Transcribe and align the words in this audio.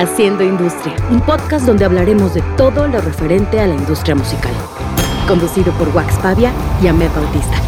Haciendo 0.00 0.42
Industria, 0.42 0.96
un 1.10 1.20
podcast 1.20 1.66
donde 1.66 1.84
hablaremos 1.84 2.32
de 2.32 2.40
todo 2.56 2.88
lo 2.88 3.02
referente 3.02 3.60
a 3.60 3.66
la 3.66 3.74
industria 3.74 4.14
musical. 4.14 4.54
Conducido 5.28 5.74
por 5.74 5.94
Wax 5.94 6.16
Pavia 6.20 6.54
y 6.82 6.86
Ahmed 6.86 7.10
Bautista. 7.10 7.60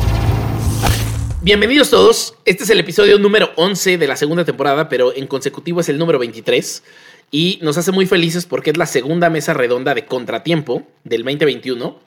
Bienvenidos 1.43 1.91
todos. 1.91 2.35
Este 2.47 2.65
es 2.65 2.71
el 2.71 2.81
episodio 2.81 3.19
número 3.19 3.51
11 3.57 3.99
de 3.99 4.07
la 4.07 4.17
segunda 4.17 4.47
temporada, 4.47 4.89
pero 4.89 5.15
en 5.15 5.27
consecutivo 5.27 5.83
es 5.83 5.91
el 5.91 5.99
número 5.99 6.19
23. 6.19 6.83
Y 7.31 7.59
nos 7.61 7.77
hace 7.77 7.93
muy 7.93 8.07
felices 8.07 8.47
porque 8.47 8.71
es 8.71 8.79
la 8.79 8.87
segunda 8.87 9.29
mesa 9.29 9.53
redonda 9.53 9.95
de 9.95 10.07
Contratiempo 10.07 10.85
del 11.05 11.25
2021. 11.25 12.01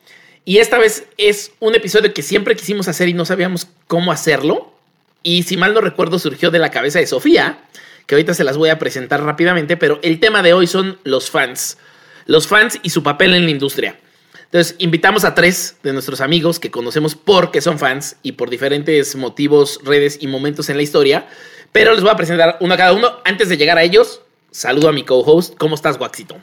Y 0.43 0.57
esta 0.57 0.79
vez 0.79 1.05
es 1.19 1.51
un 1.59 1.75
episodio 1.75 2.15
que 2.15 2.23
siempre 2.23 2.55
quisimos 2.55 2.87
hacer 2.87 3.09
y 3.09 3.13
no 3.13 3.25
sabíamos 3.25 3.67
cómo 3.85 4.11
hacerlo. 4.11 4.73
Y 5.21 5.43
si 5.43 5.55
mal 5.55 5.75
no 5.75 5.81
recuerdo, 5.81 6.17
surgió 6.17 6.49
de 6.49 6.57
la 6.57 6.71
cabeza 6.71 6.97
de 6.97 7.05
Sofía, 7.05 7.59
que 8.05 8.15
ahorita 8.15 8.33
se 8.33 8.43
las 8.43 8.57
voy 8.57 8.69
a 8.69 8.79
presentar 8.79 9.23
rápidamente, 9.23 9.77
pero 9.77 9.99
el 10.03 10.19
tema 10.19 10.43
de 10.43 10.53
hoy 10.53 10.67
son 10.67 10.99
los 11.03 11.29
fans. 11.29 11.77
Los 12.25 12.47
fans 12.47 12.79
y 12.83 12.89
su 12.89 13.03
papel 13.03 13.33
en 13.33 13.45
la 13.45 13.51
industria. 13.51 13.97
Entonces, 14.45 14.75
invitamos 14.79 15.25
a 15.25 15.35
tres 15.35 15.77
de 15.83 15.91
nuestros 15.91 16.21
amigos 16.21 16.59
que 16.59 16.71
conocemos 16.71 17.15
porque 17.15 17.61
son 17.61 17.79
fans 17.79 18.17
y 18.21 18.33
por 18.33 18.49
diferentes 18.49 19.15
motivos, 19.15 19.79
redes 19.83 20.19
y 20.21 20.27
momentos 20.27 20.69
en 20.69 20.77
la 20.77 20.83
historia. 20.83 21.27
Pero 21.71 21.93
les 21.93 22.01
voy 22.01 22.11
a 22.11 22.15
presentar 22.15 22.57
uno 22.61 22.73
a 22.73 22.77
cada 22.77 22.93
uno. 22.93 23.17
Antes 23.25 23.49
de 23.49 23.57
llegar 23.57 23.77
a 23.77 23.83
ellos, 23.83 24.21
saludo 24.51 24.87
a 24.87 24.93
mi 24.93 25.03
co-host. 25.03 25.55
¿Cómo 25.57 25.75
estás, 25.75 25.99
Waxito? 25.99 26.37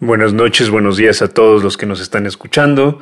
Buenas 0.00 0.32
noches, 0.32 0.70
buenos 0.70 0.96
días 0.96 1.22
a 1.22 1.28
todos 1.28 1.62
los 1.64 1.76
que 1.76 1.86
nos 1.86 2.00
están 2.00 2.26
escuchando. 2.26 3.00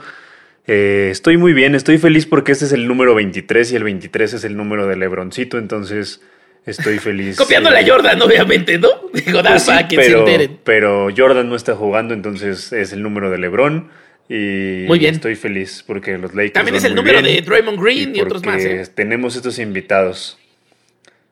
Eh, 0.66 1.08
estoy 1.10 1.36
muy 1.36 1.52
bien, 1.52 1.74
estoy 1.74 1.98
feliz 1.98 2.26
porque 2.26 2.52
este 2.52 2.64
es 2.64 2.72
el 2.72 2.88
número 2.88 3.14
23 3.14 3.72
y 3.72 3.76
el 3.76 3.84
23 3.84 4.34
es 4.34 4.44
el 4.44 4.56
número 4.56 4.86
de 4.86 4.96
Lebroncito, 4.96 5.58
entonces 5.58 6.22
Estoy 6.66 6.98
feliz. 6.98 7.36
Copiándole 7.36 7.78
a 7.78 7.86
Jordan, 7.86 8.20
obviamente, 8.20 8.76
¿no? 8.78 8.88
Digo, 9.14 9.40
pues 9.42 9.64
para 9.64 9.86
que 9.86 9.96
pero, 9.96 10.26
se 10.26 10.32
enteren. 10.32 10.58
Pero 10.64 11.08
Jordan 11.16 11.48
no 11.48 11.54
está 11.54 11.76
jugando, 11.76 12.12
entonces 12.12 12.72
es 12.72 12.92
el 12.92 13.02
número 13.02 13.30
de 13.30 13.38
LeBron. 13.38 13.88
Y 14.28 14.84
muy 14.88 14.98
bien. 14.98 15.14
estoy 15.14 15.36
feliz 15.36 15.84
porque 15.86 16.18
los 16.18 16.34
Lakers. 16.34 16.54
También 16.54 16.74
es 16.74 16.84
el 16.84 16.96
número 16.96 17.22
de 17.22 17.40
Draymond 17.40 17.80
Green 17.80 18.16
y, 18.16 18.20
otros 18.20 18.44
más. 18.44 18.64
¿eh? 18.64 18.84
Tenemos 18.92 19.36
estos 19.36 19.60
invitados. 19.60 20.38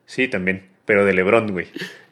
Sí, 0.05 0.29
también. 0.29 0.63
Pero 0.85 1.03
de 1.03 1.13
LeBron, 1.13 1.51
güey. 1.51 1.67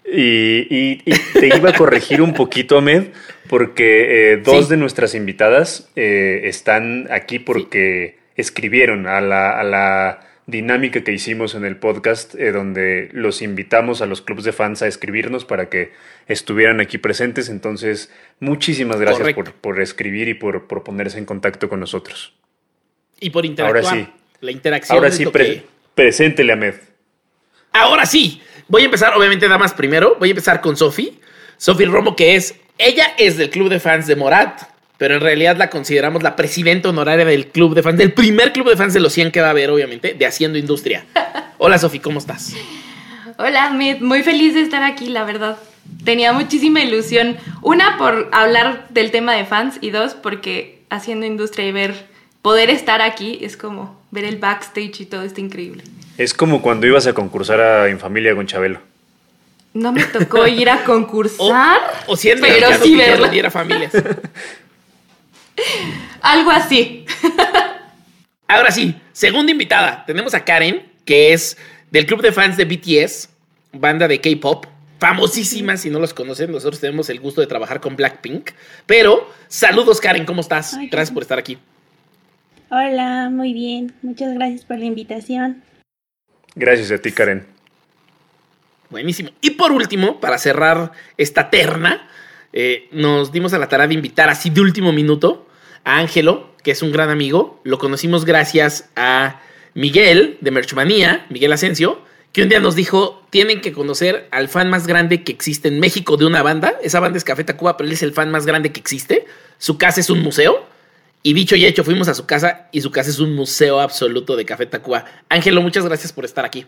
Y, 0.05 0.97
te 1.39 1.47
iba 1.47 1.69
a 1.69 1.73
corregir 1.73 2.21
un 2.21 2.33
poquito, 2.33 2.77
Ahmed, 2.77 3.05
porque 3.47 4.33
eh, 4.33 4.37
dos 4.37 4.67
de 4.67 4.75
nuestras 4.75 5.15
invitadas 5.15 5.89
eh, 5.95 6.41
están 6.43 7.07
aquí 7.09 7.39
porque 7.39 8.17
escribieron 8.35 9.07
a 9.07 9.21
la, 9.21 9.57
a 9.57 9.63
la 9.63 10.32
dinámica 10.45 11.03
que 11.03 11.11
hicimos 11.11 11.55
en 11.55 11.65
el 11.65 11.77
podcast, 11.77 12.35
eh, 12.35 12.51
donde 12.51 13.09
los 13.13 13.41
invitamos 13.41 14.01
a 14.01 14.05
los 14.05 14.21
clubes 14.21 14.43
de 14.43 14.51
fans 14.51 14.81
a 14.81 14.87
escribirnos 14.87 15.45
para 15.45 15.69
que 15.69 15.93
estuvieran 16.27 16.81
aquí 16.81 16.97
presentes. 16.97 17.49
Entonces, 17.49 18.11
muchísimas 18.39 18.99
gracias 18.99 19.33
por, 19.61 19.81
escribir 19.81 20.27
y 20.27 20.33
por, 20.33 20.67
ponerse 20.67 21.17
en 21.17 21.25
contacto 21.25 21.69
con 21.69 21.79
nosotros. 21.79 22.33
Y 23.19 23.29
por 23.29 23.45
interactuar. 23.45 23.85
Ahora 23.85 24.05
sí. 24.05 24.11
La 24.41 24.51
interacción. 24.51 24.97
Ahora 24.97 25.11
sí, 25.11 25.25
preséntele 25.95 26.51
a 26.51 26.55
Med. 26.55 26.75
Ahora 27.71 28.05
sí. 28.05 28.41
Voy 28.67 28.81
a 28.81 28.85
empezar, 28.85 29.13
obviamente, 29.15 29.47
damas 29.47 29.73
primero. 29.73 30.17
Voy 30.19 30.29
a 30.29 30.31
empezar 30.31 30.59
con 30.59 30.75
Sofi. 30.75 31.19
Sofi 31.57 31.85
Romo, 31.85 32.15
que 32.15 32.35
es. 32.35 32.55
Ella 32.77 33.13
es 33.17 33.37
del 33.37 33.49
club 33.49 33.69
de 33.69 33.79
fans 33.79 34.07
de 34.07 34.15
Morat 34.15 34.72
pero 34.97 35.15
en 35.15 35.21
realidad 35.21 35.57
la 35.57 35.69
consideramos 35.69 36.23
la 36.23 36.35
presidenta 36.35 36.89
honoraria 36.89 37.25
del 37.25 37.47
club 37.47 37.75
de 37.75 37.83
fans, 37.83 37.97
del 37.97 38.13
primer 38.13 38.53
club 38.53 38.69
de 38.69 38.77
fans 38.77 38.93
de 38.93 38.99
los 38.99 39.13
100 39.13 39.31
que 39.31 39.41
va 39.41 39.47
a 39.47 39.51
haber, 39.51 39.69
obviamente, 39.69 40.13
de 40.13 40.25
Haciendo 40.25 40.57
Industria. 40.57 41.05
Hola, 41.57 41.77
Sofi, 41.77 41.99
¿cómo 41.99 42.19
estás? 42.19 42.53
Hola, 43.37 43.71
muy 43.71 44.23
feliz 44.23 44.53
de 44.53 44.61
estar 44.61 44.83
aquí, 44.83 45.07
la 45.07 45.23
verdad. 45.23 45.57
Tenía 46.05 46.33
muchísima 46.33 46.81
ilusión. 46.81 47.37
Una, 47.61 47.97
por 47.97 48.29
hablar 48.31 48.87
del 48.89 49.11
tema 49.11 49.33
de 49.33 49.45
fans, 49.45 49.77
y 49.81 49.89
dos, 49.89 50.13
porque 50.13 50.81
Haciendo 50.89 51.25
Industria 51.25 51.67
y 51.67 51.71
ver, 51.71 52.05
poder 52.43 52.69
estar 52.69 53.01
aquí 53.01 53.39
es 53.41 53.57
como 53.57 53.99
ver 54.11 54.25
el 54.25 54.37
backstage 54.37 55.01
y 55.01 55.05
todo 55.05 55.23
está 55.23 55.41
increíble. 55.41 55.83
Es 56.19 56.35
como 56.35 56.61
cuando 56.61 56.85
ibas 56.85 57.07
a 57.07 57.13
concursar 57.13 57.59
a 57.59 57.89
En 57.89 57.99
Familia 57.99 58.35
con 58.35 58.45
Chabelo. 58.45 58.79
No 59.73 59.91
me 59.91 60.03
tocó 60.03 60.45
ir 60.45 60.69
a 60.69 60.83
concursar. 60.83 61.79
o, 62.05 62.15
siendo 62.15 62.45
pero 62.45 62.67
sí 62.83 62.95
verla. 62.95 63.49
familias. 63.49 63.91
Algo 66.21 66.51
así. 66.51 67.05
Ahora 68.47 68.71
sí, 68.71 68.95
segunda 69.11 69.51
invitada. 69.51 70.03
Tenemos 70.05 70.33
a 70.33 70.43
Karen, 70.43 70.91
que 71.05 71.33
es 71.33 71.57
del 71.91 72.05
club 72.05 72.21
de 72.21 72.31
fans 72.31 72.57
de 72.57 72.65
BTS, 72.65 73.29
banda 73.71 74.07
de 74.07 74.19
K-pop, 74.19 74.65
famosísima 74.99 75.77
si 75.77 75.89
no 75.89 75.99
los 75.99 76.13
conocen. 76.13 76.51
Nosotros 76.51 76.79
tenemos 76.79 77.09
el 77.09 77.19
gusto 77.19 77.41
de 77.41 77.47
trabajar 77.47 77.81
con 77.81 77.95
Blackpink. 77.95 78.51
Pero 78.85 79.29
saludos, 79.47 79.99
Karen, 79.99 80.25
¿cómo 80.25 80.41
estás? 80.41 80.77
gracias 80.91 81.11
por 81.11 81.23
estar 81.23 81.39
aquí. 81.39 81.57
Hola, 82.69 83.29
muy 83.29 83.53
bien. 83.53 83.93
Muchas 84.01 84.33
gracias 84.33 84.65
por 84.65 84.79
la 84.79 84.85
invitación. 84.85 85.63
Gracias 86.55 86.91
a 86.91 86.97
ti, 86.97 87.11
Karen. 87.11 87.45
Buenísimo. 88.89 89.31
Y 89.41 89.51
por 89.51 89.71
último, 89.71 90.19
para 90.19 90.37
cerrar 90.37 90.91
esta 91.17 91.49
terna, 91.49 92.07
eh, 92.53 92.87
nos 92.91 93.31
dimos 93.31 93.53
a 93.53 93.57
la 93.57 93.67
tarea 93.67 93.87
de 93.87 93.95
invitar 93.95 94.29
así 94.29 94.49
de 94.49 94.61
último 94.61 94.93
minuto 94.93 95.47
a 95.83 95.97
Ángelo, 95.97 96.51
que 96.63 96.71
es 96.71 96.81
un 96.81 96.91
gran 96.91 97.09
amigo. 97.09 97.59
Lo 97.63 97.79
conocimos 97.79 98.25
gracias 98.25 98.89
a 98.95 99.41
Miguel 99.73 100.37
de 100.41 100.51
Merchmanía, 100.51 101.25
Miguel 101.29 101.51
Asensio, 101.51 102.01
que 102.31 102.43
un 102.43 102.49
día 102.49 102.59
nos 102.59 102.75
dijo, 102.75 103.23
tienen 103.29 103.61
que 103.61 103.73
conocer 103.73 104.27
al 104.31 104.49
fan 104.49 104.69
más 104.69 104.87
grande 104.87 105.23
que 105.23 105.31
existe 105.31 105.67
en 105.67 105.79
México 105.79 106.15
de 106.17 106.25
una 106.25 106.41
banda. 106.41 106.75
Esa 106.81 106.99
banda 106.99 107.17
es 107.17 107.23
Café 107.23 107.43
Tacuba, 107.43 107.75
pero 107.75 107.87
él 107.87 107.93
es 107.93 108.03
el 108.03 108.13
fan 108.13 108.31
más 108.31 108.45
grande 108.45 108.71
que 108.71 108.79
existe. 108.79 109.25
Su 109.57 109.77
casa 109.77 109.99
es 109.99 110.09
un 110.09 110.21
museo. 110.21 110.65
Y 111.21 111.33
dicho 111.33 111.55
y 111.55 111.65
hecho, 111.65 111.83
fuimos 111.83 112.07
a 112.07 112.13
su 112.13 112.25
casa 112.25 112.67
y 112.71 112.81
su 112.81 112.91
casa 112.91 113.09
es 113.09 113.19
un 113.19 113.33
museo 113.33 113.79
absoluto 113.79 114.35
de 114.35 114.45
Café 114.45 114.65
Tacuba. 114.65 115.05
Ángelo, 115.29 115.61
muchas 115.61 115.85
gracias 115.85 116.11
por 116.11 116.25
estar 116.25 116.43
aquí. 116.43 116.65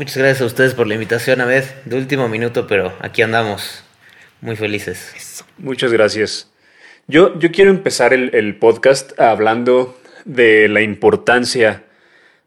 Muchas 0.00 0.16
gracias 0.16 0.40
a 0.40 0.46
ustedes 0.46 0.72
por 0.72 0.86
la 0.86 0.94
invitación, 0.94 1.42
a 1.42 1.44
vez 1.44 1.74
de 1.84 1.94
último 1.94 2.26
minuto, 2.26 2.66
pero 2.66 2.96
aquí 3.00 3.20
andamos, 3.20 3.84
muy 4.40 4.56
felices. 4.56 5.44
Muchas 5.58 5.92
gracias. 5.92 6.50
Yo, 7.06 7.38
yo 7.38 7.52
quiero 7.52 7.70
empezar 7.70 8.14
el, 8.14 8.56
podcast 8.56 9.20
hablando 9.20 10.00
de 10.24 10.70
la 10.70 10.80
importancia 10.80 11.84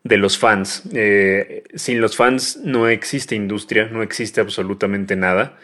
de 0.03 0.17
los 0.17 0.39
fans. 0.39 0.81
Eh, 0.95 1.61
sin 1.75 2.01
los 2.01 2.17
fans 2.17 2.57
no 2.63 2.87
existe 2.87 3.35
industria, 3.35 3.85
no 3.85 4.01
existe 4.01 4.41
absolutamente 4.41 5.15
nada. 5.15 5.55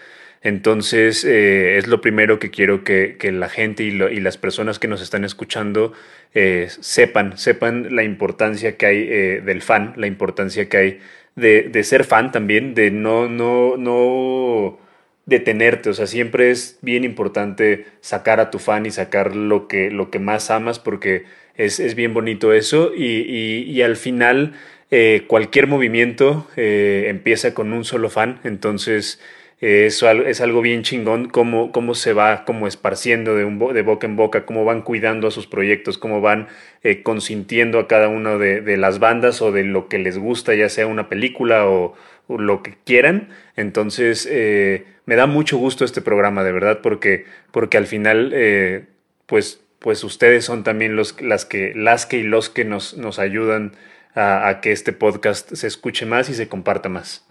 Entonces, 0.43 1.25
eh, 1.25 1.79
es 1.79 1.87
lo 1.87 2.01
primero 2.01 2.37
que 2.37 2.51
quiero 2.51 2.83
que, 2.83 3.17
la 3.33 3.49
gente 3.49 3.81
y, 3.81 3.91
las 4.19 4.37
personas 4.37 4.77
que 4.77 4.87
nos 4.87 5.01
están 5.01 5.25
escuchando 5.25 5.93
eh, 6.35 6.67
sepan, 6.69 7.35
sepan 7.39 7.95
la 7.95 8.03
importancia 8.03 8.77
que 8.77 8.85
hay 8.85 9.07
del 9.41 9.63
fan, 9.63 9.95
la 9.97 10.05
importancia 10.05 10.69
que 10.69 10.77
hay 10.77 10.99
de, 11.35 11.83
ser 11.83 12.03
fan 12.03 12.31
también, 12.31 12.75
de 12.75 12.91
no, 12.91 13.27
no, 13.27 13.77
no 13.77 14.79
detenerte, 15.25 15.89
o 15.89 15.93
sea, 15.93 16.07
siempre 16.07 16.51
es 16.51 16.79
bien 16.81 17.03
importante 17.03 17.85
sacar 18.01 18.39
a 18.39 18.49
tu 18.49 18.59
fan 18.59 18.85
y 18.85 18.91
sacar 18.91 19.35
lo 19.35 19.67
que, 19.67 19.91
lo 19.91 20.09
que 20.09 20.19
más 20.19 20.49
amas 20.51 20.79
porque 20.79 21.25
es, 21.55 21.95
bien 21.95 22.13
bonito 22.13 22.53
eso. 22.53 22.91
Y, 22.95 23.81
al 23.81 23.95
final 23.95 24.53
eh, 24.91 25.23
cualquier 25.27 25.67
movimiento 25.67 26.47
eh, 26.55 27.05
empieza 27.07 27.53
con 27.53 27.73
un 27.73 27.85
solo 27.85 28.09
fan, 28.09 28.39
entonces 28.43 29.21
eso 29.61 30.09
es 30.09 30.39
algo 30.39 30.61
bien 30.61 30.83
chingón, 30.83 31.27
cómo, 31.27 31.73
cómo 31.73 31.93
se 31.93 32.13
va 32.13 32.45
como 32.45 32.65
esparciendo 32.65 33.35
de, 33.35 33.43
un, 33.43 33.59
de 33.73 33.81
boca 33.81 34.07
en 34.07 34.15
boca, 34.15 34.45
cómo 34.45 34.63
van 34.63 34.81
cuidando 34.81 35.27
a 35.27 35.31
sus 35.31 35.47
proyectos, 35.47 35.97
cómo 35.97 36.21
van 36.21 36.47
eh, 36.81 37.03
consintiendo 37.03 37.79
a 37.79 37.87
cada 37.87 38.07
una 38.07 38.37
de, 38.37 38.77
las 38.77 38.99
bandas 38.99 39.41
o 39.41 39.51
de 39.51 39.65
lo 39.65 39.89
que 39.89 39.99
les 39.99 40.17
gusta, 40.17 40.55
ya 40.55 40.69
sea 40.69 40.87
una 40.87 41.09
película 41.09 41.67
o, 41.67 41.95
lo 42.29 42.61
que 42.63 42.77
quieran. 42.85 43.29
Entonces, 43.55 44.27
eh, 44.31 44.85
me 45.05 45.15
da 45.15 45.25
mucho 45.25 45.57
gusto 45.57 45.83
este 45.83 46.01
programa, 46.01 46.43
de 46.43 46.51
verdad, 46.51 46.79
porque, 46.81 47.25
porque 47.51 47.77
al 47.77 47.87
final, 47.87 48.31
eh, 48.33 48.85
pues, 49.25 49.61
pues 49.79 50.03
ustedes 50.03 50.45
son 50.45 50.63
también 50.63 50.95
los, 50.95 51.19
las, 51.21 51.45
que, 51.45 51.73
las 51.75 52.05
que 52.05 52.17
y 52.19 52.23
los 52.23 52.49
que 52.49 52.65
nos, 52.65 52.97
nos 52.97 53.19
ayudan 53.19 53.73
a 54.15 54.59
que 54.61 54.71
este 54.71 54.91
podcast 54.91 55.53
se 55.53 55.67
escuche 55.67 56.05
más 56.05 56.29
y 56.29 56.33
se 56.33 56.49
comparta 56.49 56.89
más. 56.89 57.28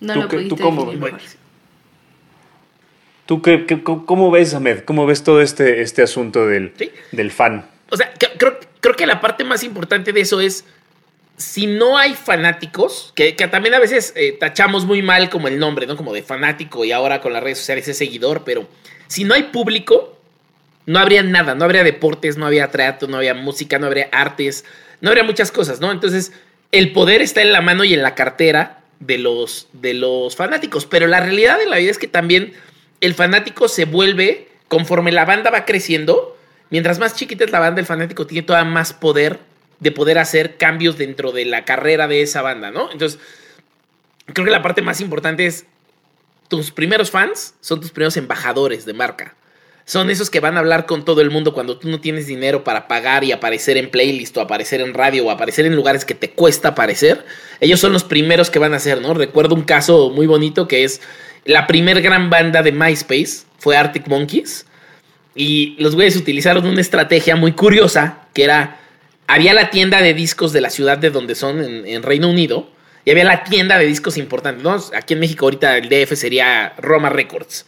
No 0.00 0.14
lo 0.14 0.28
pudiste 0.28 0.56
¿tú 0.56 0.62
cómo, 0.62 0.92
¿Tú 3.26 3.42
qué, 3.42 3.82
cómo 3.82 4.30
ves, 4.30 4.54
Ahmed? 4.54 4.84
¿Cómo 4.84 5.04
ves 5.04 5.22
todo 5.22 5.42
este, 5.42 5.82
este 5.82 6.02
asunto 6.02 6.46
del, 6.46 6.72
del 7.12 7.30
fan? 7.30 7.68
O 7.90 7.96
sea, 7.96 8.12
creo, 8.38 8.58
creo 8.80 8.96
que 8.96 9.06
la 9.06 9.20
parte 9.20 9.44
más 9.44 9.64
importante 9.64 10.12
de 10.12 10.20
eso 10.22 10.40
es, 10.40 10.64
si 11.36 11.66
no 11.66 11.98
hay 11.98 12.14
fanáticos, 12.14 13.12
que, 13.14 13.32
también 13.32 13.74
a 13.74 13.78
veces 13.78 14.12
eh, 14.16 14.36
tachamos 14.38 14.86
muy 14.86 15.02
mal 15.02 15.30
como 15.30 15.46
el 15.48 15.58
nombre, 15.58 15.86
¿no? 15.86 15.96
Como 15.96 16.12
de 16.12 16.22
fanático 16.22 16.84
y 16.84 16.92
ahora 16.92 17.20
con 17.20 17.32
las 17.32 17.42
redes 17.42 17.58
sociales 17.58 17.86
es 17.88 17.98
seguidor, 17.98 18.44
pero 18.44 18.66
si 19.06 19.24
no 19.24 19.34
hay 19.34 19.44
público, 19.44 20.18
no 20.86 20.98
habría 20.98 21.22
nada, 21.22 21.54
no 21.54 21.64
habría 21.64 21.84
deportes, 21.84 22.38
no 22.38 22.46
había 22.46 22.70
teatro, 22.70 23.08
no 23.08 23.18
había 23.18 23.34
música, 23.34 23.78
no 23.78 23.86
habría 23.86 24.08
artes, 24.10 24.64
no 25.00 25.10
habría 25.10 25.24
muchas 25.24 25.52
cosas, 25.52 25.80
¿no? 25.80 25.92
Entonces, 25.92 26.32
el 26.72 26.92
poder 26.92 27.22
está 27.22 27.42
en 27.42 27.52
la 27.52 27.60
mano 27.60 27.84
y 27.84 27.94
en 27.94 28.02
la 28.02 28.14
cartera 28.14 28.77
de 29.00 29.18
los, 29.18 29.68
de 29.72 29.94
los 29.94 30.36
fanáticos, 30.36 30.86
pero 30.86 31.06
la 31.06 31.20
realidad 31.20 31.58
de 31.58 31.66
la 31.66 31.78
vida 31.78 31.90
es 31.90 31.98
que 31.98 32.08
también 32.08 32.52
el 33.00 33.14
fanático 33.14 33.68
se 33.68 33.84
vuelve, 33.84 34.48
conforme 34.68 35.12
la 35.12 35.24
banda 35.24 35.50
va 35.50 35.64
creciendo, 35.64 36.36
mientras 36.70 36.98
más 36.98 37.14
chiquita 37.14 37.44
es 37.44 37.50
la 37.50 37.60
banda, 37.60 37.80
el 37.80 37.86
fanático 37.86 38.26
tiene 38.26 38.46
todavía 38.46 38.70
más 38.70 38.92
poder 38.92 39.40
de 39.80 39.92
poder 39.92 40.18
hacer 40.18 40.56
cambios 40.56 40.98
dentro 40.98 41.30
de 41.32 41.44
la 41.44 41.64
carrera 41.64 42.08
de 42.08 42.22
esa 42.22 42.42
banda, 42.42 42.70
¿no? 42.70 42.90
Entonces, 42.90 43.20
creo 44.26 44.44
que 44.44 44.50
la 44.50 44.62
parte 44.62 44.82
más 44.82 45.00
importante 45.00 45.46
es 45.46 45.66
tus 46.48 46.70
primeros 46.70 47.10
fans 47.10 47.54
son 47.60 47.80
tus 47.80 47.90
primeros 47.90 48.16
embajadores 48.16 48.84
de 48.84 48.94
marca. 48.94 49.36
Son 49.88 50.10
esos 50.10 50.28
que 50.28 50.40
van 50.40 50.58
a 50.58 50.60
hablar 50.60 50.84
con 50.84 51.06
todo 51.06 51.22
el 51.22 51.30
mundo 51.30 51.54
cuando 51.54 51.78
tú 51.78 51.88
no 51.88 51.98
tienes 51.98 52.26
dinero 52.26 52.62
para 52.62 52.88
pagar 52.88 53.24
y 53.24 53.32
aparecer 53.32 53.78
en 53.78 53.88
playlist 53.88 54.36
o 54.36 54.42
aparecer 54.42 54.82
en 54.82 54.92
radio 54.92 55.24
o 55.24 55.30
aparecer 55.30 55.64
en 55.64 55.74
lugares 55.74 56.04
que 56.04 56.14
te 56.14 56.28
cuesta 56.28 56.68
aparecer. 56.68 57.24
Ellos 57.58 57.80
son 57.80 57.94
los 57.94 58.04
primeros 58.04 58.50
que 58.50 58.58
van 58.58 58.74
a 58.74 58.76
hacer, 58.76 59.00
¿no? 59.00 59.14
Recuerdo 59.14 59.54
un 59.54 59.62
caso 59.62 60.10
muy 60.10 60.26
bonito 60.26 60.68
que 60.68 60.84
es 60.84 61.00
la 61.46 61.66
primer 61.66 62.02
gran 62.02 62.28
banda 62.28 62.62
de 62.62 62.70
MySpace 62.70 63.46
fue 63.56 63.78
Arctic 63.78 64.08
Monkeys. 64.08 64.66
Y 65.34 65.74
los 65.78 65.94
güeyes 65.94 66.16
utilizaron 66.16 66.66
una 66.66 66.82
estrategia 66.82 67.34
muy 67.36 67.52
curiosa 67.52 68.26
que 68.34 68.44
era, 68.44 68.78
había 69.26 69.54
la 69.54 69.70
tienda 69.70 70.02
de 70.02 70.12
discos 70.12 70.52
de 70.52 70.60
la 70.60 70.68
ciudad 70.68 70.98
de 70.98 71.08
donde 71.08 71.34
son 71.34 71.64
en, 71.64 72.02
Reino 72.02 72.28
Unido 72.28 72.70
y 73.06 73.12
había 73.12 73.24
la 73.24 73.42
tienda 73.42 73.78
de 73.78 73.86
discos 73.86 74.18
importante. 74.18 74.62
¿no? 74.62 74.78
Aquí 74.94 75.14
en 75.14 75.20
México 75.20 75.46
ahorita 75.46 75.78
el 75.78 75.88
DF 75.88 76.12
sería 76.12 76.74
Roma 76.76 77.08
Records. 77.08 77.64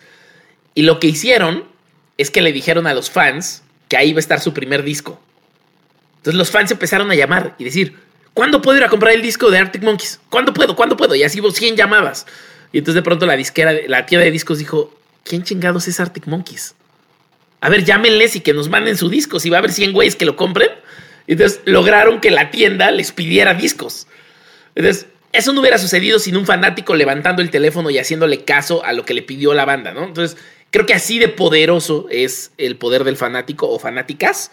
Y 0.74 0.82
lo 0.82 1.00
que 1.00 1.06
hicieron 1.06 1.79
es 2.20 2.30
que 2.30 2.42
le 2.42 2.52
dijeron 2.52 2.86
a 2.86 2.94
los 2.94 3.10
fans 3.10 3.62
que 3.88 3.96
ahí 3.96 4.10
iba 4.10 4.18
a 4.18 4.20
estar 4.20 4.40
su 4.40 4.52
primer 4.54 4.82
disco. 4.82 5.20
Entonces 6.18 6.38
los 6.38 6.50
fans 6.50 6.70
empezaron 6.70 7.10
a 7.10 7.14
llamar 7.14 7.54
y 7.58 7.64
decir, 7.64 7.96
¿cuándo 8.34 8.60
puedo 8.60 8.78
ir 8.78 8.84
a 8.84 8.88
comprar 8.88 9.14
el 9.14 9.22
disco 9.22 9.50
de 9.50 9.58
Arctic 9.58 9.82
Monkeys? 9.82 10.20
¿Cuándo 10.28 10.52
puedo? 10.52 10.76
¿Cuándo 10.76 10.96
puedo? 10.96 11.14
Y 11.14 11.22
así 11.22 11.40
hubo 11.40 11.50
100 11.50 11.76
llamadas. 11.76 12.26
Y 12.72 12.78
entonces 12.78 12.96
de 12.96 13.02
pronto 13.02 13.26
la 13.26 13.36
disquera, 13.36 13.72
la 13.88 14.06
tienda 14.06 14.24
de 14.24 14.30
discos 14.30 14.58
dijo, 14.58 14.94
¿quién 15.24 15.42
chingados 15.42 15.88
es 15.88 15.98
Arctic 15.98 16.26
Monkeys? 16.26 16.74
A 17.60 17.68
ver, 17.68 17.84
llámenles 17.84 18.36
y 18.36 18.40
que 18.40 18.52
nos 18.52 18.68
manden 18.68 18.96
su 18.96 19.08
disco. 19.08 19.40
Si 19.40 19.50
va 19.50 19.56
a 19.56 19.60
haber 19.60 19.72
100 19.72 19.92
güeyes 19.92 20.16
que 20.16 20.24
lo 20.24 20.36
compren. 20.36 20.70
Y 21.26 21.32
entonces 21.32 21.60
lograron 21.64 22.20
que 22.20 22.30
la 22.30 22.50
tienda 22.50 22.90
les 22.90 23.12
pidiera 23.12 23.54
discos. 23.54 24.06
Entonces, 24.74 25.06
eso 25.32 25.52
no 25.52 25.60
hubiera 25.60 25.78
sucedido 25.78 26.18
sin 26.18 26.36
un 26.36 26.46
fanático 26.46 26.94
levantando 26.94 27.40
el 27.40 27.50
teléfono 27.50 27.90
y 27.90 27.98
haciéndole 27.98 28.44
caso 28.44 28.84
a 28.84 28.92
lo 28.92 29.04
que 29.04 29.14
le 29.14 29.22
pidió 29.22 29.54
la 29.54 29.64
banda, 29.64 29.92
¿no? 29.92 30.04
Entonces, 30.04 30.36
Creo 30.70 30.86
que 30.86 30.94
así 30.94 31.18
de 31.18 31.28
poderoso 31.28 32.06
es 32.10 32.52
el 32.56 32.76
poder 32.76 33.04
del 33.04 33.16
fanático 33.16 33.68
o 33.68 33.78
fanáticas. 33.78 34.52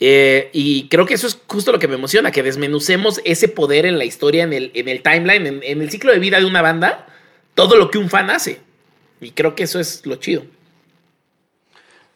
Eh, 0.00 0.48
y 0.52 0.88
creo 0.88 1.06
que 1.06 1.14
eso 1.14 1.26
es 1.26 1.38
justo 1.46 1.72
lo 1.72 1.78
que 1.78 1.88
me 1.88 1.96
emociona, 1.96 2.30
que 2.30 2.42
desmenucemos 2.42 3.20
ese 3.24 3.48
poder 3.48 3.84
en 3.84 3.98
la 3.98 4.04
historia, 4.04 4.44
en 4.44 4.52
el, 4.52 4.70
en 4.74 4.88
el 4.88 5.02
timeline, 5.02 5.60
en, 5.62 5.82
el 5.82 5.90
ciclo 5.90 6.12
de 6.12 6.20
vida 6.20 6.38
de 6.38 6.46
una 6.46 6.62
banda, 6.62 7.06
todo 7.54 7.76
lo 7.76 7.90
que 7.90 7.98
un 7.98 8.08
fan 8.08 8.30
hace. 8.30 8.60
Y 9.20 9.32
creo 9.32 9.54
que 9.54 9.64
eso 9.64 9.80
es 9.80 10.06
lo 10.06 10.16
chido. 10.16 10.44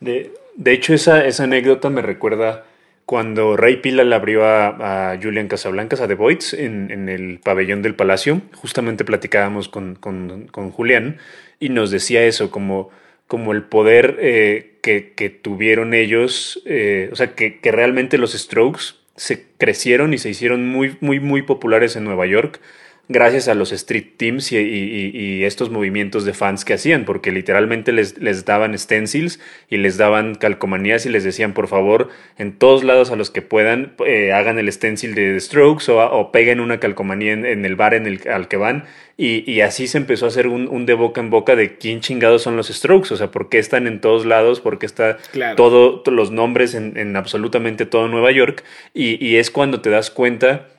De, 0.00 0.32
hecho, 0.66 0.94
esa, 0.94 1.26
esa, 1.26 1.44
anécdota 1.44 1.90
me 1.90 2.02
recuerda 2.02 2.64
cuando 3.04 3.56
Ray 3.56 3.78
Pila 3.78 4.04
le 4.04 4.14
abrió 4.14 4.44
a, 4.46 5.18
Julian 5.20 5.48
Casablancas, 5.48 6.00
a 6.00 6.08
The 6.08 6.14
Voids, 6.14 6.54
en, 6.54 7.08
el 7.08 7.40
pabellón 7.40 7.82
del 7.82 7.96
Palacio. 7.96 8.40
Justamente 8.54 9.04
platicábamos 9.04 9.68
con, 9.68 9.96
con 9.96 10.70
Julián 10.70 11.18
y 11.58 11.68
nos 11.68 11.90
decía 11.90 12.24
eso, 12.24 12.50
como 12.50 12.90
como 13.32 13.52
el 13.52 13.62
poder 13.62 14.18
eh, 14.20 14.72
que, 14.82 15.30
tuvieron 15.30 15.94
ellos, 15.94 16.62
eh, 16.66 17.08
o 17.12 17.16
sea, 17.16 17.34
que, 17.34 17.60
que, 17.60 17.72
realmente 17.72 18.18
los 18.18 18.34
Strokes 18.34 18.96
se 19.16 19.46
crecieron 19.56 20.12
y 20.12 20.18
se 20.18 20.28
hicieron 20.28 20.68
muy, 20.68 20.98
muy, 21.00 21.18
muy 21.18 21.40
populares 21.40 21.96
en 21.96 22.04
Nueva 22.04 22.26
York 22.26 22.60
gracias 23.08 23.48
a 23.48 23.54
los 23.54 23.72
street 23.72 24.16
teams 24.16 24.52
y, 24.52 25.44
estos 25.44 25.70
movimientos 25.70 26.24
de 26.24 26.34
fans 26.34 26.64
que 26.64 26.74
hacían, 26.74 27.04
porque 27.04 27.32
literalmente 27.32 27.92
les, 27.92 28.18
les, 28.18 28.44
daban 28.44 28.78
stencils 28.78 29.40
y 29.68 29.76
les 29.76 29.96
daban 29.96 30.34
calcomanías 30.34 31.04
y 31.04 31.08
les 31.08 31.24
decían, 31.24 31.52
por 31.52 31.68
favor, 31.68 32.08
en 32.38 32.52
todos 32.52 32.84
lados 32.84 33.10
a 33.10 33.16
los 33.16 33.30
que 33.30 33.42
puedan, 33.42 33.94
eh, 34.06 34.32
hagan 34.32 34.58
el 34.58 34.70
stencil 34.72 35.14
de 35.14 35.38
Strokes 35.40 35.90
o, 35.90 36.32
peguen 36.32 36.60
una 36.60 36.78
calcomanía 36.78 37.32
en, 37.32 37.64
el 37.64 37.76
bar 37.76 37.94
en 37.94 38.06
el, 38.06 38.20
al 38.28 38.48
que 38.48 38.56
van. 38.56 38.84
Y, 39.18 39.60
así 39.60 39.86
se 39.86 39.98
empezó 39.98 40.24
a 40.24 40.28
hacer 40.28 40.48
un, 40.48 40.86
de 40.86 40.94
boca 40.94 41.20
en 41.20 41.30
boca 41.30 41.54
de 41.54 41.76
quién 41.76 42.00
chingados 42.00 42.42
son 42.42 42.56
los 42.56 42.68
Strokes, 42.68 43.14
o 43.14 43.16
sea, 43.16 43.30
por 43.30 43.48
qué 43.48 43.58
están 43.58 43.86
en 43.86 44.00
todos 44.00 44.26
lados, 44.26 44.60
por 44.60 44.78
qué 44.78 44.86
están 44.86 45.16
todos 45.56 46.02
los 46.08 46.30
nombres 46.32 46.74
en, 46.74 47.16
absolutamente 47.16 47.86
todo 47.86 48.08
Nueva 48.08 48.32
York. 48.32 48.64
y 48.94 49.36
es 49.36 49.50
cuando 49.50 49.80
te 49.80 49.90
das 49.90 50.10
cuenta 50.10 50.71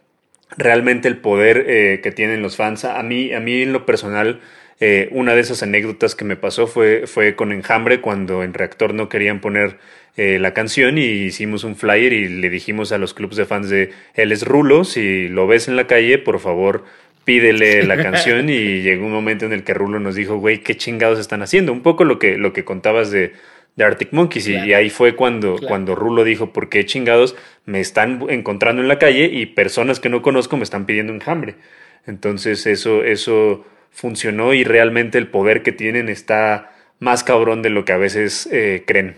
realmente 0.58 1.08
el 1.08 1.18
poder 1.18 1.66
eh, 1.68 2.00
que 2.02 2.12
tienen 2.12 2.42
los 2.42 2.56
fans. 2.56 2.86
A 2.86 3.02
mí, 3.04 3.34
a 3.34 3.40
mí 3.40 3.62
en 3.62 3.74
lo 3.74 3.86
personal, 3.86 4.42
eh, 4.80 5.10
una 5.12 5.36
de 5.36 5.42
esas 5.42 5.64
anécdotas 5.64 6.16
que 6.16 6.26
me 6.26 6.36
pasó 6.36 6.68
fue, 6.68 7.08
fue 7.08 7.36
con 7.36 7.52
Enjambre 7.52 8.02
cuando 8.02 8.44
en 8.44 8.54
Reactor 8.54 8.94
no 8.94 9.10
querían 9.10 9.40
poner 9.40 9.78
eh, 10.16 10.38
la 10.40 10.54
canción 10.54 10.98
y 10.98 11.06
hicimos 11.06 11.64
un 11.64 11.76
flyer 11.76 12.14
y 12.14 12.28
le 12.28 12.50
dijimos 12.50 12.92
a 12.92 12.98
los 12.98 13.14
clubs 13.14 13.36
de 13.36 13.46
fans 13.46 13.70
de 13.70 13.92
él 14.14 14.32
es 14.32 14.46
Rulo, 14.46 14.84
si 14.84 15.28
lo 15.28 15.48
ves 15.48 15.68
en 15.68 15.76
la 15.76 15.88
calle, 15.88 16.20
por 16.20 16.40
favor 16.40 16.84
pídele 17.24 17.84
la 17.84 17.98
canción 18.04 18.50
y 18.50 18.82
llegó 18.82 19.06
un 19.06 19.12
momento 19.12 19.46
en 19.46 19.54
el 19.54 19.64
que 19.64 19.74
Rulo 19.74 20.00
nos 20.00 20.16
dijo, 20.16 20.38
güey, 20.38 20.60
qué 20.60 20.76
chingados 20.76 21.20
están 21.20 21.42
haciendo. 21.42 21.72
Un 21.72 21.82
poco 21.82 22.04
lo 22.04 22.20
que, 22.20 22.38
lo 22.38 22.54
que 22.54 22.64
contabas 22.64 23.12
de, 23.12 23.34
de 23.76 23.84
Arctic 23.84 24.12
Monkeys. 24.12 24.48
Y, 24.48 24.74
ahí 24.74 24.90
fue 24.90 25.16
cuando, 25.16 25.58
cuando 25.68 25.96
Rulo 25.96 26.24
dijo, 26.24 26.54
¿por 26.54 26.70
qué 26.70 26.86
chingados 26.86 27.36
me 27.66 27.80
están 27.80 28.26
encontrando 28.30 28.82
en 28.82 28.88
la 28.88 29.00
calle 29.00 29.26
y 29.26 29.46
personas 29.48 30.00
que 30.00 30.10
no 30.10 30.22
conozco 30.22 30.58
me 30.58 30.64
están 30.64 30.86
pidiendo 30.86 31.14
enjambre? 31.14 31.56
Entonces 32.06 32.66
eso, 32.66 33.04
eso 33.04 33.66
funcionó 33.92 34.54
y 34.54 34.64
realmente 34.64 35.18
el 35.18 35.28
poder 35.28 35.64
que 35.64 35.72
tienen 35.72 36.10
está 36.10 36.72
más 37.00 37.24
cabrón 37.24 37.62
de 37.62 37.70
lo 37.70 37.86
que 37.86 37.94
a 37.94 37.98
veces 37.98 38.48
eh, 38.52 38.84
creen. 38.86 39.16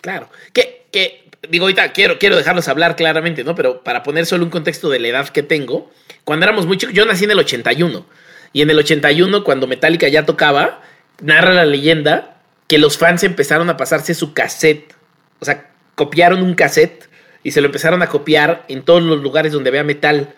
Claro. 0.00 0.28
Que, 0.52 0.84
que, 0.90 1.24
digo, 1.48 1.64
ahorita 1.64 1.92
quiero, 1.92 2.18
quiero 2.18 2.36
dejarlos 2.36 2.68
hablar 2.68 2.96
claramente, 2.96 3.44
¿no? 3.44 3.54
Pero 3.54 3.82
para 3.82 4.02
poner 4.02 4.26
solo 4.26 4.44
un 4.44 4.50
contexto 4.50 4.90
de 4.90 4.98
la 4.98 5.08
edad 5.08 5.28
que 5.28 5.42
tengo, 5.42 5.90
cuando 6.24 6.44
éramos 6.44 6.66
muy 6.66 6.76
chicos, 6.76 6.94
yo 6.94 7.04
nací 7.04 7.24
en 7.24 7.30
el 7.32 7.38
81. 7.38 8.06
Y 8.52 8.62
en 8.62 8.70
el 8.70 8.78
81, 8.78 9.42
cuando 9.42 9.66
Metallica 9.66 10.06
ya 10.08 10.24
tocaba, 10.24 10.80
narra 11.20 11.52
la 11.52 11.64
leyenda 11.64 12.33
que 12.66 12.78
los 12.78 12.98
fans 12.98 13.22
empezaron 13.24 13.68
a 13.70 13.76
pasarse 13.76 14.14
su 14.14 14.32
cassette. 14.32 14.94
O 15.40 15.44
sea, 15.44 15.70
copiaron 15.94 16.42
un 16.42 16.54
cassette 16.54 17.08
y 17.42 17.50
se 17.50 17.60
lo 17.60 17.66
empezaron 17.66 18.02
a 18.02 18.08
copiar 18.08 18.64
en 18.68 18.82
todos 18.82 19.02
los 19.02 19.22
lugares 19.22 19.52
donde 19.52 19.68
había 19.68 19.84
metal. 19.84 20.34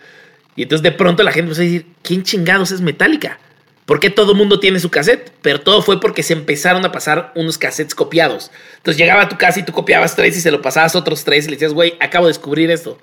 Y 0.56 0.62
entonces 0.62 0.82
de 0.82 0.92
pronto 0.92 1.22
la 1.22 1.30
gente 1.30 1.50
empezó 1.50 1.62
a 1.62 1.64
decir, 1.64 1.86
¿quién 2.02 2.22
chingados 2.22 2.70
es 2.72 2.80
Metallica? 2.80 3.38
¿Por 3.84 4.00
qué 4.00 4.10
todo 4.10 4.34
mundo 4.34 4.58
tiene 4.58 4.80
su 4.80 4.90
cassette? 4.90 5.30
Pero 5.42 5.60
todo 5.60 5.80
fue 5.80 6.00
porque 6.00 6.24
se 6.24 6.32
empezaron 6.32 6.84
a 6.84 6.90
pasar 6.90 7.32
unos 7.36 7.56
cassettes 7.56 7.94
copiados. 7.94 8.50
Entonces 8.78 8.98
llegaba 8.98 9.22
a 9.22 9.28
tu 9.28 9.38
casa 9.38 9.60
y 9.60 9.62
tú 9.62 9.72
copiabas 9.72 10.16
tres 10.16 10.36
y 10.36 10.40
se 10.40 10.50
lo 10.50 10.60
pasabas 10.60 10.96
otros 10.96 11.22
tres 11.22 11.46
y 11.46 11.50
le 11.50 11.56
decías, 11.56 11.72
güey, 11.72 11.94
acabo 12.00 12.26
de 12.26 12.30
descubrir 12.30 12.68
esto. 12.72 12.98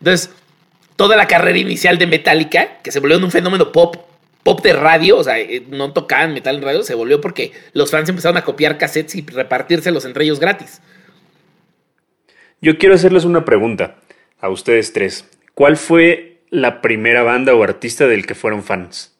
Entonces, 0.00 0.30
toda 0.96 1.16
la 1.16 1.28
carrera 1.28 1.58
inicial 1.58 1.98
de 1.98 2.08
Metallica, 2.08 2.78
que 2.82 2.90
se 2.90 2.98
volvió 2.98 3.16
un 3.18 3.30
fenómeno 3.30 3.70
pop 3.70 3.96
pop 4.44 4.62
de 4.62 4.74
radio, 4.74 5.16
o 5.16 5.24
sea, 5.24 5.40
eh, 5.40 5.66
no 5.70 5.92
tocaban 5.92 6.34
metal 6.34 6.56
en 6.56 6.62
radio, 6.62 6.82
se 6.84 6.94
volvió 6.94 7.20
porque 7.20 7.52
los 7.72 7.90
fans 7.90 8.08
empezaron 8.08 8.36
a 8.36 8.44
copiar 8.44 8.78
cassettes 8.78 9.16
y 9.16 9.22
repartírselos 9.22 10.04
entre 10.04 10.24
ellos 10.24 10.38
gratis. 10.38 10.80
Yo 12.60 12.78
quiero 12.78 12.94
hacerles 12.94 13.24
una 13.24 13.44
pregunta 13.44 13.96
a 14.40 14.50
ustedes 14.50 14.92
tres. 14.92 15.24
¿Cuál 15.54 15.76
fue 15.76 16.42
la 16.50 16.80
primera 16.82 17.22
banda 17.22 17.54
o 17.54 17.62
artista 17.62 18.06
del 18.06 18.26
que 18.26 18.34
fueron 18.34 18.62
fans? 18.62 19.16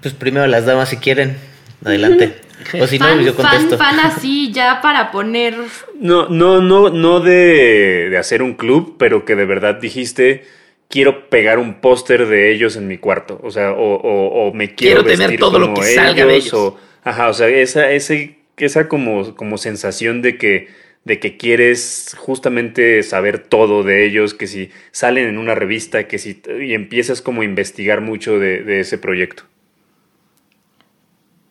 Pues 0.00 0.14
primero 0.14 0.46
las 0.46 0.64
damas 0.64 0.88
si 0.88 0.96
quieren. 0.96 1.36
Adelante. 1.84 2.34
O 2.80 2.86
si 2.86 2.98
no, 2.98 3.20
yo 3.20 3.34
contesto. 3.34 3.76
Fan, 3.76 3.96
fan 3.96 4.06
así 4.06 4.52
ya 4.52 4.80
para 4.80 5.10
poner. 5.10 5.56
No, 5.98 6.28
no, 6.28 6.60
no, 6.60 6.90
no 6.90 7.20
de, 7.20 8.08
de 8.10 8.18
hacer 8.18 8.42
un 8.42 8.54
club, 8.54 8.96
pero 8.98 9.24
que 9.24 9.34
de 9.34 9.46
verdad 9.46 9.80
dijiste 9.80 10.44
quiero 10.92 11.30
pegar 11.30 11.58
un 11.58 11.80
póster 11.80 12.26
de 12.26 12.52
ellos 12.52 12.76
en 12.76 12.86
mi 12.86 12.98
cuarto, 12.98 13.40
o 13.42 13.50
sea, 13.50 13.72
o, 13.74 14.52
me 14.52 14.74
quiero, 14.74 15.02
quiero 15.02 15.16
tener 15.18 15.40
todo 15.40 15.58
lo 15.58 15.72
que 15.72 15.82
salga 15.84 16.26
de 16.26 16.36
ellos. 16.36 16.52
O, 16.52 16.78
ajá, 17.02 17.30
o 17.30 17.32
sea, 17.32 17.48
esa, 17.48 17.90
ese, 17.90 18.36
esa 18.58 18.88
como, 18.88 19.34
como 19.34 19.56
sensación 19.56 20.20
de 20.20 20.36
que, 20.36 20.68
de 21.04 21.18
que 21.18 21.38
quieres 21.38 22.14
justamente 22.18 23.02
saber 23.04 23.38
todo 23.38 23.84
de 23.84 24.04
ellos, 24.04 24.34
que 24.34 24.46
si 24.46 24.70
salen 24.90 25.28
en 25.30 25.38
una 25.38 25.54
revista, 25.54 26.06
que 26.06 26.18
si 26.18 26.42
y 26.60 26.74
empiezas 26.74 27.22
como 27.22 27.40
a 27.40 27.46
investigar 27.46 28.02
mucho 28.02 28.38
de, 28.38 28.62
de 28.62 28.80
ese 28.80 28.98
proyecto. 28.98 29.44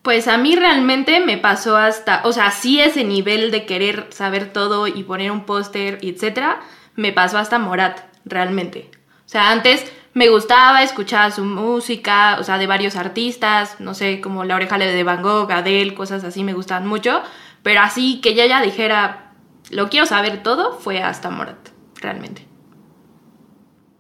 Pues 0.04 0.28
a 0.28 0.38
mí 0.38 0.56
realmente 0.56 1.20
me 1.20 1.40
pasó 1.40 1.78
hasta, 1.78 2.22
o 2.26 2.32
sea, 2.32 2.52
sí 2.52 2.80
ese 2.80 3.04
nivel 3.04 3.50
de 3.50 3.66
querer 3.66 4.06
saber 4.10 4.54
todo 4.54 4.86
y 4.86 5.02
poner 5.02 5.32
un 5.32 5.48
póster, 5.48 5.98
etcétera, 6.04 6.62
me 6.96 7.12
pasó 7.12 7.40
hasta 7.40 7.58
Morat, 7.58 8.02
realmente. 8.24 9.01
O 9.32 9.34
sea, 9.34 9.52
antes 9.52 9.90
me 10.14 10.28
gustaba, 10.28 10.84
escuchaba 10.84 11.32
su 11.32 11.46
música, 11.46 12.36
o 12.42 12.44
sea, 12.44 12.58
de 12.58 12.68
varios 12.68 12.98
artistas, 12.98 13.80
no 13.80 13.94
sé, 13.94 14.20
como 14.20 14.44
La 14.44 14.58
Oreja 14.58 14.78
de 14.78 15.04
Van 15.06 15.22
Gogh, 15.22 15.50
Adele, 15.50 15.94
cosas 15.94 16.26
así 16.26 16.44
me 16.44 16.52
gustaban 16.52 16.86
mucho, 16.86 17.22
pero 17.64 17.80
así 17.80 18.20
que 18.20 18.32
ella 18.32 18.46
ya 18.46 18.62
dijera, 18.62 19.32
lo 19.70 19.88
quiero 19.88 20.06
saber 20.06 20.44
todo, 20.44 20.78
fue 20.78 21.02
hasta 21.02 21.30
Morat, 21.30 21.70
realmente. 22.02 22.46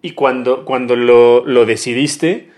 Y 0.01 0.11
cuando, 0.11 0.65
cuando 0.65 0.97
lo, 0.97 1.45
lo 1.45 1.65
decidiste, 1.65 2.51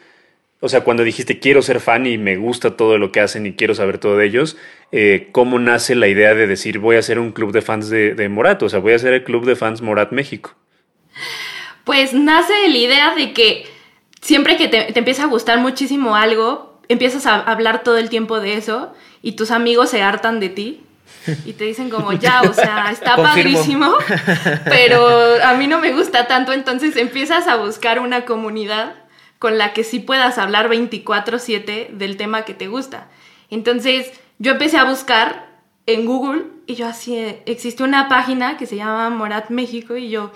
o 0.60 0.68
sea, 0.68 0.84
cuando 0.84 1.03
dijiste 1.03 1.38
quiero 1.38 1.62
ser 1.62 1.80
fan 1.80 2.08
y 2.08 2.18
me 2.18 2.38
gusta 2.38 2.75
todo 2.75 2.98
lo 2.98 3.12
que 3.12 3.20
hacen 3.20 3.46
y 3.46 3.53
quiero 3.53 3.75
saber 3.75 4.00
todo 4.00 4.18
de 4.18 4.25
ellos, 4.25 4.58
eh, 4.92 5.30
¿cómo 5.32 5.60
nace 5.60 5.94
la 5.94 6.08
idea 6.08 6.34
de 6.34 6.48
decir 6.48 6.80
voy 6.80 6.96
a 6.96 7.00
hacer 7.01 7.20
un 7.20 7.34
club 7.34 7.51
de 7.51 7.62
fans 7.62 7.92
de, 7.92 8.15
de 8.15 8.30
Morat? 8.30 8.63
O 8.63 8.70
sea, 8.70 8.80
voy 8.80 8.94
a 8.94 8.96
hacer 8.96 9.13
el 9.13 9.24
club 9.24 9.46
de 9.46 9.56
fans 9.56 9.84
Morat 9.84 10.12
México. 10.12 10.56
Pues 11.84 12.13
nace 12.13 12.54
la 12.68 12.78
idea 12.78 13.16
de 13.16 13.34
que 13.34 13.68
siempre 14.22 14.58
que 14.58 14.68
te, 14.68 14.94
te 14.94 15.00
empieza 15.00 15.24
a 15.24 15.28
gustar 15.28 15.60
muchísimo 15.60 16.16
algo, 16.16 16.80
empiezas 16.88 17.25
a 17.25 17.42
hablar 17.42 17.84
todo 17.84 17.98
el 17.98 18.10
tiempo 18.10 18.40
de 18.40 18.56
eso 18.56 18.94
y 19.22 19.34
tus 19.34 19.52
amigos 19.52 19.90
se 19.90 20.02
hartan 20.02 20.40
de 20.40 20.50
ti 20.50 20.84
y 21.46 21.54
te 21.54 21.63
dicen 21.63 21.90
como 21.90 22.12
ya, 22.13 22.42
o 22.42 22.54
sea, 22.54 22.90
está 22.92 23.16
Confirmo. 23.16 23.58
padrísimo, 23.58 23.94
pero 24.66 25.44
a 25.44 25.54
mí 25.54 25.68
no 25.68 25.80
me 25.80 25.94
gusta 25.94 26.28
tanto, 26.28 26.52
entonces 26.54 26.96
empiezas 26.98 27.48
a 27.48 27.56
buscar 27.56 28.00
una 28.00 28.25
comunidad 28.25 28.96
con 29.40 29.58
la 29.58 29.74
que 29.74 29.84
sí 29.84 30.00
puedas 30.00 30.38
hablar 30.38 30.70
24/7 30.70 31.90
del 31.92 32.18
tema 32.18 32.44
que 32.44 32.54
te 32.54 32.68
gusta. 32.68 33.08
Entonces 33.50 34.12
yo 34.40 34.54
empecé 34.54 34.78
a 34.78 34.86
buscar 34.86 35.48
en 35.86 36.06
Google 36.06 36.44
y 36.66 36.75
yo 36.75 36.88
así, 36.88 37.16
eh, 37.16 37.44
existe 37.46 37.84
una 37.84 38.08
página 38.08 38.58
que 38.58 38.66
se 38.66 38.78
llama 38.78 39.10
Morat 39.10 39.50
México 39.50 39.98
y 39.98 40.10
yo, 40.10 40.32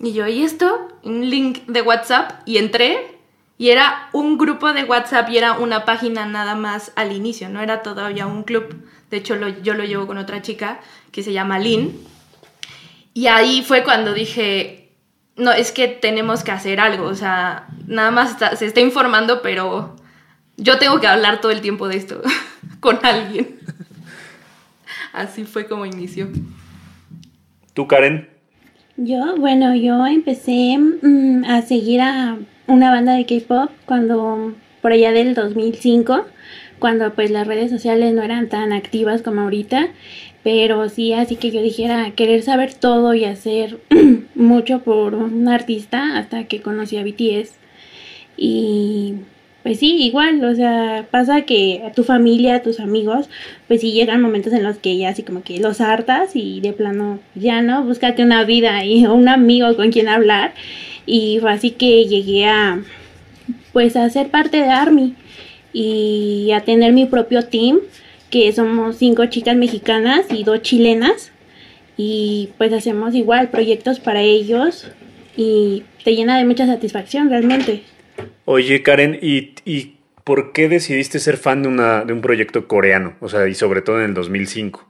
y 0.00 0.12
yo, 0.12 0.26
¿y 0.26 0.42
esto? 0.42 0.88
Un 1.02 1.28
link 1.30 1.64
de 1.66 1.82
WhatsApp 1.82 2.42
y 2.46 2.58
entré 2.58 3.18
y 3.58 3.70
era 3.70 4.08
un 4.12 4.36
grupo 4.36 4.72
de 4.72 4.84
WhatsApp 4.84 5.28
y 5.30 5.38
era 5.38 5.52
una 5.58 5.84
página 5.84 6.26
nada 6.26 6.54
más 6.54 6.92
al 6.96 7.12
inicio, 7.12 7.48
no 7.48 7.60
era 7.62 7.82
todavía 7.82 8.26
un 8.26 8.42
club. 8.42 8.86
De 9.10 9.16
hecho, 9.18 9.36
yo 9.62 9.74
lo 9.74 9.84
llevo 9.84 10.06
con 10.06 10.18
otra 10.18 10.42
chica 10.42 10.80
que 11.12 11.22
se 11.22 11.32
llama 11.32 11.58
Lynn. 11.58 11.96
Y 13.14 13.28
ahí 13.28 13.62
fue 13.62 13.82
cuando 13.84 14.12
dije, 14.12 14.90
no, 15.36 15.52
es 15.52 15.72
que 15.72 15.88
tenemos 15.88 16.44
que 16.44 16.50
hacer 16.52 16.80
algo. 16.80 17.06
O 17.06 17.14
sea, 17.14 17.66
nada 17.86 18.10
más 18.10 18.32
está- 18.32 18.54
se 18.56 18.66
está 18.66 18.80
informando, 18.80 19.40
pero 19.40 19.96
yo 20.58 20.78
tengo 20.78 21.00
que 21.00 21.06
hablar 21.06 21.40
todo 21.40 21.52
el 21.52 21.62
tiempo 21.62 21.88
de 21.88 21.96
esto 21.96 22.20
con 22.80 22.98
alguien. 23.06 23.58
Así 25.14 25.44
fue 25.44 25.66
como 25.66 25.86
inició. 25.86 26.28
¿Tú, 27.72 27.86
Karen? 27.86 28.28
Yo, 28.98 29.36
bueno, 29.36 29.74
yo 29.74 30.06
empecé 30.06 30.78
mm, 30.78 31.44
a 31.44 31.60
seguir 31.60 32.00
a 32.00 32.38
una 32.66 32.90
banda 32.90 33.14
de 33.14 33.26
K-pop 33.26 33.70
cuando 33.84 34.54
por 34.80 34.92
allá 34.92 35.12
del 35.12 35.34
2005, 35.34 36.24
cuando 36.78 37.12
pues 37.12 37.30
las 37.30 37.46
redes 37.46 37.70
sociales 37.70 38.14
no 38.14 38.22
eran 38.22 38.48
tan 38.48 38.72
activas 38.72 39.20
como 39.20 39.42
ahorita, 39.42 39.88
pero 40.42 40.88
sí, 40.88 41.12
así 41.12 41.36
que 41.36 41.50
yo 41.50 41.60
dijera 41.60 42.12
querer 42.12 42.42
saber 42.42 42.72
todo 42.72 43.12
y 43.12 43.26
hacer 43.26 43.80
mucho 44.34 44.80
por 44.80 45.14
un 45.14 45.46
artista 45.48 46.16
hasta 46.16 46.44
que 46.44 46.62
conocí 46.62 46.96
a 46.96 47.04
BTS. 47.04 47.54
Y 48.38 49.16
pues 49.66 49.80
sí, 49.80 49.96
igual, 49.96 50.44
o 50.44 50.54
sea, 50.54 51.08
pasa 51.10 51.42
que 51.42 51.82
a 51.84 51.90
tu 51.90 52.04
familia, 52.04 52.54
a 52.54 52.62
tus 52.62 52.78
amigos, 52.78 53.28
pues 53.66 53.80
sí 53.80 53.90
llegan 53.90 54.22
momentos 54.22 54.52
en 54.52 54.62
los 54.62 54.76
que 54.78 54.96
ya 54.96 55.08
así 55.08 55.24
como 55.24 55.42
que 55.42 55.58
los 55.58 55.80
hartas 55.80 56.36
y 56.36 56.60
de 56.60 56.72
plano 56.72 57.18
ya 57.34 57.62
no, 57.62 57.82
búscate 57.82 58.22
una 58.22 58.44
vida 58.44 58.84
y 58.84 59.06
un 59.06 59.28
amigo 59.28 59.74
con 59.74 59.90
quien 59.90 60.06
hablar. 60.06 60.54
Y 61.04 61.38
fue 61.40 61.50
así 61.50 61.72
que 61.72 62.04
llegué 62.04 62.46
a 62.46 62.80
pues 63.72 63.96
a 63.96 64.08
ser 64.08 64.28
parte 64.28 64.58
de 64.58 64.68
Army 64.68 65.16
y 65.72 66.52
a 66.52 66.60
tener 66.60 66.92
mi 66.92 67.06
propio 67.06 67.42
team, 67.42 67.80
que 68.30 68.52
somos 68.52 68.94
cinco 68.98 69.26
chicas 69.26 69.56
mexicanas 69.56 70.26
y 70.30 70.44
dos 70.44 70.62
chilenas. 70.62 71.32
Y 71.96 72.50
pues 72.56 72.72
hacemos 72.72 73.16
igual 73.16 73.48
proyectos 73.48 73.98
para 73.98 74.20
ellos 74.20 74.92
y 75.36 75.82
te 76.04 76.14
llena 76.14 76.38
de 76.38 76.44
mucha 76.44 76.68
satisfacción 76.68 77.30
realmente. 77.30 77.82
Oye, 78.48 78.80
Karen, 78.82 79.18
¿y, 79.20 79.54
y 79.64 79.96
por 80.22 80.52
qué 80.52 80.68
decidiste 80.68 81.18
ser 81.18 81.36
fan 81.36 81.62
de, 81.64 81.68
una, 81.68 82.04
de 82.04 82.12
un 82.12 82.20
proyecto 82.20 82.68
coreano? 82.68 83.14
O 83.20 83.28
sea, 83.28 83.48
y 83.48 83.54
sobre 83.54 83.82
todo 83.82 83.98
en 83.98 84.06
el 84.06 84.14
2005. 84.14 84.86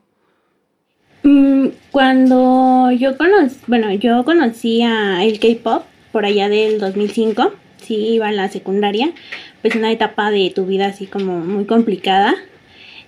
Mm, 1.23 1.69
Cuando 1.91 2.91
yo 2.93 3.17
conocí, 3.17 3.57
bueno, 3.67 3.91
yo 3.95 4.25
conocí 4.27 4.83
a 4.83 5.25
el 5.25 5.41
K-pop 5.41 5.85
por 6.13 6.27
allá 6.27 6.51
del 6.51 6.79
2005, 6.79 7.55
sí, 7.79 7.95
iba 7.97 8.29
en 8.29 8.37
la 8.37 8.51
secundaria, 8.51 9.13
pues 9.63 9.75
una 9.75 9.91
etapa 9.91 10.31
de 10.31 10.53
tu 10.55 10.67
vida 10.67 10.87
así 10.87 11.07
como 11.07 11.39
muy 11.41 11.65
complicada. 11.65 12.35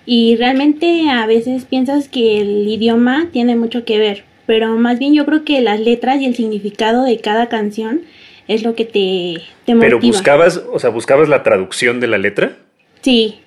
Y 0.07 0.35
realmente 0.35 1.11
a 1.11 1.27
veces 1.27 1.65
piensas 1.65 2.09
que 2.09 2.41
el 2.41 2.67
idioma 2.67 3.27
tiene 3.31 3.55
mucho 3.55 3.85
que 3.85 3.99
ver, 3.99 4.23
pero 4.47 4.75
más 4.77 4.97
bien 4.97 5.13
yo 5.13 5.27
creo 5.27 5.45
que 5.45 5.61
las 5.61 5.79
letras 5.79 6.19
y 6.19 6.25
el 6.25 6.35
significado 6.35 7.03
de 7.03 7.19
cada 7.19 7.49
canción 7.49 8.01
es 8.49 8.63
lo 8.63 8.75
que 8.75 8.83
te, 8.83 9.41
te 9.65 9.73
motiva. 9.75 9.79
Pero 9.79 9.99
buscabas, 10.01 10.61
o 10.71 10.77
sea, 10.79 10.89
buscabas 10.89 11.29
la 11.29 11.41
traducción 11.43 12.01
de 12.01 12.07
la 12.07 12.17
letra. 12.17 12.57
Sí, 13.01 13.39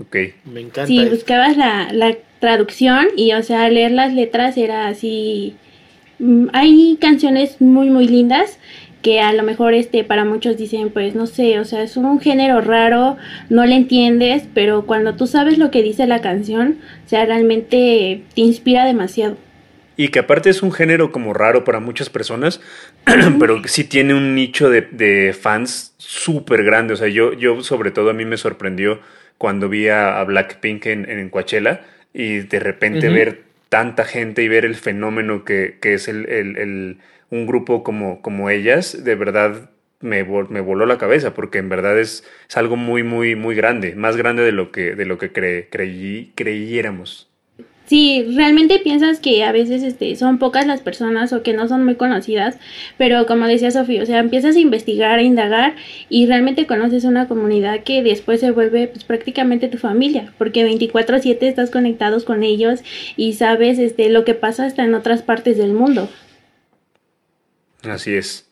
Ok. 0.00 0.16
Me 0.46 0.60
encanta. 0.60 0.86
Sí, 0.86 0.98
eso. 0.98 1.10
buscabas 1.10 1.56
la, 1.56 1.92
la 1.92 2.16
traducción 2.40 3.06
y, 3.16 3.34
o 3.34 3.42
sea, 3.42 3.68
leer 3.68 3.92
las 3.92 4.12
letras 4.12 4.56
era 4.56 4.88
así. 4.88 5.54
mm, 6.18 6.46
Hay 6.52 6.98
canciones 7.00 7.60
muy, 7.60 7.88
muy 7.90 8.08
lindas 8.08 8.58
que 9.02 9.20
a 9.20 9.32
lo 9.32 9.42
mejor 9.42 9.74
este 9.74 10.04
para 10.04 10.24
muchos 10.24 10.56
dicen, 10.56 10.90
pues 10.90 11.14
no 11.14 11.26
sé, 11.26 11.58
o 11.60 11.64
sea, 11.64 11.82
es 11.82 11.96
un 11.96 12.20
género 12.20 12.60
raro, 12.60 13.16
no 13.48 13.66
le 13.66 13.74
entiendes, 13.74 14.44
pero 14.54 14.86
cuando 14.86 15.14
tú 15.16 15.26
sabes 15.26 15.58
lo 15.58 15.70
que 15.72 15.82
dice 15.82 16.06
la 16.06 16.20
canción, 16.20 16.78
o 17.04 17.08
sea, 17.08 17.24
realmente 17.24 18.22
te 18.34 18.40
inspira 18.40 18.86
demasiado. 18.86 19.36
Y 19.96 20.08
que 20.08 20.20
aparte 20.20 20.50
es 20.50 20.62
un 20.62 20.72
género 20.72 21.12
como 21.12 21.34
raro 21.34 21.64
para 21.64 21.80
muchas 21.80 22.10
personas, 22.10 22.60
pero 23.38 23.62
sí 23.66 23.84
tiene 23.84 24.14
un 24.14 24.34
nicho 24.34 24.70
de, 24.70 24.82
de 24.82 25.34
fans 25.38 25.94
súper 25.98 26.64
grande. 26.64 26.94
O 26.94 26.96
sea, 26.96 27.08
yo, 27.08 27.32
yo 27.34 27.62
sobre 27.62 27.90
todo 27.90 28.10
a 28.10 28.14
mí 28.14 28.24
me 28.24 28.36
sorprendió 28.36 29.00
cuando 29.38 29.68
vi 29.68 29.88
a, 29.88 30.20
a 30.20 30.24
Blackpink 30.24 30.86
en, 30.86 31.08
en 31.10 31.28
Coachella 31.30 31.84
y 32.12 32.38
de 32.40 32.60
repente 32.60 33.08
ver 33.10 33.42
tanta 33.68 34.04
gente 34.04 34.42
y 34.42 34.48
ver 34.48 34.64
el 34.64 34.74
fenómeno 34.76 35.44
que, 35.44 35.78
que 35.80 35.94
es 35.94 36.08
el, 36.08 36.28
el- 36.28 36.56
el- 36.58 36.98
un 37.30 37.46
grupo 37.46 37.82
como, 37.82 38.20
como 38.20 38.50
ellas, 38.50 39.04
de 39.04 39.14
verdad 39.14 39.70
me, 40.00 40.26
vol- 40.26 40.48
me 40.50 40.60
voló 40.60 40.84
la 40.84 40.98
cabeza 40.98 41.32
porque 41.34 41.58
en 41.58 41.70
verdad 41.70 41.98
es, 41.98 42.24
es 42.48 42.56
algo 42.58 42.76
muy, 42.76 43.02
muy, 43.04 43.36
muy 43.36 43.54
grande, 43.54 43.94
más 43.94 44.16
grande 44.18 44.42
de 44.42 44.52
lo 44.52 44.70
que, 44.70 44.94
de 44.94 45.06
lo 45.06 45.16
que 45.18 45.32
cre- 45.32 45.68
creí, 45.70 46.32
creyéramos. 46.36 47.31
Sí, 47.92 48.24
realmente 48.34 48.78
piensas 48.78 49.20
que 49.20 49.44
a 49.44 49.52
veces 49.52 49.82
este, 49.82 50.16
son 50.16 50.38
pocas 50.38 50.66
las 50.66 50.80
personas 50.80 51.30
o 51.34 51.42
que 51.42 51.52
no 51.52 51.68
son 51.68 51.84
muy 51.84 51.96
conocidas, 51.96 52.56
pero 52.96 53.26
como 53.26 53.46
decía 53.46 53.70
Sofía, 53.70 54.02
o 54.02 54.06
sea, 54.06 54.18
empiezas 54.18 54.56
a 54.56 54.60
investigar, 54.60 55.18
a 55.18 55.22
indagar 55.22 55.76
y 56.08 56.26
realmente 56.26 56.66
conoces 56.66 57.04
una 57.04 57.28
comunidad 57.28 57.84
que 57.84 58.02
después 58.02 58.40
se 58.40 58.50
vuelve 58.50 58.88
pues, 58.88 59.04
prácticamente 59.04 59.68
tu 59.68 59.76
familia, 59.76 60.32
porque 60.38 60.64
24/7 60.64 61.46
estás 61.46 61.68
conectados 61.68 62.24
con 62.24 62.42
ellos 62.42 62.80
y 63.18 63.34
sabes 63.34 63.78
este, 63.78 64.08
lo 64.08 64.24
que 64.24 64.32
pasa 64.32 64.64
hasta 64.64 64.84
en 64.84 64.94
otras 64.94 65.20
partes 65.20 65.58
del 65.58 65.74
mundo. 65.74 66.08
Así 67.82 68.14
es. 68.14 68.48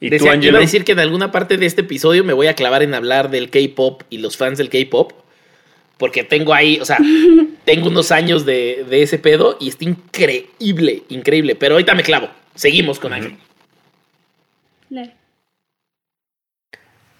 ¿Y 0.00 0.08
Decía- 0.08 0.32
tú, 0.32 0.46
iba 0.46 0.56
a 0.56 0.62
decir 0.62 0.84
que 0.84 0.92
en 0.92 1.00
alguna 1.00 1.30
parte 1.30 1.58
de 1.58 1.66
este 1.66 1.82
episodio 1.82 2.24
me 2.24 2.32
voy 2.32 2.46
a 2.46 2.54
clavar 2.54 2.82
en 2.82 2.94
hablar 2.94 3.28
del 3.28 3.50
K-pop 3.50 4.04
y 4.08 4.16
los 4.16 4.38
fans 4.38 4.56
del 4.56 4.70
K-pop. 4.70 5.25
Porque 5.98 6.24
tengo 6.24 6.52
ahí, 6.52 6.78
o 6.80 6.84
sea, 6.84 6.98
tengo 7.64 7.88
unos 7.88 8.12
años 8.12 8.44
de, 8.44 8.84
de 8.88 9.02
ese 9.02 9.18
pedo 9.18 9.56
y 9.60 9.68
está 9.68 9.84
increíble, 9.84 11.02
increíble. 11.08 11.54
Pero 11.54 11.74
ahorita 11.74 11.94
me 11.94 12.02
clavo. 12.02 12.28
Seguimos 12.54 12.98
con 12.98 13.12
Ángel. 13.12 13.36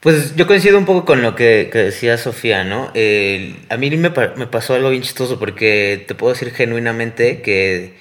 Pues 0.00 0.36
yo 0.36 0.46
coincido 0.46 0.78
un 0.78 0.84
poco 0.84 1.04
con 1.04 1.20
lo 1.20 1.34
que, 1.34 1.68
que 1.72 1.78
decía 1.78 2.16
Sofía, 2.16 2.64
¿no? 2.64 2.92
A 3.68 3.76
mí 3.76 3.90
me, 3.90 4.10
me 4.36 4.46
pasó 4.46 4.74
algo 4.74 4.90
bien 4.90 5.02
chistoso 5.02 5.38
porque 5.38 6.04
te 6.06 6.14
puedo 6.14 6.32
decir 6.32 6.52
genuinamente 6.52 7.42
que 7.42 7.94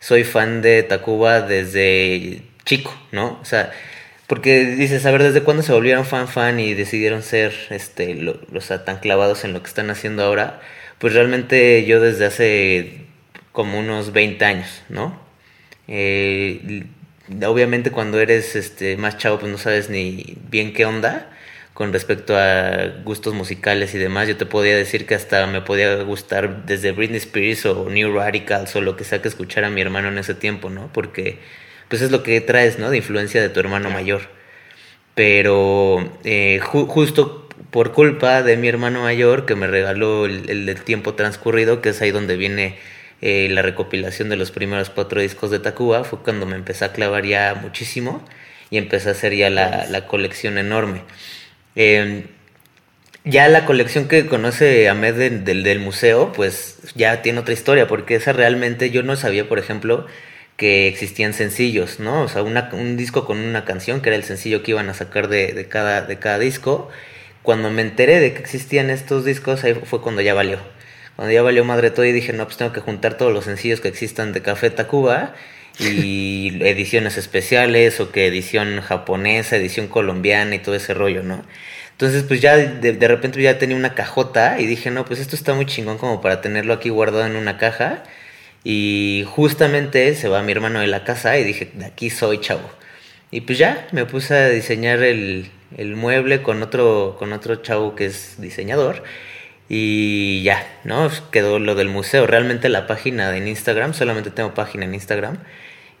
soy 0.00 0.24
fan 0.24 0.62
de 0.62 0.82
Tacuba 0.82 1.42
desde 1.42 2.42
chico, 2.64 2.94
¿no? 3.12 3.38
O 3.40 3.44
sea, 3.44 3.72
porque 4.26 4.64
dices, 4.66 5.04
a 5.06 5.10
ver, 5.10 5.22
¿desde 5.22 5.42
cuándo 5.42 5.62
se 5.62 5.72
volvieron 5.72 6.04
fan 6.06 6.28
fan 6.28 6.58
y 6.60 6.74
decidieron 6.74 7.22
ser, 7.22 7.52
este, 7.70 8.14
lo- 8.14 8.38
tan 8.84 8.98
clavados 8.98 9.44
en 9.44 9.52
lo 9.52 9.62
que 9.62 9.68
están 9.68 9.90
haciendo 9.90 10.24
ahora? 10.24 10.60
Pues 10.98 11.12
realmente 11.14 11.84
yo 11.86 12.00
desde 12.00 12.26
hace 12.26 13.06
como 13.52 13.78
unos 13.78 14.12
20 14.12 14.44
años, 14.44 14.82
¿no? 14.88 15.20
Eh, 15.88 16.84
obviamente 17.46 17.90
cuando 17.90 18.20
eres 18.20 18.56
este, 18.56 18.96
más 18.96 19.18
chavo 19.18 19.38
pues 19.38 19.50
no 19.52 19.58
sabes 19.58 19.90
ni 19.90 20.36
bien 20.50 20.72
qué 20.72 20.84
onda 20.86 21.30
con 21.74 21.92
respecto 21.92 22.36
a 22.38 22.86
gustos 23.04 23.34
musicales 23.34 23.94
y 23.94 23.98
demás. 23.98 24.28
Yo 24.28 24.36
te 24.36 24.46
podía 24.46 24.76
decir 24.76 25.06
que 25.06 25.14
hasta 25.16 25.46
me 25.46 25.60
podía 25.62 25.96
gustar 26.02 26.64
desde 26.66 26.92
Britney 26.92 27.18
Spears 27.18 27.66
o 27.66 27.90
New 27.90 28.14
Radicals 28.14 28.76
o 28.76 28.80
lo 28.80 28.96
que 28.96 29.04
sea 29.04 29.20
que 29.22 29.28
escuchara 29.28 29.70
mi 29.70 29.80
hermano 29.80 30.08
en 30.08 30.18
ese 30.18 30.34
tiempo, 30.34 30.70
¿no? 30.70 30.90
Porque 30.92 31.38
pues 31.88 32.02
es 32.02 32.10
lo 32.10 32.22
que 32.22 32.40
traes, 32.40 32.78
¿no? 32.78 32.90
De 32.90 32.96
influencia 32.96 33.40
de 33.40 33.48
tu 33.48 33.60
hermano 33.60 33.90
mayor. 33.90 34.22
Pero 35.14 36.12
eh, 36.24 36.60
justo 36.60 37.44
por 37.70 37.92
culpa 37.92 38.42
de 38.42 38.56
mi 38.56 38.68
hermano 38.68 39.02
mayor 39.02 39.46
que 39.46 39.54
me 39.54 39.66
regaló 39.66 40.26
el, 40.26 40.80
tiempo 40.84 41.14
transcurrido, 41.14 41.80
que 41.82 41.90
es 41.90 42.00
ahí 42.02 42.10
donde 42.10 42.36
viene 42.36 42.78
eh, 43.20 43.48
la 43.50 43.62
recopilación 43.62 44.28
de 44.28 44.36
los 44.36 44.50
primeros 44.50 44.90
cuatro 44.90 45.20
discos 45.20 45.50
de 45.50 45.58
Tacuba, 45.58 46.04
fue 46.04 46.20
cuando 46.20 46.46
me 46.46 46.56
empecé 46.56 46.84
a 46.84 46.92
clavar 46.92 47.24
ya 47.24 47.54
muchísimo 47.60 48.24
y 48.70 48.78
empecé 48.78 49.08
a 49.08 49.12
hacer 49.12 49.34
ya 49.34 49.50
la, 49.50 50.06
colección 50.06 50.58
enorme. 50.58 51.02
Em, 51.76 52.24
ya 53.24 53.48
la 53.48 53.64
colección 53.64 54.08
que 54.08 54.26
conoce 54.26 54.88
Ahmed 54.88 55.14
del, 55.14 55.62
del 55.62 55.80
museo, 55.80 56.32
pues 56.32 56.78
ya 56.94 57.22
tiene 57.22 57.40
otra 57.40 57.54
historia, 57.54 57.88
porque 57.88 58.16
esa 58.16 58.32
realmente 58.32 58.90
yo 58.90 59.02
no 59.02 59.16
sabía, 59.16 59.48
por 59.48 59.58
ejemplo, 59.58 60.06
que 60.56 60.88
existían 60.88 61.34
sencillos, 61.34 61.98
¿no? 62.00 62.22
O 62.22 62.28
sea, 62.28 62.42
un 62.42 62.96
disco 62.96 63.24
con 63.26 63.38
una 63.38 63.64
canción, 63.64 64.00
que 64.00 64.10
era 64.10 64.16
el 64.16 64.24
sencillo 64.24 64.62
que 64.62 64.72
iban 64.72 64.88
a 64.88 64.94
sacar 64.94 65.28
de, 65.28 65.66
cada, 65.68 66.02
de 66.02 66.18
cada 66.18 66.38
disco. 66.38 66.88
Cuando 67.42 67.70
me 67.70 67.82
enteré 67.82 68.20
de 68.20 68.32
que 68.34 68.40
existían 68.40 68.90
estos 68.90 69.24
discos, 69.24 69.64
ahí 69.64 69.74
fue 69.74 70.00
cuando 70.00 70.22
ya 70.22 70.34
valió. 70.34 70.58
Cuando 71.16 71.32
ya 71.32 71.42
valió 71.42 71.64
madre 71.64 71.90
todo 71.90 72.04
y 72.06 72.12
dije, 72.12 72.32
no, 72.32 72.44
pues 72.44 72.56
tengo 72.56 72.72
que 72.72 72.80
juntar 72.80 73.16
todos 73.16 73.32
los 73.32 73.44
sencillos 73.44 73.80
que 73.80 73.88
existan 73.88 74.32
de 74.32 74.42
Café 74.42 74.70
Tacuba 74.70 75.34
y 75.78 76.58
ediciones 76.62 77.16
especiales 77.16 78.00
o 78.00 78.12
que 78.12 78.26
edición 78.26 78.80
japonesa, 78.80 79.56
edición 79.56 79.88
colombiana 79.88 80.54
y 80.54 80.58
todo 80.60 80.74
ese 80.74 80.94
rollo, 80.94 81.22
¿no? 81.22 81.44
Entonces, 81.92 82.24
pues 82.24 82.40
ya 82.40 82.56
de, 82.56 82.92
de, 82.92 83.08
repente 83.08 83.40
ya 83.40 83.58
tenía 83.58 83.76
una 83.76 83.94
cajota 83.94 84.60
y 84.60 84.66
dije, 84.66 84.90
no, 84.90 85.04
pues 85.04 85.20
esto 85.20 85.36
está 85.36 85.54
muy 85.54 85.66
chingón 85.66 85.98
como 85.98 86.20
para 86.20 86.40
tenerlo 86.40 86.74
aquí 86.74 86.88
guardado 86.88 87.26
en 87.26 87.36
una 87.36 87.56
caja. 87.58 88.02
Y 88.64 89.24
justamente 89.28 90.14
se 90.14 90.28
va 90.28 90.42
mi 90.42 90.52
hermano 90.52 90.80
de 90.80 90.86
la 90.86 91.04
casa 91.04 91.38
y 91.38 91.44
dije, 91.44 91.70
de 91.74 91.84
aquí 91.84 92.08
soy 92.10 92.40
chavo. 92.40 92.68
Y 93.30 93.42
pues 93.42 93.58
ya 93.58 93.86
me 93.92 94.06
puse 94.06 94.34
a 94.34 94.48
diseñar 94.48 95.02
el, 95.02 95.50
el 95.76 95.96
mueble 95.96 96.42
con 96.42 96.62
otro, 96.62 97.16
con 97.18 97.32
otro 97.32 97.56
chavo 97.56 97.94
que 97.94 98.06
es 98.06 98.40
diseñador. 98.40 99.02
Y 99.68 100.42
ya, 100.42 100.66
¿no? 100.84 101.10
Quedó 101.30 101.58
lo 101.58 101.74
del 101.74 101.88
museo. 101.88 102.26
Realmente 102.26 102.68
la 102.68 102.86
página 102.86 103.36
en 103.36 103.48
Instagram, 103.48 103.94
solamente 103.94 104.30
tengo 104.30 104.54
página 104.54 104.84
en 104.84 104.94
Instagram. 104.94 105.38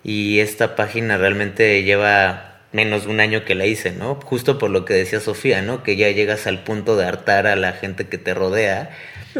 Y 0.02 0.40
esta 0.40 0.76
página 0.76 1.18
realmente 1.18 1.82
lleva 1.82 2.60
menos 2.72 3.04
de 3.04 3.10
un 3.10 3.20
año 3.20 3.44
que 3.44 3.54
la 3.54 3.66
hice, 3.66 3.92
¿no? 3.92 4.16
Justo 4.16 4.58
por 4.58 4.70
lo 4.70 4.84
que 4.84 4.94
decía 4.94 5.20
Sofía, 5.20 5.62
¿no? 5.62 5.82
Que 5.82 5.96
ya 5.96 6.10
llegas 6.10 6.46
al 6.46 6.64
punto 6.64 6.96
de 6.96 7.06
hartar 7.06 7.46
a 7.46 7.56
la 7.56 7.72
gente 7.72 8.06
que 8.06 8.18
te 8.18 8.34
rodea 8.34 8.90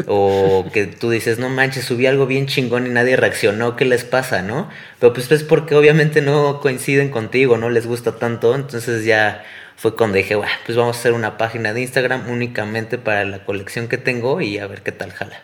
o 0.07 0.67
que 0.73 0.87
tú 0.87 1.11
dices, 1.11 1.39
no 1.39 1.49
manches, 1.49 1.85
subí 1.85 2.07
algo 2.07 2.27
bien 2.27 2.47
chingón 2.47 2.87
y 2.87 2.91
nadie 2.91 3.17
reaccionó, 3.17 3.77
¿qué 3.77 3.85
les 3.85 4.05
pasa, 4.05 4.43
no? 4.43 4.69
Pero 5.01 5.13
pues 5.13 5.31
es 5.31 5.43
porque 5.43 5.75
obviamente 5.75 6.21
no 6.21 6.61
coinciden 6.61 7.11
contigo, 7.11 7.57
no 7.57 7.71
les 7.71 7.87
gusta 7.87 8.17
tanto, 8.17 8.55
entonces 8.55 9.05
ya 9.05 9.45
fue 9.77 9.95
cuando 9.97 10.17
dije, 10.17 10.35
bueno, 10.35 10.53
pues 10.67 10.77
vamos 10.77 10.97
a 10.97 11.01
hacer 11.01 11.13
una 11.13 11.37
página 11.37 11.73
de 11.73 11.83
Instagram 11.83 12.29
únicamente 12.31 12.99
para 12.99 13.25
la 13.25 13.45
colección 13.45 13.89
que 13.89 13.99
tengo 13.99 14.41
y 14.41 14.59
a 14.59 14.67
ver 14.67 14.83
qué 14.83 14.93
tal 14.93 15.11
jala. 15.13 15.43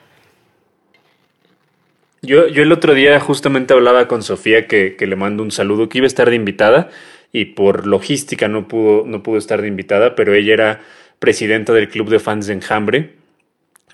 Yo, 2.23 2.49
yo 2.49 2.63
el 2.63 2.73
otro 2.73 2.93
día 2.95 3.19
justamente 3.19 3.73
hablaba 3.73 4.07
con 4.07 4.23
Sofía 4.23 4.67
que, 4.67 4.95
que 4.97 5.07
le 5.07 5.17
mando 5.17 5.43
un 5.43 5.51
saludo, 5.51 5.89
que 5.89 5.99
iba 5.99 6.05
a 6.05 6.09
estar 6.09 6.29
de 6.29 6.37
invitada 6.37 6.91
y 7.33 7.47
por 7.47 7.87
logística 7.87 8.47
no 8.49 8.69
pudo, 8.69 9.05
no 9.07 9.23
pudo 9.23 9.39
estar 9.39 9.63
de 9.63 9.69
invitada, 9.69 10.15
pero 10.17 10.35
ella 10.35 10.53
era 10.53 10.81
presidenta 11.19 11.73
del 11.73 11.89
club 11.89 12.11
de 12.11 12.19
fans 12.19 12.47
de 12.47 12.55
Enjambre 12.55 13.20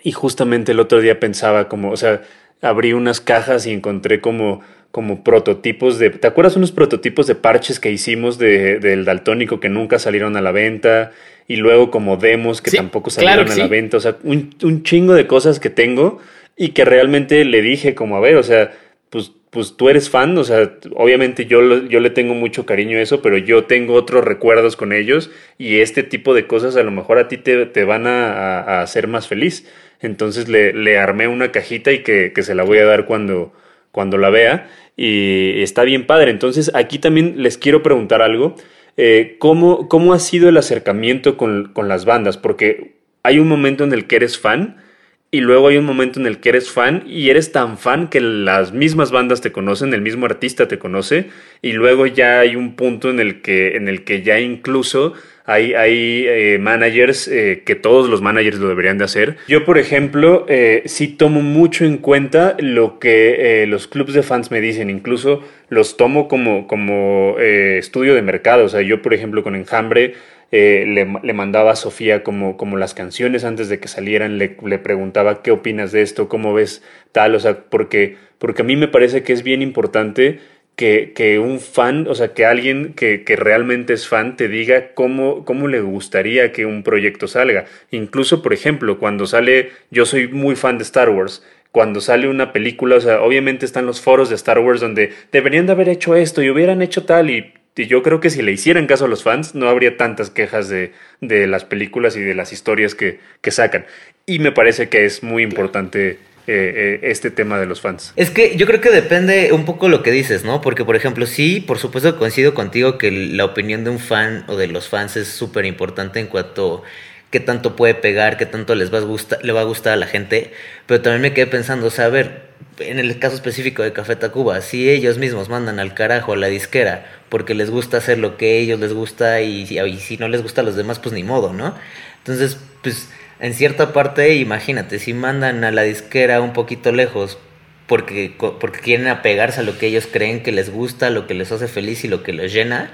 y 0.06 0.12
justamente 0.12 0.70
el 0.70 0.78
otro 0.78 1.00
día 1.00 1.18
pensaba 1.18 1.68
como, 1.68 1.90
o 1.90 1.96
sea, 1.96 2.22
abrí 2.62 2.92
unas 2.92 3.20
cajas 3.20 3.66
y 3.66 3.72
encontré 3.72 4.20
como, 4.20 4.60
como 4.92 5.24
prototipos 5.24 5.98
de... 5.98 6.10
¿Te 6.10 6.28
acuerdas 6.28 6.54
unos 6.54 6.70
prototipos 6.70 7.26
de 7.26 7.34
parches 7.34 7.80
que 7.80 7.90
hicimos 7.90 8.38
de, 8.38 8.78
del 8.78 9.04
daltónico 9.04 9.58
que 9.58 9.68
nunca 9.68 9.98
salieron 9.98 10.36
a 10.36 10.40
la 10.40 10.52
venta? 10.52 11.10
Y 11.48 11.56
luego 11.56 11.90
como 11.90 12.18
demos 12.18 12.62
que 12.62 12.70
tampoco 12.70 13.10
salieron 13.10 13.50
a 13.50 13.56
la 13.56 13.66
venta. 13.66 13.96
O 13.96 14.00
sea, 14.00 14.16
un, 14.22 14.54
un 14.62 14.84
chingo 14.84 15.12
de 15.12 15.26
cosas 15.26 15.58
que 15.58 15.70
tengo 15.70 16.20
y 16.56 16.68
que 16.68 16.84
realmente 16.84 17.44
le 17.44 17.60
dije 17.60 17.96
como, 17.96 18.16
a 18.16 18.20
ver, 18.20 18.36
o 18.36 18.44
sea, 18.44 18.70
pues 19.10 19.32
pues 19.56 19.74
tú 19.78 19.88
eres 19.88 20.10
fan, 20.10 20.36
o 20.36 20.44
sea, 20.44 20.70
obviamente 20.96 21.46
yo, 21.46 21.88
yo 21.88 22.00
le 22.00 22.10
tengo 22.10 22.34
mucho 22.34 22.66
cariño 22.66 22.98
a 22.98 23.00
eso, 23.00 23.22
pero 23.22 23.38
yo 23.38 23.64
tengo 23.64 23.94
otros 23.94 24.22
recuerdos 24.22 24.76
con 24.76 24.92
ellos 24.92 25.30
y 25.56 25.78
este 25.78 26.02
tipo 26.02 26.34
de 26.34 26.46
cosas 26.46 26.76
a 26.76 26.82
lo 26.82 26.90
mejor 26.90 27.16
a 27.16 27.26
ti 27.26 27.38
te, 27.38 27.64
te 27.64 27.84
van 27.84 28.06
a, 28.06 28.60
a, 28.60 28.82
hacer 28.82 29.08
más 29.08 29.28
feliz. 29.28 29.66
Entonces 30.02 30.50
le, 30.50 30.74
le 30.74 30.98
armé 30.98 31.26
una 31.26 31.52
cajita 31.52 31.90
y 31.90 32.02
que, 32.02 32.34
que, 32.34 32.42
se 32.42 32.54
la 32.54 32.64
voy 32.64 32.76
a 32.76 32.84
dar 32.84 33.06
cuando, 33.06 33.54
cuando 33.92 34.18
la 34.18 34.28
vea 34.28 34.68
y 34.94 35.62
está 35.62 35.84
bien 35.84 36.06
padre. 36.06 36.32
Entonces 36.32 36.70
aquí 36.74 36.98
también 36.98 37.42
les 37.42 37.56
quiero 37.56 37.82
preguntar 37.82 38.20
algo. 38.20 38.56
Eh, 38.98 39.36
¿cómo, 39.38 39.88
¿Cómo 39.88 40.12
ha 40.12 40.18
sido 40.18 40.50
el 40.50 40.58
acercamiento 40.58 41.38
con, 41.38 41.72
con 41.72 41.88
las 41.88 42.04
bandas? 42.04 42.36
Porque 42.36 42.96
hay 43.22 43.38
un 43.38 43.48
momento 43.48 43.84
en 43.84 43.94
el 43.94 44.06
que 44.06 44.16
eres 44.16 44.38
fan 44.38 44.84
y 45.30 45.40
luego 45.40 45.68
hay 45.68 45.76
un 45.76 45.84
momento 45.84 46.20
en 46.20 46.26
el 46.26 46.38
que 46.38 46.50
eres 46.50 46.70
fan 46.70 47.02
y 47.06 47.30
eres 47.30 47.52
tan 47.52 47.78
fan 47.78 48.08
que 48.08 48.20
las 48.20 48.72
mismas 48.72 49.10
bandas 49.10 49.40
te 49.40 49.52
conocen, 49.52 49.92
el 49.92 50.00
mismo 50.00 50.26
artista 50.26 50.68
te 50.68 50.78
conoce 50.78 51.26
y 51.62 51.72
luego 51.72 52.06
ya 52.06 52.40
hay 52.40 52.56
un 52.56 52.76
punto 52.76 53.10
en 53.10 53.20
el 53.20 53.42
que, 53.42 53.76
en 53.76 53.88
el 53.88 54.04
que 54.04 54.22
ya 54.22 54.38
incluso 54.38 55.14
hay, 55.44 55.74
hay 55.74 56.24
eh, 56.26 56.58
managers 56.60 57.28
eh, 57.28 57.62
que 57.64 57.76
todos 57.76 58.08
los 58.08 58.20
managers 58.20 58.58
lo 58.58 58.68
deberían 58.68 58.98
de 58.98 59.04
hacer. 59.04 59.36
Yo, 59.46 59.64
por 59.64 59.78
ejemplo, 59.78 60.44
eh, 60.48 60.82
sí 60.86 61.08
tomo 61.08 61.40
mucho 61.40 61.84
en 61.84 61.98
cuenta 61.98 62.56
lo 62.58 62.98
que 62.98 63.64
los 63.68 63.86
clubs 63.86 64.12
de 64.12 64.22
fans 64.22 64.50
me 64.50 64.60
dicen, 64.60 64.90
incluso 64.90 65.42
los 65.68 65.96
tomo 65.96 66.26
como, 66.28 66.66
como 66.66 67.36
estudio 67.38 68.14
de 68.14 68.22
mercado. 68.22 68.64
O 68.64 68.68
sea, 68.68 68.82
yo, 68.82 69.02
por 69.02 69.14
ejemplo, 69.14 69.44
con 69.44 69.54
Enjambre 69.54 70.14
eh, 70.52 70.84
le, 70.86 71.32
mandaba 71.32 71.72
a 71.72 71.76
Sofía 71.76 72.22
como, 72.22 72.56
como 72.56 72.76
las 72.76 72.94
canciones 72.94 73.44
antes 73.44 73.68
de 73.68 73.80
que 73.80 73.88
salieran, 73.88 74.38
le, 74.38 74.56
le, 74.64 74.78
preguntaba 74.78 75.42
qué 75.42 75.50
opinas 75.50 75.92
de 75.92 76.02
esto, 76.02 76.28
cómo 76.28 76.54
ves 76.54 76.82
tal, 77.12 77.34
o 77.34 77.40
sea, 77.40 77.64
porque, 77.68 78.16
porque 78.38 78.62
a 78.62 78.64
mí 78.64 78.76
me 78.76 78.88
parece 78.88 79.22
que 79.22 79.32
es 79.32 79.42
bien 79.42 79.60
importante 79.62 80.38
que, 80.76 81.12
que 81.14 81.38
un 81.38 81.58
fan, 81.58 82.06
o 82.06 82.14
sea, 82.14 82.34
que 82.34 82.44
alguien 82.44 82.92
que, 82.94 83.24
que, 83.24 83.34
realmente 83.34 83.94
es 83.94 84.06
fan 84.06 84.36
te 84.36 84.48
diga 84.48 84.92
cómo, 84.94 85.44
cómo 85.44 85.68
le 85.68 85.80
gustaría 85.80 86.52
que 86.52 86.66
un 86.66 86.82
proyecto 86.82 87.26
salga. 87.26 87.64
Incluso, 87.90 88.42
por 88.42 88.52
ejemplo, 88.52 88.98
cuando 88.98 89.26
sale, 89.26 89.70
yo 89.90 90.04
soy 90.06 90.28
muy 90.28 90.54
fan 90.54 90.78
de 90.78 90.84
Star 90.84 91.08
Wars, 91.10 91.42
cuando 91.72 92.00
sale 92.00 92.28
una 92.28 92.52
película, 92.52 92.96
o 92.96 93.00
sea, 93.00 93.20
obviamente 93.22 93.66
están 93.66 93.86
los 93.86 94.00
foros 94.00 94.28
de 94.28 94.34
Star 94.36 94.58
Wars 94.60 94.80
donde 94.80 95.12
deberían 95.32 95.66
de 95.66 95.72
haber 95.72 95.88
hecho 95.88 96.14
esto 96.14 96.42
y 96.42 96.50
hubieran 96.50 96.82
hecho 96.82 97.04
tal 97.04 97.30
y 97.30 97.52
y 97.76 97.86
yo 97.86 98.02
creo 98.02 98.20
que 98.20 98.30
si 98.30 98.42
le 98.42 98.52
hicieran 98.52 98.86
caso 98.86 99.04
a 99.04 99.08
los 99.08 99.22
fans, 99.22 99.54
no 99.54 99.68
habría 99.68 99.96
tantas 99.96 100.30
quejas 100.30 100.68
de, 100.68 100.92
de 101.20 101.46
las 101.46 101.64
películas 101.64 102.16
y 102.16 102.20
de 102.20 102.34
las 102.34 102.52
historias 102.52 102.94
que, 102.94 103.20
que, 103.42 103.50
sacan. 103.50 103.84
Y 104.24 104.38
me 104.38 104.50
parece 104.50 104.88
que 104.88 105.04
es 105.04 105.22
muy 105.22 105.42
importante 105.42 106.10
eh, 106.10 106.18
eh, 106.46 107.00
este 107.02 107.30
tema 107.30 107.58
de 107.58 107.66
los 107.66 107.82
fans. 107.82 108.14
Es 108.16 108.30
que 108.30 108.56
yo 108.56 108.66
creo 108.66 108.80
que 108.80 108.90
depende 108.90 109.52
un 109.52 109.66
poco 109.66 109.88
lo 109.88 110.02
que 110.02 110.10
dices, 110.10 110.42
¿no? 110.42 110.62
Porque, 110.62 110.84
por 110.84 110.96
ejemplo, 110.96 111.26
sí, 111.26 111.60
por 111.60 111.78
supuesto 111.78 112.16
coincido 112.18 112.54
contigo 112.54 112.96
que 112.96 113.10
la 113.10 113.44
opinión 113.44 113.84
de 113.84 113.90
un 113.90 113.98
fan 113.98 114.44
o 114.46 114.56
de 114.56 114.68
los 114.68 114.88
fans 114.88 115.16
es 115.16 115.28
súper 115.28 115.66
importante 115.66 116.18
en 116.18 116.28
cuanto 116.28 116.82
qué 117.30 117.40
tanto 117.40 117.76
puede 117.76 117.94
pegar, 117.94 118.36
qué 118.36 118.46
tanto 118.46 118.74
les 118.74 118.92
va 118.92 118.98
a 118.98 119.02
gustar, 119.02 119.44
le 119.44 119.52
va 119.52 119.60
a 119.60 119.64
gustar 119.64 119.92
a 119.92 119.96
la 119.96 120.06
gente. 120.06 120.52
Pero 120.86 121.02
también 121.02 121.22
me 121.22 121.32
quedé 121.34 121.46
pensando, 121.46 121.86
o 121.86 121.90
sea, 121.90 122.06
a 122.06 122.08
ver, 122.08 122.46
en 122.78 122.98
el 122.98 123.18
caso 123.18 123.34
específico 123.34 123.82
de 123.82 123.92
Café 123.92 124.16
Tacuba, 124.16 124.60
si 124.60 124.88
ellos 124.88 125.18
mismos 125.18 125.48
mandan 125.48 125.78
al 125.78 125.94
carajo 125.94 126.32
a 126.32 126.36
la 126.36 126.46
disquera 126.48 127.06
porque 127.28 127.54
les 127.54 127.70
gusta 127.70 127.96
hacer 127.98 128.18
lo 128.18 128.36
que 128.36 128.46
a 128.46 128.54
ellos 128.58 128.80
les 128.80 128.92
gusta 128.92 129.40
y, 129.40 129.66
si 129.66 130.16
no 130.16 130.28
les 130.28 130.42
gusta 130.42 130.60
a 130.60 130.64
los 130.64 130.76
demás, 130.76 130.98
pues 130.98 131.14
ni 131.14 131.22
modo, 131.22 131.52
¿no? 131.52 131.74
Entonces, 132.18 132.58
pues 132.82 133.08
en 133.40 133.54
cierta 133.54 133.92
parte, 133.92 134.34
imagínate, 134.36 134.98
si 134.98 135.12
mandan 135.12 135.64
a 135.64 135.70
la 135.70 135.82
disquera 135.82 136.40
un 136.40 136.52
poquito 136.52 136.92
lejos 136.92 137.38
porque, 137.86 138.34
porque 138.38 138.80
quieren 138.80 139.08
apegarse 139.08 139.60
a 139.60 139.62
lo 139.62 139.78
que 139.78 139.86
ellos 139.86 140.08
creen 140.10 140.42
que 140.42 140.52
les 140.52 140.70
gusta, 140.70 141.10
lo 141.10 141.26
que 141.26 141.34
les 141.34 141.52
hace 141.52 141.68
feliz 141.68 142.04
y 142.04 142.08
lo 142.08 142.22
que 142.22 142.32
los 142.32 142.52
llena, 142.52 142.90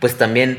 pues 0.00 0.16
también 0.16 0.58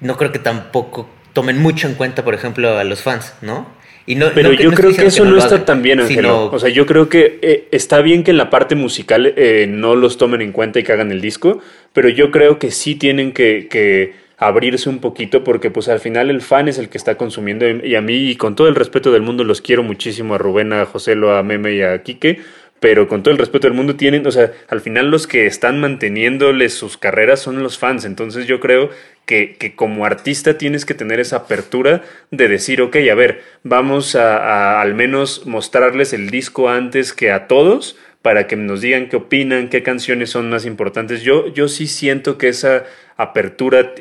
no 0.00 0.16
creo 0.16 0.32
que 0.32 0.38
tampoco 0.38 1.08
tomen 1.34 1.58
mucho 1.58 1.86
en 1.86 1.94
cuenta, 1.94 2.24
por 2.24 2.32
ejemplo, 2.32 2.78
a 2.78 2.84
los 2.84 3.02
fans, 3.02 3.34
¿no? 3.42 3.66
Pero 4.06 4.52
yo 4.52 4.70
creo 4.72 4.94
que 4.94 5.06
eso 5.06 5.24
no, 5.24 5.38
está 5.38 5.64
tan 5.64 5.82
bien, 5.82 6.00
Angelo. 6.00 6.50
O 6.52 6.58
sea, 6.58 6.68
yo 6.68 6.84
creo 6.84 7.08
que 7.08 7.38
eh, 7.40 7.68
está 7.70 8.02
bien 8.02 8.22
que 8.22 8.32
en 8.32 8.36
la 8.36 8.50
parte 8.50 8.74
musical 8.74 9.32
eh, 9.36 9.66
no 9.68 9.96
los 9.96 10.18
tomen 10.18 10.42
en 10.42 10.52
cuenta 10.52 10.78
y 10.78 10.82
que 10.82 10.92
hagan 10.92 11.10
el 11.10 11.20
disco, 11.20 11.60
pero 11.92 12.08
yo 12.10 12.30
creo 12.30 12.58
que 12.58 12.70
sí 12.70 12.96
tienen 12.96 13.32
que, 13.32 14.24
abrirse 14.36 14.90
un 14.90 14.98
poquito 14.98 15.44
porque 15.44 15.70
pues 15.70 15.88
al 15.88 16.00
final 16.00 16.28
el 16.28 16.42
fan 16.42 16.66
es 16.66 16.76
el 16.78 16.88
que 16.88 16.98
está 16.98 17.16
consumiendo 17.16 17.66
y 17.66 17.94
a 17.94 18.02
mí 18.02 18.30
y 18.30 18.36
con 18.36 18.56
todo 18.56 18.66
el 18.66 18.74
respeto 18.74 19.12
del 19.12 19.22
mundo 19.22 19.44
los 19.44 19.60
quiero 19.62 19.84
muchísimo 19.84 20.34
a 20.34 20.38
Rubén, 20.38 20.72
a 20.72 20.84
José, 20.84 21.12
a 21.12 21.42
Meme 21.44 21.72
y 21.72 21.82
a 21.82 22.02
Quique, 22.02 22.40
pero 22.80 23.06
con 23.06 23.22
todo 23.22 23.32
el 23.32 23.38
respeto 23.38 23.68
del 23.68 23.76
mundo 23.76 23.94
tienen, 23.94 24.26
o 24.26 24.32
sea, 24.32 24.52
al 24.68 24.80
final 24.80 25.08
los 25.08 25.26
que 25.28 25.46
están 25.46 25.80
manteniéndoles 25.80 26.74
sus 26.74 26.98
carreras 26.98 27.40
son 27.40 27.62
los 27.62 27.78
fans, 27.78 28.04
entonces 28.04 28.46
yo 28.46 28.60
creo 28.60 28.90
que, 29.26 29.56
que, 29.56 29.74
como 29.74 30.04
artista 30.04 30.58
tienes 30.58 30.84
que 30.84 30.94
tener 30.94 31.20
esa 31.20 31.36
apertura 31.36 32.02
de 32.30 32.48
decir, 32.48 32.82
ok, 32.82 32.96
a 33.10 33.14
ver, 33.14 33.42
vamos 33.62 34.14
a, 34.16 34.80
al 34.80 34.94
menos 34.94 35.46
mostrarles 35.46 36.12
el 36.12 36.30
disco 36.30 36.68
antes 36.68 37.12
que 37.12 37.30
a 37.30 37.46
todos 37.46 37.96
para 38.24 38.46
que 38.46 38.56
nos 38.56 38.80
digan 38.80 39.10
qué 39.10 39.16
opinan, 39.16 39.68
qué 39.68 39.82
canciones 39.82 40.30
son 40.30 40.48
más 40.48 40.64
importantes. 40.64 41.22
Yo, 41.22 41.52
yo 41.52 41.68
sí 41.68 41.86
siento 41.86 42.38
que 42.38 42.48
esa 42.48 42.84
apertura 43.18 43.80
eh, 43.80 43.92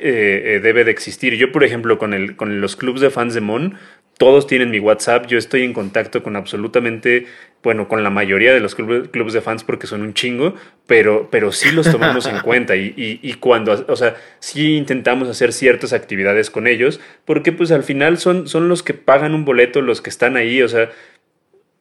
eh, 0.46 0.60
debe 0.62 0.86
de 0.86 0.92
existir. 0.92 1.36
Yo, 1.36 1.52
por 1.52 1.66
ejemplo, 1.66 1.98
con, 1.98 2.14
el, 2.14 2.38
con 2.38 2.62
los 2.62 2.78
clubs 2.78 3.02
de 3.02 3.10
fans 3.10 3.34
de 3.34 3.42
Mon, 3.42 3.78
todos 4.18 4.48
tienen 4.48 4.72
mi 4.72 4.80
WhatsApp, 4.80 5.28
yo 5.28 5.38
estoy 5.38 5.64
en 5.64 5.74
contacto 5.74 6.24
con 6.24 6.36
absolutamente, 6.36 7.26
bueno, 7.64 7.88
con 7.88 8.04
la 8.04 8.10
mayoría 8.10 8.54
de 8.54 8.60
los 8.60 8.76
clubes 8.76 9.34
de 9.34 9.42
fans 9.42 9.64
porque 9.64 9.88
son 9.88 10.02
un 10.02 10.14
chingo, 10.14 10.54
pero, 10.86 11.30
pero 11.32 11.54
sí 11.54 11.72
los 11.72 11.90
tomamos 11.90 12.26
en 12.26 12.40
cuenta 12.44 12.76
y, 12.76 12.94
y, 12.98 13.34
cuando, 13.36 13.86
o 13.88 13.96
sea, 13.96 14.16
sí 14.40 14.76
intentamos 14.76 15.30
hacer 15.30 15.54
ciertas 15.54 15.94
actividades 15.94 16.50
con 16.50 16.68
ellos, 16.68 17.00
porque 17.24 17.54
pues 17.54 17.72
al 17.72 17.84
final 17.84 18.18
son, 18.18 18.48
son 18.50 18.68
los 18.68 18.84
que 18.84 18.94
pagan 18.94 19.34
un 19.34 19.46
boleto, 19.46 19.82
los 19.82 20.02
que 20.02 20.10
están 20.10 20.36
ahí, 20.36 20.62
o 20.62 20.68
sea, 20.68 20.90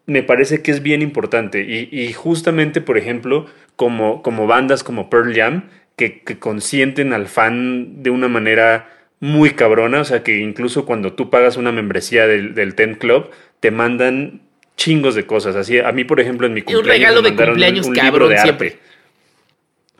me 0.06 0.22
parece 0.22 0.62
que 0.62 0.70
es 0.70 0.82
bien 0.82 1.02
importante. 1.02 1.62
Y, 1.62 2.12
justamente, 2.12 2.80
por 2.80 2.98
ejemplo, 2.98 3.46
como, 3.76 4.22
como 4.22 4.46
bandas 4.46 4.84
como 4.84 5.10
Pearl 5.10 5.34
Jam, 5.34 5.64
que, 5.96 6.22
que, 6.22 6.38
consienten 6.38 7.12
al 7.12 7.26
fan 7.26 8.02
de 8.02 8.10
una 8.10 8.28
manera 8.28 8.88
muy 9.20 9.50
cabrona, 9.50 10.00
o 10.00 10.04
sea 10.04 10.22
que 10.22 10.38
incluso 10.38 10.84
cuando 10.84 11.12
tú 11.12 11.30
pagas 11.30 11.56
una 11.56 11.70
membresía 11.70 12.26
del, 12.26 12.54
del 12.54 12.74
Ten 12.74 12.94
Club, 12.94 13.30
te 13.60 13.70
mandan 13.70 14.40
chingos 14.76 15.14
de 15.14 15.26
cosas. 15.26 15.56
Así, 15.56 15.78
a 15.78 15.92
mí, 15.92 16.04
por 16.04 16.20
ejemplo, 16.20 16.46
en 16.46 16.54
mi 16.54 16.62
cumpleaños. 16.62 16.86
Un 16.86 16.90
regalo 16.90 17.22
de 17.22 17.34
cumpleaños, 17.34 17.86
un, 17.86 17.94
cabrón, 17.94 18.30
de 18.30 18.38
siempre. 18.38 18.76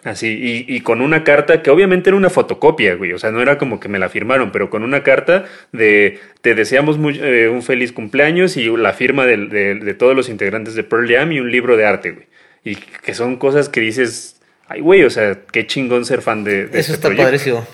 Así, 0.04 0.64
y, 0.66 0.80
con 0.80 1.00
una 1.00 1.22
carta 1.22 1.62
que 1.62 1.70
obviamente 1.70 2.11
era 2.11 2.16
una 2.16 2.28
fotocopia, 2.28 2.96
güey. 2.96 3.12
O 3.12 3.20
sea, 3.20 3.30
no 3.30 3.40
era 3.40 3.56
como 3.56 3.78
que 3.78 3.88
me 3.88 4.00
la 4.00 4.08
firmaron, 4.08 4.50
pero 4.50 4.68
con 4.68 4.82
una 4.82 5.04
carta 5.04 5.44
de 5.70 6.18
te 6.40 6.56
deseamos 6.56 6.98
eh, 7.20 7.48
un 7.48 7.62
feliz 7.62 7.92
cumpleaños 7.92 8.56
y 8.56 8.66
la 8.76 8.94
firma 8.94 9.26
de, 9.26 9.37
de, 9.46 9.94
todos 9.94 10.16
los 10.16 10.28
integrantes 10.28 10.74
de 10.74 10.82
Pearl 10.82 11.08
Jam 11.08 11.30
y 11.30 11.38
un 11.38 11.52
libro 11.52 11.76
de 11.76 11.87
arte, 11.87 12.11
güey. 12.11 12.26
Y 12.64 12.74
que 12.76 13.14
son 13.14 13.37
cosas 13.37 13.68
que 13.68 13.80
dices, 13.80 14.40
ay, 14.66 14.80
güey, 14.80 15.04
o 15.04 15.11
sea, 15.11 15.38
qué 15.52 15.68
chingón 15.68 16.04
ser 16.04 16.20
fan 16.20 16.42
de, 16.42 16.64
Eso 16.64 16.78
este 16.78 16.92
está 16.94 17.14
padrísimo. 17.14 17.64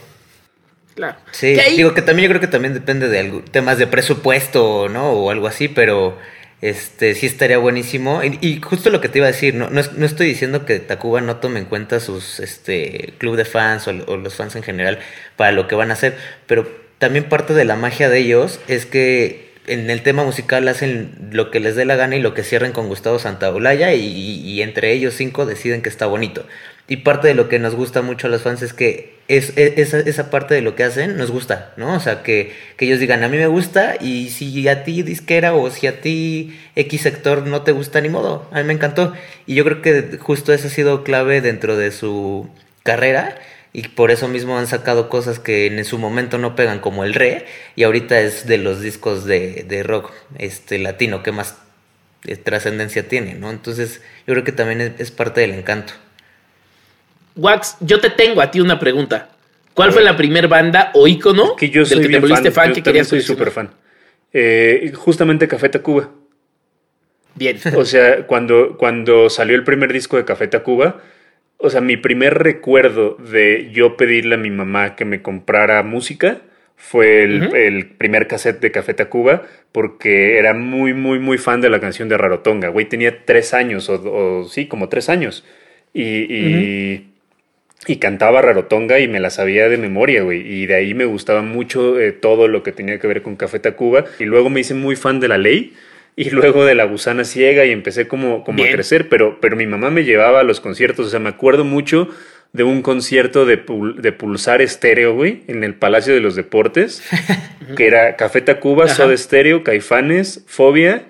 Claro. 0.96 1.16
Sí, 1.30 1.56
digo 1.76 1.94
que 1.94 2.02
también 2.02 2.28
yo 2.28 2.32
creo 2.32 2.40
que 2.40 2.48
también 2.48 2.74
depende 2.74 3.08
de 3.08 3.20
algo, 3.20 3.40
temas 3.40 3.78
de 3.78 3.86
presupuesto, 3.86 4.90
¿no? 4.90 5.12
O 5.12 5.30
algo 5.30 5.46
así, 5.46 5.68
pero 5.68 6.18
este, 6.60 7.14
sí 7.14 7.26
estaría 7.26 7.58
buenísimo. 7.58 8.22
Y, 8.22 8.60
justo 8.60 8.90
lo 8.90 9.00
que 9.00 9.08
te 9.08 9.18
iba 9.18 9.26
a 9.26 9.32
decir, 9.32 9.54
no, 9.54 9.70
no, 9.70 10.06
estoy 10.06 10.26
diciendo 10.26 10.66
que 10.66 10.80
Tacuba 10.80 11.20
no 11.20 11.36
tome 11.36 11.60
en 11.60 11.66
cuenta 11.66 12.00
sus 12.00 12.40
este, 12.40 13.14
club 13.18 13.36
de 13.36 13.44
fans 13.44 13.86
o, 13.88 13.92
los 13.92 14.34
fans 14.34 14.56
en 14.56 14.62
general 14.62 14.98
para 15.36 15.52
lo 15.52 15.68
que 15.68 15.74
van 15.74 15.90
a 15.90 15.94
hacer, 15.94 16.16
pero 16.46 16.68
también 16.98 17.28
parte 17.28 17.54
de 17.54 17.64
la 17.64 17.76
magia 17.76 18.08
de 18.08 18.18
ellos 18.18 18.60
es 18.66 18.86
que 18.86 19.48
en 19.68 19.90
el 19.90 20.02
tema 20.02 20.24
musical 20.24 20.66
hacen 20.66 21.30
lo 21.30 21.50
que 21.50 21.60
les 21.60 21.76
dé 21.76 21.84
la 21.84 21.94
gana 21.94 22.16
y 22.16 22.20
lo 22.20 22.34
que 22.34 22.42
cierren 22.42 22.72
con 22.72 22.88
Gustavo 22.88 23.18
Santaolalla 23.18 23.92
y, 23.92 24.06
y 24.06 24.62
entre 24.62 24.92
ellos 24.92 25.14
cinco 25.14 25.46
deciden 25.46 25.82
que 25.82 25.90
está 25.90 26.06
bonito. 26.06 26.44
Y 26.90 26.96
parte 26.98 27.28
de 27.28 27.34
lo 27.34 27.50
que 27.50 27.58
nos 27.58 27.74
gusta 27.74 28.00
mucho 28.00 28.26
a 28.26 28.30
los 28.30 28.42
fans 28.42 28.62
es 28.62 28.72
que 28.72 29.18
es, 29.28 29.52
esa, 29.56 29.98
esa, 29.98 30.30
parte 30.30 30.54
de 30.54 30.62
lo 30.62 30.74
que 30.74 30.84
hacen 30.84 31.18
nos 31.18 31.30
gusta, 31.30 31.74
¿no? 31.76 31.94
O 31.94 32.00
sea, 32.00 32.22
que, 32.22 32.52
que, 32.78 32.86
ellos 32.86 32.98
digan, 32.98 33.22
a 33.22 33.28
mí 33.28 33.36
me 33.36 33.46
gusta 33.46 33.96
y 34.00 34.30
si 34.30 34.66
a 34.68 34.84
ti 34.84 35.02
disquera 35.02 35.54
o 35.54 35.70
si 35.70 35.86
a 35.86 36.00
ti 36.00 36.58
X 36.76 37.02
sector 37.02 37.46
no 37.46 37.60
te 37.60 37.72
gusta, 37.72 38.00
ni 38.00 38.08
modo, 38.08 38.48
a 38.52 38.58
mí 38.58 38.64
me 38.64 38.72
encantó. 38.72 39.12
Y 39.46 39.54
yo 39.54 39.64
creo 39.64 39.82
que 39.82 40.16
justo 40.18 40.54
eso 40.54 40.68
ha 40.68 40.70
sido 40.70 41.04
clave 41.04 41.42
dentro 41.42 41.76
de 41.76 41.90
su 41.90 42.48
carrera 42.84 43.38
y 43.74 43.88
por 43.88 44.10
eso 44.10 44.28
mismo 44.28 44.58
han 44.58 44.66
sacado 44.66 45.10
cosas 45.10 45.38
que 45.38 45.66
en 45.66 45.84
su 45.84 45.98
momento 45.98 46.38
no 46.38 46.56
pegan 46.56 46.80
como 46.80 47.04
el 47.04 47.12
re 47.12 47.44
y 47.76 47.82
ahorita 47.82 48.18
es 48.20 48.46
de 48.46 48.56
los 48.56 48.80
discos 48.80 49.26
de, 49.26 49.66
de 49.68 49.82
rock 49.82 50.10
este, 50.38 50.78
latino 50.78 51.22
que 51.22 51.32
más 51.32 51.56
eh, 52.24 52.36
trascendencia 52.36 53.08
tiene, 53.08 53.34
¿no? 53.34 53.50
Entonces 53.50 54.00
yo 54.26 54.32
creo 54.32 54.44
que 54.44 54.52
también 54.52 54.96
es 54.98 55.10
parte 55.10 55.42
del 55.42 55.52
encanto. 55.52 55.92
Wax, 57.38 57.76
yo 57.80 58.00
te 58.00 58.10
tengo 58.10 58.42
a 58.42 58.50
ti 58.50 58.60
una 58.60 58.78
pregunta. 58.78 59.30
¿Cuál 59.72 59.92
fue 59.92 60.02
la 60.02 60.16
primer 60.16 60.48
banda 60.48 60.90
o 60.94 61.06
ícono 61.06 61.54
que 61.54 61.70
yo 61.70 61.84
soy 61.84 61.98
del 61.98 62.08
que 62.08 62.12
te 62.14 62.20
volviste 62.20 62.50
fan, 62.50 62.72
que 62.72 62.82
querías 62.82 63.06
soy 63.06 63.20
súper 63.20 63.52
fan. 63.52 63.70
Eh, 64.32 64.90
justamente 64.92 65.46
Café 65.46 65.68
Tacuba. 65.68 66.10
Bien. 67.36 67.56
O 67.76 67.84
sea, 67.84 68.26
cuando, 68.26 68.76
cuando 68.76 69.30
salió 69.30 69.54
el 69.54 69.62
primer 69.62 69.92
disco 69.92 70.16
de 70.16 70.24
Café 70.24 70.48
Tacuba, 70.48 71.00
o 71.58 71.70
sea, 71.70 71.80
mi 71.80 71.96
primer 71.96 72.38
recuerdo 72.38 73.16
de 73.18 73.70
yo 73.72 73.96
pedirle 73.96 74.34
a 74.34 74.38
mi 74.38 74.50
mamá 74.50 74.96
que 74.96 75.04
me 75.04 75.22
comprara 75.22 75.80
música 75.84 76.40
fue 76.74 77.22
el, 77.22 77.94
primer 77.98 78.26
cassette 78.26 78.60
de 78.60 78.72
Café 78.72 78.94
Tacuba 78.94 79.44
porque 79.70 80.38
era 80.38 80.54
muy, 80.54 80.92
muy, 80.92 81.20
muy 81.20 81.38
fan 81.38 81.60
de 81.60 81.70
la 81.70 81.78
canción 81.78 82.08
de 82.08 82.18
Rarotonga. 82.18 82.68
Güey, 82.70 82.86
tenía 82.86 83.24
tres 83.24 83.54
años 83.54 83.88
o, 83.88 84.44
sí, 84.48 84.66
como 84.66 84.88
tres 84.88 85.08
años. 85.08 85.44
y 85.94 86.26
y 86.34 87.17
cantaba 87.96 88.42
Rarotonga 88.42 88.98
y 88.98 89.08
me 89.08 89.20
la 89.20 89.30
sabía 89.30 89.68
de 89.68 89.78
memoria, 89.78 90.22
güey. 90.22 90.40
Y 90.40 90.66
de 90.66 90.74
ahí 90.74 90.94
me 90.94 91.04
gustaba 91.04 91.42
mucho 91.42 91.98
eh, 91.98 92.12
todo 92.12 92.48
lo 92.48 92.62
que 92.62 92.72
tenía 92.72 92.98
que 92.98 93.06
ver 93.06 93.22
con 93.22 93.36
Café 93.36 93.58
Tacuba. 93.60 94.04
Y 94.18 94.24
luego 94.24 94.50
me 94.50 94.60
hice 94.60 94.74
muy 94.74 94.96
fan 94.96 95.20
de 95.20 95.28
la 95.28 95.38
ley 95.38 95.74
y 96.16 96.30
luego 96.30 96.64
de 96.64 96.74
la 96.74 96.84
gusana 96.84 97.24
ciega 97.24 97.64
y 97.64 97.70
empecé 97.70 98.08
como, 98.08 98.44
como 98.44 98.62
a 98.62 98.68
crecer. 98.68 99.08
Pero, 99.08 99.40
pero 99.40 99.56
mi 99.56 99.66
mamá 99.66 99.90
me 99.90 100.04
llevaba 100.04 100.40
a 100.40 100.44
los 100.44 100.60
conciertos. 100.60 101.06
O 101.06 101.10
sea, 101.10 101.20
me 101.20 101.30
acuerdo 101.30 101.64
mucho 101.64 102.08
de 102.52 102.64
un 102.64 102.82
concierto 102.82 103.46
de, 103.46 103.62
de 103.96 104.12
Pulsar 104.12 104.62
Estéreo, 104.62 105.14
güey, 105.14 105.42
en 105.48 105.64
el 105.64 105.74
Palacio 105.74 106.14
de 106.14 106.20
los 106.20 106.34
Deportes, 106.34 107.02
que 107.76 107.86
era 107.86 108.16
Café 108.16 108.40
Tacuba, 108.40 108.88
Soda 108.88 109.12
Estéreo, 109.12 109.62
Caifanes, 109.62 110.44
Fobia 110.46 111.06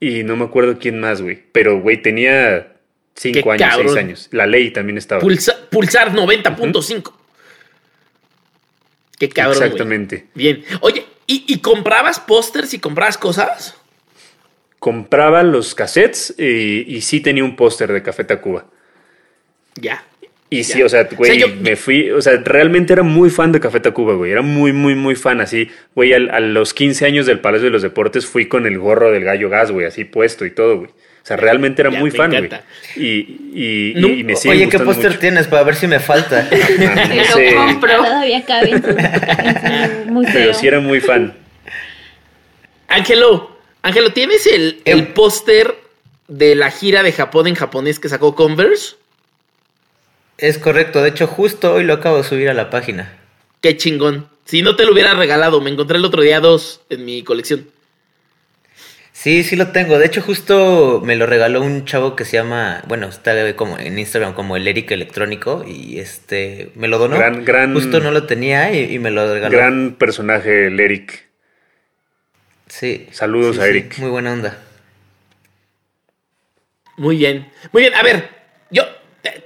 y 0.00 0.22
no 0.24 0.36
me 0.36 0.44
acuerdo 0.44 0.78
quién 0.78 1.00
más, 1.00 1.22
güey. 1.22 1.38
Pero, 1.52 1.80
güey, 1.80 2.02
tenía 2.02 2.73
Cinco 3.14 3.52
años, 3.52 3.74
seis 3.76 3.96
años. 3.96 4.28
La 4.32 4.46
ley 4.46 4.70
también 4.70 4.98
estaba. 4.98 5.20
pulsar 5.20 6.12
90.5. 6.12 7.12
Qué 9.18 9.28
cabrón. 9.28 9.62
Exactamente. 9.62 10.26
Bien. 10.34 10.64
Oye, 10.80 11.06
¿y, 11.26 11.58
comprabas 11.58 12.20
pósters 12.20 12.74
y 12.74 12.78
comprabas 12.78 13.18
cosas? 13.18 13.76
Compraba 14.78 15.42
los 15.42 15.74
cassettes 15.74 16.34
y, 16.38 17.00
sí 17.00 17.20
tenía 17.20 17.44
un 17.44 17.56
póster 17.56 17.92
de 17.92 18.02
Café 18.02 18.24
Tacuba. 18.24 18.66
Ya. 19.76 20.04
Y 20.50 20.62
sí, 20.64 20.82
o 20.82 20.88
sea, 20.88 21.08
güey, 21.16 21.52
me 21.60 21.74
fui, 21.74 22.10
o 22.12 22.20
sea, 22.20 22.36
realmente 22.44 22.92
era 22.92 23.02
muy 23.02 23.28
fan 23.30 23.50
de 23.50 23.58
Café 23.58 23.80
Tacuba, 23.80 24.14
güey, 24.14 24.30
era 24.30 24.42
muy, 24.42 24.72
muy, 24.72 24.94
muy 24.94 25.16
fan, 25.16 25.40
así, 25.40 25.68
güey, 25.96 26.12
a, 26.12 26.38
los 26.38 26.74
15 26.74 27.06
años 27.06 27.26
del 27.26 27.40
Palacio 27.40 27.64
de 27.64 27.70
los 27.72 27.82
Deportes 27.82 28.26
fui 28.26 28.46
con 28.46 28.64
el 28.66 28.78
gorro 28.78 29.10
del 29.10 29.24
gallo 29.24 29.48
gas, 29.48 29.72
güey, 29.72 29.86
así 29.86 30.04
puesto 30.04 30.44
y 30.46 30.52
todo, 30.52 30.78
güey. 30.78 30.90
O 31.24 31.26
sea, 31.26 31.38
realmente 31.38 31.80
era 31.80 31.90
muy 31.90 32.10
fan, 32.10 32.30
güey. 32.30 32.50
Y, 32.96 33.94
y, 33.94 34.24
me 34.24 34.36
sigue 34.36 34.56
Oye, 34.56 34.68
¿qué 34.68 34.78
póster 34.78 35.18
tienes 35.18 35.46
para 35.46 35.62
ver 35.62 35.74
si 35.74 35.86
me 35.86 35.98
falta? 35.98 36.46
no, 36.78 37.40
Lo 37.40 37.66
compro. 37.66 37.96
Todavía 37.96 38.44
cabe 38.44 38.72
en 38.72 40.12
museo. 40.12 40.32
Pero 40.34 40.52
sí 40.52 40.66
era 40.66 40.80
muy 40.80 41.00
fan. 41.00 41.34
Ángelo, 42.88 43.56
Ángelo, 43.80 44.12
¿tienes 44.12 44.46
el, 44.46 44.82
el 44.84 45.08
póster 45.08 45.74
de 46.28 46.54
la 46.56 46.70
gira 46.70 47.02
de 47.02 47.12
Japón 47.12 47.46
en 47.46 47.54
japonés 47.54 47.98
que 47.98 48.10
sacó 48.10 48.34
Converse? 48.34 48.96
Es 50.36 50.58
correcto, 50.58 51.00
de 51.00 51.08
hecho 51.08 51.26
justo 51.26 51.72
hoy 51.72 51.84
lo 51.84 51.94
acabo 51.94 52.18
de 52.18 52.24
subir 52.24 52.50
a 52.50 52.54
la 52.54 52.68
página. 52.68 53.16
Qué 53.62 53.78
chingón. 53.78 54.28
Si 54.44 54.60
no 54.60 54.76
te 54.76 54.84
lo 54.84 54.92
hubiera 54.92 55.14
regalado, 55.14 55.62
me 55.62 55.70
encontré 55.70 55.96
el 55.96 56.04
otro 56.04 56.20
día 56.20 56.40
dos 56.40 56.82
en 56.90 57.06
mi 57.06 57.22
colección. 57.22 57.66
Sí, 59.24 59.42
sí 59.42 59.56
lo 59.56 59.68
tengo. 59.68 59.98
De 59.98 60.04
hecho, 60.04 60.20
justo 60.20 61.00
me 61.02 61.16
lo 61.16 61.24
regaló 61.24 61.62
un 61.62 61.86
chavo 61.86 62.14
que 62.14 62.26
se 62.26 62.36
llama, 62.36 62.82
bueno, 62.88 63.08
está 63.08 63.56
como 63.56 63.78
en 63.78 63.98
Instagram 63.98 64.34
como 64.34 64.54
el 64.54 64.68
Eric 64.68 64.90
Electrónico 64.90 65.64
y 65.66 65.98
este 65.98 66.72
me 66.74 66.88
lo 66.88 66.98
donó. 66.98 67.16
Gran, 67.16 67.42
gran, 67.42 67.72
justo 67.72 68.00
no 68.00 68.10
lo 68.10 68.26
tenía 68.26 68.70
y, 68.78 68.98
me 68.98 69.10
lo 69.10 69.32
regaló. 69.32 69.56
Gran 69.56 69.94
personaje 69.98 70.66
el 70.66 70.78
Eric. 70.78 71.26
Sí. 72.66 73.06
Saludos 73.12 73.58
a 73.60 73.66
Eric. 73.66 73.96
muy 73.96 74.10
buena 74.10 74.34
onda. 74.34 74.58
Muy 76.98 77.16
bien. 77.16 77.50
Muy 77.72 77.80
bien. 77.80 77.94
A 77.94 78.02
ver, 78.02 78.28
yo 78.68 78.84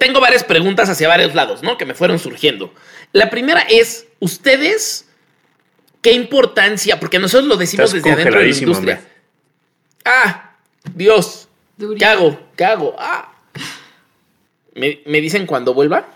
tengo 0.00 0.18
varias 0.18 0.42
preguntas 0.42 0.88
hacia 0.88 1.06
varios 1.06 1.36
lados, 1.36 1.62
¿no? 1.62 1.78
Que 1.78 1.86
me 1.86 1.94
fueron 1.94 2.18
surgiendo. 2.18 2.74
La 3.12 3.30
primera 3.30 3.60
es, 3.60 4.08
¿ustedes 4.18 5.08
qué 6.02 6.10
importancia? 6.14 6.98
Porque 6.98 7.20
nosotros 7.20 7.46
lo 7.46 7.56
decimos 7.56 7.92
desde 7.92 8.10
adentro 8.10 8.40
de 8.40 8.46
la 8.48 8.56
industria. 8.56 9.00
¡Ah! 10.08 10.56
Dios. 10.94 11.48
¿Qué 11.98 12.04
hago? 12.04 12.38
¿Qué 12.56 12.64
hago? 12.64 12.96
¡Ah! 12.98 13.34
¿Me, 14.74 15.20
dicen 15.20 15.46
cuando 15.46 15.74
vuelva? 15.74 16.06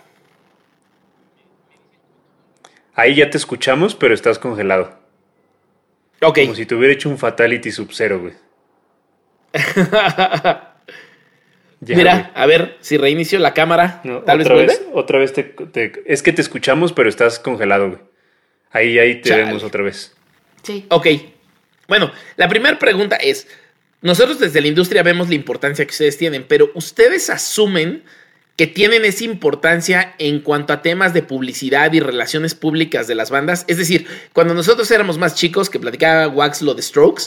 Ahí 2.94 3.16
ya 3.16 3.28
te 3.28 3.36
escuchamos, 3.36 3.94
pero 3.94 4.14
estás 4.14 4.38
congelado. 4.38 4.98
Ok. 6.22 6.38
Como 6.40 6.54
si 6.54 6.64
te 6.66 6.74
hubiera 6.74 6.94
hecho 6.94 7.08
un 7.08 7.18
Fatality 7.18 7.70
Sub-Zero, 7.70 8.20
güey. 8.20 8.34
Mira, 11.80 12.30
a 12.34 12.46
ver 12.46 12.78
si 12.80 12.96
reinicio 12.96 13.38
la 13.40 13.52
cámara. 13.52 14.00
Tal 14.24 14.38
vez 14.38 14.48
vuelve. 14.48 14.78
otra 14.92 15.18
vez 15.18 15.32
te, 15.32 15.54
Es 16.06 16.22
que 16.22 16.32
te 16.32 16.40
escuchamos, 16.40 16.92
pero 16.92 17.08
estás 17.08 17.38
congelado, 17.40 17.88
güey. 17.88 18.00
Ahí, 18.70 18.98
ahí 18.98 19.20
te 19.20 19.36
vemos 19.36 19.64
otra 19.64 19.82
vez. 19.82 20.14
Sí. 20.62 20.86
Ok. 20.88 21.08
Bueno, 21.88 22.12
la 22.36 22.48
primera 22.48 22.78
pregunta 22.78 23.16
es: 23.16 23.48
nosotros 24.02 24.40
desde 24.40 24.60
la 24.60 24.66
industria 24.66 25.02
vemos 25.02 25.28
la 25.28 25.36
importancia 25.36 25.84
que 25.84 25.92
ustedes 25.92 26.18
tienen, 26.18 26.44
pero 26.46 26.70
ustedes 26.74 27.30
asumen 27.30 28.02
que 28.56 28.66
tienen 28.66 29.04
esa 29.04 29.24
importancia 29.24 30.14
en 30.18 30.40
cuanto 30.40 30.72
a 30.72 30.82
temas 30.82 31.14
de 31.14 31.22
publicidad 31.22 31.92
y 31.92 32.00
relaciones 32.00 32.54
públicas 32.54 33.06
de 33.06 33.14
las 33.14 33.30
bandas. 33.30 33.64
Es 33.68 33.78
decir, 33.78 34.06
cuando 34.32 34.54
nosotros 34.54 34.90
éramos 34.90 35.18
más 35.18 35.34
chicos, 35.34 35.70
que 35.70 35.80
platicaba 35.80 36.28
Wax 36.28 36.62
lo 36.62 36.74
de 36.74 36.82
Strokes, 36.82 37.24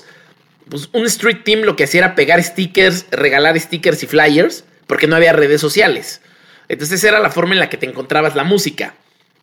pues 0.69 0.89
un 0.93 1.05
street 1.05 1.43
team 1.43 1.61
lo 1.61 1.75
que 1.75 1.85
hacía 1.85 2.01
era 2.01 2.15
pegar 2.15 2.43
stickers, 2.43 3.05
regalar 3.09 3.59
stickers 3.59 4.03
y 4.03 4.07
flyers, 4.07 4.65
porque 4.85 5.07
no 5.07 5.15
había 5.15 5.33
redes 5.33 5.61
sociales. 5.61 6.21
Entonces 6.67 7.03
era 7.03 7.19
la 7.19 7.31
forma 7.31 7.53
en 7.53 7.59
la 7.59 7.69
que 7.69 7.77
te 7.77 7.85
encontrabas 7.85 8.35
la 8.35 8.43
música. 8.43 8.95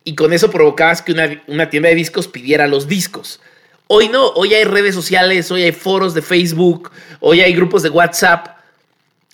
Y 0.03 0.15
con 0.15 0.33
eso 0.33 0.51
provocabas 0.51 1.01
que 1.01 1.13
una, 1.13 1.41
una 1.47 1.69
tienda 1.69 1.89
de 1.89 1.95
discos 1.95 2.27
pidiera 2.27 2.67
los 2.67 2.87
discos. 2.87 3.39
Hoy 3.87 4.09
no, 4.09 4.27
hoy 4.29 4.53
hay 4.53 4.63
redes 4.63 4.95
sociales, 4.95 5.51
hoy 5.51 5.63
hay 5.63 5.71
foros 5.71 6.13
de 6.13 6.21
Facebook, 6.21 6.91
hoy 7.19 7.41
hay 7.41 7.53
grupos 7.53 7.83
de 7.83 7.89
WhatsApp. 7.89 8.57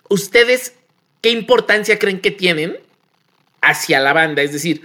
¿Ustedes 0.10 0.74
qué 1.22 1.30
importancia 1.30 2.00
creen 2.00 2.20
que 2.20 2.32
tienen 2.32 2.78
hacia 3.62 4.00
la 4.00 4.14
banda? 4.14 4.42
Es 4.42 4.52
decir, 4.52 4.82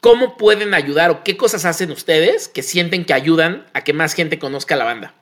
¿cómo 0.00 0.36
pueden 0.36 0.74
ayudar 0.74 1.10
o 1.10 1.24
qué 1.24 1.36
cosas 1.36 1.64
hacen 1.64 1.90
ustedes 1.90 2.48
que 2.48 2.62
sienten 2.62 3.04
que 3.04 3.14
ayudan 3.14 3.66
a 3.72 3.82
que 3.82 3.92
más 3.92 4.14
gente 4.14 4.38
conozca 4.38 4.76
la 4.76 4.84
banda? 4.84 5.14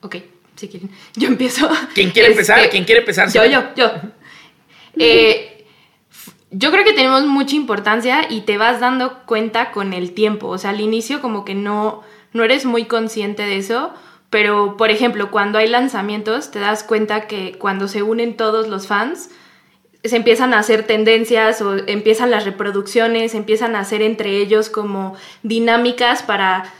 Ok, 0.00 0.16
si 0.56 0.68
quieren. 0.68 0.90
Yo 1.14 1.28
empiezo. 1.28 1.70
¿Quién 1.94 2.10
quiere 2.10 2.28
empezar? 2.30 2.58
Este, 2.58 2.70
¿Quién 2.70 2.84
quiere 2.84 3.00
empezar? 3.00 3.32
Yo, 3.32 3.44
yo, 3.46 3.74
yo. 3.76 3.92
Eh, 4.98 5.53
yo 6.56 6.70
creo 6.70 6.84
que 6.84 6.92
tenemos 6.92 7.26
mucha 7.26 7.56
importancia 7.56 8.26
y 8.30 8.42
te 8.42 8.58
vas 8.58 8.78
dando 8.78 9.24
cuenta 9.26 9.72
con 9.72 9.92
el 9.92 10.12
tiempo. 10.12 10.48
O 10.48 10.58
sea, 10.58 10.70
al 10.70 10.80
inicio 10.80 11.20
como 11.20 11.44
que 11.44 11.54
no, 11.54 12.02
no 12.32 12.44
eres 12.44 12.64
muy 12.64 12.84
consciente 12.84 13.42
de 13.42 13.56
eso. 13.56 13.92
Pero, 14.30 14.76
por 14.76 14.90
ejemplo, 14.90 15.30
cuando 15.30 15.58
hay 15.58 15.68
lanzamientos, 15.68 16.50
te 16.50 16.60
das 16.60 16.84
cuenta 16.84 17.26
que 17.26 17.56
cuando 17.58 17.88
se 17.88 18.02
unen 18.02 18.36
todos 18.36 18.68
los 18.68 18.86
fans, 18.86 19.30
se 20.04 20.16
empiezan 20.16 20.54
a 20.54 20.58
hacer 20.58 20.84
tendencias 20.84 21.60
o 21.60 21.76
empiezan 21.76 22.30
las 22.30 22.44
reproducciones, 22.44 23.34
empiezan 23.34 23.74
a 23.74 23.80
hacer 23.80 24.02
entre 24.02 24.36
ellos 24.38 24.70
como 24.70 25.16
dinámicas 25.42 26.22
para 26.22 26.72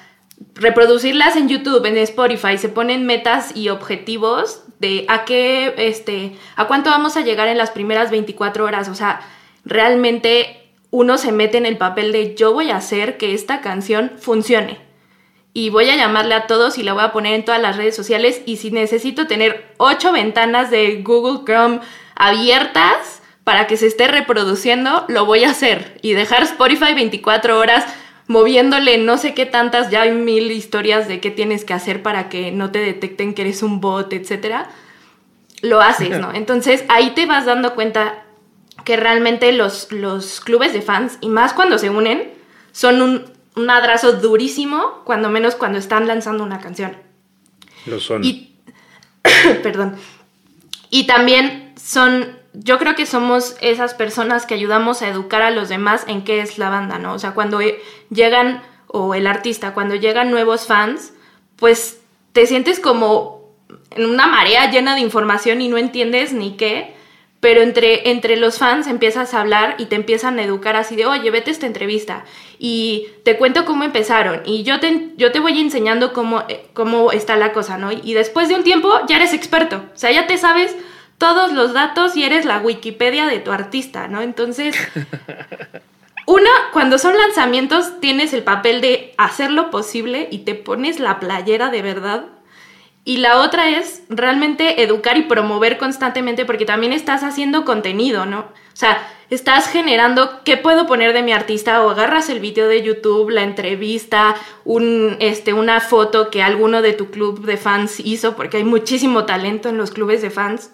reproducirlas 0.54 1.36
en 1.36 1.48
YouTube, 1.48 1.84
en 1.86 1.96
Spotify, 1.98 2.58
se 2.58 2.68
ponen 2.68 3.06
metas 3.06 3.56
y 3.56 3.70
objetivos 3.70 4.62
de 4.78 5.04
a 5.08 5.24
qué, 5.24 5.74
este, 5.78 6.36
a 6.56 6.66
cuánto 6.66 6.90
vamos 6.90 7.16
a 7.16 7.22
llegar 7.22 7.48
en 7.48 7.58
las 7.58 7.70
primeras 7.70 8.10
24 8.10 8.64
horas. 8.64 8.88
O 8.88 8.94
sea, 8.94 9.20
realmente 9.64 10.70
uno 10.90 11.18
se 11.18 11.32
mete 11.32 11.58
en 11.58 11.66
el 11.66 11.76
papel 11.76 12.12
de 12.12 12.34
yo 12.34 12.52
voy 12.52 12.70
a 12.70 12.76
hacer 12.76 13.16
que 13.16 13.34
esta 13.34 13.60
canción 13.60 14.12
funcione. 14.18 14.78
Y 15.52 15.70
voy 15.70 15.88
a 15.88 15.96
llamarle 15.96 16.34
a 16.34 16.46
todos 16.46 16.78
y 16.78 16.82
la 16.82 16.94
voy 16.94 17.04
a 17.04 17.12
poner 17.12 17.34
en 17.34 17.44
todas 17.44 17.60
las 17.60 17.76
redes 17.76 17.94
sociales. 17.94 18.42
Y 18.44 18.56
si 18.56 18.70
necesito 18.70 19.26
tener 19.26 19.72
ocho 19.76 20.12
ventanas 20.12 20.70
de 20.70 21.02
Google 21.02 21.44
Chrome 21.44 21.80
abiertas 22.16 23.22
para 23.44 23.66
que 23.66 23.76
se 23.76 23.86
esté 23.86 24.08
reproduciendo, 24.08 25.04
lo 25.08 25.26
voy 25.26 25.44
a 25.44 25.50
hacer. 25.50 25.98
Y 26.02 26.12
dejar 26.14 26.42
Spotify 26.42 26.94
24 26.94 27.58
horas 27.58 27.84
moviéndole 28.26 28.98
no 28.98 29.18
sé 29.18 29.34
qué 29.34 29.46
tantas, 29.46 29.90
ya 29.90 30.02
hay 30.02 30.12
mil 30.12 30.50
historias 30.50 31.08
de 31.08 31.20
qué 31.20 31.30
tienes 31.30 31.64
que 31.64 31.74
hacer 31.74 32.02
para 32.02 32.28
que 32.28 32.52
no 32.52 32.70
te 32.70 32.78
detecten 32.78 33.34
que 33.34 33.42
eres 33.42 33.62
un 33.62 33.80
bot, 33.80 34.12
etcétera, 34.12 34.70
lo 35.60 35.80
haces, 35.80 36.18
¿no? 36.18 36.32
Entonces 36.32 36.84
ahí 36.88 37.10
te 37.10 37.26
vas 37.26 37.44
dando 37.44 37.74
cuenta 37.74 38.23
que 38.84 38.96
realmente 38.96 39.52
los, 39.52 39.90
los 39.92 40.40
clubes 40.40 40.72
de 40.72 40.82
fans, 40.82 41.18
y 41.20 41.28
más 41.28 41.52
cuando 41.52 41.78
se 41.78 41.90
unen, 41.90 42.32
son 42.72 43.02
un, 43.02 43.24
un 43.56 43.70
adrazo 43.70 44.12
durísimo, 44.12 45.02
cuando 45.04 45.30
menos 45.30 45.54
cuando 45.54 45.78
están 45.78 46.06
lanzando 46.06 46.44
una 46.44 46.60
canción. 46.60 46.96
Lo 47.86 48.00
son. 48.00 48.24
Y, 48.24 48.56
perdón. 49.62 49.96
Y 50.90 51.06
también 51.06 51.72
son 51.76 52.44
yo 52.54 52.78
creo 52.78 52.94
que 52.94 53.04
somos 53.04 53.56
esas 53.60 53.94
personas 53.94 54.46
que 54.46 54.54
ayudamos 54.54 55.02
a 55.02 55.08
educar 55.08 55.42
a 55.42 55.50
los 55.50 55.68
demás 55.68 56.04
en 56.06 56.22
qué 56.22 56.40
es 56.40 56.56
la 56.56 56.70
banda, 56.70 56.98
¿no? 56.98 57.12
O 57.12 57.18
sea, 57.18 57.32
cuando 57.32 57.60
llegan, 58.10 58.62
o 58.86 59.14
el 59.14 59.26
artista, 59.26 59.74
cuando 59.74 59.96
llegan 59.96 60.30
nuevos 60.30 60.66
fans, 60.66 61.12
pues 61.56 62.00
te 62.32 62.46
sientes 62.46 62.78
como 62.78 63.50
en 63.90 64.06
una 64.06 64.28
marea 64.28 64.70
llena 64.70 64.94
de 64.94 65.00
información 65.00 65.60
y 65.60 65.68
no 65.68 65.78
entiendes 65.78 66.32
ni 66.32 66.56
qué, 66.56 66.94
pero 67.44 67.60
entre, 67.60 68.08
entre 68.08 68.38
los 68.38 68.56
fans 68.56 68.86
empiezas 68.86 69.34
a 69.34 69.42
hablar 69.42 69.74
y 69.76 69.84
te 69.84 69.96
empiezan 69.96 70.38
a 70.38 70.42
educar 70.42 70.76
así 70.76 70.96
de, 70.96 71.04
oye, 71.04 71.30
vete 71.30 71.50
a 71.50 71.52
esta 71.52 71.66
entrevista 71.66 72.24
y 72.58 73.08
te 73.22 73.36
cuento 73.36 73.66
cómo 73.66 73.84
empezaron 73.84 74.40
y 74.46 74.62
yo 74.62 74.80
te, 74.80 75.10
yo 75.18 75.30
te 75.30 75.40
voy 75.40 75.60
enseñando 75.60 76.14
cómo, 76.14 76.44
eh, 76.48 76.64
cómo 76.72 77.12
está 77.12 77.36
la 77.36 77.52
cosa, 77.52 77.76
¿no? 77.76 77.92
Y 77.92 78.14
después 78.14 78.48
de 78.48 78.54
un 78.54 78.64
tiempo 78.64 78.90
ya 79.08 79.16
eres 79.16 79.34
experto, 79.34 79.84
o 79.94 79.98
sea, 79.98 80.10
ya 80.10 80.26
te 80.26 80.38
sabes 80.38 80.74
todos 81.18 81.52
los 81.52 81.74
datos 81.74 82.16
y 82.16 82.24
eres 82.24 82.46
la 82.46 82.60
Wikipedia 82.60 83.26
de 83.26 83.40
tu 83.40 83.52
artista, 83.52 84.08
¿no? 84.08 84.22
Entonces, 84.22 84.74
una, 86.26 86.48
cuando 86.72 86.96
son 86.96 87.14
lanzamientos, 87.14 88.00
tienes 88.00 88.32
el 88.32 88.42
papel 88.42 88.80
de 88.80 89.12
hacer 89.18 89.50
lo 89.50 89.70
posible 89.70 90.28
y 90.30 90.38
te 90.38 90.54
pones 90.54 90.98
la 90.98 91.20
playera 91.20 91.68
de 91.68 91.82
verdad. 91.82 92.24
Y 93.06 93.18
la 93.18 93.40
otra 93.40 93.68
es 93.68 94.02
realmente 94.08 94.82
educar 94.82 95.18
y 95.18 95.22
promover 95.22 95.76
constantemente 95.76 96.46
porque 96.46 96.64
también 96.64 96.94
estás 96.94 97.22
haciendo 97.22 97.66
contenido, 97.66 98.24
¿no? 98.24 98.40
O 98.40 98.76
sea, 98.76 99.06
estás 99.28 99.68
generando 99.68 100.40
qué 100.42 100.56
puedo 100.56 100.86
poner 100.86 101.12
de 101.12 101.22
mi 101.22 101.32
artista 101.32 101.82
o 101.82 101.90
agarras 101.90 102.30
el 102.30 102.40
video 102.40 102.66
de 102.66 102.82
YouTube, 102.82 103.28
la 103.28 103.42
entrevista, 103.42 104.36
un, 104.64 105.18
este, 105.20 105.52
una 105.52 105.80
foto 105.80 106.30
que 106.30 106.42
alguno 106.42 106.80
de 106.80 106.94
tu 106.94 107.10
club 107.10 107.44
de 107.44 107.58
fans 107.58 108.00
hizo, 108.00 108.36
porque 108.36 108.56
hay 108.56 108.64
muchísimo 108.64 109.26
talento 109.26 109.68
en 109.68 109.76
los 109.76 109.90
clubes 109.90 110.22
de 110.22 110.30
fans. 110.30 110.70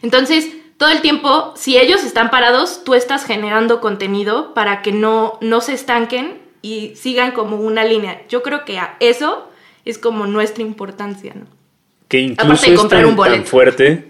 Entonces, 0.00 0.48
todo 0.76 0.90
el 0.90 1.00
tiempo, 1.00 1.54
si 1.56 1.76
ellos 1.76 2.04
están 2.04 2.30
parados, 2.30 2.84
tú 2.84 2.94
estás 2.94 3.24
generando 3.24 3.80
contenido 3.80 4.54
para 4.54 4.80
que 4.80 4.92
no, 4.92 5.38
no 5.40 5.60
se 5.60 5.74
estanquen 5.74 6.40
y 6.62 6.94
sigan 6.94 7.32
como 7.32 7.56
una 7.56 7.84
línea. 7.84 8.22
Yo 8.28 8.42
creo 8.42 8.64
que 8.64 8.80
eso 9.00 9.48
es 9.84 9.98
como 9.98 10.26
nuestra 10.26 10.62
importancia, 10.62 11.34
¿no? 11.34 11.46
Que 12.08 12.20
incluso 12.20 12.66
es 12.66 12.88
tan, 12.88 13.44
fuerte, 13.46 14.04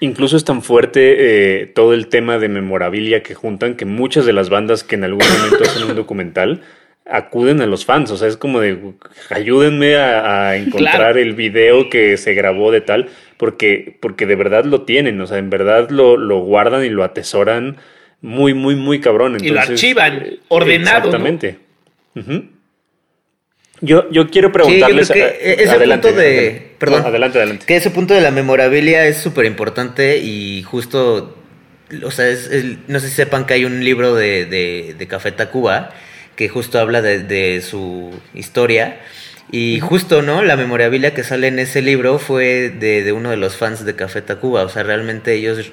incluso 0.00 0.36
es 0.36 0.44
tan 0.44 0.62
fuerte 0.62 1.62
eh, 1.62 1.66
todo 1.66 1.92
el 1.92 2.06
tema 2.06 2.38
de 2.38 2.48
memorabilia 2.48 3.22
que 3.22 3.34
juntan 3.34 3.74
que 3.74 3.84
muchas 3.84 4.26
de 4.26 4.32
las 4.32 4.48
bandas 4.48 4.84
que 4.84 4.94
en 4.94 5.04
algún 5.04 5.26
momento 5.28 5.64
hacen 5.64 5.84
un 5.84 5.96
documental 5.96 6.62
acuden 7.10 7.60
a 7.60 7.66
los 7.66 7.84
fans, 7.84 8.10
o 8.10 8.16
sea, 8.16 8.28
es 8.28 8.36
como 8.36 8.60
de 8.60 8.78
ayúdenme 9.30 9.96
a, 9.96 10.56
encontrar 10.56 11.18
el 11.18 11.34
video 11.34 11.88
que 11.90 12.16
se 12.16 12.34
grabó 12.34 12.70
de 12.70 12.80
tal, 12.80 13.08
porque, 13.38 13.96
porque 14.00 14.26
de 14.26 14.36
verdad 14.36 14.64
lo 14.64 14.82
tienen, 14.82 15.20
o 15.20 15.26
sea, 15.26 15.38
en 15.38 15.50
verdad 15.50 15.90
lo, 15.90 16.16
lo 16.16 16.40
guardan 16.40 16.84
y 16.84 16.90
lo 16.90 17.02
atesoran 17.02 17.76
muy, 18.20 18.54
muy, 18.54 18.76
muy 18.76 19.00
cabrón. 19.00 19.38
y 19.40 19.48
lo 19.48 19.60
archivan 19.60 20.22
eh, 20.22 20.38
ordenado. 20.48 21.06
Exactamente. 21.08 21.58
Yo, 23.80 24.10
yo 24.10 24.28
quiero 24.30 24.52
preguntarles. 24.52 25.10
ese 25.10 25.70
adelante, 25.70 26.08
punto 26.08 26.20
de. 26.20 26.72
Perdón. 26.78 27.06
adelante, 27.06 27.38
adelante. 27.38 27.66
Que 27.66 27.76
ese 27.76 27.90
punto 27.90 28.14
de 28.14 28.20
la 28.20 28.30
memorabilia 28.30 29.06
es 29.06 29.18
súper 29.18 29.44
importante 29.44 30.18
y 30.18 30.62
justo. 30.62 31.36
O 32.04 32.10
sea, 32.10 32.28
es, 32.28 32.50
no 32.86 33.00
sé 33.00 33.08
si 33.08 33.14
sepan 33.14 33.46
que 33.46 33.54
hay 33.54 33.64
un 33.64 33.82
libro 33.82 34.14
de, 34.14 34.44
de, 34.44 34.94
de 34.98 35.06
Café 35.06 35.32
Tacuba 35.32 35.94
que 36.38 36.48
justo 36.48 36.78
habla 36.78 37.02
de, 37.02 37.60
su 37.68 38.12
historia. 38.32 39.00
Y 39.50 39.80
justo, 39.80 40.22
¿no? 40.22 40.44
La 40.44 40.56
memorabilia 40.56 41.12
que 41.12 41.24
sale 41.24 41.48
en 41.48 41.58
ese 41.58 41.82
libro 41.82 42.20
fue 42.20 42.70
de, 42.70 43.10
uno 43.12 43.30
de 43.30 43.36
los 43.36 43.56
fans 43.56 43.84
de 43.84 43.96
Café 43.96 44.22
Tacuba. 44.22 44.62
O 44.62 44.68
sea, 44.68 44.84
realmente 44.84 45.34
ellos 45.34 45.72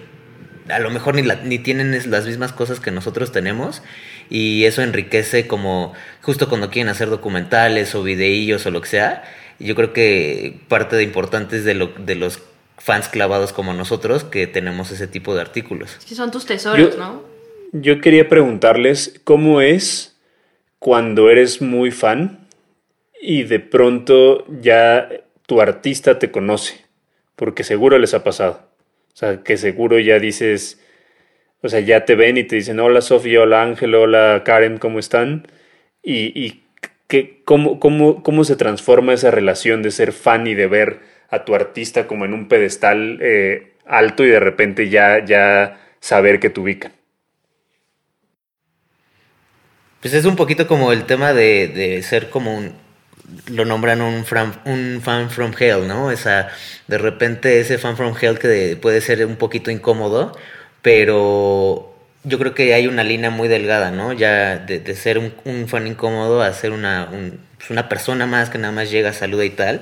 a 0.68 0.80
lo 0.80 0.89
mejor 0.89 1.13
ni, 1.13 1.22
ni 1.22 1.60
tienen 1.60 2.10
las 2.10 2.26
mismas 2.26 2.52
cosas 2.52 2.80
que 2.80 2.89
nosotros 2.89 3.32
tenemos. 3.32 3.84
Y 4.30 4.66
eso 4.66 4.82
enriquece 4.82 5.48
como 5.48 5.94
justo 6.22 6.50
cuando 6.50 6.70
quieren 6.70 6.90
hacer 6.90 7.10
documentales 7.10 7.94
o 7.96 8.04
videillos 8.04 8.66
o 8.66 8.72
lo 8.72 8.82
que 8.82 8.90
sea. 8.90 9.24
Yo 9.60 9.76
creo 9.76 9.94
que 9.94 10.60
parte 10.68 10.96
de 10.96 11.04
importante 11.04 11.58
es 11.58 11.66
de, 11.66 11.76
lo, 11.76 11.88
de 11.88 12.16
los 12.16 12.42
fans 12.78 13.08
clavados 13.08 13.54
como 13.54 13.74
nosotros 13.74 14.24
que 14.24 14.48
tenemos 14.48 14.92
ese 14.92 15.08
tipo 15.08 15.34
de 15.36 15.42
artículos. 15.42 15.98
que 16.08 16.16
son 16.16 16.32
tus 16.32 16.46
tesoros, 16.46 16.98
¿no? 16.98 17.24
Yo 17.72 18.00
quería 18.00 18.30
preguntarles 18.30 19.20
cómo 19.24 19.62
es 19.62 20.16
cuando 20.80 21.30
eres 21.30 21.62
muy 21.62 21.92
fan 21.92 22.48
y 23.22 23.44
de 23.44 23.60
pronto 23.60 24.46
ya 24.62 25.10
tu 25.46 25.62
artista 25.62 26.20
te 26.20 26.32
conoce, 26.32 26.86
porque 27.36 27.64
seguro 27.64 27.98
les 27.98 28.14
ha 28.14 28.24
pasado. 28.24 28.70
O 29.14 29.18
sea, 29.18 29.44
que 29.44 29.58
seguro 29.58 30.00
ya 30.00 30.20
dices, 30.20 30.80
o 31.62 31.70
sea, 31.70 31.80
ya 31.80 32.06
te 32.06 32.15
ven 32.15 32.38
y 32.38 32.44
te 32.44 32.58
dicen, 32.58 32.80
hola 32.80 33.02
Sofía, 33.02 33.41
hola 33.41 33.63
Ángel, 33.63 33.96
hola 33.96 34.44
Karen, 34.46 34.78
¿cómo 34.78 35.00
están? 35.00 35.48
Y, 36.04 36.39
y 36.39 36.63
que, 37.08 37.41
cómo, 37.46 37.80
cómo, 37.80 38.24
cómo 38.24 38.44
se 38.44 38.56
transforma 38.56 39.13
esa 39.13 39.32
relación 39.32 39.82
de 39.82 39.91
ser 39.91 40.12
fan 40.12 40.48
y 40.48 40.56
de 40.56 40.68
ver 40.68 41.00
a 41.30 41.46
tu 41.46 41.56
artista 41.56 42.08
como 42.08 42.26
en 42.26 42.34
un 42.34 42.48
pedestal 42.48 43.20
eh, 43.22 43.74
alto 43.86 44.24
y 44.24 44.30
de 44.30 44.39
repente 44.39 44.89
ya, 44.89 45.24
ya 45.26 45.80
saber 46.00 46.39
que 46.39 46.50
te 46.50 46.60
ubican. 46.60 46.94
Pues 50.02 50.13
es 50.13 50.26
un 50.26 50.36
poquito 50.36 50.68
como 50.68 50.91
el 50.91 51.06
tema 51.06 51.34
de, 51.34 52.00
ser 52.04 52.30
como 52.30 52.56
un, 52.56 52.74
lo 53.52 53.65
nombran 53.65 54.02
un, 54.02 54.24
un 54.65 55.02
fan 55.02 55.30
from 55.32 55.52
hell, 55.58 55.88
¿no? 55.88 56.12
Esa, 56.12 56.50
de 56.88 57.00
repente 57.00 57.60
ese 57.60 57.80
fan 57.80 57.98
from 57.98 58.13
hell 58.20 58.38
que 58.38 58.78
puede 58.80 59.02
ser 59.02 59.26
un 59.26 59.36
poquito 59.36 59.72
incómodo, 59.72 60.38
pero 60.86 61.95
yo 62.24 62.38
creo 62.38 62.54
que 62.54 62.76
hay 62.76 62.86
una 62.86 63.04
línea 63.04 63.32
muy 63.32 63.48
delgada, 63.48 63.89
¿no? 63.89 64.13
Ya 64.13 64.60
de, 64.60 64.95
ser 64.95 65.17
un, 65.17 65.67
fan 65.67 65.88
incómodo 65.88 66.43
a 66.43 66.54
ser 66.54 66.74
una, 66.74 67.10
pues 67.58 67.71
una 67.71 67.89
persona 67.89 68.28
más 68.28 68.52
que 68.52 68.60
nada 68.60 68.71
más 68.71 68.91
llega, 68.91 69.12
saluda 69.12 69.45
y 69.45 69.50
tal. 69.50 69.82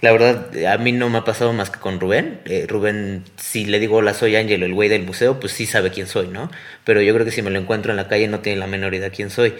La 0.00 0.10
verdad, 0.10 0.50
a 0.66 0.76
mí 0.78 0.90
no 0.90 1.08
me 1.08 1.18
ha 1.18 1.24
pasado 1.24 1.52
más 1.52 1.70
que 1.70 1.78
con 1.78 2.00
Rubén. 2.00 2.40
Eh, 2.46 2.66
Rubén, 2.68 3.22
si 3.36 3.64
le 3.64 3.78
digo 3.78 3.98
hola, 3.98 4.12
soy 4.12 4.34
Ángel, 4.34 4.64
el 4.64 4.74
güey 4.74 4.88
del 4.88 5.04
museo, 5.04 5.38
pues 5.38 5.52
sí 5.52 5.66
sabe 5.66 5.90
quién 5.92 6.08
soy, 6.08 6.26
¿no? 6.26 6.50
Pero 6.82 7.00
yo 7.00 7.14
creo 7.14 7.24
que 7.24 7.30
si 7.30 7.42
me 7.42 7.50
lo 7.50 7.60
encuentro 7.60 7.92
en 7.92 7.96
la 7.96 8.08
calle 8.08 8.26
no 8.26 8.40
tiene 8.40 8.58
la 8.58 8.66
menor 8.66 8.92
idea 8.92 9.10
quién 9.10 9.30
soy. 9.30 9.54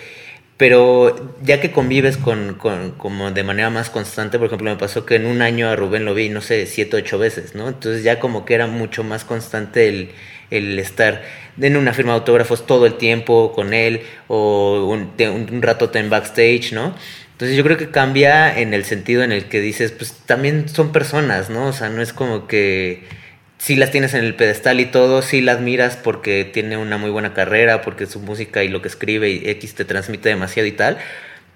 Pero 0.57 1.37
ya 1.41 1.61
que 1.61 1.71
convives 1.71 2.17
con, 2.17 2.55
con, 2.55 2.91
como 2.93 3.31
de 3.31 3.45
manera 3.45 3.71
más 3.71 3.91
constante, 3.91 4.39
por 4.39 4.49
ejemplo, 4.49 4.71
me 4.71 4.77
pasó 4.77 5.07
que 5.07 5.15
en 5.15 5.27
un 5.27 5.41
año 5.41 5.69
a 5.69 5.77
Rubén 5.77 6.05
lo 6.05 6.15
vi, 6.15 6.31
no 6.31 6.41
sé, 6.41 6.67
siete, 6.67 6.97
ocho 6.97 7.17
veces, 7.17 7.55
¿no? 7.55 7.69
Entonces 7.69 8.03
ya 8.03 8.19
como 8.19 8.45
que 8.45 8.55
era 8.55 8.67
mucho 8.67 9.05
más 9.05 9.25
constante 9.25 9.89
el, 9.89 10.11
el 10.51 10.79
estar 10.79 11.23
en 11.61 11.77
una 11.77 11.93
firma 11.93 12.13
de 12.13 12.19
autógrafos 12.19 12.67
todo 12.67 12.87
el 12.87 12.95
tiempo 12.95 13.53
con 13.53 13.75
él 13.75 14.03
o 14.29 14.87
un, 14.89 15.13
un 15.53 15.63
rato 15.63 15.91
en 15.95 16.11
backstage, 16.11 16.73
¿no? 16.73 16.95
Entonces 17.33 17.57
yo 17.57 17.65
creo 17.65 17.79
que 17.79 17.91
cambia 17.91 18.59
en 18.59 18.75
el 18.75 18.85
sentido 18.85 19.23
en 19.23 19.33
el 19.33 19.47
que 19.47 19.61
dices, 19.61 19.93
pues 19.93 20.13
también 20.27 20.69
son 20.69 20.93
personas, 20.93 21.49
¿no? 21.49 21.69
O 21.69 21.73
sea, 21.73 21.89
no 21.89 22.03
es 22.03 22.13
como 22.13 22.47
que 22.47 23.05
sí 23.57 23.77
las 23.77 23.91
tienes 23.91 24.13
en 24.15 24.25
el 24.25 24.35
pedestal 24.35 24.79
y 24.81 24.87
todo, 24.87 25.23
sí 25.23 25.41
las 25.41 25.61
miras 25.61 25.97
porque 25.97 26.45
tiene 26.45 26.77
una 26.77 26.99
muy 26.99 27.11
buena 27.11 27.33
carrera, 27.33 27.81
porque 27.83 28.07
su 28.07 28.21
música 28.21 28.63
y 28.63 28.69
lo 28.69 28.83
que 28.83 28.89
escribe 28.89 29.31
y 29.31 29.49
X 29.49 29.75
te 29.75 29.85
transmite 29.85 30.29
demasiado 30.29 30.67
y 30.67 30.73
tal, 30.73 30.99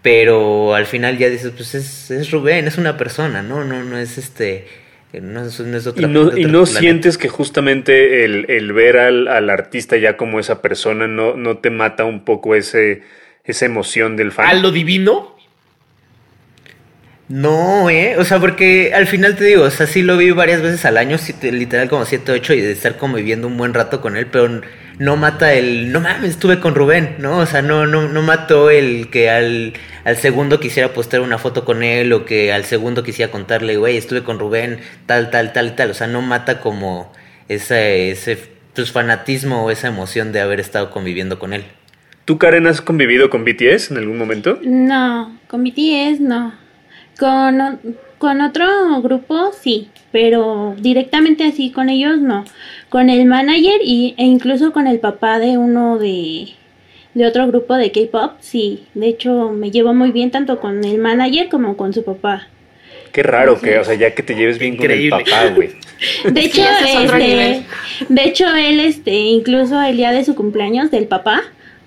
pero 0.02 0.74
al 0.74 0.87
final 0.87 1.18
ya 1.18 1.28
dices, 1.28 1.52
pues 1.57 1.74
es, 1.74 2.11
es 2.11 2.30
Rubén, 2.30 2.66
es 2.66 2.78
una 2.78 2.96
persona, 2.96 3.42
¿no? 3.42 3.64
No, 3.64 3.85
no 3.85 3.98
es 3.98 4.18
este... 4.18 4.84
No 5.20 5.44
es, 5.44 5.61
no 5.61 5.77
es 5.77 5.87
otra, 5.87 6.07
y 6.07 6.11
no, 6.11 6.37
y 6.37 6.44
no 6.44 6.66
sientes 6.66 7.18
que 7.18 7.29
justamente 7.29 8.24
el, 8.24 8.46
el 8.48 8.72
ver 8.72 8.98
al, 8.98 9.29
al, 9.29 9.50
artista 9.50 9.96
ya 9.96 10.16
como 10.16 10.40
esa 10.40 10.62
persona 10.62 11.07
no, 11.07 11.37
no 11.37 11.59
te 11.59 11.70
mata 11.70 12.05
un 12.05 12.24
poco 12.24 12.55
ese, 12.55 13.03
esa 13.44 13.66
emoción 13.66 14.16
del 14.16 14.33
fan. 14.33 14.46
¿A 14.46 14.55
lo 14.55 14.70
divino? 14.70 15.35
No, 17.29 17.88
eh, 17.88 18.16
o 18.18 18.24
sea, 18.24 18.38
porque 18.38 18.92
al 18.92 19.07
final 19.07 19.35
te 19.35 19.44
digo, 19.44 19.62
o 19.62 19.70
sea, 19.70 19.87
sí 19.87 20.03
lo 20.03 20.16
vi 20.18 20.31
varias 20.31 20.61
veces 20.61 20.85
al 20.85 20.98
año, 20.98 21.16
literal 21.42 21.88
como 21.88 22.05
7, 22.05 22.33
8 22.33 22.55
y 22.55 22.61
de 22.61 22.72
estar 22.72 22.98
como 22.98 23.16
viviendo 23.16 23.46
un 23.46 23.57
buen 23.57 23.72
rato 23.72 24.00
con 24.03 24.16
él, 24.16 24.27
pero 24.27 24.61
no 24.98 25.16
mata 25.16 25.54
el, 25.54 25.92
no 25.92 26.00
mames, 26.00 26.30
estuve 26.30 26.61
con 26.61 26.74
Rubén, 26.74 27.16
¿no? 27.18 27.38
O 27.38 27.46
sea, 27.46 27.62
no, 27.62 27.87
no, 27.87 28.09
no 28.09 28.22
mató 28.22 28.70
el 28.70 29.09
que 29.11 29.30
al, 29.30 29.72
al 30.04 30.16
segundo 30.16 30.61
quisiera 30.61 30.92
postar 30.92 31.20
una 31.20 31.38
foto 31.38 31.64
con 31.64 31.83
él 31.83 32.12
o 32.12 32.24
que 32.24 32.52
al 32.52 32.64
segundo 32.64 33.02
quisiera 33.02 33.33
contarle, 33.33 33.76
güey, 33.76 33.96
estuve 33.96 34.22
con 34.22 34.38
Rubén, 34.38 34.78
tal, 35.07 35.30
tal, 35.30 35.52
tal, 35.52 35.74
tal, 35.74 35.90
o 35.90 35.94
sea, 35.94 36.07
no 36.07 36.22
mata 36.22 36.61
como 36.61 37.12
ese, 37.48 38.11
ese 38.11 38.38
pues, 38.74 38.92
fanatismo 38.92 39.64
o 39.64 39.70
esa 39.70 39.88
emoción 39.88 40.33
de 40.33 40.40
haber 40.40 40.61
estado 40.61 40.90
conviviendo 40.90 41.38
con 41.38 41.52
él. 41.52 41.64
¿Tú, 42.24 42.38
Karen, 42.38 42.66
has 42.66 42.80
convivido 42.80 43.28
con 43.28 43.44
BTS 43.44 43.90
en 43.90 43.98
algún 43.98 44.16
momento? 44.16 44.59
No, 44.62 45.38
con 45.46 45.62
BTS 45.62 46.20
no. 46.20 46.54
Con, 47.18 47.96
con 48.18 48.40
otro 48.40 48.66
grupo 49.03 49.53
sí, 49.53 49.88
pero 50.12 50.74
directamente 50.79 51.44
así 51.44 51.70
con 51.70 51.88
ellos 51.88 52.18
no. 52.18 52.44
Con 52.88 53.11
el 53.11 53.27
manager 53.27 53.81
y, 53.83 54.14
e 54.16 54.24
incluso 54.24 54.72
con 54.72 54.87
el 54.87 55.00
papá 55.00 55.38
de 55.38 55.59
uno 55.59 55.98
de, 55.98 56.48
de 57.14 57.27
otro 57.27 57.46
grupo 57.46 57.74
de 57.74 57.90
K-pop, 57.92 58.33
sí. 58.40 58.85
De 58.94 59.09
hecho, 59.09 59.50
me 59.50 59.70
llevo 59.70 59.94
muy 59.94 60.12
bien 60.12 60.31
tanto 60.31 60.61
con 60.61 60.85
el 60.85 60.98
manager 60.98 61.48
como 61.48 61.77
con 61.77 61.92
su 61.92 62.05
papá. 62.05 62.48
Qué 63.12 63.22
raro 63.22 63.61
que, 63.61 63.79
o 63.79 63.85
sea, 63.85 63.94
ya 63.94 64.12
que 64.12 64.24
te 64.24 64.35
lleves 64.35 64.59
bien 64.59 64.77
con 64.77 64.90
el 64.90 65.09
papá, 65.09 65.46
güey. 65.55 65.70
De 66.24 66.40
hecho, 66.40 66.62
este, 66.85 67.62
de 68.09 68.24
hecho, 68.24 68.48
él, 68.55 68.81
este, 68.81 69.12
incluso 69.12 69.81
el 69.81 69.96
día 69.96 70.11
de 70.11 70.24
su 70.24 70.35
cumpleaños 70.35 70.90
del 70.90 71.07
papá, 71.07 71.42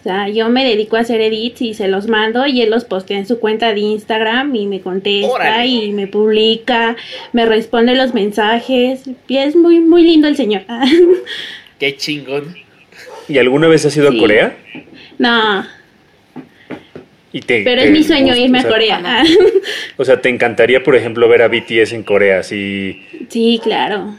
sea, 0.08 0.30
yo 0.30 0.48
me 0.50 0.64
dedico 0.64 0.96
a 0.96 1.02
hacer 1.02 1.20
edits 1.20 1.62
y 1.62 1.74
se 1.74 1.88
los 1.88 2.08
mando 2.08 2.48
y 2.48 2.62
él 2.62 2.70
los 2.70 2.86
postea 2.86 3.18
en 3.18 3.28
su 3.28 3.40
cuenta 3.40 3.74
de 3.74 3.82
Instagram 3.82 4.56
y 4.56 4.66
me 4.66 4.80
contesta 4.80 5.66
y 5.66 5.92
me 5.92 6.08
publica, 6.08 6.96
me 7.34 7.46
responde 7.46 7.94
los 7.94 8.14
mensajes 8.14 9.02
y 9.28 9.38
es 9.38 9.56
muy, 9.56 9.80
muy 9.82 10.04
lindo 10.04 10.28
el 10.28 10.38
señor. 10.38 10.64
Qué 11.80 11.98
chingón. 11.98 12.56
¿Y 13.28 13.38
alguna 13.38 13.68
vez 13.68 13.86
has 13.86 13.98
ido 13.98 14.08
a 14.08 14.18
Corea? 14.18 14.56
No. 15.18 15.66
Pero 17.46 17.82
es 17.82 17.92
mi 17.92 18.04
sueño 18.04 18.36
irme 18.36 18.60
a 18.60 18.64
Corea. 18.64 19.24
o 19.98 20.06
sea, 20.06 20.22
¿te 20.22 20.30
encantaría, 20.30 20.82
por 20.82 20.96
ejemplo, 20.96 21.28
ver 21.28 21.42
a 21.42 21.50
BTS 21.50 21.92
en 21.92 22.04
Corea? 22.04 22.42
Sí, 22.44 23.04
sí 23.30 23.60
claro. 23.62 24.16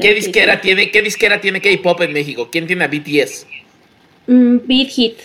¿Qué 0.00 0.14
disquera 0.14 0.60
tiene, 0.60 0.90
qué 0.90 1.02
disquera 1.02 1.40
tiene 1.40 1.60
K-pop 1.60 2.00
en 2.02 2.12
México? 2.12 2.48
¿Quién 2.50 2.66
tiene 2.66 2.84
a 2.84 2.88
BTS? 2.88 3.46
Mm, 4.26 4.58
Beat 4.66 4.88
Hit. 4.88 5.18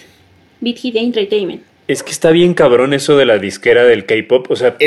Beat 0.59 0.77
Hit 0.77 0.95
Entertainment. 0.95 1.63
Es 1.87 2.03
que 2.03 2.11
está 2.11 2.31
bien 2.31 2.53
cabrón 2.53 2.93
eso 2.93 3.17
de 3.17 3.25
la 3.25 3.37
disquera 3.37 3.83
del 3.83 4.05
K-pop. 4.05 4.49
O 4.49 4.55
sea, 4.55 4.77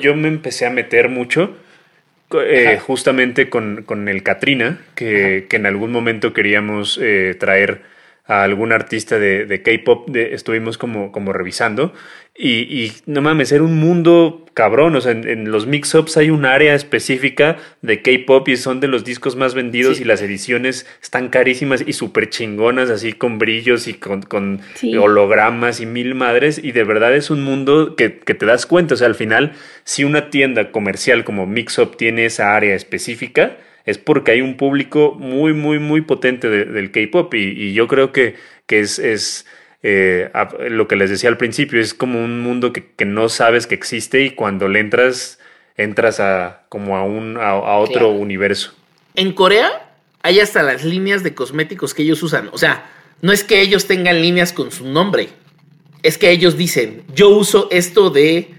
yo, 0.00 0.14
me 0.14 0.28
empecé 0.28 0.66
a 0.66 0.70
meter 0.70 1.08
mucho 1.08 1.56
eh, 2.32 2.78
justamente 2.80 3.50
con, 3.50 4.08
el 4.08 4.22
Katrina, 4.22 4.80
que, 4.94 5.46
que, 5.48 5.56
en 5.56 5.66
algún 5.66 5.92
momento 5.92 6.32
queríamos 6.32 6.98
eh, 7.02 7.36
traer 7.38 7.82
a 8.26 8.42
algún 8.42 8.72
artista 8.72 9.18
de, 9.18 9.44
de 9.44 9.62
K-pop, 9.62 10.14
estuvimos 10.16 10.78
como, 10.78 11.12
como 11.12 11.32
revisando. 11.32 11.92
Y, 12.36 12.48
y, 12.48 12.92
no 13.06 13.22
mames, 13.22 13.52
era 13.52 13.62
un 13.62 13.78
mundo 13.78 14.44
cabrón. 14.54 14.96
O 14.96 15.00
sea, 15.00 15.12
en, 15.12 15.50
los 15.50 15.66
mix-ups 15.66 16.16
hay 16.16 16.30
un 16.30 16.44
área 16.44 16.74
específica 16.74 17.58
de 17.82 18.02
K-pop 18.02 18.48
y 18.48 18.56
son 18.56 18.80
de 18.80 18.88
los 18.88 19.04
discos 19.04 19.36
más 19.36 19.54
vendidos 19.54 20.00
y 20.00 20.04
las 20.04 20.20
ediciones 20.20 20.86
están 21.00 21.28
carísimas 21.28 21.84
y 21.86 21.92
súper 21.92 22.30
chingonas, 22.30 22.90
así 22.90 23.12
con 23.12 23.38
brillos 23.38 23.86
y 23.86 23.94
con, 23.94 24.22
con 24.22 24.60
hologramas 24.98 25.80
y 25.80 25.86
mil 25.86 26.14
madres. 26.14 26.58
Y 26.62 26.72
de 26.72 26.84
verdad 26.84 27.14
es 27.14 27.30
un 27.30 27.44
mundo 27.44 27.94
que, 27.94 28.18
que, 28.18 28.34
te 28.34 28.46
das 28.46 28.66
cuenta. 28.66 28.94
O 28.94 28.96
sea, 28.96 29.06
al 29.06 29.14
final, 29.14 29.52
si 29.84 30.02
una 30.02 30.30
tienda 30.30 30.72
comercial 30.72 31.24
como 31.24 31.46
Mix-Up 31.46 31.96
tiene 31.96 32.26
esa 32.26 32.56
área 32.56 32.74
específica, 32.74 33.58
es 33.84 33.98
porque 33.98 34.32
hay 34.32 34.40
un 34.40 34.56
público 34.56 35.14
muy, 35.18 35.52
muy, 35.52 35.78
muy 35.78 36.00
potente 36.00 36.48
del 36.48 36.90
K-pop 36.90 37.34
y, 37.34 37.74
yo 37.74 37.86
creo 37.86 38.12
que, 38.12 38.34
que 38.66 38.80
es, 38.80 38.98
es 38.98 39.46
eh, 39.86 40.30
lo 40.70 40.88
que 40.88 40.96
les 40.96 41.10
decía 41.10 41.28
al 41.28 41.36
principio, 41.36 41.78
es 41.78 41.92
como 41.92 42.24
un 42.24 42.40
mundo 42.40 42.72
que, 42.72 42.86
que, 42.96 43.04
no 43.04 43.28
sabes 43.28 43.66
que 43.66 43.74
existe 43.74 44.22
y 44.22 44.30
cuando 44.30 44.66
le 44.66 44.80
entras, 44.80 45.38
entras 45.76 46.20
a 46.20 46.62
como 46.70 46.96
a, 46.96 47.04
un, 47.04 47.36
a, 47.36 47.76
otro 47.76 48.08
universo. 48.08 48.72
En 49.14 49.34
Corea 49.34 49.94
hay 50.22 50.40
hasta 50.40 50.62
las 50.62 50.84
líneas 50.84 51.22
de 51.22 51.34
cosméticos 51.34 51.92
que 51.92 52.02
ellos 52.02 52.22
usan. 52.22 52.48
O 52.52 52.56
sea, 52.56 52.90
no 53.20 53.30
es 53.30 53.44
que 53.44 53.60
ellos 53.60 53.86
tengan 53.86 54.22
líneas 54.22 54.54
con 54.54 54.72
su 54.72 54.88
nombre, 54.88 55.28
es 56.02 56.16
que 56.16 56.30
ellos 56.30 56.56
dicen, 56.56 57.02
yo 57.14 57.28
uso 57.28 57.68
esto 57.70 58.08
de 58.08 58.54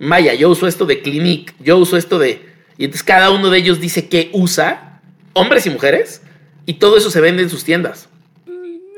Maya, 0.00 0.34
yo 0.34 0.50
uso 0.50 0.66
esto 0.66 0.84
de 0.84 1.00
Clinique, 1.00 1.54
yo 1.60 1.78
uso 1.78 1.96
esto 1.96 2.18
de 2.18 2.44
y 2.76 2.86
entonces 2.86 3.04
cada 3.04 3.30
uno 3.30 3.50
de 3.50 3.58
ellos 3.58 3.80
dice 3.80 4.08
qué 4.08 4.30
usa, 4.32 5.00
hombres 5.32 5.64
y 5.66 5.70
mujeres, 5.70 6.22
y 6.66 6.74
todo 6.74 6.96
eso 6.96 7.08
se 7.08 7.20
vende 7.20 7.44
en 7.44 7.50
sus 7.50 7.62
tiendas. 7.62 8.08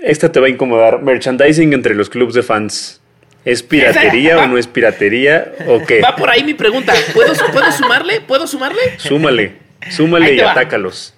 Esta 0.03 0.31
te 0.31 0.41
va 0.41 0.47
a 0.47 0.51
incomodar. 0.51 1.03
Merchandising 1.03 1.73
entre 1.73 1.95
los 1.95 2.09
clubes 2.09 2.35
de 2.35 2.43
fans. 2.43 3.01
¿Es 3.45 3.63
piratería 3.63 4.39
o 4.39 4.47
no 4.47 4.59
es 4.59 4.67
piratería 4.67 5.55
o 5.67 5.85
qué? 5.85 6.01
Va 6.01 6.17
por 6.17 6.29
ahí 6.29 6.45
mi 6.45 6.55
pregunta. 6.55 6.93
¿Puedo, 7.15 7.35
sumarle? 7.73 8.21
¿Puedo 8.21 8.47
sumarle? 8.47 8.99
Súmale. 8.99 9.57
Súmale 9.91 10.35
y 10.35 10.41
atácalos. 10.41 11.15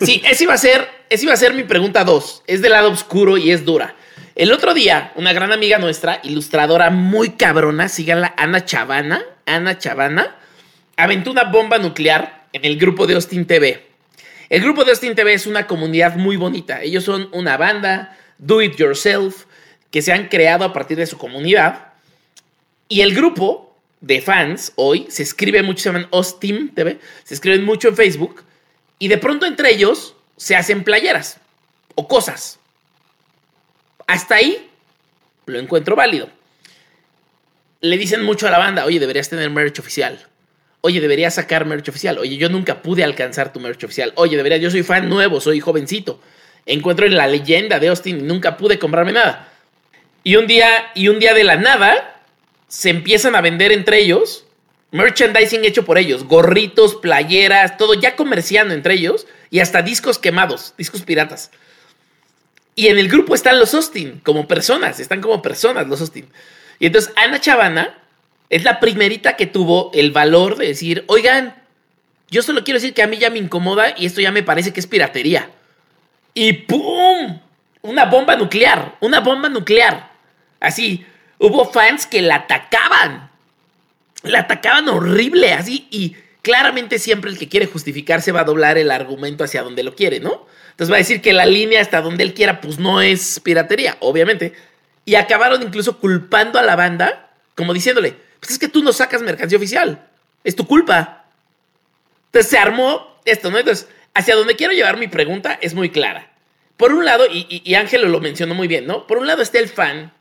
Sí, 0.00 0.22
esa 0.28 0.44
iba 0.44 0.54
a 0.54 0.58
ser, 0.58 0.86
esa 1.10 1.24
iba 1.24 1.34
a 1.34 1.36
ser 1.36 1.54
mi 1.54 1.64
pregunta 1.64 2.04
dos. 2.04 2.42
Es 2.46 2.62
del 2.62 2.72
lado 2.72 2.90
oscuro 2.90 3.36
y 3.36 3.50
es 3.50 3.64
dura. 3.64 3.96
El 4.34 4.52
otro 4.52 4.74
día, 4.74 5.12
una 5.16 5.32
gran 5.32 5.52
amiga 5.52 5.78
nuestra, 5.78 6.20
ilustradora 6.22 6.90
muy 6.90 7.30
cabrona, 7.30 7.88
síganla, 7.88 8.34
Ana 8.36 8.64
Chavana, 8.64 9.22
Ana 9.44 9.78
Chavana, 9.78 10.36
aventó 10.96 11.30
una 11.30 11.44
bomba 11.44 11.78
nuclear 11.78 12.46
en 12.52 12.64
el 12.64 12.78
grupo 12.78 13.06
de 13.06 13.14
Austin 13.14 13.46
TV. 13.46 13.86
El 14.48 14.62
grupo 14.62 14.84
de 14.84 14.90
Austin 14.90 15.14
TV 15.14 15.34
es 15.34 15.46
una 15.46 15.66
comunidad 15.66 16.16
muy 16.16 16.36
bonita. 16.36 16.82
Ellos 16.82 17.04
son 17.04 17.28
una 17.32 17.56
banda, 17.56 18.16
do 18.42 18.60
it 18.60 18.76
yourself, 18.76 19.46
que 19.90 20.02
se 20.02 20.12
han 20.12 20.28
creado 20.28 20.64
a 20.64 20.72
partir 20.72 20.98
de 20.98 21.06
su 21.06 21.16
comunidad. 21.16 21.92
Y 22.88 23.00
el 23.00 23.14
grupo 23.14 23.74
de 24.00 24.20
fans 24.20 24.72
hoy 24.76 25.06
se 25.08 25.22
escribe 25.22 25.62
mucho, 25.62 25.82
se 25.82 25.88
llaman 25.88 26.08
Austin 26.12 26.74
TV, 26.74 26.98
se 27.24 27.34
escriben 27.34 27.64
mucho 27.64 27.88
en 27.88 27.96
Facebook. 27.96 28.42
Y 28.98 29.08
de 29.08 29.18
pronto 29.18 29.46
entre 29.46 29.70
ellos 29.70 30.14
se 30.36 30.56
hacen 30.56 30.84
playeras 30.84 31.38
o 31.94 32.06
cosas. 32.06 32.58
Hasta 34.06 34.34
ahí 34.34 34.68
lo 35.46 35.58
encuentro 35.58 35.96
válido. 35.96 36.28
Le 37.80 37.96
dicen 37.96 38.22
mucho 38.22 38.46
a 38.46 38.50
la 38.50 38.58
banda, 38.58 38.84
oye, 38.84 39.00
deberías 39.00 39.28
tener 39.28 39.48
merch 39.50 39.78
oficial 39.78 40.28
Oye, 40.84 41.00
deberías 41.00 41.34
sacar 41.34 41.64
merch 41.64 41.88
oficial. 41.88 42.18
Oye, 42.18 42.36
yo 42.36 42.48
nunca 42.48 42.82
pude 42.82 43.04
alcanzar 43.04 43.52
tu 43.52 43.60
merch 43.60 43.84
oficial. 43.84 44.12
Oye, 44.16 44.36
debería, 44.36 44.58
yo 44.58 44.68
soy 44.68 44.82
fan 44.82 45.08
nuevo, 45.08 45.40
soy 45.40 45.60
jovencito. 45.60 46.20
Encuentro 46.66 47.06
en 47.06 47.16
la 47.16 47.26
leyenda 47.26 47.78
de 47.78 47.88
Austin 47.88 48.20
y 48.20 48.22
nunca 48.22 48.56
pude 48.56 48.78
comprarme 48.78 49.12
nada. 49.12 49.48
Y 50.24 50.36
un 50.36 50.46
día, 50.46 50.90
y 50.94 51.08
un 51.08 51.18
día 51.18 51.34
de 51.34 51.44
la 51.44 51.56
nada, 51.56 52.20
se 52.68 52.90
empiezan 52.90 53.34
a 53.34 53.40
vender 53.40 53.72
entre 53.72 53.98
ellos 53.98 54.44
merchandising 54.92 55.64
hecho 55.64 55.84
por 55.84 55.98
ellos, 55.98 56.24
gorritos, 56.24 56.94
playeras, 56.94 57.76
todo 57.76 57.94
ya 57.94 58.14
comerciando 58.14 58.74
entre 58.74 58.94
ellos 58.94 59.26
y 59.50 59.58
hasta 59.58 59.82
discos 59.82 60.18
quemados, 60.18 60.74
discos 60.78 61.02
piratas. 61.02 61.50
Y 62.74 62.86
en 62.86 62.98
el 62.98 63.08
grupo 63.08 63.34
están 63.34 63.58
los 63.58 63.74
Austin, 63.74 64.20
como 64.22 64.46
personas, 64.46 65.00
están 65.00 65.20
como 65.20 65.42
personas 65.42 65.88
los 65.88 66.00
Austin. 66.00 66.28
Y 66.78 66.86
entonces 66.86 67.12
Ana 67.16 67.40
Chavana 67.40 67.98
es 68.50 68.64
la 68.64 68.80
primerita 68.80 69.36
que 69.36 69.46
tuvo 69.46 69.90
el 69.94 70.12
valor 70.12 70.56
de 70.56 70.68
decir, 70.68 71.04
oigan, 71.06 71.54
yo 72.30 72.42
solo 72.42 72.62
quiero 72.64 72.78
decir 72.78 72.94
que 72.94 73.02
a 73.02 73.06
mí 73.06 73.16
ya 73.18 73.30
me 73.30 73.38
incomoda 73.38 73.94
y 73.96 74.06
esto 74.06 74.20
ya 74.20 74.30
me 74.30 74.42
parece 74.42 74.72
que 74.72 74.80
es 74.80 74.86
piratería. 74.86 75.50
Y 76.34 76.52
¡pum! 76.52 77.40
Una 77.82 78.04
bomba 78.04 78.36
nuclear, 78.36 78.96
una 79.00 79.20
bomba 79.20 79.48
nuclear. 79.48 80.10
Así, 80.60 81.04
hubo 81.38 81.70
fans 81.70 82.06
que 82.06 82.22
la 82.22 82.36
atacaban 82.36 83.32
la 84.22 84.40
atacaban 84.40 84.88
horrible, 84.88 85.52
así, 85.52 85.86
y 85.90 86.16
claramente 86.42 86.98
siempre 86.98 87.30
el 87.30 87.38
que 87.38 87.48
quiere 87.48 87.66
justificarse 87.66 88.32
va 88.32 88.40
a 88.40 88.44
doblar 88.44 88.78
el 88.78 88.90
argumento 88.90 89.44
hacia 89.44 89.62
donde 89.62 89.82
lo 89.82 89.94
quiere, 89.94 90.20
¿no? 90.20 90.46
Entonces 90.70 90.90
va 90.90 90.96
a 90.96 90.98
decir 90.98 91.20
que 91.20 91.32
la 91.32 91.46
línea 91.46 91.80
hasta 91.80 92.00
donde 92.00 92.24
él 92.24 92.34
quiera, 92.34 92.60
pues 92.60 92.78
no 92.78 93.00
es 93.00 93.40
piratería, 93.40 93.96
obviamente. 94.00 94.54
Y 95.04 95.16
acabaron 95.16 95.62
incluso 95.62 95.98
culpando 95.98 96.58
a 96.58 96.62
la 96.62 96.76
banda, 96.76 97.30
como 97.54 97.74
diciéndole, 97.74 98.16
pues 98.40 98.52
es 98.52 98.58
que 98.58 98.68
tú 98.68 98.82
no 98.82 98.92
sacas 98.92 99.22
mercancía 99.22 99.58
oficial, 99.58 100.06
es 100.44 100.56
tu 100.56 100.66
culpa. 100.66 101.26
Entonces 102.26 102.50
se 102.50 102.58
armó 102.58 103.18
esto, 103.24 103.50
¿no? 103.50 103.58
Entonces, 103.58 103.88
hacia 104.14 104.34
donde 104.34 104.56
quiero 104.56 104.72
llevar 104.72 104.98
mi 104.98 105.08
pregunta 105.08 105.58
es 105.60 105.74
muy 105.74 105.90
clara. 105.90 106.32
Por 106.76 106.92
un 106.92 107.04
lado, 107.04 107.26
y, 107.30 107.62
y, 107.64 107.74
Ángelo 107.74 108.08
lo 108.08 108.20
mencionó 108.20 108.54
muy 108.54 108.66
bien, 108.66 108.86
¿no? 108.86 109.06
Por 109.06 109.18
un 109.18 109.26
lado 109.26 109.42
está 109.42 109.58
el 109.58 109.68
fan, 109.68 110.12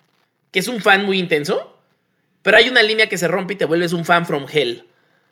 que 0.51 0.59
es 0.59 0.67
un 0.67 0.81
fan 0.81 1.05
muy 1.05 1.17
intenso, 1.17 1.77
pero 2.43 2.57
hay 2.57 2.69
una 2.69 2.83
línea 2.83 3.07
que 3.07 3.17
se 3.17 3.27
rompe 3.27 3.53
y 3.53 3.57
te 3.57 3.65
vuelves 3.65 3.93
un 3.93 4.05
fan 4.05 4.25
from 4.25 4.45
hell. 4.51 4.85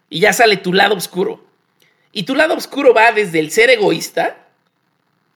Y 0.10 0.22
ya 0.22 0.34
sale 0.34 0.58
tu 0.58 0.74
lado 0.74 0.96
oscuro. 0.96 1.46
Y 2.12 2.24
tu 2.24 2.36
lado 2.36 2.56
oscuro 2.56 2.94
va 2.94 3.12
desde 3.12 3.40
el 3.40 3.52
ser 3.52 3.70
egoísta 3.70 4.48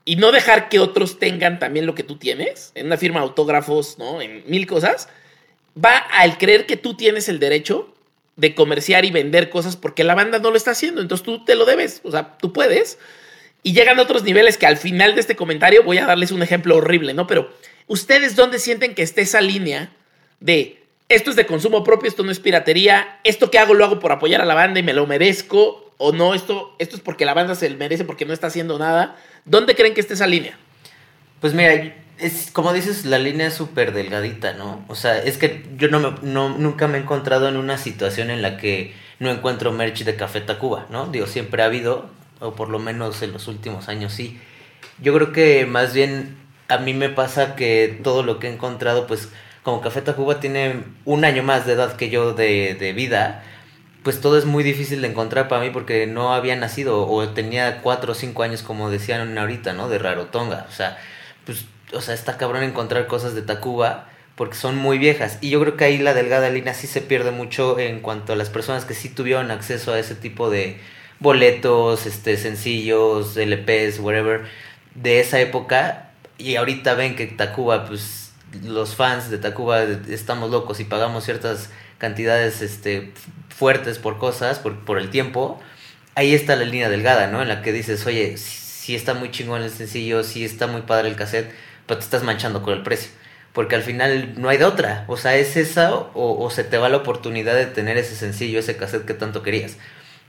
y 0.06 0.16
no 0.16 0.32
dejar 0.32 0.70
que 0.70 0.80
otros 0.80 1.20
tengan 1.20 1.60
también 1.60 1.86
lo 1.86 1.96
que 1.96 2.04
tú 2.04 2.18
tienes, 2.18 2.72
en 2.76 2.88
una 2.88 2.98
firma 2.98 3.22
autógrafos, 3.22 3.98
¿no? 3.98 4.22
En 4.22 4.44
mil 4.48 4.66
cosas. 4.68 5.08
Va 5.84 5.98
al 5.98 6.38
creer 6.38 6.66
que 6.66 6.78
tú 6.78 6.96
tienes 6.96 7.30
el 7.30 7.40
derecho 7.40 7.93
de 8.36 8.56
comerciar 8.56 9.06
y 9.06 9.12
vender 9.12 9.50
cosas 9.50 9.76
porque 9.76 10.04
la 10.04 10.16
banda 10.16 10.40
no 10.40 10.50
lo 10.50 10.58
está 10.58 10.72
haciendo. 10.72 11.02
Entonces 11.02 11.26
tú 11.26 11.44
te 11.46 11.56
lo 11.56 11.66
debes. 11.66 12.02
O 12.04 12.12
sea, 12.12 12.38
tú 12.38 12.54
puedes. 12.54 12.98
Y 13.62 13.74
llegan 13.74 14.00
a 14.00 14.02
otros 14.02 14.24
niveles 14.24 14.58
que 14.58 14.66
al 14.66 14.78
final 14.78 15.16
de 15.16 15.22
este 15.22 15.36
comentario 15.36 15.84
voy 15.84 15.98
a 15.98 16.06
darles 16.06 16.32
un 16.32 16.44
ejemplo 16.44 16.78
horrible, 16.78 17.14
¿no? 17.14 17.28
Pero 17.28 17.54
ustedes 17.88 18.36
dónde 18.36 18.60
sienten 18.60 18.96
que 18.96 19.04
esté 19.04 19.22
esa 19.22 19.42
línea 19.42 19.92
de 20.40 20.84
esto 21.10 21.30
es 21.30 21.36
de 21.36 21.46
consumo 21.46 21.84
propio, 21.84 22.10
esto 22.10 22.24
no 22.24 22.32
es 22.32 22.40
piratería, 22.40 23.20
esto 23.24 23.52
que 23.52 23.60
hago 23.60 23.74
lo 23.74 23.86
hago 23.86 24.00
por 24.00 24.12
apoyar 24.12 24.42
a 24.42 24.46
la 24.46 24.56
banda 24.56 24.80
y 24.80 24.84
me 24.84 24.94
lo 24.94 25.06
merezco, 25.06 25.94
o 25.98 26.12
no, 26.12 26.34
esto, 26.34 26.76
esto 26.80 26.96
es 26.96 27.02
porque 27.02 27.26
la 27.26 27.34
banda 27.34 27.56
se 27.56 27.70
merece 27.70 28.04
porque 28.04 28.26
no 28.26 28.34
está 28.34 28.48
haciendo 28.48 28.80
nada. 28.80 29.16
¿Dónde 29.46 29.76
creen 29.76 29.94
que 29.94 30.02
esté 30.02 30.16
esa 30.16 30.28
línea? 30.28 30.58
Pues 31.40 31.54
mira, 31.54 31.94
es 32.24 32.50
como 32.52 32.74
dices, 32.74 33.06
la 33.06 33.20
línea 33.20 33.48
es 33.48 33.54
súper 33.54 33.94
delgadita, 33.94 34.54
¿no? 34.54 34.84
O 34.88 34.96
sea, 34.96 35.18
es 35.20 35.38
que 35.38 35.66
yo 35.78 35.90
no, 35.90 36.00
me, 36.00 36.14
no 36.22 36.50
nunca 36.58 36.88
me 36.88 36.98
he 36.98 37.02
encontrado 37.02 37.50
en 37.50 37.58
una 37.58 37.78
situación 37.78 38.30
en 38.30 38.42
la 38.42 38.58
que 38.58 38.94
no 39.20 39.30
encuentro 39.30 39.72
merch 39.72 40.04
de 40.04 40.16
Café 40.16 40.42
Tacuba, 40.42 40.88
¿no? 40.90 41.08
Digo, 41.08 41.28
siempre 41.28 41.62
ha 41.62 41.66
habido, 41.66 42.10
o 42.40 42.56
por 42.56 42.70
lo 42.70 42.80
menos 42.80 43.22
en 43.22 43.34
los 43.34 43.48
últimos 43.48 43.90
años 43.90 44.14
sí. 44.14 44.40
Yo 45.02 45.14
creo 45.14 45.32
que 45.32 45.66
más 45.66 45.94
bien 45.94 46.38
a 46.70 46.78
mí 46.78 46.94
me 46.94 47.10
pasa 47.10 47.56
que 47.56 48.00
todo 48.04 48.24
lo 48.24 48.40
que 48.40 48.48
he 48.48 48.54
encontrado, 48.54 49.06
pues 49.08 49.30
como 49.64 49.82
Café 49.82 50.02
Tacuba 50.02 50.40
tiene 50.40 50.84
un 51.06 51.26
año 51.26 51.44
más 51.44 51.66
de 51.66 51.74
edad 51.74 51.96
que 51.96 52.10
yo 52.10 52.34
de, 52.34 52.76
de 52.76 52.94
vida, 52.94 53.44
pues 54.04 54.22
todo 54.22 54.38
es 54.38 54.46
muy 54.46 54.64
difícil 54.64 55.02
de 55.02 55.08
encontrar 55.10 55.48
para 55.48 55.62
mí 55.62 55.70
porque 55.72 56.08
no 56.08 56.34
había 56.34 56.56
nacido 56.56 57.08
o 57.08 57.30
tenía 57.30 57.82
cuatro 57.82 58.12
o 58.12 58.16
cinco 58.16 58.44
años 58.44 58.62
como 58.62 58.90
decían 58.90 59.38
ahorita, 59.38 59.74
¿no? 59.74 59.90
De 59.90 59.98
Rarotonga. 59.98 60.68
O 60.70 60.72
sea, 60.74 60.98
pues, 61.46 61.66
o 61.94 62.02
sea, 62.02 62.14
está 62.14 62.38
cabrón 62.38 62.64
encontrar 62.64 63.08
cosas 63.08 63.36
de 63.36 63.42
Tacuba 63.42 64.10
porque 64.36 64.56
son 64.56 64.78
muy 64.78 64.98
viejas. 64.98 65.38
Y 65.42 65.50
yo 65.50 65.60
creo 65.62 65.78
que 65.78 65.86
ahí 65.86 65.98
la 65.98 66.14
delgada 66.14 66.50
línea 66.50 66.74
sí 66.74 66.88
se 66.88 67.02
pierde 67.02 67.32
mucho 67.32 67.80
en 67.80 68.00
cuanto 68.00 68.34
a 68.34 68.36
las 68.36 68.50
personas 68.50 68.86
que 68.86 68.94
sí 68.94 69.10
tuvieron 69.10 69.52
acceso 69.52 69.94
a 69.94 70.00
ese 70.00 70.16
tipo 70.16 70.50
de 70.50 70.80
boletos, 71.20 72.06
este, 72.06 72.38
sencillos, 72.38 73.38
LPs, 73.38 74.00
whatever, 74.00 74.46
de 74.96 75.20
esa 75.20 75.40
época. 75.40 76.12
Y 76.38 76.56
ahorita 76.56 76.96
ven 76.96 77.16
que 77.16 77.28
Tacuba, 77.28 77.86
pues 77.86 78.34
los 78.64 78.96
fans 78.96 79.30
de 79.30 79.38
Tacuba 79.38 79.84
estamos 79.84 80.52
locos 80.52 80.80
y 80.80 80.84
pagamos 80.84 81.24
ciertas 81.24 81.70
cantidades 81.98 82.62
este, 82.62 83.14
fuertes 83.50 84.00
por 84.00 84.18
cosas, 84.18 84.60
por, 84.60 84.84
por 84.84 84.98
el 84.98 85.10
tiempo, 85.10 85.62
ahí 86.16 86.34
está 86.34 86.56
la 86.56 86.66
línea 86.66 86.90
delgada, 86.90 87.28
¿no? 87.28 87.42
En 87.42 87.48
la 87.48 87.62
que 87.62 87.72
dices, 87.72 88.06
oye, 88.06 88.38
si 88.38 88.96
está 88.96 89.14
muy 89.14 89.32
chingón 89.32 89.62
el 89.62 89.70
sencillo, 89.70 90.24
si 90.24 90.44
está 90.44 90.68
muy 90.68 90.82
padre 90.82 91.10
el 91.10 91.16
cassette, 91.16 91.52
pero 91.86 92.00
te 92.00 92.06
estás 92.06 92.24
manchando 92.24 92.62
con 92.62 92.74
el 92.74 92.84
precio. 92.84 93.12
Porque 93.54 93.76
al 93.76 93.84
final 93.84 94.34
no 94.42 94.50
hay 94.50 94.58
de 94.58 94.66
otra. 94.66 95.06
O 95.08 95.18
sea, 95.18 95.36
es 95.36 95.58
esa 95.58 95.94
o, 95.94 96.50
se 96.50 96.64
te 96.64 96.78
va 96.78 96.90
la 96.90 96.98
oportunidad 96.98 97.56
de 97.56 97.68
tener 97.68 97.98
ese 97.98 98.16
sencillo, 98.16 98.60
ese 98.60 98.78
cassette 98.78 99.06
que 99.06 99.14
tanto 99.14 99.44
querías. 99.44 99.78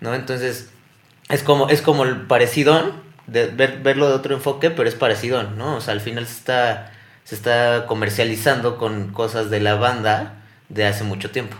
¿No? 0.01 0.15
Entonces, 0.15 0.71
es 1.31 1.43
como, 1.43 1.69
es 1.69 1.81
como 1.81 2.05
el 2.05 2.23
parecidón, 2.23 3.03
de 3.27 3.47
ver, 3.47 3.79
verlo 3.83 4.09
de 4.09 4.15
otro 4.15 4.35
enfoque, 4.35 4.71
pero 4.71 4.89
es 4.89 4.95
parecidón, 4.95 5.57
¿no? 5.57 5.77
O 5.77 5.81
sea, 5.81 5.95
al 5.95 6.03
final 6.03 6.27
se 6.27 6.35
está 6.35 6.91
se 7.25 7.35
está 7.35 7.87
comercializando 7.87 8.77
con 8.79 9.11
cosas 9.13 9.51
de 9.51 9.61
la 9.61 9.75
banda 9.75 10.43
de 10.69 10.87
hace 10.87 11.05
mucho 11.05 11.31
tiempo. 11.31 11.57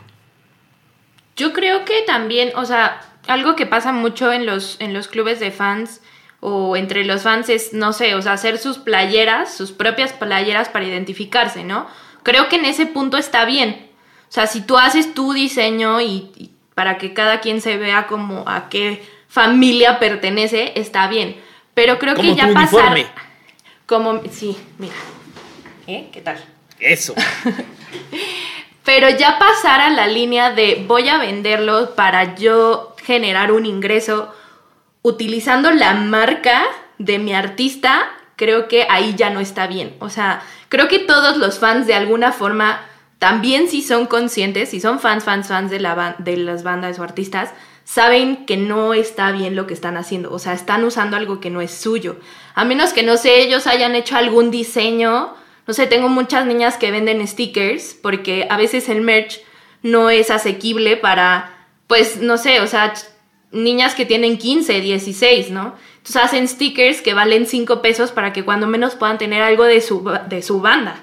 Yo 1.37 1.53
creo 1.53 1.85
que 1.85 2.03
también, 2.03 2.53
o 2.55 2.65
sea, 2.65 3.01
algo 3.27 3.57
que 3.57 3.67
pasa 3.67 3.93
mucho 3.93 4.33
en 4.33 4.47
los, 4.47 4.77
en 4.81 4.93
los 4.93 5.09
clubes 5.09 5.41
de 5.41 5.51
fans 5.51 6.01
o 6.47 6.77
entre 6.77 7.07
los 7.07 7.23
fans 7.23 7.49
es, 7.49 7.73
no 7.73 7.95
sé, 7.95 8.15
o 8.15 8.21
sea, 8.21 8.35
hacer 8.35 8.59
sus 8.59 8.77
playeras, 8.77 9.57
sus 9.57 9.73
propias 9.73 10.13
playeras 10.13 10.69
para 10.69 10.85
identificarse, 10.85 11.65
¿no? 11.65 11.87
Creo 12.23 12.51
que 12.51 12.57
en 12.57 12.67
ese 12.67 12.85
punto 12.85 13.17
está 13.17 13.47
bien. 13.47 13.89
O 14.29 14.33
sea, 14.33 14.47
si 14.47 14.61
tú 14.61 14.77
haces 14.77 15.15
tu 15.15 15.33
diseño 15.33 16.03
y, 16.03 16.51
para 16.75 16.99
que 16.99 17.15
cada 17.15 17.41
quien 17.41 17.63
se 17.63 17.79
vea 17.79 18.07
como 18.07 18.47
a 18.47 18.69
qué 18.69 19.03
familia 19.27 19.99
pertenece, 19.99 20.73
está 20.77 21.09
bien. 21.09 21.41
Pero 21.73 21.99
creo 21.99 22.15
que 22.15 22.35
ya 22.35 22.53
pasar... 22.53 22.95
Como, 23.87 24.21
sí, 24.31 24.55
mira, 24.77 24.95
¿Eh? 25.87 26.11
¿Qué 26.13 26.21
tal? 26.21 26.45
Eso. 26.79 27.15
Pero 28.85 29.09
ya 29.09 29.39
pasar 29.39 29.81
a 29.81 29.89
la 29.89 30.07
línea 30.07 30.51
de 30.51 30.85
voy 30.87 31.09
a 31.09 31.17
venderlo 31.17 31.95
para 31.95 32.35
yo 32.35 32.95
generar 33.03 33.51
un 33.51 33.65
ingreso 33.65 34.35
utilizando 35.05 35.71
la 35.71 35.95
marca 35.95 36.65
de 36.99 37.21
mi 37.21 37.33
artista, 37.33 38.03
creo 38.35 38.67
que 38.67 38.89
ahí 38.91 39.15
ya 39.17 39.31
no 39.31 39.39
está 39.39 39.69
bien. 39.69 39.95
O 40.01 40.11
sea, 40.11 40.43
creo 40.69 40.89
que 40.89 40.99
todos 40.99 41.37
los 41.37 41.61
fans 41.61 41.87
de 41.87 41.95
alguna 41.95 42.33
forma 42.33 42.81
también 43.21 43.69
si 43.69 43.81
son 43.81 44.07
conscientes, 44.07 44.71
si 44.71 44.81
son 44.81 44.99
fans, 44.99 45.23
fans, 45.23 45.47
fans 45.47 45.71
de, 45.71 45.79
la 45.79 46.17
de 46.19 46.37
las 46.37 46.65
bandas 46.65 46.99
o 46.99 47.05
artistas, 47.05 47.51
saben 47.85 48.47
que 48.47 48.57
no 48.57 48.95
está 48.95 49.31
bien 49.31 49.55
lo 49.55 49.69
que 49.69 49.75
están 49.75 49.97
haciendo. 49.97 50.33
O 50.33 50.41
sea, 50.41 50.55
están 50.55 50.83
usando 50.83 51.17
algo 51.17 51.39
que 51.39 51.51
no 51.51 51.61
es 51.61 51.71
suyo. 51.71 52.17
A 52.57 52.65
menos 52.65 52.93
que, 52.93 53.05
no 53.05 53.17
sé, 53.17 53.43
ellos 53.43 53.69
hayan 53.69 53.95
hecho 53.95 54.17
algún 54.17 54.51
diseño 54.51 55.35
no 55.67 55.73
sé, 55.73 55.87
tengo 55.87 56.09
muchas 56.09 56.47
niñas 56.47 56.77
que 56.77 56.91
venden 56.91 57.27
stickers 57.27 57.97
porque 58.01 58.47
a 58.51 58.57
veces 58.57 58.89
el 58.89 59.01
merch 59.01 59.41
no 59.83 60.11
es 60.11 60.31
asequible 60.31 60.97
para, 60.97 61.57
pues, 61.87 62.19
no 62.19 62.37
sé, 62.37 62.61
o 62.61 62.67
sea, 62.67 62.93
niñas 63.55 63.95
que 63.95 64.05
tienen 64.05 64.37
15, 64.37 64.81
16, 64.81 65.51
¿no? 65.51 65.75
Entonces 65.97 66.17
hacen 66.23 66.49
stickers 66.49 67.01
que 67.01 67.15
valen 67.15 67.47
5 67.47 67.81
pesos 67.81 68.13
para 68.13 68.33
que 68.33 68.45
cuando 68.45 68.67
menos 68.67 68.95
puedan 68.95 69.17
tener 69.17 69.43
algo 69.43 69.65
de 69.65 69.81
su, 69.81 70.05
de 70.29 70.43
su 70.43 70.61
banda. 70.61 71.03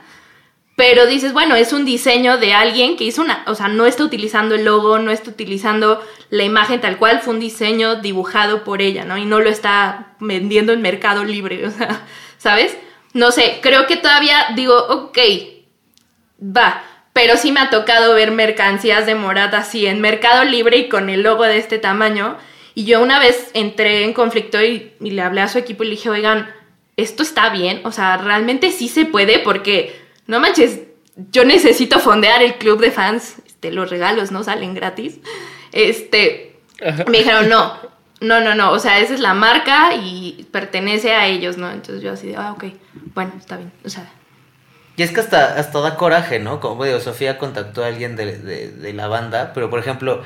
Pero 0.76 1.06
dices, 1.06 1.34
bueno, 1.34 1.56
es 1.56 1.74
un 1.74 1.86
diseño 1.86 2.38
de 2.38 2.54
alguien 2.54 2.98
que 2.98 3.04
hizo 3.04 3.22
una, 3.22 3.44
o 3.48 3.56
sea, 3.56 3.68
no 3.68 3.86
está 3.86 4.04
utilizando 4.04 4.56
el 4.56 4.66
logo, 4.66 5.00
no 5.00 5.12
está 5.12 5.30
utilizando 5.30 6.02
la 6.30 6.44
imagen 6.44 6.82
tal 6.82 6.98
cual, 6.98 7.22
fue 7.22 7.34
un 7.34 7.40
diseño 7.40 7.96
dibujado 7.96 8.64
por 8.64 8.82
ella, 8.82 9.06
¿no? 9.06 9.18
Y 9.18 9.26
no 9.26 9.40
lo 9.40 9.50
está 9.50 10.16
vendiendo 10.20 10.74
en 10.74 10.82
Mercado 10.82 11.24
Libre, 11.24 11.66
o 11.68 11.72
sea, 11.72 12.06
¿sabes? 12.38 12.78
no 13.14 13.32
sé, 13.32 13.60
creo 13.62 13.88
que 13.88 13.98
todavía 13.98 14.48
digo, 14.56 14.76
ok, 14.76 15.18
va, 16.42 16.84
pero 17.14 17.38
sí 17.38 17.52
me 17.52 17.60
ha 17.60 17.70
tocado 17.70 18.14
ver 18.14 18.32
mercancías 18.32 19.06
de 19.06 19.16
Morat 19.16 19.54
así 19.54 19.86
en 19.86 20.02
Mercado 20.02 20.46
Libre 20.46 20.78
y 20.78 20.90
con 20.90 21.10
el 21.10 21.24
logo 21.24 21.44
de 21.44 21.58
este 21.58 21.78
tamaño. 21.78 22.38
Y 22.74 22.86
yo 22.86 23.02
una 23.02 23.20
vez 23.20 23.52
entré 23.54 24.06
en 24.06 24.14
conflicto 24.14 24.62
y, 24.62 24.94
le 25.00 25.22
hablé 25.22 25.42
a 25.42 25.50
su 25.50 25.58
equipo 25.58 25.84
y 25.84 25.88
le 25.88 25.96
dije, 25.96 26.10
oigan, 26.10 26.50
esto 26.96 27.22
está 27.22 27.50
bien, 27.50 27.82
o 27.84 27.92
sea, 27.92 28.18
realmente 28.18 28.72
sí 28.72 28.88
se 28.88 29.06
puede 29.06 29.40
porque, 29.40 30.00
no 30.28 30.40
manches, 30.40 30.82
yo 31.32 31.44
necesito 31.44 32.00
fondear 32.00 32.42
el 32.42 32.56
club 32.56 32.80
de 32.80 32.92
fans, 32.92 33.36
este, 33.46 33.72
los 33.72 33.90
regalos 33.90 34.32
no 34.32 34.44
salen 34.44 34.74
gratis. 34.74 35.20
Este, 35.74 36.60
me 37.08 37.20
dijeron, 37.20 37.50
no, 37.50 37.76
no, 38.22 38.40
no, 38.40 38.56
no, 38.56 38.72
o 38.72 38.80
sea, 38.80 39.00
esa 39.00 39.14
es 39.14 39.20
la 39.20 39.34
marca 39.34 39.96
y 39.96 40.48
pertenece 40.52 41.12
a 41.12 41.28
ellos, 41.28 41.58
¿no? 41.58 41.70
Entonces 41.72 42.02
yo 42.02 42.14
así 42.14 42.28
de, 42.28 42.38
ah, 42.38 42.54
ok, 42.54 42.66
bueno, 43.14 43.34
está 43.38 43.58
bien, 43.58 43.72
o 43.84 43.90
sea. 43.90 44.10
Y 44.98 45.04
es 45.04 45.12
que 45.12 45.22
hasta, 45.22 45.56
hasta 45.56 45.80
da 45.80 45.96
coraje, 45.96 46.40
¿no? 46.40 46.60
Como 46.60 46.84
digo, 46.84 47.00
Sofía 47.00 47.38
contactó 47.38 47.84
a 47.84 47.88
alguien 47.88 48.16
de, 48.16 48.38
de, 48.38 48.94
la 48.94 49.08
banda, 49.08 49.52
pero 49.54 49.70
por 49.70 49.80
ejemplo, 49.80 50.22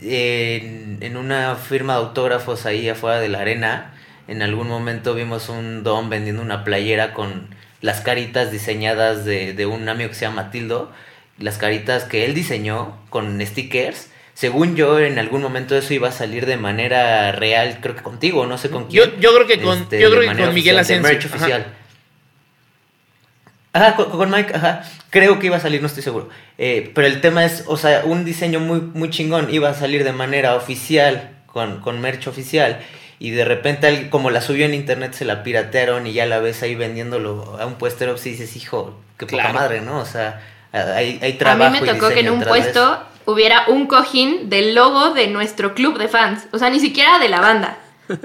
en, 0.00 0.98
en, 1.00 1.16
una 1.16 1.56
firma 1.56 1.94
de 1.94 2.00
autógrafos 2.00 2.64
ahí 2.66 2.88
afuera 2.88 3.20
de 3.20 3.28
la 3.28 3.40
arena, 3.40 3.94
en 4.26 4.42
algún 4.42 4.68
momento 4.68 5.14
vimos 5.14 5.48
un 5.48 5.84
don 5.84 6.08
vendiendo 6.08 6.42
una 6.42 6.64
playera 6.64 7.12
con 7.12 7.48
las 7.80 8.00
caritas 8.00 8.50
diseñadas 8.50 9.24
de, 9.24 9.52
de 9.52 9.66
un 9.66 9.88
amigo 9.88 10.10
que 10.10 10.16
se 10.16 10.22
llama 10.22 10.44
Matildo, 10.44 10.90
las 11.38 11.58
caritas 11.58 12.04
que 12.04 12.24
él 12.24 12.34
diseñó 12.34 12.98
con 13.10 13.40
stickers. 13.44 14.10
Según 14.34 14.76
yo, 14.76 15.00
en 15.00 15.18
algún 15.18 15.42
momento 15.42 15.76
eso 15.76 15.94
iba 15.94 16.08
a 16.08 16.12
salir 16.12 16.46
de 16.46 16.56
manera 16.56 17.32
real, 17.32 17.78
creo 17.80 17.96
que 17.96 18.02
contigo, 18.02 18.46
no 18.46 18.56
sé 18.56 18.70
con 18.70 18.86
quién. 18.86 19.04
Yo, 19.04 19.18
yo 19.18 19.34
creo 19.34 19.46
que 19.46 19.60
con, 19.60 19.78
este, 19.78 20.00
yo 20.00 20.10
creo 20.10 20.22
que 20.22 20.42
con 20.42 20.54
Miguel 20.54 20.78
Asensio. 20.78 21.02
Merch 21.02 21.26
oficial. 21.26 21.77
Ajá, 23.72 23.96
con, 23.96 24.30
Mike, 24.30 24.54
ajá. 24.54 24.82
Creo 25.10 25.38
que 25.38 25.46
iba 25.46 25.56
a 25.56 25.60
salir, 25.60 25.80
no 25.80 25.86
estoy 25.86 26.02
seguro. 26.02 26.28
Eh, 26.56 26.90
pero 26.94 27.06
el 27.06 27.20
tema 27.20 27.44
es, 27.44 27.64
o 27.66 27.76
sea, 27.76 28.02
un 28.04 28.24
diseño 28.24 28.60
muy, 28.60 28.80
muy 28.80 29.10
chingón 29.10 29.52
iba 29.52 29.68
a 29.68 29.74
salir 29.74 30.04
de 30.04 30.12
manera 30.12 30.54
oficial, 30.56 31.36
con, 31.46 31.80
con 31.80 32.00
merch 32.00 32.26
oficial 32.26 32.80
y 33.20 33.30
de 33.30 33.44
repente 33.44 34.10
como 34.10 34.30
la 34.30 34.40
subió 34.40 34.64
en 34.64 34.74
internet 34.74 35.12
se 35.12 35.24
la 35.24 35.42
piratearon 35.42 36.06
y 36.06 36.12
ya 36.12 36.26
la 36.26 36.38
ves 36.38 36.62
ahí 36.62 36.74
vendiéndolo 36.74 37.58
a 37.60 37.66
un 37.66 37.74
puestero 37.74 38.14
y 38.16 38.28
dices, 38.28 38.54
hijo, 38.56 38.96
qué 39.16 39.26
poca 39.26 39.52
madre, 39.52 39.80
¿no? 39.80 39.98
O 39.98 40.04
sea, 40.04 40.40
hay, 40.72 41.18
hay 41.20 41.32
trabajo. 41.34 41.64
A 41.64 41.70
mí 41.70 41.80
me 41.80 41.86
tocó 41.86 42.10
que 42.10 42.20
en 42.20 42.30
un 42.30 42.42
puesto 42.42 43.02
hubiera 43.24 43.64
un 43.68 43.86
cojín 43.86 44.48
del 44.48 44.74
logo 44.74 45.10
de 45.14 45.26
nuestro 45.26 45.74
club 45.74 45.98
de 45.98 46.08
fans, 46.08 46.46
o 46.52 46.58
sea, 46.58 46.70
ni 46.70 46.80
siquiera 46.80 47.18
de 47.18 47.28
la 47.28 47.40
banda. 47.40 47.78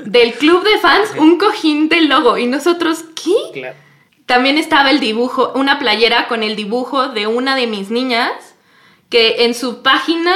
Del 0.05 0.33
club 0.33 0.63
de 0.63 0.77
fans, 0.77 1.09
un 1.17 1.37
cojín 1.37 1.89
del 1.89 2.07
logo. 2.07 2.37
Y 2.37 2.45
nosotros, 2.45 3.03
¿qué? 3.21 3.73
También 4.25 4.57
estaba 4.57 4.89
el 4.89 4.99
dibujo, 4.99 5.51
una 5.55 5.79
playera 5.79 6.27
con 6.27 6.43
el 6.43 6.55
dibujo 6.55 7.09
de 7.09 7.27
una 7.27 7.55
de 7.55 7.67
mis 7.67 7.89
niñas, 7.89 8.31
que 9.09 9.45
en 9.45 9.53
su 9.53 9.83
página, 9.83 10.33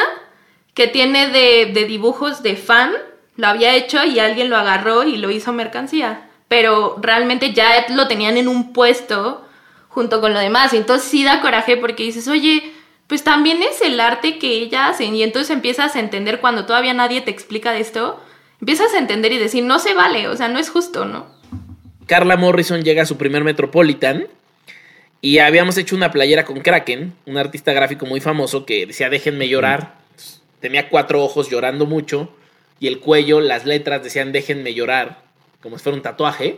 que 0.73 0.88
tiene 0.88 1.29
de, 1.29 1.71
de 1.73 1.85
dibujos 1.85 2.43
de 2.43 2.55
fan, 2.55 2.93
lo 3.38 3.47
había 3.47 3.75
hecho 3.75 4.03
y 4.03 4.19
alguien 4.19 4.49
lo 4.49 4.57
agarró 4.57 5.03
y 5.03 5.17
lo 5.17 5.31
hizo 5.31 5.53
mercancía. 5.53 6.29
Pero 6.47 6.97
realmente 7.01 7.53
ya 7.53 7.85
lo 7.89 8.07
tenían 8.07 8.38
en 8.38 8.47
un 8.47 8.73
puesto 8.73 9.45
junto 9.89 10.21
con 10.21 10.33
lo 10.33 10.39
demás. 10.39 10.73
Entonces 10.73 11.09
sí 11.09 11.23
da 11.23 11.41
coraje 11.41 11.77
porque 11.77 12.03
dices, 12.03 12.27
oye, 12.27 12.73
pues 13.07 13.23
también 13.23 13.63
es 13.63 13.81
el 13.81 13.99
arte 13.99 14.38
que 14.38 14.49
ella 14.49 14.88
hacen. 14.88 15.15
Y 15.15 15.23
entonces 15.23 15.49
empiezas 15.49 15.95
a 15.95 15.99
entender 15.99 16.39
cuando 16.39 16.65
todavía 16.65 16.93
nadie 16.93 17.21
te 17.21 17.31
explica 17.31 17.71
de 17.71 17.79
esto, 17.79 18.19
empiezas 18.59 18.93
a 18.93 18.99
entender 18.99 19.31
y 19.31 19.38
decir, 19.38 19.63
no 19.63 19.79
se 19.79 19.93
vale, 19.93 20.27
o 20.27 20.35
sea, 20.35 20.49
no 20.49 20.59
es 20.59 20.69
justo, 20.69 21.05
¿no? 21.05 21.25
Carla 22.07 22.37
Morrison 22.37 22.83
llega 22.83 23.03
a 23.03 23.05
su 23.05 23.17
primer 23.17 23.43
Metropolitan 23.43 24.27
y 25.19 25.39
habíamos 25.39 25.77
hecho 25.77 25.95
una 25.95 26.11
playera 26.11 26.45
con 26.45 26.61
Kraken, 26.61 27.13
un 27.25 27.37
artista 27.37 27.73
gráfico 27.73 28.05
muy 28.05 28.21
famoso 28.21 28.65
que 28.65 28.85
decía 28.85 29.09
déjenme 29.09 29.49
llorar. 29.49 29.95
Tenía 30.61 30.89
cuatro 30.89 31.21
ojos 31.21 31.49
llorando 31.49 31.85
mucho 31.85 32.31
y 32.79 32.87
el 32.87 32.99
cuello, 32.99 33.41
las 33.41 33.65
letras 33.65 34.03
decían 34.03 34.31
déjenme 34.31 34.73
llorar, 34.73 35.19
como 35.61 35.77
si 35.77 35.83
fuera 35.83 35.97
un 35.97 36.01
tatuaje. 36.01 36.57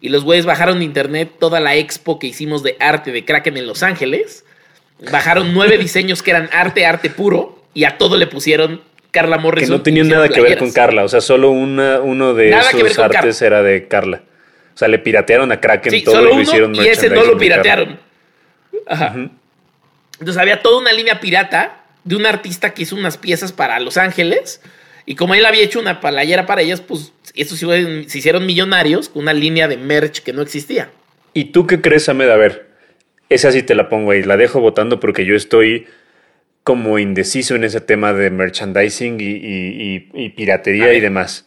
Y 0.00 0.08
los 0.08 0.24
güeyes 0.24 0.46
bajaron 0.46 0.80
de 0.80 0.84
internet 0.84 1.30
toda 1.38 1.60
la 1.60 1.76
expo 1.76 2.18
que 2.18 2.26
hicimos 2.26 2.62
de 2.62 2.76
arte 2.80 3.12
de 3.12 3.24
Kraken 3.24 3.56
en 3.56 3.66
Los 3.68 3.84
Ángeles. 3.84 4.44
Bajaron 5.12 5.54
nueve 5.54 5.78
diseños 5.78 6.22
que 6.24 6.32
eran 6.32 6.50
arte, 6.52 6.84
arte 6.84 7.08
puro. 7.08 7.62
Y 7.72 7.84
a 7.84 7.98
todo 7.98 8.16
le 8.16 8.26
pusieron 8.26 8.82
Carla 9.12 9.38
Morrison. 9.38 9.68
Que 9.68 9.78
no 9.78 9.82
tenían 9.82 10.08
nada 10.08 10.28
que 10.28 10.40
ver 10.40 10.58
con 10.58 10.72
Carla. 10.72 11.04
O 11.04 11.08
sea, 11.08 11.20
solo 11.20 11.50
una, 11.50 12.00
uno 12.00 12.34
de 12.34 12.50
esos 12.50 12.98
artes 12.98 13.40
era 13.42 13.62
de 13.62 13.86
Carla. 13.86 14.22
O 14.76 14.78
sea, 14.78 14.88
le 14.88 14.98
piratearon 14.98 15.50
a 15.50 15.60
Kraken 15.60 16.04
todo 16.04 16.30
y 16.30 16.34
lo 16.34 16.40
hicieron 16.40 16.74
Y 16.74 16.86
ese 16.86 17.08
no 17.08 17.24
lo 17.24 17.38
piratearon. 17.38 17.98
Ajá. 18.86 19.30
Entonces 20.20 20.36
había 20.36 20.62
toda 20.62 20.78
una 20.78 20.92
línea 20.92 21.18
pirata 21.18 21.84
de 22.04 22.14
un 22.14 22.26
artista 22.26 22.74
que 22.74 22.82
hizo 22.82 22.94
unas 22.94 23.16
piezas 23.16 23.52
para 23.52 23.80
Los 23.80 23.96
Ángeles 23.96 24.60
y 25.06 25.14
como 25.14 25.34
él 25.34 25.46
había 25.46 25.62
hecho 25.62 25.80
una 25.80 26.00
playera 26.00 26.46
para 26.46 26.62
ellas, 26.62 26.80
pues 26.80 27.12
estos 27.34 27.58
se 27.58 28.18
hicieron 28.18 28.44
millonarios 28.44 29.08
con 29.08 29.22
una 29.22 29.32
línea 29.32 29.66
de 29.66 29.76
merch 29.76 30.20
que 30.20 30.32
no 30.32 30.42
existía. 30.42 30.90
¿Y 31.32 31.46
tú 31.46 31.66
qué 31.66 31.80
crees, 31.80 32.08
Ahmed? 32.08 32.28
A 32.28 32.36
ver, 32.36 32.66
esa 33.28 33.52
sí 33.52 33.62
te 33.62 33.74
la 33.74 33.88
pongo 33.88 34.10
ahí, 34.10 34.22
la 34.22 34.36
dejo 34.36 34.60
votando 34.60 35.00
porque 35.00 35.24
yo 35.24 35.36
estoy 35.36 35.86
como 36.64 36.98
indeciso 36.98 37.54
en 37.54 37.62
ese 37.62 37.80
tema 37.80 38.12
de 38.12 38.30
merchandising 38.30 39.18
y, 39.20 40.30
piratería 40.30 40.92
y 40.94 41.00
demás. 41.00 41.46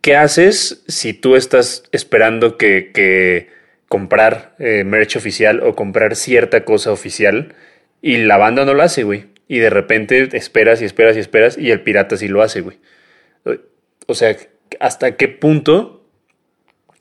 ¿Qué 0.00 0.16
haces 0.16 0.82
si 0.88 1.14
tú 1.14 1.36
estás 1.36 1.84
esperando 1.92 2.58
que, 2.58 3.48
comprar 3.88 4.54
eh, 4.60 4.84
merch 4.84 5.16
oficial 5.16 5.62
o 5.64 5.74
comprar 5.74 6.14
cierta 6.14 6.64
cosa 6.64 6.92
oficial 6.92 7.54
y 8.00 8.18
la 8.18 8.36
banda 8.36 8.64
no 8.64 8.74
lo 8.74 8.84
hace, 8.84 9.02
güey? 9.02 9.26
y 9.50 9.58
de 9.58 9.68
repente 9.68 10.28
esperas 10.34 10.80
y 10.80 10.84
esperas 10.84 11.16
y 11.16 11.18
esperas 11.18 11.58
y 11.58 11.72
el 11.72 11.80
pirata 11.80 12.16
sí 12.16 12.28
lo 12.28 12.40
hace, 12.40 12.60
güey. 12.60 12.76
O 14.06 14.14
sea, 14.14 14.36
¿hasta 14.78 15.16
qué 15.16 15.26
punto 15.26 16.04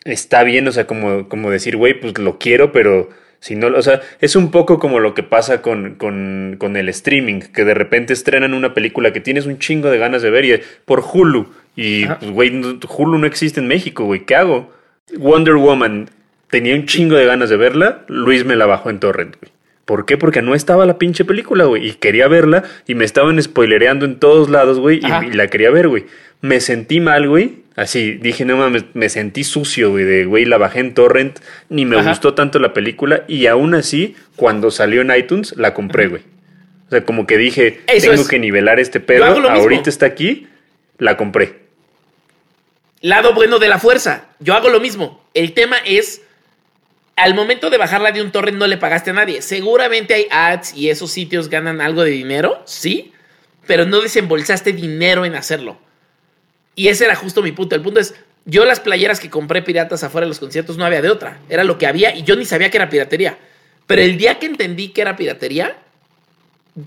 está 0.04 0.44
bien? 0.44 0.68
O 0.68 0.72
sea, 0.72 0.88
como, 0.88 1.30
como 1.30 1.52
decir, 1.52 1.78
güey, 1.78 2.00
pues 2.00 2.18
lo 2.18 2.40
quiero, 2.40 2.72
pero 2.72 3.10
si 3.40 3.56
no, 3.56 3.68
o 3.68 3.82
sea, 3.84 4.02
es 4.20 4.36
un 4.36 4.50
poco 4.50 4.80
como 4.80 4.98
lo 5.00 5.14
que 5.14 5.22
pasa 5.22 5.62
con, 5.62 5.94
con, 5.94 6.56
con, 6.58 6.76
el 6.76 6.90
streaming, 6.90 7.42
que 7.42 7.66
de 7.66 7.76
repente 7.76 8.14
estrenan 8.14 8.56
una 8.56 8.74
película 8.74 9.14
que 9.14 9.22
tienes 9.22 9.46
un 9.46 9.60
chingo 9.60 9.92
de 9.92 10.00
ganas 10.00 10.24
de 10.24 10.32
ver 10.32 10.46
y 10.46 10.60
por 10.86 11.02
Hulu. 11.02 11.54
Y, 11.82 12.08
pues, 12.08 12.32
güey, 12.32 12.62
Hulu 12.90 13.18
no 13.18 13.26
existe 13.26 13.62
en 13.62 13.68
México, 13.68 14.04
güey, 14.04 14.26
¿qué 14.26 14.36
hago? 14.36 14.70
Wonder 15.18 15.56
Woman, 15.56 16.10
tenía 16.50 16.76
un 16.76 16.86
chingo 16.86 17.16
de 17.16 17.26
ganas 17.26 17.50
de 17.50 17.56
verla, 17.56 18.04
Luis 18.10 18.44
me 18.44 18.58
la 18.58 18.66
bajó 18.66 18.90
en 18.90 19.00
torrent, 19.00 19.38
güey. 19.40 19.54
¿Por 19.86 20.06
qué? 20.06 20.18
Porque 20.18 20.42
no 20.42 20.56
estaba 20.56 20.86
la 20.86 20.98
pinche 20.98 21.24
película, 21.24 21.64
güey. 21.64 21.88
Y 21.88 21.94
quería 21.94 22.28
verla 22.28 22.64
y 22.86 22.96
me 22.96 23.06
estaban 23.06 23.42
spoilereando 23.42 24.06
en 24.06 24.20
todos 24.20 24.50
lados, 24.50 24.78
güey. 24.78 25.00
Y, 25.00 25.34
la 25.34 25.48
quería 25.48 25.72
ver, 25.72 25.88
güey. 25.88 26.06
Me 26.42 26.60
sentí 26.60 27.00
mal, 27.00 27.28
güey. 27.28 27.64
Así, 27.76 28.12
dije, 28.12 28.46
no 28.46 28.58
mames, 28.58 28.84
me 28.94 29.10
sentí 29.10 29.44
sucio, 29.44 29.90
güey. 29.90 30.04
De, 30.04 30.26
güey, 30.26 30.46
la 30.46 30.60
bajé 30.60 30.82
en 30.82 30.94
Torrent. 30.94 31.40
Ni 31.70 31.86
me 31.86 32.04
gustó 32.04 32.36
tanto 32.36 32.60
la 32.60 32.72
película. 32.72 33.24
Y 33.28 33.48
aún 33.48 33.74
así, 33.74 34.16
cuando 34.36 34.70
salió 34.70 35.02
en 35.02 35.12
iTunes, 35.16 35.56
la 35.58 35.74
compré, 35.74 36.08
güey. 36.08 36.22
O 36.86 36.90
sea, 36.92 37.04
como 37.04 37.26
que 37.26 37.40
dije, 37.40 37.80
tengo 38.00 38.28
que 38.28 38.38
nivelar 38.38 38.80
este 38.80 39.00
pedo. 39.00 39.26
Ahorita 39.26 39.90
está 39.90 40.06
aquí, 40.06 40.46
la 41.00 41.18
compré. 41.18 41.59
Lado 43.02 43.34
bueno 43.34 43.60
de 43.60 43.70
la 43.70 43.80
fuerza. 43.80 44.26
Yo 44.40 44.56
hago 44.56 44.70
lo 44.70 44.80
mismo. 44.80 45.24
El 45.34 45.54
tema 45.54 45.78
es 45.86 46.22
al 47.16 47.34
momento 47.34 47.70
de 47.70 47.78
bajarla 47.78 48.12
de 48.12 48.22
un 48.22 48.32
torrent 48.32 48.58
no 48.58 48.68
le 48.68 48.78
pagaste 48.78 49.10
a 49.10 49.14
nadie. 49.14 49.42
Seguramente 49.42 50.14
hay 50.14 50.28
ads 50.32 50.74
y 50.74 50.90
esos 50.90 51.12
sitios 51.12 51.50
ganan 51.50 51.82
algo 51.82 52.04
de 52.04 52.12
dinero, 52.12 52.62
sí, 52.66 53.14
pero 53.68 53.86
no 53.86 54.02
desembolsaste 54.02 54.72
dinero 54.74 55.26
en 55.26 55.36
hacerlo. 55.36 55.78
Y 56.76 56.88
ese 56.88 57.06
era 57.06 57.16
justo 57.16 57.42
mi 57.42 57.52
punto. 57.52 57.76
El 57.76 57.82
punto 57.82 58.00
es, 58.00 58.16
yo 58.46 58.66
las 58.66 58.80
playeras 58.80 59.20
que 59.20 59.30
compré 59.30 59.62
piratas 59.62 60.04
afuera 60.04 60.26
de 60.26 60.30
los 60.30 60.40
conciertos 60.40 60.78
no 60.78 60.86
había 60.86 61.02
de 61.02 61.10
otra. 61.10 61.40
Era 61.50 61.64
lo 61.64 61.78
que 61.78 61.88
había 61.88 62.16
y 62.16 62.24
yo 62.24 62.36
ni 62.36 62.46
sabía 62.46 62.72
que 62.72 62.78
era 62.78 62.90
piratería. 62.90 63.38
Pero 63.86 64.02
el 64.02 64.18
día 64.18 64.40
que 64.40 64.46
entendí 64.46 64.90
que 64.90 65.02
era 65.02 65.16
piratería, 65.18 65.78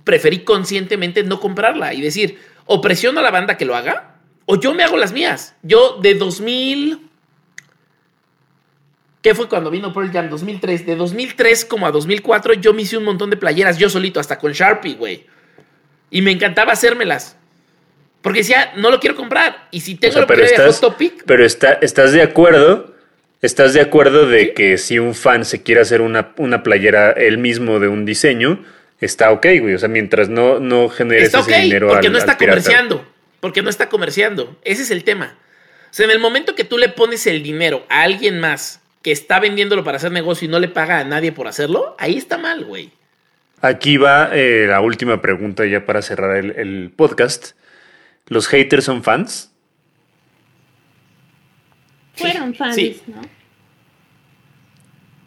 preferí 0.04 0.40
conscientemente 0.40 1.24
no 1.24 1.40
comprarla 1.40 1.94
y 1.94 2.00
decir, 2.00 2.38
o 2.64 2.80
presiono 2.80 3.20
a 3.20 3.22
la 3.22 3.30
banda 3.30 3.56
que 3.56 3.64
lo 3.64 3.76
haga, 3.76 4.11
o 4.47 4.59
yo 4.59 4.74
me 4.74 4.82
hago 4.82 4.97
las 4.97 5.12
mías. 5.12 5.55
Yo 5.62 5.99
de 6.01 6.14
2000... 6.14 7.09
¿Qué 9.22 9.36
fue 9.36 9.49
cuando 9.49 9.70
vino 9.70 9.93
Pearl 9.93 10.11
Jam? 10.11 10.28
2003. 10.28 10.84
De 10.84 10.97
2003 10.97 11.64
como 11.64 11.86
a 11.86 11.93
2004 11.93 12.55
yo 12.55 12.74
me 12.74 12.82
hice 12.82 12.97
un 12.97 13.05
montón 13.05 13.30
de 13.30 13.36
playeras 13.36 13.78
yo 13.78 13.88
solito, 13.88 14.18
hasta 14.18 14.38
con 14.38 14.53
Sharpie, 14.53 14.95
güey. 14.95 15.26
Y 16.11 16.22
me 16.22 16.32
encantaba 16.32 16.72
hacérmelas. 16.72 17.36
Porque 18.20 18.40
decía, 18.40 18.72
no 18.76 18.90
lo 18.90 19.01
quiero 19.01 19.14
comprar. 19.14 19.68
Y 19.70 19.80
si 19.80 19.95
tengo 19.95 20.20
lo 20.20 20.26
pero 20.26 20.45
estás, 20.45 20.80
Topic... 20.80 21.22
Pero 21.24 21.45
está, 21.45 21.74
estás 21.74 22.12
de 22.12 22.22
acuerdo... 22.22 22.93
¿Estás 23.43 23.74
de 23.74 23.80
acuerdo 23.80 24.28
de 24.28 24.55
que 24.55 24.78
si 24.78 25.01
un 25.01 25.16
fan 25.16 25.45
se 25.45 25.64
quiere 25.64 25.80
hacer 25.80 26.01
una, 26.01 26.32
una, 26.36 26.62
playera 26.62 27.11
él 27.11 27.38
mismo 27.38 27.80
de 27.80 27.88
un 27.88 28.05
diseño, 28.05 28.64
está 29.01 29.32
ok, 29.32 29.47
güey? 29.59 29.74
O 29.74 29.78
sea, 29.78 29.88
mientras 29.88 30.28
no, 30.28 30.61
no 30.61 30.88
generes 30.88 31.24
está 31.24 31.40
ese 31.40 31.61
dinero 31.61 31.88
porque 31.88 32.09
no 32.09 32.18
está 32.18 32.38
comerciando. 32.38 33.05
Porque 33.43 33.61
no 33.61 33.70
está 33.70 33.88
comerciando. 33.88 34.57
Ese 34.62 34.82
es 34.82 34.93
el 34.93 35.03
tema. 35.03 35.36
O 35.90 35.95
sea, 35.95 36.05
en 36.05 36.12
el 36.12 36.20
momento 36.20 36.55
que 36.55 36.62
tú 36.62 36.78
le 36.78 36.88
pones 36.88 37.26
el 37.26 37.43
dinero 37.43 37.84
a 37.88 38.03
alguien 38.03 38.38
más 38.38 38.80
que 39.03 39.11
está 39.11 39.40
vendiéndolo 39.40 39.82
para 39.82 39.97
hacer 39.97 40.12
negocio 40.12 40.47
y 40.47 40.49
no 40.49 40.61
le 40.61 40.68
paga 40.68 41.01
a 41.01 41.05
nadie 41.05 41.32
por 41.32 41.49
hacerlo, 41.49 41.97
ahí 41.99 42.16
está 42.16 42.38
mal, 42.38 42.64
güey. 42.64 42.93
Aquí 43.61 43.97
va 43.97 44.30
eh, 44.32 44.66
la 44.68 44.80
última 44.80 45.20
pregunta 45.20 45.66
ya 45.66 45.84
para 45.84 46.03
cerrar 46.03 46.36
el, 46.36 46.93
podcast. 46.95 47.57
¿Los 48.28 48.47
haters 48.47 48.84
son 48.84 49.03
fans? 49.03 49.53
Fueron 52.14 52.55
fans, 52.55 53.03
¿no? 53.09 53.22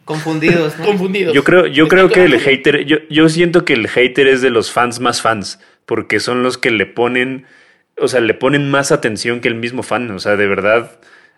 Confundidos, 0.05 0.77
¿no? 0.77 0.85
Confundidos. 0.85 1.33
Yo 1.33 1.43
creo, 1.43 1.67
yo 1.67 1.89
creo 1.89 2.07
que 2.07 2.23
el 2.23 2.39
hater, 2.39 2.85
yo, 2.85 2.99
yo 3.09 3.27
siento 3.27 3.65
que 3.65 3.73
el 3.73 3.89
hater 3.89 4.29
es 4.29 4.41
de 4.41 4.51
los 4.51 4.71
fans 4.71 5.01
más 5.01 5.21
fans, 5.21 5.59
porque 5.85 6.21
son 6.21 6.43
los 6.43 6.57
que 6.57 6.71
le 6.71 6.85
ponen, 6.85 7.45
o 7.97 8.07
sea, 8.07 8.19
le 8.19 8.33
ponen 8.33 8.69
más 8.69 8.91
atención 8.91 9.41
que 9.41 9.47
el 9.47 9.55
mismo 9.55 9.83
fan. 9.83 10.09
O 10.11 10.19
sea, 10.19 10.35
de 10.35 10.47
verdad 10.47 10.91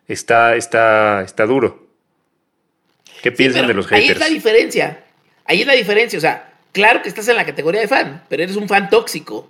está, 0.08 0.55
está, 0.55 1.22
está 1.22 1.45
duro. 1.45 1.88
¿Qué 3.22 3.32
piensan 3.32 3.68
de 3.68 3.74
los 3.74 3.91
Ahí 3.91 4.03
es 4.03 4.08
haters? 4.10 4.20
la 4.20 4.28
diferencia. 4.28 5.03
Ahí 5.45 5.62
es 5.62 5.68
la 5.68 5.74
diferencia. 5.74 6.18
O 6.18 6.22
sea, 6.22 6.53
claro 6.72 7.01
que 7.01 7.10
estás 7.10 7.28
en 7.28 7.36
la 7.36 7.45
categoría 7.45 7.82
de 7.82 7.88
fan, 7.88 8.24
pero 8.30 8.43
eres 8.43 8.55
un 8.55 8.68
fan 8.68 8.89
tóxico. 8.89 9.49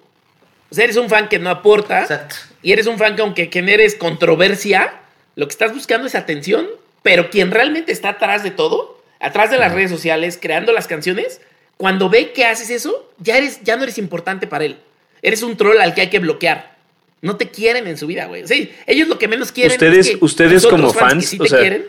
O 0.70 0.76
sea, 0.76 0.84
eres 0.84 0.98
un 0.98 1.10
fan 1.10 1.30
que 1.30 1.40
no 1.40 1.50
aporta. 1.50 2.02
Exacto. 2.02 2.36
Y 2.62 2.72
eres 2.72 2.88
un 2.88 2.98
fan 2.98 3.16
que 3.16 3.22
aunque 3.22 3.50
generes 3.52 3.96
controversia, 3.96 4.94
lo 5.36 5.48
que 5.48 5.52
estás 5.52 5.74
buscando 5.74 6.08
es 6.08 6.16
atención, 6.16 6.68
pero 7.04 7.30
quien 7.30 7.52
realmente 7.52 7.92
está 7.92 8.10
atrás 8.10 8.44
de 8.44 8.52
todo, 8.52 9.02
atrás 9.20 9.50
de 9.50 9.58
las 9.58 9.74
redes 9.74 9.92
sociales, 9.92 10.38
creando 10.42 10.74
las 10.74 10.88
canciones, 10.88 11.42
cuando 11.78 12.10
ve 12.10 12.34
que 12.34 12.46
haces 12.46 12.70
eso, 12.70 13.12
ya, 13.20 13.38
eres, 13.38 13.62
ya 13.64 13.78
no 13.78 13.84
eres 13.84 13.98
importante 13.98 14.48
para 14.48 14.66
él. 14.66 14.80
Eres 15.22 15.44
un 15.44 15.56
troll 15.56 15.80
al 15.80 15.94
que 15.94 16.02
hay 16.02 16.10
que 16.10 16.20
bloquear. 16.20 16.77
No 17.22 17.36
te 17.36 17.50
quieren 17.50 17.88
en 17.88 17.98
su 17.98 18.06
vida, 18.08 18.26
güey. 18.28 18.48
Sí, 18.48 18.72
ellos 18.86 19.08
lo 19.08 19.18
que 19.18 19.28
menos 19.28 19.52
quieren 19.52 19.72
Ustedes- 19.74 20.08
es 20.08 20.18
que 20.18 20.26
ustedes 20.26 20.66
como 20.68 20.94
fans, 20.94 21.12
fans, 21.12 21.24
que 21.24 21.28
sí 21.28 21.38
o 21.40 21.44
te 21.44 21.50
sea, 21.50 21.60
quieren. 21.60 21.86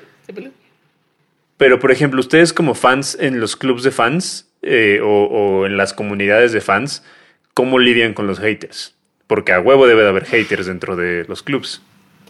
Pero, 1.57 1.81
por 1.81 1.91
ejemplo, 1.91 2.21
ustedes 2.21 2.53
como 2.53 2.75
fans 2.75 3.17
en 3.21 3.41
los 3.41 3.57
clubs 3.57 3.83
de 3.83 3.91
fans 3.91 4.47
eh, 4.63 5.01
o, 5.03 5.25
o 5.25 5.67
en 5.67 5.77
las 5.77 5.93
comunidades 5.93 6.53
de 6.53 6.61
fans, 6.61 7.03
¿cómo 7.55 7.79
lidian 7.79 8.15
con 8.15 8.27
los 8.27 8.39
haters? 8.39 8.95
Porque 9.27 9.53
a 9.53 9.61
huevo 9.61 9.87
debe 9.87 10.03
de 10.03 10.09
haber 10.09 10.25
haters 10.25 10.67
dentro 10.67 10.97
de 10.97 11.25
los 11.29 11.43
clubs. 11.43 11.83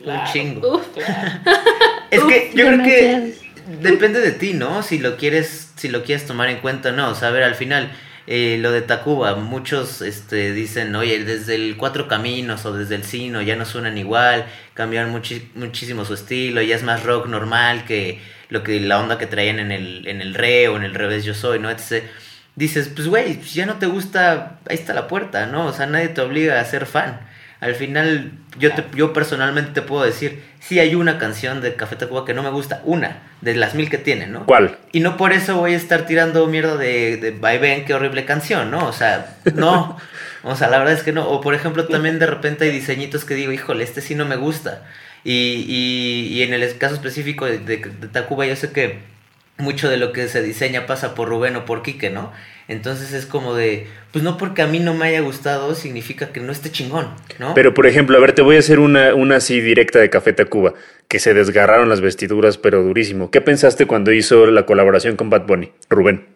Claro. 0.02 0.22
Un 0.26 0.32
chingo. 0.32 0.76
Uf. 0.78 0.86
Es 2.10 2.22
que 2.24 2.50
yo 2.54 2.66
creo 2.68 2.82
que 2.84 3.34
depende 3.82 4.20
de 4.20 4.30
ti, 4.32 4.54
¿no? 4.54 4.82
Si 4.82 4.98
lo 4.98 5.18
quieres, 5.18 5.72
si 5.76 5.88
lo 5.88 6.02
quieres 6.04 6.24
tomar 6.26 6.48
en 6.48 6.56
cuenta 6.60 6.88
o 6.88 6.92
no. 6.92 7.10
O 7.10 7.14
sea, 7.14 7.28
a 7.28 7.30
ver, 7.32 7.42
al 7.42 7.54
final, 7.54 7.92
eh, 8.30 8.58
lo 8.60 8.72
de 8.72 8.82
Tacuba, 8.82 9.36
muchos 9.36 10.02
este, 10.02 10.52
dicen, 10.52 10.94
oye, 10.94 11.24
desde 11.24 11.54
el 11.54 11.78
Cuatro 11.78 12.08
Caminos 12.08 12.66
o 12.66 12.74
desde 12.74 12.94
el 12.96 13.04
Sino 13.04 13.40
ya 13.40 13.56
no 13.56 13.64
suenan 13.64 13.96
igual, 13.96 14.44
cambiaron 14.74 15.10
muchísimo 15.54 16.04
su 16.04 16.12
estilo, 16.12 16.60
ya 16.60 16.76
es 16.76 16.82
más 16.82 17.04
rock 17.04 17.26
normal 17.26 17.86
que 17.86 18.20
lo 18.50 18.62
que 18.62 18.80
la 18.80 19.00
onda 19.00 19.16
que 19.16 19.26
traían 19.26 19.58
en 19.60 19.72
el, 19.72 20.06
en 20.06 20.20
el 20.20 20.34
re 20.34 20.68
o 20.68 20.76
en 20.76 20.82
el 20.82 20.94
revés 20.94 21.24
yo 21.24 21.32
soy, 21.32 21.58
¿no? 21.58 21.70
Etc. 21.70 22.04
Dices, 22.54 22.90
pues 22.94 23.08
güey, 23.08 23.40
ya 23.40 23.64
no 23.64 23.78
te 23.78 23.86
gusta, 23.86 24.58
ahí 24.68 24.76
está 24.76 24.92
la 24.92 25.08
puerta, 25.08 25.46
¿no? 25.46 25.64
O 25.66 25.72
sea, 25.72 25.86
nadie 25.86 26.08
te 26.08 26.20
obliga 26.20 26.60
a 26.60 26.64
ser 26.66 26.84
fan. 26.84 27.20
Al 27.60 27.74
final, 27.74 28.32
yo, 28.58 28.72
te, 28.72 28.84
yo 28.94 29.12
personalmente 29.12 29.72
te 29.72 29.82
puedo 29.82 30.04
decir, 30.04 30.44
sí 30.60 30.78
hay 30.78 30.94
una 30.94 31.18
canción 31.18 31.60
de 31.60 31.74
Café 31.74 31.96
Tacuba 31.96 32.24
que 32.24 32.32
no 32.32 32.44
me 32.44 32.50
gusta, 32.50 32.82
una, 32.84 33.22
de 33.40 33.56
las 33.56 33.74
mil 33.74 33.90
que 33.90 33.98
tiene, 33.98 34.28
¿no? 34.28 34.46
¿Cuál? 34.46 34.78
Y 34.92 35.00
no 35.00 35.16
por 35.16 35.32
eso 35.32 35.56
voy 35.56 35.74
a 35.74 35.76
estar 35.76 36.06
tirando 36.06 36.46
mierda 36.46 36.76
de, 36.76 37.16
de 37.16 37.32
Vaivén, 37.32 37.84
qué 37.84 37.94
horrible 37.94 38.24
canción, 38.24 38.70
¿no? 38.70 38.86
O 38.86 38.92
sea, 38.92 39.36
no. 39.54 39.96
O 40.44 40.54
sea, 40.54 40.68
la 40.68 40.78
verdad 40.78 40.94
es 40.94 41.02
que 41.02 41.12
no. 41.12 41.28
O 41.28 41.40
por 41.40 41.54
ejemplo, 41.54 41.86
también 41.86 42.20
de 42.20 42.26
repente 42.26 42.64
hay 42.64 42.70
diseñitos 42.70 43.24
que 43.24 43.34
digo, 43.34 43.50
híjole, 43.50 43.82
este 43.82 44.00
sí 44.00 44.14
no 44.14 44.24
me 44.24 44.36
gusta. 44.36 44.84
Y, 45.24 45.64
y, 45.68 46.28
y 46.32 46.42
en 46.42 46.54
el 46.54 46.78
caso 46.78 46.94
específico 46.94 47.44
de, 47.44 47.58
de, 47.58 47.78
de 47.78 48.08
Tacuba, 48.08 48.46
yo 48.46 48.54
sé 48.54 48.70
que 48.70 49.00
mucho 49.58 49.90
de 49.90 49.96
lo 49.96 50.12
que 50.12 50.28
se 50.28 50.42
diseña 50.42 50.86
pasa 50.86 51.14
por 51.14 51.28
Rubén 51.28 51.56
o 51.56 51.64
por 51.64 51.82
Quique, 51.82 52.10
¿no? 52.10 52.32
Entonces 52.68 53.12
es 53.12 53.26
como 53.26 53.54
de, 53.54 53.86
pues 54.12 54.22
no 54.22 54.36
porque 54.36 54.62
a 54.62 54.66
mí 54.66 54.78
no 54.78 54.94
me 54.94 55.06
haya 55.06 55.20
gustado 55.20 55.74
significa 55.74 56.28
que 56.32 56.40
no 56.40 56.52
esté 56.52 56.70
chingón, 56.70 57.08
¿no? 57.38 57.54
Pero, 57.54 57.74
por 57.74 57.86
ejemplo, 57.86 58.16
a 58.16 58.20
ver, 58.20 58.34
te 58.34 58.42
voy 58.42 58.56
a 58.56 58.58
hacer 58.58 58.78
una, 58.78 59.14
una 59.14 59.36
así 59.36 59.60
directa 59.60 59.98
de 59.98 60.10
Café 60.10 60.32
Tacuba, 60.32 60.74
que 61.08 61.18
se 61.18 61.34
desgarraron 61.34 61.88
las 61.88 62.00
vestiduras, 62.00 62.58
pero 62.58 62.82
durísimo. 62.82 63.30
¿Qué 63.30 63.40
pensaste 63.40 63.86
cuando 63.86 64.12
hizo 64.12 64.46
la 64.46 64.66
colaboración 64.66 65.16
con 65.16 65.30
Bad 65.30 65.46
Bunny? 65.46 65.72
Rubén. 65.88 66.26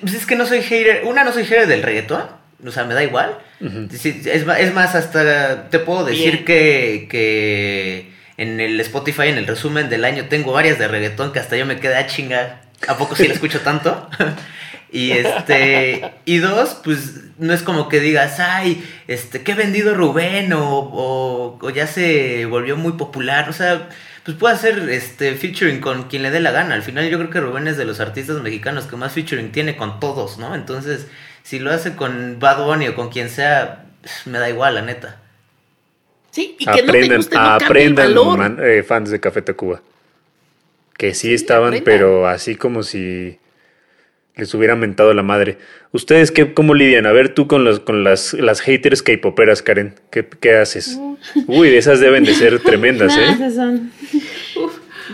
Pues 0.00 0.14
es 0.14 0.26
que 0.26 0.36
no 0.36 0.46
soy 0.46 0.62
hater. 0.62 1.04
Una, 1.04 1.24
no 1.24 1.32
soy 1.32 1.44
hater 1.44 1.66
del 1.66 1.82
reggaetón. 1.82 2.22
O 2.64 2.70
sea, 2.70 2.84
me 2.84 2.94
da 2.94 3.02
igual. 3.02 3.38
Es, 3.60 4.74
más, 4.74 4.94
hasta 4.94 5.68
te 5.70 5.78
puedo 5.80 6.04
decir 6.04 6.32
Bien. 6.32 6.44
que, 6.44 7.08
que 7.10 8.10
en 8.40 8.58
el 8.58 8.80
Spotify, 8.80 9.28
en 9.28 9.36
el 9.36 9.46
resumen 9.46 9.90
del 9.90 10.02
año, 10.06 10.24
tengo 10.30 10.52
varias 10.52 10.78
de 10.78 10.88
reggaetón 10.88 11.30
que 11.30 11.40
hasta 11.40 11.58
yo 11.58 11.66
me 11.66 11.78
quedé 11.78 11.96
a 11.96 12.06
chingar. 12.06 12.62
¿A 12.88 12.96
poco 12.96 13.14
sí 13.14 13.28
la 13.28 13.34
escucho 13.34 13.60
tanto? 13.60 14.08
y 14.90 15.10
este. 15.10 16.14
Y 16.24 16.38
dos, 16.38 16.80
pues 16.82 17.20
no 17.36 17.52
es 17.52 17.62
como 17.62 17.90
que 17.90 18.00
digas, 18.00 18.40
ay, 18.40 18.82
este, 19.08 19.42
qué 19.42 19.52
vendido 19.52 19.94
Rubén 19.94 20.54
o, 20.54 20.78
o, 20.78 21.58
o 21.60 21.70
ya 21.70 21.86
se 21.86 22.46
volvió 22.46 22.78
muy 22.78 22.92
popular. 22.92 23.50
O 23.50 23.52
sea, 23.52 23.90
pues 24.24 24.38
puede 24.38 24.54
hacer 24.54 24.88
este 24.88 25.34
featuring 25.34 25.82
con 25.82 26.04
quien 26.04 26.22
le 26.22 26.30
dé 26.30 26.40
la 26.40 26.50
gana. 26.50 26.74
Al 26.74 26.82
final 26.82 27.10
yo 27.10 27.18
creo 27.18 27.28
que 27.28 27.40
Rubén 27.40 27.68
es 27.68 27.76
de 27.76 27.84
los 27.84 28.00
artistas 28.00 28.40
mexicanos 28.40 28.86
que 28.86 28.96
más 28.96 29.12
featuring 29.12 29.52
tiene 29.52 29.76
con 29.76 30.00
todos, 30.00 30.38
¿no? 30.38 30.54
Entonces, 30.54 31.08
si 31.42 31.58
lo 31.58 31.70
hace 31.70 31.94
con 31.94 32.38
Bad 32.38 32.64
Bunny 32.64 32.88
o 32.88 32.94
con 32.94 33.10
quien 33.10 33.28
sea, 33.28 33.84
me 34.24 34.38
da 34.38 34.48
igual, 34.48 34.76
la 34.76 34.82
neta. 34.82 35.19
Sí, 36.30 36.56
y 36.58 36.64
que 36.64 36.70
no 36.70 36.76
te 36.76 36.80
Aprendan, 36.82 37.16
guste 37.18 37.34
no 37.36 37.40
cambia 37.42 37.56
el 37.58 37.64
aprendan 37.64 38.06
valor. 38.14 38.38
man- 38.38 38.58
eh, 38.62 38.82
fans 38.82 39.10
de 39.10 39.20
Café 39.20 39.42
Tacuba. 39.42 39.82
Que 40.96 41.14
sí, 41.14 41.32
estaban, 41.34 41.68
aprendan. 41.74 41.84
pero 41.84 42.26
así 42.28 42.54
como 42.56 42.82
si 42.82 43.38
les 44.36 44.54
hubieran 44.54 44.78
mentado 44.80 45.12
la 45.12 45.22
madre. 45.22 45.58
¿Ustedes 45.92 46.30
qué, 46.30 46.54
cómo 46.54 46.74
lidian? 46.74 47.04
A 47.06 47.12
ver, 47.12 47.34
tú 47.34 47.46
con, 47.48 47.64
los, 47.64 47.80
con 47.80 48.04
las, 48.04 48.32
las 48.34 48.60
haters 48.60 49.02
K-poperas, 49.02 49.60
Karen, 49.62 49.94
¿qué, 50.10 50.26
qué 50.40 50.54
haces? 50.54 50.98
Uy, 51.46 51.74
esas 51.74 52.00
deben 52.00 52.24
de 52.24 52.34
ser 52.34 52.58
tremendas, 52.62 53.16
¿eh? 53.18 53.30
esas 53.32 53.54
son. 53.54 53.90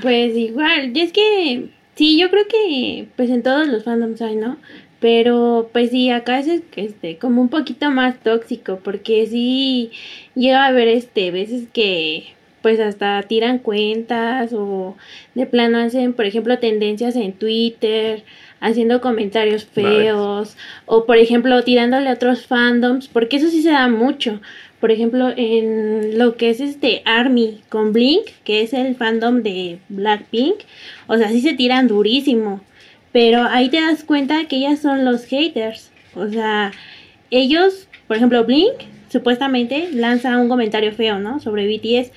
Pues 0.02 0.36
igual, 0.36 0.92
y 0.94 1.00
es 1.00 1.12
que 1.12 1.68
sí, 1.96 2.18
yo 2.20 2.30
creo 2.30 2.46
que 2.46 3.06
pues 3.16 3.30
en 3.30 3.42
todos 3.42 3.66
los 3.66 3.82
fandoms 3.84 4.20
hay, 4.20 4.36
¿no? 4.36 4.58
Pero 5.00 5.68
pues 5.72 5.90
sí, 5.90 6.10
acá 6.10 6.38
es 6.40 6.62
este 6.76 7.18
como 7.18 7.42
un 7.42 7.48
poquito 7.48 7.90
más 7.90 8.18
tóxico 8.22 8.80
porque 8.82 9.26
sí 9.26 9.90
llega 10.34 10.64
a 10.64 10.68
haber 10.68 10.88
este 10.88 11.30
veces 11.30 11.68
que 11.72 12.36
pues 12.62 12.80
hasta 12.80 13.22
tiran 13.22 13.60
cuentas 13.60 14.52
o 14.52 14.96
de 15.36 15.46
plano 15.46 15.78
hacen, 15.78 16.14
por 16.14 16.24
ejemplo, 16.24 16.58
tendencias 16.58 17.14
en 17.14 17.32
Twitter, 17.32 18.24
haciendo 18.58 19.00
comentarios 19.00 19.64
feos 19.64 20.56
o 20.86 21.04
por 21.06 21.18
ejemplo 21.18 21.62
tirándole 21.62 22.10
a 22.10 22.14
otros 22.14 22.46
fandoms, 22.46 23.06
porque 23.06 23.36
eso 23.36 23.50
sí 23.50 23.62
se 23.62 23.70
da 23.70 23.88
mucho. 23.88 24.40
Por 24.80 24.90
ejemplo, 24.90 25.32
en 25.36 26.18
lo 26.18 26.36
que 26.36 26.50
es 26.50 26.60
este 26.60 27.02
Army 27.04 27.60
con 27.68 27.92
Blink, 27.92 28.26
que 28.44 28.62
es 28.62 28.72
el 28.72 28.96
fandom 28.96 29.42
de 29.42 29.78
Blackpink, 29.88 30.56
o 31.06 31.16
sea, 31.16 31.28
sí 31.28 31.40
se 31.40 31.54
tiran 31.54 31.86
durísimo. 31.86 32.60
Pero 33.16 33.44
ahí 33.44 33.70
te 33.70 33.80
das 33.80 34.04
cuenta 34.04 34.44
que 34.44 34.56
ellas 34.56 34.80
son 34.80 35.06
los 35.06 35.24
haters. 35.24 35.90
O 36.14 36.28
sea, 36.28 36.70
ellos, 37.30 37.88
por 38.06 38.18
ejemplo, 38.18 38.44
Blink, 38.44 38.74
supuestamente 39.08 39.88
lanza 39.90 40.36
un 40.36 40.50
comentario 40.50 40.92
feo, 40.92 41.18
¿no? 41.18 41.40
Sobre 41.40 41.66
BTS. 41.66 42.12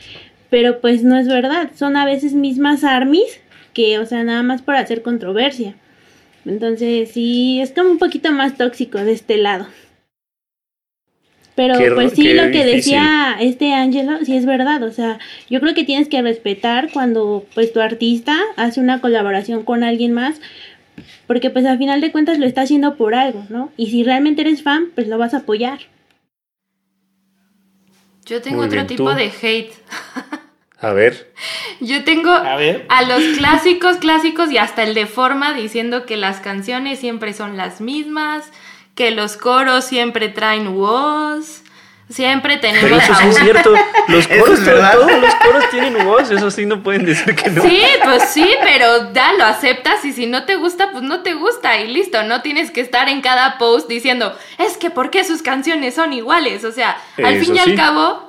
Pero 0.50 0.82
pues 0.82 1.06
no 1.06 1.18
es 1.18 1.30
verdad. 1.30 1.72
Son 1.74 1.96
a 1.96 2.04
veces 2.04 2.34
mismas 2.34 2.84
armies 2.84 3.40
que, 3.74 3.98
o 3.98 4.06
sea, 4.06 4.26
nada 4.26 4.44
más 4.44 4.62
por 4.62 4.76
hacer 4.76 5.02
controversia. 5.02 5.74
Entonces, 6.46 7.12
sí, 7.14 7.62
es 7.62 7.72
como 7.72 7.92
un 7.92 7.98
poquito 7.98 8.34
más 8.34 8.58
tóxico 8.58 8.98
de 8.98 9.14
este 9.14 9.38
lado. 9.38 9.68
Pero 11.60 11.78
Qué 11.78 11.92
pues 11.92 12.14
sí, 12.14 12.32
lo 12.32 12.44
que 12.44 12.66
difícil. 12.66 12.76
decía 12.76 13.36
este 13.42 13.74
Ángelo, 13.74 14.20
sí 14.24 14.34
es 14.34 14.46
verdad. 14.46 14.82
O 14.84 14.92
sea, 14.92 15.20
yo 15.50 15.60
creo 15.60 15.74
que 15.74 15.84
tienes 15.84 16.08
que 16.08 16.22
respetar 16.22 16.90
cuando 16.94 17.46
pues 17.54 17.74
tu 17.74 17.82
artista 17.82 18.38
hace 18.56 18.80
una 18.80 19.02
colaboración 19.02 19.64
con 19.64 19.84
alguien 19.84 20.14
más. 20.14 20.40
Porque 21.28 21.50
pues 21.50 21.66
al 21.66 21.78
final 21.78 22.02
de 22.02 22.12
cuentas 22.12 22.38
lo 22.40 22.46
está 22.46 22.62
haciendo 22.62 22.96
por 22.96 23.16
algo, 23.16 23.46
¿no? 23.50 23.72
Y 23.78 23.90
si 23.92 24.04
realmente 24.04 24.42
eres 24.42 24.64
fan, 24.64 24.88
pues 24.96 25.08
lo 25.08 25.18
vas 25.18 25.34
a 25.34 25.38
apoyar. 25.40 25.80
Yo 28.26 28.42
tengo 28.42 28.58
Muy 28.58 28.68
otro 28.68 28.78
bien, 28.78 28.88
tipo 28.88 29.10
¿tú? 29.10 29.16
de 29.16 29.32
hate. 29.42 29.74
A 30.82 30.94
ver, 30.94 31.34
Yo 31.82 32.04
tengo 32.04 32.32
A 32.32 32.56
ver. 32.56 32.86
a 32.90 33.04
los 33.04 33.24
clásicos, 33.38 33.98
clásicos 33.98 34.52
y 34.52 34.58
hasta 34.58 34.84
el 34.84 34.94
de 34.94 35.08
forma 35.08 35.54
diciendo 35.54 36.06
que 36.06 36.16
las 36.18 36.40
canciones 36.40 37.00
siempre 37.00 37.34
son 37.34 37.58
las 37.58 37.82
mismas, 37.82 38.50
que 38.96 39.12
los 39.12 39.36
coros 39.38 39.86
siempre 39.86 40.30
traen 40.30 40.74
voz, 40.76 41.64
siempre 42.10 42.58
tenemos 42.58 42.90
pero 42.90 42.98
eso 42.98 43.14
a 43.14 43.16
sí 43.18 43.28
es 43.30 43.38
cierto. 43.38 43.74
Los 44.08 44.28
coros, 44.28 44.60
es 44.60 44.66
verdad. 44.66 44.94
todos 44.94 45.12
los 45.22 45.36
coros 45.36 45.70
tienen 45.70 46.04
voz, 46.04 46.32
eso 46.32 46.50
sí 46.50 46.66
no 46.66 46.82
pueden 46.82 47.06
decir 47.06 47.36
que 47.36 47.50
no. 47.52 47.62
Sí, 47.62 47.84
pues 48.04 48.24
sí, 48.30 48.50
pero 48.64 49.14
ya 49.14 49.34
lo 49.34 49.46
aceptas 49.46 50.04
y 50.04 50.14
si 50.14 50.26
no 50.26 50.46
te 50.46 50.56
gusta, 50.56 50.90
pues 50.92 51.04
no 51.04 51.22
te 51.22 51.36
gusta 51.36 51.78
y 51.78 51.88
listo, 51.88 52.24
no 52.24 52.42
tienes 52.42 52.72
que 52.72 52.82
estar 52.82 53.08
en 53.08 53.22
cada 53.22 53.60
post 53.60 53.88
diciendo, 53.88 54.36
es 54.58 54.78
que 54.78 54.90
¿por 54.90 55.12
qué 55.12 55.24
sus 55.24 55.44
canciones 55.44 55.94
son 55.94 56.12
iguales? 56.14 56.64
O 56.64 56.72
sea, 56.72 56.98
al 57.18 57.36
Eso 57.36 57.46
fin 57.46 57.56
y 57.56 57.60
sí. 57.60 57.70
al 57.70 57.76
cabo, 57.76 58.29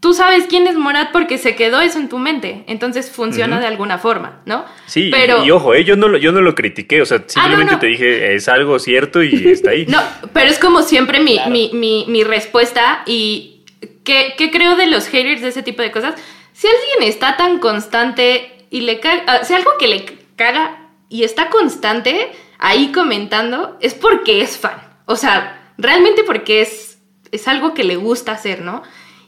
tú 0.00 0.14
sabes 0.14 0.46
quién 0.48 0.66
es 0.66 0.76
Morat 0.76 1.12
porque 1.12 1.38
se 1.38 1.54
quedó 1.54 1.80
eso 1.80 1.98
en 1.98 2.08
tu 2.08 2.18
mente, 2.18 2.64
entonces 2.66 3.10
funciona 3.10 3.60
de 3.60 3.66
alguna 3.66 3.98
forma, 3.98 4.40
¿no? 4.46 4.64
Sí, 4.86 5.10
pero... 5.12 5.44
y, 5.44 5.50
ojo, 5.50 5.74
eh, 5.74 5.84
yo, 5.84 5.94
no 5.96 6.08
lo, 6.08 6.18
yo 6.18 6.32
no 6.32 6.40
lo 6.40 6.54
critiqué, 6.54 7.02
o 7.02 7.06
sea, 7.06 7.22
simplemente 7.26 7.74
no. 7.74 7.78
te 7.78 7.86
dije, 7.86 8.34
es 8.34 8.48
algo 8.48 8.78
cierto 8.78 9.22
y 9.22 9.48
está 9.50 9.70
ahí. 9.70 9.86
No, 9.86 10.00
pero 10.32 10.48
es 10.50 10.58
como 10.58 10.82
siempre 10.82 11.20
mi, 11.20 11.34
Claro. 11.34 11.50
mi, 11.50 11.70
mi, 11.74 12.06
mi 12.08 12.24
respuesta 12.24 13.02
y 13.06 13.64
¿qué, 14.04 14.34
qué 14.36 14.50
creo 14.50 14.76
de 14.76 14.86
los 14.86 15.06
haters 15.06 15.42
de 15.42 15.48
ese 15.48 15.62
tipo 15.62 15.82
de 15.82 15.90
cosas. 15.90 16.14
Si 16.52 16.66
alguien 16.66 17.08
está 17.08 17.36
tan 17.36 17.58
constante 17.58 18.66
y 18.70 18.82
le 18.82 19.00
caga, 19.00 19.44
si 19.44 19.54
algo 19.54 19.70
que 19.78 19.88
le 19.88 20.04
caga 20.36 20.88
y 21.08 21.24
está 21.24 21.48
constante 21.50 22.30
ahí 22.58 22.92
comentando, 22.92 23.76
es 23.80 23.94
porque 23.94 24.40
es 24.42 24.58
fan. 24.58 24.80
O 25.06 25.16
sea, 25.16 25.72
realmente 25.78 26.22
porque 26.24 26.60
es, 26.60 26.98
es 27.32 27.48
algo 27.48 27.74
que 27.74 27.84
le 27.84 27.96
gusta 27.96 28.32
hacer, 28.32 28.62
¿no? 28.62 28.82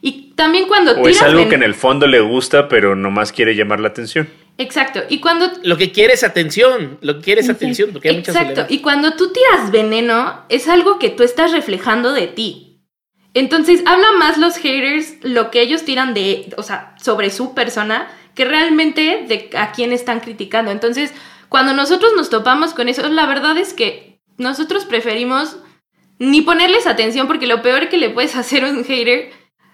Y 0.04 0.32
también 0.34 0.66
cuando 0.66 1.00
O 1.00 1.08
es 1.08 1.22
algo 1.22 1.48
que 1.48 1.54
en 1.54 1.62
el 1.62 1.74
fondo 1.74 2.06
le 2.08 2.20
gusta, 2.20 2.68
pero 2.68 2.96
nomás 2.96 3.32
quiere 3.32 3.54
llamar 3.54 3.78
la 3.80 3.88
atención. 3.88 4.28
Exacto. 4.58 5.00
Y 5.08 5.20
cuando 5.20 5.50
Lo 5.62 5.78
que 5.78 5.92
quiere 5.92 6.12
es 6.14 6.24
atención, 6.24 6.98
lo 7.00 7.16
que 7.16 7.22
quiere 7.22 7.40
es 7.40 7.48
atención, 7.48 7.90
porque 7.92 8.10
hay 8.10 8.16
Exacto. 8.16 8.66
Y 8.68 8.80
cuando 8.80 9.14
tú 9.14 9.32
tiras 9.32 9.70
veneno, 9.70 10.44
es 10.48 10.68
algo 10.68 10.98
que 10.98 11.08
tú 11.08 11.22
estás 11.22 11.52
reflejando 11.52 12.12
de 12.12 12.26
ti. 12.26 12.80
Entonces, 13.32 13.82
habla 13.86 14.12
más 14.18 14.36
los 14.36 14.56
haters 14.56 15.14
lo 15.22 15.50
que 15.50 15.62
ellos 15.62 15.84
tiran 15.84 16.12
de, 16.12 16.52
o 16.56 16.62
sea, 16.62 16.94
sobre 17.00 17.30
su 17.30 17.54
persona, 17.54 18.10
que 18.34 18.44
realmente 18.44 19.24
de 19.26 19.56
a 19.56 19.72
quién 19.72 19.92
están 19.92 20.20
criticando. 20.20 20.70
Entonces, 20.70 21.12
cuando 21.48 21.74
nosotros 21.74 22.12
nos 22.16 22.28
topamos 22.28 22.74
con 22.74 22.88
eso, 22.88 23.08
la 23.08 23.26
verdad 23.26 23.56
es 23.56 23.72
que 23.72 24.20
nosotros 24.36 24.84
preferimos 24.84 25.56
ni 26.18 26.42
ponerles 26.42 26.86
atención, 26.86 27.26
porque 27.26 27.46
lo 27.46 27.62
peor 27.62 27.88
que 27.88 27.98
le 27.98 28.10
puedes 28.10 28.36
hacer 28.36 28.64
a 28.64 28.70
un 28.70 28.84
hater 28.84 29.30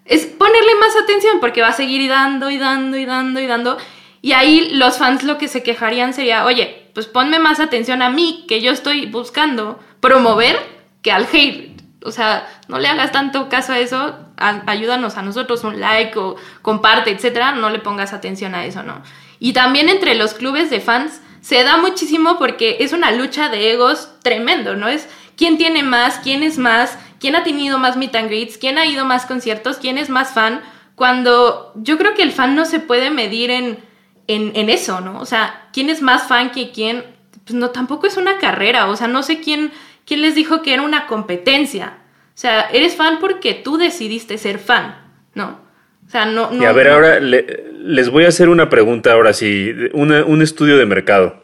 es 0.08 0.26
ponerle 0.26 0.74
más 0.80 0.96
atención, 0.96 1.38
porque 1.38 1.62
va 1.62 1.68
a 1.68 1.72
seguir 1.72 2.08
dando 2.08 2.50
y 2.50 2.58
dando 2.58 2.96
y 2.96 3.04
dando 3.04 3.40
y 3.40 3.46
dando. 3.46 3.78
Y 4.22 4.32
ahí 4.32 4.70
los 4.72 4.98
fans 4.98 5.22
lo 5.22 5.38
que 5.38 5.48
se 5.48 5.62
quejarían 5.62 6.12
sería, 6.12 6.44
oye, 6.44 6.90
pues 6.94 7.06
ponme 7.06 7.38
más 7.38 7.60
atención 7.60 8.02
a 8.02 8.10
mí, 8.10 8.44
que 8.48 8.60
yo 8.60 8.72
estoy 8.72 9.06
buscando 9.06 9.78
promover, 10.00 10.58
que 11.02 11.12
al 11.12 11.28
hate. 11.30 11.80
O 12.04 12.10
sea, 12.10 12.48
no 12.68 12.78
le 12.78 12.88
hagas 12.88 13.12
tanto 13.12 13.48
caso 13.48 13.72
a 13.72 13.78
eso, 13.78 14.16
ayúdanos 14.36 15.16
a 15.16 15.22
nosotros, 15.22 15.62
un 15.64 15.78
like 15.78 16.18
o 16.18 16.36
comparte, 16.62 17.10
etcétera, 17.10 17.52
no 17.52 17.70
le 17.70 17.80
pongas 17.80 18.12
atención 18.12 18.54
a 18.54 18.64
eso, 18.64 18.82
¿no? 18.82 19.02
Y 19.40 19.52
también 19.52 19.88
entre 19.88 20.14
los 20.14 20.34
clubes 20.34 20.70
de 20.70 20.80
fans 20.80 21.20
se 21.40 21.62
da 21.62 21.76
muchísimo 21.76 22.38
porque 22.38 22.78
es 22.80 22.92
una 22.92 23.10
lucha 23.10 23.48
de 23.48 23.72
egos 23.72 24.10
tremendo, 24.22 24.74
¿no? 24.74 24.88
Es 24.88 25.08
quién 25.36 25.58
tiene 25.58 25.82
más, 25.82 26.18
quién 26.18 26.42
es 26.42 26.58
más, 26.58 26.98
quién 27.20 27.36
ha 27.36 27.42
tenido 27.44 27.78
más 27.78 27.96
meet 27.96 28.14
and 28.14 28.28
greets, 28.28 28.58
quién 28.58 28.78
ha 28.78 28.86
ido 28.86 29.04
más 29.04 29.26
conciertos, 29.26 29.78
quién 29.78 29.98
es 29.98 30.08
más 30.08 30.32
fan, 30.32 30.60
cuando 30.94 31.72
yo 31.76 31.96
creo 31.98 32.14
que 32.14 32.22
el 32.22 32.32
fan 32.32 32.54
no 32.56 32.64
se 32.64 32.80
puede 32.80 33.10
medir 33.10 33.50
en, 33.50 33.78
en, 34.26 34.52
en 34.54 34.68
eso, 34.70 35.00
¿no? 35.00 35.20
O 35.20 35.26
sea, 35.26 35.68
quién 35.72 35.90
es 35.90 36.02
más 36.02 36.26
fan 36.28 36.50
que 36.50 36.70
quién, 36.72 37.04
pues 37.44 37.54
no, 37.54 37.70
tampoco 37.70 38.06
es 38.06 38.16
una 38.16 38.38
carrera, 38.38 38.86
o 38.88 38.96
sea, 38.96 39.06
no 39.08 39.22
sé 39.22 39.40
quién, 39.40 39.70
quién 40.04 40.22
les 40.22 40.34
dijo 40.34 40.62
que 40.62 40.74
era 40.74 40.82
una 40.82 41.06
competencia. 41.06 41.98
O 42.34 42.40
sea, 42.40 42.62
eres 42.72 42.94
fan 42.96 43.18
porque 43.20 43.54
tú 43.54 43.78
decidiste 43.78 44.38
ser 44.38 44.58
fan, 44.58 44.96
¿no? 45.34 45.60
O 46.06 46.10
sea, 46.10 46.24
no... 46.24 46.50
no 46.50 46.62
y 46.62 46.66
a 46.66 46.72
ver, 46.72 46.86
no- 46.88 46.94
ahora 46.94 47.20
le- 47.20 47.64
les 47.80 48.10
voy 48.10 48.24
a 48.24 48.28
hacer 48.28 48.48
una 48.48 48.68
pregunta 48.68 49.12
ahora 49.12 49.32
sí, 49.32 49.72
una- 49.92 50.24
un 50.24 50.42
estudio 50.42 50.78
de 50.78 50.86
mercado. 50.86 51.42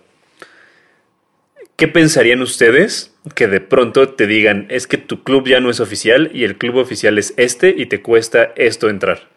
¿Qué 1.77 1.89
pensarían 1.89 2.41
ustedes 2.41 3.13
que 3.35 3.49
de 3.49 3.61
pronto 3.61 4.09
te 4.11 4.27
digan, 4.27 4.67
es 4.71 4.87
que 4.87 4.97
tu 4.97 5.25
club 5.25 5.49
ya 5.49 5.61
no 5.61 5.71
es 5.71 5.81
oficial 5.81 6.31
y 6.33 6.45
el 6.45 6.57
club 6.57 6.77
oficial 6.77 7.19
es 7.19 7.35
este 7.37 7.75
y 7.77 7.87
te 7.87 8.01
cuesta 8.01 8.53
esto 8.57 8.89
entrar? 8.89 9.29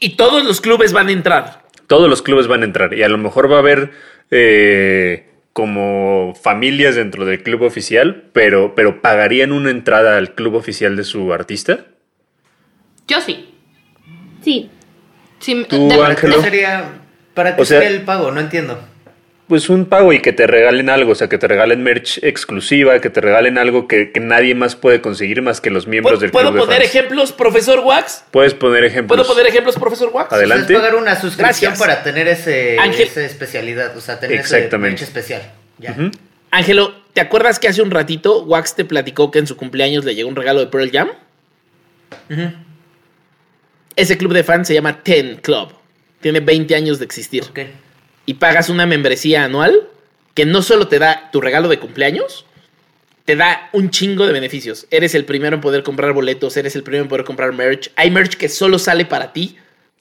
Y 0.00 0.16
todos 0.16 0.44
los 0.44 0.60
clubes 0.60 0.92
van 0.92 1.08
a 1.08 1.12
entrar. 1.12 1.62
Todos 1.86 2.08
los 2.08 2.22
clubes 2.22 2.46
van 2.48 2.62
a 2.62 2.64
entrar 2.64 2.94
y 2.94 3.02
a 3.02 3.08
lo 3.08 3.18
mejor 3.18 3.50
va 3.50 3.56
a 3.56 3.58
haber 3.60 3.90
eh, 4.32 5.28
como 5.52 6.34
familias 6.40 6.94
dentro 6.96 7.24
del 7.24 7.42
club 7.42 7.62
oficial, 7.62 8.24
pero, 8.32 8.74
pero 8.74 9.00
¿pagarían 9.02 9.52
una 9.52 9.70
entrada 9.70 10.16
al 10.16 10.34
club 10.34 10.54
oficial 10.54 10.96
de 10.96 11.04
su 11.04 11.32
artista? 11.32 11.86
Yo 13.06 13.20
sí. 13.20 13.54
Sí, 14.42 14.70
Sí, 15.38 15.66
Tú, 15.68 15.88
de- 15.88 15.96
¿Para 15.96 16.14
qué 16.16 16.26
Ángelo. 16.26 16.42
sería, 16.42 16.84
para 17.34 17.56
qué 17.56 17.62
O 17.62 17.64
sea- 17.64 17.80
sería 17.80 17.96
el 17.96 18.04
pago? 18.04 18.30
No 18.30 18.40
entiendo. 18.40 18.78
Pues 19.50 19.68
un 19.68 19.86
pago 19.86 20.12
y 20.12 20.20
que 20.20 20.32
te 20.32 20.46
regalen 20.46 20.88
algo, 20.88 21.10
o 21.10 21.14
sea, 21.16 21.28
que 21.28 21.36
te 21.36 21.48
regalen 21.48 21.82
merch 21.82 22.22
exclusiva, 22.22 23.00
que 23.00 23.10
te 23.10 23.20
regalen 23.20 23.58
algo 23.58 23.88
que, 23.88 24.12
que 24.12 24.20
nadie 24.20 24.54
más 24.54 24.76
puede 24.76 25.00
conseguir 25.00 25.42
más 25.42 25.60
que 25.60 25.70
los 25.70 25.88
miembros 25.88 26.12
¿Puedo, 26.12 26.20
del 26.20 26.30
puedo 26.30 26.50
club 26.50 26.54
de 26.54 26.66
poner 26.66 26.82
fans. 26.82 26.94
ejemplos, 26.94 27.32
profesor 27.32 27.80
Wax? 27.80 28.26
Puedes 28.30 28.54
poner 28.54 28.84
ejemplos. 28.84 29.18
¿Puedo 29.18 29.28
poner 29.28 29.48
ejemplos, 29.48 29.74
profesor 29.74 30.10
Wax? 30.12 30.32
Adelante. 30.32 30.62
O 30.62 30.66
sea, 30.68 30.76
es 30.76 30.82
pagar 30.82 30.94
una 30.94 31.20
suscripción 31.20 31.72
Gracias. 31.72 31.78
para 31.80 32.04
tener 32.04 32.28
ese, 32.28 32.76
esa 32.76 33.24
especialidad, 33.24 33.96
o 33.96 34.00
sea, 34.00 34.20
tener 34.20 34.38
ese 34.38 34.78
merch 34.78 35.02
especial. 35.02 35.42
Ya. 35.78 35.96
Ángelo, 36.52 36.94
¿te 37.12 37.20
acuerdas 37.20 37.58
que 37.58 37.66
hace 37.66 37.82
un 37.82 37.90
ratito 37.90 38.44
Wax 38.44 38.76
te 38.76 38.84
platicó 38.84 39.32
que 39.32 39.40
en 39.40 39.48
su 39.48 39.56
cumpleaños 39.56 40.04
le 40.04 40.14
llegó 40.14 40.28
un 40.28 40.36
regalo 40.36 40.60
de 40.60 40.68
Pearl 40.68 40.92
Jam? 40.92 41.08
Ese 43.96 44.16
club 44.16 44.32
de 44.32 44.44
fans 44.44 44.68
se 44.68 44.74
llama 44.74 45.02
Ten 45.02 45.40
Club. 45.42 45.72
Tiene 46.20 46.38
20 46.38 46.72
años 46.76 47.00
de 47.00 47.04
existir. 47.04 47.42
Ok. 47.50 47.58
Y 48.26 48.34
pagas 48.34 48.68
una 48.68 48.86
membresía 48.86 49.44
anual 49.44 49.88
que 50.34 50.46
no 50.46 50.62
solo 50.62 50.88
te 50.88 50.98
da 50.98 51.30
tu 51.32 51.40
regalo 51.40 51.68
de 51.68 51.78
cumpleaños, 51.78 52.46
te 53.24 53.36
da 53.36 53.68
un 53.72 53.90
chingo 53.90 54.26
de 54.26 54.32
beneficios. 54.32 54.86
Eres 54.90 55.14
el 55.14 55.24
primero 55.24 55.56
en 55.56 55.60
poder 55.60 55.82
comprar 55.82 56.12
boletos, 56.12 56.56
eres 56.56 56.74
el 56.76 56.82
primero 56.82 57.04
en 57.04 57.08
poder 57.08 57.24
comprar 57.24 57.52
merch. 57.52 57.90
Hay 57.96 58.10
merch 58.10 58.34
que 58.36 58.48
solo 58.48 58.78
sale 58.78 59.04
para 59.04 59.32
ti. 59.32 59.56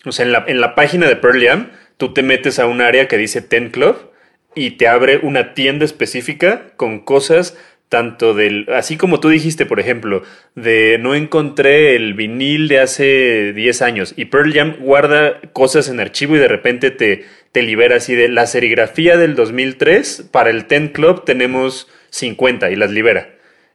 O 0.05 0.11
sea, 0.11 0.25
en 0.25 0.31
la, 0.31 0.45
en 0.47 0.61
la 0.61 0.75
página 0.75 1.07
de 1.07 1.15
Pearl 1.15 1.43
Jam, 1.43 1.71
tú 1.97 2.13
te 2.13 2.23
metes 2.23 2.59
a 2.59 2.65
un 2.65 2.81
área 2.81 3.07
que 3.07 3.17
dice 3.17 3.41
Ten 3.41 3.69
Club 3.69 4.11
y 4.55 4.71
te 4.71 4.87
abre 4.87 5.17
una 5.17 5.53
tienda 5.53 5.85
específica 5.85 6.71
con 6.75 6.99
cosas 6.99 7.57
tanto 7.89 8.35
del, 8.35 8.67
así 8.71 8.97
como 8.97 9.19
tú 9.19 9.29
dijiste, 9.29 9.65
por 9.65 9.79
ejemplo, 9.79 10.21
de 10.53 10.97
no 11.01 11.15
encontré 11.15 11.95
el 11.95 12.13
vinil 12.13 12.67
de 12.67 12.79
hace 12.79 13.51
10 13.53 13.81
años 13.81 14.13
y 14.15 14.25
Pearl 14.25 14.53
Jam 14.53 14.75
guarda 14.79 15.41
cosas 15.53 15.89
en 15.89 15.99
archivo 15.99 16.35
y 16.35 16.39
de 16.39 16.47
repente 16.47 16.91
te, 16.91 17.25
te 17.51 17.61
libera 17.61 17.97
así 17.97 18.15
de 18.15 18.29
la 18.29 18.45
serigrafía 18.45 19.17
del 19.17 19.35
2003, 19.35 20.29
para 20.31 20.49
el 20.49 20.65
Ten 20.65 20.89
Club 20.89 21.25
tenemos 21.25 21.87
50 22.09 22.71
y 22.71 22.75
las 22.75 22.91
libera. 22.91 23.29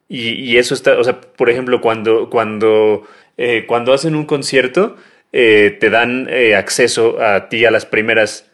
Y, 0.08 0.58
eso 0.58 0.74
está, 0.74 0.98
o 0.98 1.02
sea, 1.04 1.20
por 1.20 1.50
ejemplo, 1.50 1.80
cuando, 1.80 2.28
cuando, 2.30 3.08
eh, 3.36 3.64
cuando 3.66 3.92
hacen 3.92 4.14
un 4.14 4.26
concierto, 4.26 4.96
eh, 5.32 5.76
te 5.80 5.90
dan 5.90 6.28
eh, 6.30 6.54
acceso 6.54 7.20
a 7.20 7.48
ti 7.48 7.64
a 7.64 7.70
las 7.70 7.86
primeras, 7.86 8.48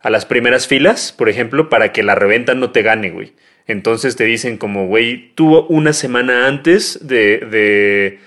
a 0.00 0.10
las 0.10 0.26
primeras 0.26 0.66
filas, 0.66 1.12
por 1.12 1.28
ejemplo, 1.28 1.70
para 1.70 1.92
que 1.92 2.02
la 2.02 2.14
reventa 2.14 2.54
no 2.54 2.72
te 2.72 2.82
gane, 2.82 3.10
güey. 3.10 3.32
Entonces 3.66 4.16
te 4.16 4.24
dicen 4.24 4.58
como, 4.58 4.86
güey, 4.86 5.32
tú 5.34 5.58
una 5.68 5.92
semana 5.92 6.46
antes 6.46 7.06
de, 7.06 7.38
de, 7.38 8.18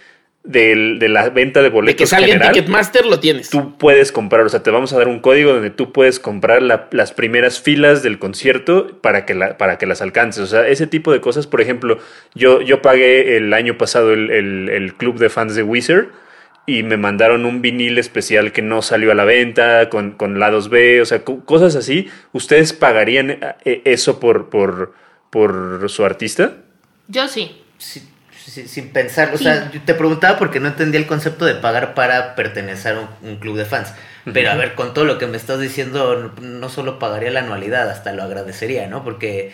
del- 0.43 0.97
de 0.97 1.07
la 1.07 1.29
venta 1.29 1.59
de 1.59 1.65
De 1.65 1.69
boletos 1.69 1.97
que 1.99 2.07
salga 2.07 2.33
en 2.33 2.41
Ticketmaster 2.41 3.05
lo 3.05 3.19
tienes. 3.19 3.49
tú 3.51 3.77
puedes 3.77 4.11
comprar, 4.11 4.41
o 4.45 4.49
sea, 4.49 4.63
te 4.63 4.71
vamos 4.71 4.91
a 4.91 4.97
dar 4.97 5.07
un 5.07 5.19
código 5.19 5.53
donde 5.53 5.69
tú 5.69 5.91
puedes 5.91 6.19
comprar 6.19 6.63
la- 6.63 6.87
las 6.91 7.11
primeras 7.13 7.61
filas 7.61 8.01
del 8.01 8.17
concierto 8.17 8.99
para 9.01 9.25
que, 9.25 9.35
la- 9.35 9.57
para 9.57 9.77
que 9.77 9.85
las 9.85 10.01
alcances. 10.01 10.41
O 10.43 10.47
sea, 10.47 10.67
ese 10.67 10.87
tipo 10.87 11.11
de 11.11 11.21
cosas, 11.21 11.45
por 11.45 11.61
ejemplo, 11.61 11.99
yo, 12.33 12.61
yo 12.61 12.81
pagué 12.81 13.37
el 13.37 13.53
año 13.53 13.77
pasado 13.77 14.13
el, 14.13 14.31
el- 14.31 14.69
el 14.69 14.95
club 14.95 15.19
de 15.19 15.29
fans 15.29 15.53
de 15.55 15.61
Wizard 15.63 16.07
y 16.65 16.83
me 16.83 16.97
mandaron 16.97 17.45
un 17.45 17.61
vinil 17.61 17.97
especial 17.99 18.51
que 18.51 18.61
no 18.63 18.81
salió 18.81 19.11
a 19.11 19.15
la 19.15 19.25
venta 19.25 19.89
con, 19.89 20.11
con 20.11 20.39
lados 20.39 20.69
B, 20.69 21.01
o 21.01 21.05
sea, 21.05 21.23
co- 21.23 21.45
cosas 21.45 21.75
así. 21.75 22.07
¿Ustedes 22.33 22.73
pagarían 22.73 23.37
eh, 23.63 23.81
eso 23.85 24.19
por, 24.19 24.49
por, 24.49 24.93
por 25.29 25.87
su 25.89 26.03
artista? 26.03 26.53
Yo 27.07 27.27
sí. 27.27 27.57
Sí, 27.77 28.03
sin 28.45 28.89
pensar, 28.89 29.31
o 29.33 29.37
Sí. 29.37 29.43
sea, 29.45 29.71
yo 29.71 29.81
te 29.81 29.93
preguntaba 29.93 30.37
porque 30.37 30.59
no 30.59 30.67
entendía 30.67 30.99
el 30.99 31.07
concepto 31.07 31.45
de 31.45 31.55
pagar 31.55 31.93
para 31.93 32.35
pertenecer 32.35 32.95
a 32.95 32.99
un, 33.01 33.09
un 33.29 33.35
club 33.37 33.57
de 33.57 33.65
fans. 33.65 33.93
Pero 34.33 34.51
a 34.51 34.55
ver, 34.55 34.75
con 34.75 34.93
todo 34.93 35.05
lo 35.05 35.17
que 35.17 35.25
me 35.27 35.37
estás 35.37 35.59
diciendo, 35.59 36.33
no, 36.41 36.47
no 36.47 36.69
solo 36.69 36.99
pagaría 36.99 37.31
la 37.31 37.39
anualidad, 37.39 37.89
hasta 37.89 38.13
lo 38.13 38.23
agradecería, 38.23 38.87
¿no? 38.87 39.03
Porque 39.03 39.51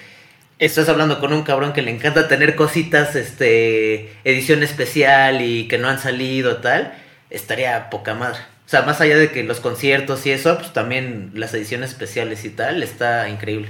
estás 0.59 0.89
hablando 0.89 1.19
con 1.19 1.31
un 1.33 1.43
cabrón 1.43 1.71
que 1.73 1.81
le 1.81 1.91
encanta 1.91 2.27
tener 2.27 2.55
cositas, 2.55 3.15
este, 3.15 4.11
edición 4.25 4.63
especial 4.63 5.41
y 5.41 5.67
que 5.67 5.77
no 5.77 5.87
han 5.87 5.99
salido, 5.99 6.57
tal, 6.57 6.93
estaría 7.29 7.89
poca 7.89 8.13
madre. 8.13 8.39
O 8.65 8.69
sea, 8.69 8.81
más 8.81 8.99
allá 8.99 9.17
de 9.17 9.31
que 9.31 9.43
los 9.45 9.61
conciertos 9.61 10.25
y 10.25 10.31
eso, 10.31 10.57
pues 10.57 10.73
también 10.73 11.31
las 11.33 11.53
ediciones 11.53 11.91
especiales 11.91 12.43
y 12.43 12.49
tal, 12.49 12.83
está 12.83 13.29
increíble. 13.29 13.69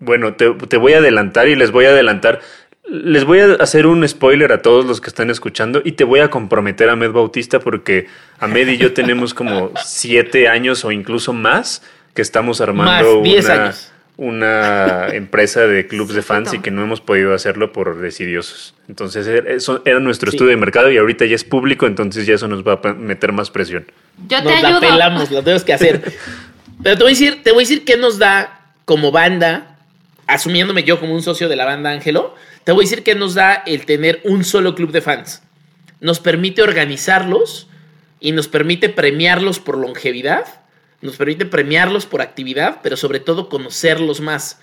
Bueno, 0.00 0.34
te, 0.34 0.50
te 0.52 0.76
voy 0.76 0.92
a 0.92 0.98
adelantar 0.98 1.48
y 1.48 1.56
les 1.56 1.70
voy 1.72 1.86
a 1.86 1.88
adelantar. 1.88 2.40
Les 2.90 3.24
voy 3.24 3.40
a 3.40 3.54
hacer 3.60 3.86
un 3.86 4.06
spoiler 4.08 4.50
a 4.52 4.62
todos 4.62 4.86
los 4.86 5.00
que 5.00 5.08
están 5.08 5.28
escuchando 5.30 5.82
y 5.84 5.92
te 5.92 6.04
voy 6.04 6.20
a 6.20 6.30
comprometer 6.30 6.88
a 6.88 6.96
Med 6.96 7.10
Bautista 7.10 7.60
porque 7.60 8.06
Ahmed 8.40 8.66
y 8.68 8.78
yo 8.78 8.94
tenemos 8.94 9.34
como 9.34 9.72
siete 9.84 10.48
años 10.48 10.84
o 10.86 10.92
incluso 10.92 11.32
más 11.34 11.82
que 12.14 12.22
estamos 12.22 12.60
armando 12.62 13.16
Más, 13.16 13.22
diez 13.24 13.44
una, 13.44 13.54
años. 13.64 13.92
una 14.16 15.08
empresa 15.08 15.66
de 15.66 15.86
clubs 15.86 16.14
de 16.14 16.22
fans 16.22 16.54
y 16.54 16.60
que 16.60 16.70
no 16.70 16.82
hemos 16.82 17.02
podido 17.02 17.34
hacerlo 17.34 17.72
por 17.72 18.00
decidiosos. 18.00 18.74
Entonces, 18.88 19.26
era- 19.26 19.52
eso 19.52 19.82
era 19.84 20.00
nuestro 20.00 20.30
Sí. 20.30 20.36
estudio 20.36 20.50
de 20.50 20.56
mercado 20.56 20.90
y 20.90 20.96
ahorita 20.96 21.26
ya 21.26 21.34
es 21.34 21.44
público, 21.44 21.86
entonces 21.86 22.26
ya 22.26 22.36
eso 22.36 22.48
nos 22.48 22.66
va 22.66 22.80
a 22.82 22.92
meter 22.94 23.32
más 23.32 23.50
presión. 23.50 23.84
Yo 24.28 24.38
te 24.38 24.44
Nos 24.44 24.62
la 24.62 24.68
ayudo. 24.68 24.80
pelamos, 24.80 25.30
lo 25.30 25.42
tenemos 25.42 25.62
que 25.64 25.74
hacer. 25.74 26.00
Pero 26.82 26.96
te 26.96 27.02
voy 27.04 27.12
a 27.12 27.14
decir, 27.14 27.42
te 27.42 27.50
voy 27.52 27.60
a 27.64 27.66
decir 27.68 27.84
qué 27.84 27.96
nos 27.98 28.18
da 28.18 28.60
como 28.86 29.12
banda, 29.12 29.76
asumiéndome 30.26 30.84
yo 30.84 30.98
como 31.00 31.14
un 31.14 31.22
socio 31.22 31.48
de 31.50 31.56
la 31.56 31.64
banda 31.66 31.90
Ángelo, 31.90 32.34
te 32.68 32.72
voy 32.72 32.84
a 32.84 32.86
decir 32.86 33.02
qué 33.02 33.14
nos 33.14 33.32
da 33.32 33.54
el 33.64 33.86
tener 33.86 34.20
un 34.24 34.44
solo 34.44 34.74
club 34.74 34.92
de 34.92 35.00
fans. 35.00 35.40
Nos 36.02 36.20
permite 36.20 36.60
organizarlos 36.60 37.66
y 38.20 38.32
nos 38.32 38.46
permite 38.46 38.90
premiarlos 38.90 39.58
por 39.58 39.78
longevidad, 39.78 40.44
nos 41.00 41.16
permite 41.16 41.46
premiarlos 41.46 42.04
por 42.04 42.20
actividad, 42.20 42.80
pero 42.82 42.98
sobre 42.98 43.20
todo 43.20 43.48
conocerlos 43.48 44.20
más. 44.20 44.58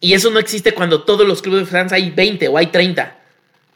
Y 0.00 0.14
eso 0.14 0.32
no 0.32 0.40
existe 0.40 0.72
cuando 0.72 1.04
todos 1.04 1.24
los 1.24 1.40
clubes 1.40 1.66
de 1.66 1.70
fans 1.70 1.92
hay 1.92 2.10
20 2.10 2.48
o 2.48 2.58
hay 2.58 2.66
30, 2.66 3.16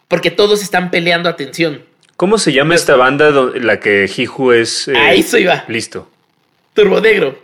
porque 0.09 0.33
todos 0.33 0.61
están 0.61 0.91
peleando 0.91 1.29
atención. 1.29 1.85
¿Cómo 2.17 2.39
se 2.39 2.53
llama 2.53 2.75
esta 2.75 2.97
banda 2.97 3.31
la 3.55 3.79
que 3.79 4.09
Jiju 4.09 4.51
es... 4.51 4.89
eh, 4.89 4.97
A 4.97 5.15
eso 5.15 5.39
iba. 5.39 5.65
Listo. 5.69 6.11
Turbo 6.73 7.01
Negro. 7.01 7.39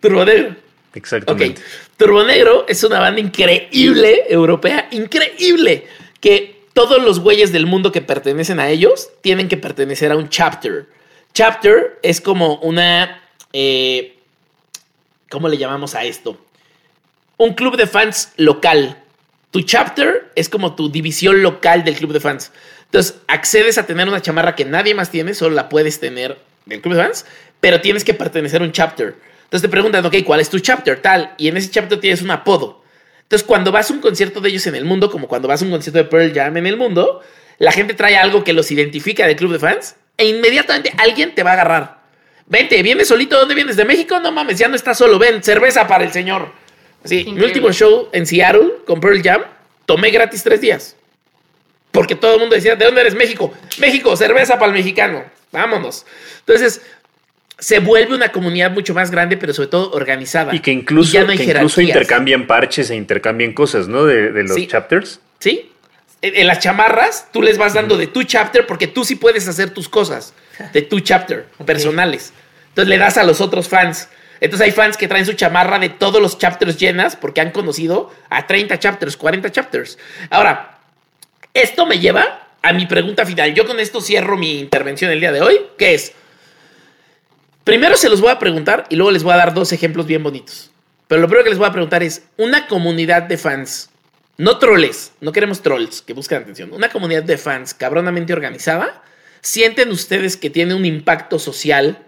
Turbo 0.00 0.24
Negro. 0.24 0.56
Exactamente. 0.92 1.62
Ok. 1.62 1.68
Turbo 2.02 2.24
Negro 2.24 2.64
es 2.68 2.82
una 2.82 2.98
banda 2.98 3.20
increíble, 3.20 4.24
europea, 4.28 4.88
increíble, 4.90 5.86
que 6.20 6.64
todos 6.72 7.00
los 7.00 7.20
güeyes 7.20 7.52
del 7.52 7.64
mundo 7.64 7.92
que 7.92 8.02
pertenecen 8.02 8.58
a 8.58 8.70
ellos 8.70 9.10
tienen 9.20 9.46
que 9.46 9.56
pertenecer 9.56 10.10
a 10.10 10.16
un 10.16 10.28
chapter. 10.28 10.88
Chapter 11.32 12.00
es 12.02 12.20
como 12.20 12.56
una... 12.56 13.22
eh, 13.52 14.18
¿Cómo 15.30 15.48
le 15.48 15.58
llamamos 15.58 15.94
a 15.94 16.02
esto? 16.02 16.44
Un 17.36 17.54
club 17.54 17.76
de 17.76 17.86
fans 17.86 18.32
local. 18.36 19.00
Tu 19.52 19.62
chapter 19.62 20.28
es 20.34 20.48
como 20.48 20.74
tu 20.74 20.90
división 20.90 21.40
local 21.40 21.84
del 21.84 21.94
club 21.94 22.12
de 22.12 22.18
fans. 22.18 22.50
Entonces, 22.86 23.20
accedes 23.28 23.78
a 23.78 23.86
tener 23.86 24.08
una 24.08 24.20
chamarra 24.20 24.56
que 24.56 24.64
nadie 24.64 24.96
más 24.96 25.12
tiene, 25.12 25.34
solo 25.34 25.54
la 25.54 25.68
puedes 25.68 26.00
tener 26.00 26.36
del 26.66 26.80
club 26.80 26.96
de 26.96 27.04
fans, 27.04 27.26
pero 27.60 27.80
tienes 27.80 28.02
que 28.02 28.12
pertenecer 28.12 28.60
a 28.60 28.64
un 28.64 28.72
chapter. 28.72 29.14
Entonces 29.52 29.68
te 29.68 29.70
preguntan, 29.70 30.06
ok, 30.06 30.14
¿cuál 30.24 30.40
es 30.40 30.48
tu 30.48 30.58
chapter? 30.60 31.02
Tal. 31.02 31.34
Y 31.36 31.48
en 31.48 31.58
ese 31.58 31.70
chapter 31.70 32.00
tienes 32.00 32.22
un 32.22 32.30
apodo. 32.30 32.82
Entonces, 33.20 33.46
cuando 33.46 33.70
vas 33.70 33.90
a 33.90 33.92
un 33.92 34.00
concierto 34.00 34.40
de 34.40 34.48
ellos 34.48 34.66
en 34.66 34.74
el 34.74 34.86
mundo, 34.86 35.10
como 35.10 35.28
cuando 35.28 35.46
vas 35.46 35.60
a 35.60 35.66
un 35.66 35.70
concierto 35.70 35.98
de 35.98 36.04
Pearl 36.04 36.32
Jam 36.32 36.56
en 36.56 36.66
el 36.66 36.78
mundo, 36.78 37.20
la 37.58 37.70
gente 37.70 37.92
trae 37.92 38.16
algo 38.16 38.44
que 38.44 38.54
los 38.54 38.70
identifica 38.70 39.26
del 39.26 39.36
club 39.36 39.52
de 39.52 39.58
fans 39.58 39.96
e 40.16 40.24
inmediatamente 40.24 40.94
alguien 40.96 41.34
te 41.34 41.42
va 41.42 41.50
a 41.50 41.52
agarrar. 41.52 41.98
Vente, 42.46 42.82
¿vienes 42.82 43.08
solito? 43.08 43.38
¿Dónde 43.38 43.54
vienes? 43.54 43.76
¿De 43.76 43.84
México? 43.84 44.18
No 44.20 44.32
mames, 44.32 44.58
ya 44.58 44.68
no 44.68 44.74
estás 44.74 44.96
solo. 44.96 45.18
Ven, 45.18 45.42
cerveza 45.42 45.86
para 45.86 46.04
el 46.04 46.12
señor. 46.12 46.50
Sí, 47.04 47.26
mi 47.30 47.44
último 47.44 47.72
show 47.72 48.08
en 48.12 48.24
Seattle 48.24 48.76
con 48.86 49.00
Pearl 49.00 49.22
Jam, 49.22 49.42
tomé 49.84 50.10
gratis 50.10 50.42
tres 50.42 50.62
días. 50.62 50.96
Porque 51.90 52.14
todo 52.14 52.36
el 52.36 52.40
mundo 52.40 52.54
decía, 52.54 52.74
¿de 52.74 52.86
dónde 52.86 53.02
eres 53.02 53.14
México? 53.14 53.52
México, 53.78 54.16
cerveza 54.16 54.54
para 54.54 54.72
el 54.72 54.78
mexicano. 54.78 55.26
Vámonos. 55.50 56.06
Entonces, 56.38 56.80
se 57.62 57.78
vuelve 57.78 58.12
una 58.16 58.32
comunidad 58.32 58.72
mucho 58.72 58.92
más 58.92 59.12
grande, 59.12 59.36
pero 59.36 59.54
sobre 59.54 59.68
todo 59.68 59.92
organizada. 59.92 60.52
Y 60.52 60.58
que 60.58 60.72
incluso, 60.72 61.20
no 61.24 61.30
hay 61.30 61.38
que 61.38 61.44
incluso 61.44 61.80
intercambian 61.80 62.48
parches 62.48 62.90
e 62.90 62.96
intercambian 62.96 63.52
cosas, 63.52 63.86
¿no? 63.86 64.04
De, 64.04 64.32
de 64.32 64.42
los 64.42 64.56
Sí. 64.56 64.66
chapters. 64.66 65.20
¿Sí? 65.38 65.70
En, 66.22 66.34
en 66.36 66.46
las 66.48 66.58
chamarras, 66.58 67.28
tú 67.32 67.40
les 67.40 67.58
vas 67.58 67.74
dando 67.74 67.96
de 67.96 68.08
tu 68.08 68.24
chapter 68.24 68.66
porque 68.66 68.88
tú 68.88 69.04
sí 69.04 69.14
puedes 69.14 69.46
hacer 69.46 69.70
tus 69.70 69.88
cosas 69.88 70.34
de 70.72 70.82
tu 70.82 70.98
chapter 70.98 71.46
personales. 71.64 72.32
Entonces 72.70 72.88
le 72.88 72.98
das 72.98 73.16
a 73.16 73.22
los 73.22 73.40
otros 73.40 73.68
fans. 73.68 74.08
Entonces 74.40 74.64
hay 74.66 74.72
fans 74.72 74.96
que 74.96 75.06
traen 75.06 75.24
su 75.24 75.34
chamarra 75.34 75.78
de 75.78 75.88
todos 75.88 76.20
los 76.20 76.38
chapters 76.38 76.76
llenas 76.78 77.14
porque 77.14 77.40
han 77.40 77.52
conocido 77.52 78.10
a 78.28 78.44
30 78.48 78.76
chapters, 78.80 79.16
40 79.16 79.52
chapters. 79.52 79.98
Ahora, 80.30 80.78
esto 81.54 81.86
me 81.86 82.00
lleva 82.00 82.48
a 82.60 82.72
mi 82.72 82.86
pregunta 82.86 83.24
final. 83.24 83.54
Yo 83.54 83.64
con 83.66 83.78
esto 83.78 84.00
cierro 84.00 84.36
mi 84.36 84.58
intervención 84.58 85.12
el 85.12 85.20
día 85.20 85.30
de 85.30 85.42
hoy, 85.42 85.60
que 85.78 85.94
es, 85.94 86.12
primero 87.64 87.96
se 87.96 88.08
los 88.08 88.20
voy 88.20 88.30
a 88.30 88.38
preguntar 88.38 88.86
y 88.88 88.96
luego 88.96 89.10
les 89.10 89.22
voy 89.22 89.32
a 89.32 89.36
dar 89.36 89.54
dos 89.54 89.72
ejemplos 89.72 90.06
bien 90.06 90.22
bonitos. 90.22 90.70
Pero 91.08 91.20
lo 91.20 91.28
primero 91.28 91.44
que 91.44 91.50
les 91.50 91.58
voy 91.58 91.68
a 91.68 91.72
preguntar 91.72 92.02
es, 92.02 92.24
una 92.36 92.66
comunidad 92.66 93.22
de 93.24 93.36
fans, 93.36 93.90
no 94.38 94.58
troles, 94.58 95.12
no 95.20 95.32
queremos 95.32 95.62
trolls 95.62 96.02
que 96.02 96.14
buscan 96.14 96.42
atención, 96.42 96.72
una 96.72 96.88
comunidad 96.88 97.22
de 97.22 97.36
fans 97.36 97.74
cabronamente 97.74 98.32
organizada, 98.32 99.02
¿sienten 99.40 99.90
ustedes 99.90 100.36
que 100.36 100.50
tiene 100.50 100.74
un 100.74 100.84
impacto 100.84 101.38
social 101.38 101.98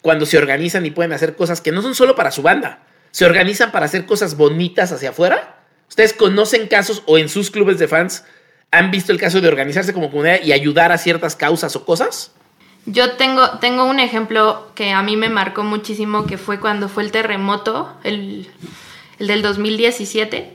cuando 0.00 0.26
se 0.26 0.38
organizan 0.38 0.86
y 0.86 0.90
pueden 0.90 1.12
hacer 1.12 1.36
cosas 1.36 1.60
que 1.60 1.72
no 1.72 1.82
son 1.82 1.94
solo 1.94 2.14
para 2.14 2.30
su 2.30 2.42
banda, 2.42 2.82
se 3.10 3.24
organizan 3.26 3.70
para 3.70 3.86
hacer 3.86 4.06
cosas 4.06 4.36
bonitas 4.36 4.92
hacia 4.92 5.10
afuera? 5.10 5.58
¿Ustedes 5.88 6.14
conocen 6.14 6.66
casos 6.66 7.02
o 7.06 7.18
en 7.18 7.28
sus 7.28 7.50
clubes 7.50 7.78
de 7.78 7.86
fans 7.86 8.24
han 8.70 8.90
visto 8.90 9.12
el 9.12 9.20
caso 9.20 9.40
de 9.40 9.48
organizarse 9.48 9.92
como 9.92 10.10
comunidad 10.10 10.40
y 10.42 10.52
ayudar 10.52 10.90
a 10.90 10.98
ciertas 10.98 11.36
causas 11.36 11.76
o 11.76 11.84
cosas? 11.84 12.32
Yo 12.86 13.12
tengo, 13.12 13.58
tengo 13.60 13.84
un 13.84 13.98
ejemplo 13.98 14.70
que 14.74 14.92
a 14.92 15.02
mí 15.02 15.16
me 15.16 15.30
marcó 15.30 15.62
muchísimo, 15.62 16.26
que 16.26 16.36
fue 16.36 16.60
cuando 16.60 16.88
fue 16.88 17.02
el 17.02 17.12
terremoto, 17.12 17.90
el, 18.02 18.50
el 19.18 19.26
del 19.26 19.42
2017. 19.42 20.54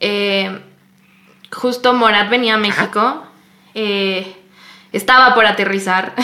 Eh, 0.00 0.60
justo 1.52 1.92
Morat 1.92 2.30
venía 2.30 2.54
a 2.54 2.58
México, 2.58 3.22
eh, 3.74 4.34
estaba 4.92 5.34
por 5.34 5.44
aterrizar 5.46 6.14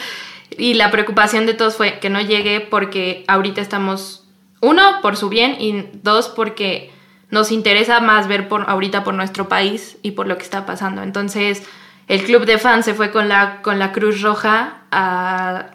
y 0.58 0.74
la 0.74 0.90
preocupación 0.90 1.46
de 1.46 1.54
todos 1.54 1.76
fue 1.76 1.98
que 1.98 2.10
no 2.10 2.20
llegue 2.20 2.60
porque 2.60 3.24
ahorita 3.26 3.60
estamos, 3.60 4.24
uno, 4.60 5.00
por 5.02 5.16
su 5.16 5.28
bien 5.28 5.56
y 5.58 5.86
dos, 6.02 6.28
porque 6.28 6.92
nos 7.30 7.50
interesa 7.50 7.98
más 8.00 8.28
ver 8.28 8.48
por 8.48 8.70
ahorita 8.70 9.02
por 9.02 9.14
nuestro 9.14 9.48
país 9.48 9.96
y 10.02 10.12
por 10.12 10.28
lo 10.28 10.36
que 10.36 10.44
está 10.44 10.66
pasando. 10.66 11.02
Entonces, 11.02 11.64
el 12.08 12.22
club 12.24 12.44
de 12.44 12.58
fans 12.58 12.84
se 12.84 12.94
fue 12.94 13.10
con 13.10 13.28
la, 13.28 13.62
con 13.62 13.78
la 13.78 13.92
Cruz 13.92 14.20
Roja 14.20 14.78
a 14.90 15.66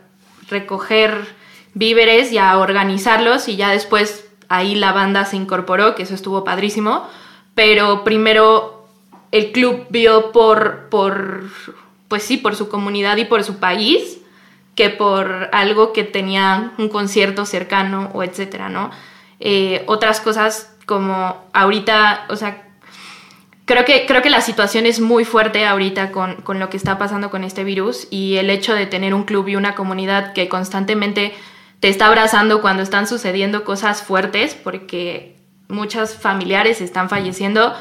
recoger 0.49 1.35
víveres 1.73 2.31
y 2.31 2.37
a 2.37 2.57
organizarlos 2.57 3.47
y 3.47 3.55
ya 3.55 3.71
después 3.71 4.29
ahí 4.47 4.75
la 4.75 4.91
banda 4.91 5.25
se 5.25 5.37
incorporó, 5.37 5.95
que 5.95 6.03
eso 6.03 6.15
estuvo 6.15 6.43
padrísimo, 6.43 7.07
pero 7.55 8.03
primero 8.03 8.87
el 9.31 9.51
club 9.51 9.85
vio 9.89 10.31
por, 10.31 10.89
por, 10.89 11.43
pues 12.07 12.23
sí, 12.23 12.37
por 12.37 12.55
su 12.55 12.69
comunidad 12.69 13.17
y 13.17 13.25
por 13.25 13.43
su 13.43 13.59
país, 13.59 14.19
que 14.75 14.89
por 14.89 15.49
algo 15.51 15.93
que 15.93 16.03
tenía 16.03 16.71
un 16.77 16.89
concierto 16.89 17.45
cercano 17.45 18.09
o 18.13 18.23
etcétera, 18.23 18.69
¿no? 18.69 18.91
Eh, 19.39 19.83
otras 19.87 20.19
cosas 20.19 20.75
como 20.85 21.45
ahorita, 21.53 22.25
o 22.29 22.35
sea, 22.35 22.68
creo 23.69 23.85
que, 23.85 24.07
creo 24.07 24.23
que 24.23 24.31
la 24.31 24.41
situación 24.41 24.87
es 24.87 24.99
muy 24.99 25.25
fuerte 25.25 25.63
ahorita 25.63 26.11
con, 26.11 26.37
con 26.37 26.57
lo 26.57 26.71
que 26.71 26.77
está 26.77 26.97
pasando 26.97 27.29
con 27.29 27.43
este 27.43 27.63
virus 27.63 28.07
y 28.09 28.37
el 28.37 28.49
hecho 28.49 28.73
de 28.73 28.87
tener 28.87 29.13
un 29.13 29.25
club 29.25 29.47
y 29.47 29.55
una 29.55 29.75
comunidad 29.75 30.33
que 30.33 30.49
constantemente 30.49 31.33
te 31.79 31.87
está 31.87 32.07
abrazando 32.07 32.63
cuando 32.63 32.81
están 32.81 33.05
sucediendo 33.05 33.63
cosas 33.63 34.01
fuertes, 34.01 34.55
porque 34.55 35.35
muchos 35.67 36.15
familiares 36.15 36.81
están 36.81 37.09
falleciendo. 37.09 37.75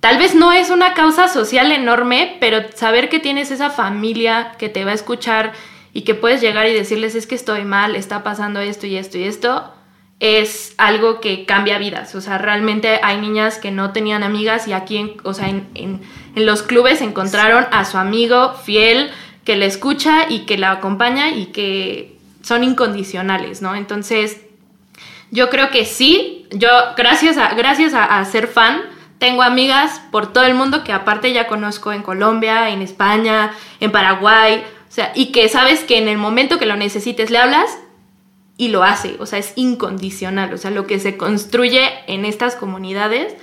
Tal 0.00 0.16
vez 0.16 0.34
no 0.34 0.54
es 0.54 0.70
una 0.70 0.94
causa 0.94 1.28
social 1.28 1.70
enorme, 1.70 2.38
pero 2.40 2.72
saber 2.74 3.10
que 3.10 3.20
tienes 3.20 3.50
esa 3.50 3.68
familia 3.68 4.52
que 4.56 4.70
te 4.70 4.86
va 4.86 4.92
a 4.92 4.94
escuchar 4.94 5.52
y 5.92 6.02
que 6.02 6.14
puedes 6.14 6.40
llegar 6.40 6.66
y 6.66 6.72
decirles 6.72 7.14
es 7.14 7.26
que 7.26 7.34
estoy 7.34 7.66
mal, 7.66 7.94
está 7.94 8.22
pasando 8.22 8.60
esto 8.60 8.86
y 8.86 8.96
esto 8.96 9.18
y 9.18 9.24
esto, 9.24 9.70
es 10.18 10.74
algo 10.78 11.20
que 11.20 11.44
cambia 11.44 11.78
vidas. 11.78 12.14
O 12.14 12.20
sea, 12.20 12.38
realmente 12.38 13.00
hay 13.02 13.18
niñas 13.18 13.58
que 13.58 13.70
no 13.70 13.92
tenían 13.92 14.22
amigas 14.22 14.66
y 14.66 14.72
aquí, 14.72 14.96
en, 14.96 15.16
o 15.24 15.34
sea, 15.34 15.48
en, 15.48 15.68
en, 15.74 16.00
los 16.34 16.62
clubes 16.62 17.00
encontraron 17.02 17.66
a 17.70 17.84
su 17.84 17.98
amigo 17.98 18.54
fiel 18.54 19.10
que 19.44 19.56
le 19.56 19.66
escucha 19.66 20.26
y 20.28 20.40
que 20.40 20.58
la 20.58 20.72
acompaña 20.72 21.30
y 21.30 21.46
que 21.46 22.18
son 22.42 22.64
incondicionales, 22.64 23.62
¿no? 23.62 23.74
Entonces, 23.74 24.40
yo 25.30 25.50
creo 25.50 25.70
que 25.70 25.84
sí, 25.84 26.46
yo 26.50 26.68
gracias 26.96 27.36
a, 27.36 27.54
gracias 27.54 27.92
a, 27.94 28.24
ser 28.24 28.46
fan, 28.46 28.82
tengo 29.18 29.42
amigas 29.42 30.00
por 30.10 30.32
todo 30.32 30.44
el 30.44 30.54
mundo 30.54 30.84
que 30.84 30.92
aparte 30.92 31.32
ya 31.32 31.46
conozco 31.46 31.92
en 31.92 32.02
Colombia, 32.02 32.68
en 32.70 32.82
España, 32.82 33.52
en 33.80 33.90
Paraguay, 33.90 34.62
o 34.88 34.92
sea, 34.92 35.12
y 35.14 35.32
que 35.32 35.48
sabes 35.48 35.84
que 35.84 35.98
en 35.98 36.08
el 36.08 36.18
momento 36.18 36.58
que 36.58 36.66
lo 36.66 36.76
necesites 36.76 37.30
le 37.30 37.38
hablas 37.38 37.78
y 38.56 38.68
lo 38.68 38.82
hace, 38.82 39.16
o 39.18 39.26
sea, 39.26 39.38
es 39.38 39.52
incondicional, 39.56 40.52
o 40.52 40.58
sea, 40.58 40.70
lo 40.70 40.86
que 40.86 40.98
se 40.98 41.16
construye 41.16 41.82
en 42.06 42.24
estas 42.24 42.56
comunidades, 42.56 43.34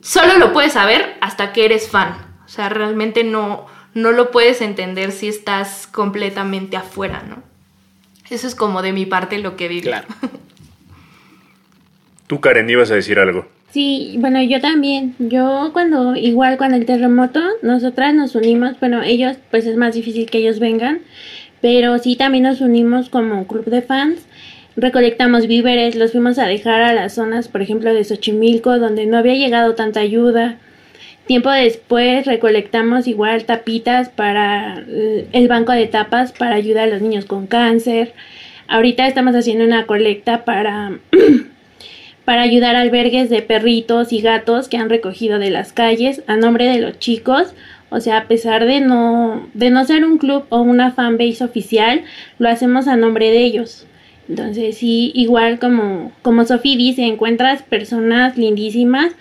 solo 0.00 0.38
lo 0.38 0.52
puedes 0.52 0.72
saber 0.72 1.16
hasta 1.20 1.52
que 1.52 1.64
eres 1.64 1.88
fan, 1.88 2.16
o 2.44 2.48
sea, 2.48 2.68
realmente 2.68 3.24
no, 3.24 3.66
no 3.94 4.12
lo 4.12 4.30
puedes 4.30 4.60
entender 4.60 5.12
si 5.12 5.28
estás 5.28 5.86
completamente 5.86 6.76
afuera, 6.76 7.22
¿no? 7.28 7.42
Eso 8.30 8.46
es 8.46 8.54
como 8.54 8.80
de 8.80 8.92
mi 8.92 9.04
parte 9.04 9.38
lo 9.38 9.56
que 9.56 9.68
viví. 9.68 9.82
Claro. 9.82 10.08
Tú, 12.26 12.40
Karen, 12.40 12.70
ibas 12.70 12.90
a 12.90 12.94
decir 12.94 13.18
algo. 13.18 13.46
Sí, 13.70 14.16
bueno, 14.18 14.42
yo 14.42 14.60
también. 14.60 15.14
Yo 15.18 15.70
cuando, 15.74 16.16
igual 16.16 16.56
cuando 16.56 16.76
el 16.76 16.86
terremoto, 16.86 17.40
nosotras 17.62 18.14
nos 18.14 18.34
unimos, 18.34 18.80
bueno, 18.80 19.02
ellos, 19.02 19.36
pues 19.50 19.66
es 19.66 19.76
más 19.76 19.94
difícil 19.94 20.30
que 20.30 20.38
ellos 20.38 20.58
vengan, 20.58 21.00
pero 21.60 21.98
sí 21.98 22.16
también 22.16 22.44
nos 22.44 22.62
unimos 22.62 23.10
como 23.10 23.46
club 23.46 23.66
de 23.66 23.82
fans. 23.82 24.20
Recolectamos 24.76 25.46
víveres, 25.46 25.96
los 25.96 26.12
fuimos 26.12 26.38
a 26.38 26.46
dejar 26.46 26.80
a 26.80 26.94
las 26.94 27.14
zonas, 27.14 27.48
por 27.48 27.60
ejemplo, 27.60 27.92
de 27.92 28.04
Xochimilco, 28.04 28.78
donde 28.78 29.06
no 29.06 29.18
había 29.18 29.34
llegado 29.34 29.74
tanta 29.74 30.00
ayuda. 30.00 30.58
Tiempo 31.26 31.50
después 31.50 32.26
recolectamos 32.26 33.06
igual 33.06 33.44
tapitas 33.44 34.08
para 34.08 34.82
el 35.32 35.48
banco 35.48 35.72
de 35.72 35.86
tapas 35.86 36.32
para 36.32 36.56
ayudar 36.56 36.88
a 36.88 36.92
los 36.92 37.02
niños 37.02 37.26
con 37.26 37.46
cáncer. 37.46 38.14
Ahorita 38.66 39.06
estamos 39.06 39.34
haciendo 39.36 39.64
una 39.64 39.86
colecta 39.86 40.44
para 40.44 40.98
para 42.24 42.42
ayudar 42.42 42.74
a 42.76 42.80
albergues 42.80 43.30
de 43.30 43.42
perritos 43.42 44.12
y 44.12 44.20
gatos 44.20 44.68
que 44.68 44.78
han 44.78 44.88
recogido 44.88 45.38
de 45.38 45.50
las 45.50 45.72
calles 45.72 46.22
a 46.26 46.36
nombre 46.36 46.66
de 46.66 46.80
los 46.80 46.98
chicos. 46.98 47.54
O 47.90 48.00
sea, 48.00 48.16
a 48.18 48.28
pesar 48.28 48.64
de 48.64 48.80
no, 48.80 49.48
de 49.52 49.70
no 49.70 49.84
ser 49.84 50.04
un 50.04 50.18
club 50.18 50.44
o 50.48 50.62
una 50.62 50.92
fanbase 50.92 51.44
oficial, 51.44 52.04
lo 52.38 52.48
hacemos 52.48 52.88
a 52.88 52.96
nombre 52.96 53.30
de 53.30 53.44
ellos. 53.44 53.86
Entonces, 54.32 54.78
sí, 54.78 55.12
igual 55.14 55.58
como, 55.58 56.10
como 56.22 56.46
Sofía 56.46 56.74
dice, 56.74 57.02
encuentras 57.02 57.62
personas 57.62 58.38
lindísimas 58.38 59.12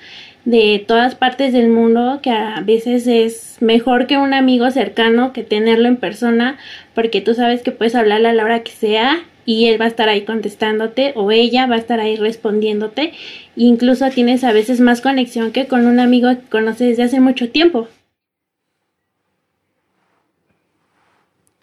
de 0.45 0.82
todas 0.88 1.16
partes 1.16 1.51
del 1.51 1.68
mundo 1.68 2.22
que 2.24 2.32
a 2.32 2.62
veces 2.62 3.07
es 3.07 3.57
mejor 3.59 4.07
que 4.07 4.18
un 4.18 4.34
amigo 4.34 4.72
cercano 4.72 5.34
que 5.34 5.43
tenerlo 5.43 5.89
en 5.89 5.97
persona 5.97 6.57
porque 6.95 7.20
tú 7.20 7.34
sabes 7.34 7.62
que 7.62 7.74
puedes 7.74 7.93
hablarle 7.93 8.30
a 8.30 8.34
la 8.34 8.45
hora 8.45 8.64
que 8.64 8.72
sea 8.72 9.22
y 9.45 9.66
él 9.66 9.82
va 9.82 9.84
a 9.84 9.89
estar 9.89 10.07
ahí 10.07 10.22
contestándote 10.22 11.12
o 11.18 11.30
ella 11.30 11.68
va 11.68 11.76
a 11.76 11.80
estar 11.80 11.99
ahí 11.99 12.16
respondiéndote. 12.16 13.12
incluso 13.57 14.09
tienes 14.12 14.45
a 14.45 14.53
veces 14.53 14.80
más 14.80 15.01
conexión 15.01 15.51
que 15.51 15.68
con 15.68 15.88
un 15.88 15.99
amigo 15.99 16.30
que 16.30 16.47
conoces 16.49 16.88
desde 16.88 17.03
hace 17.03 17.20
mucho 17.20 17.49
tiempo. 17.49 17.89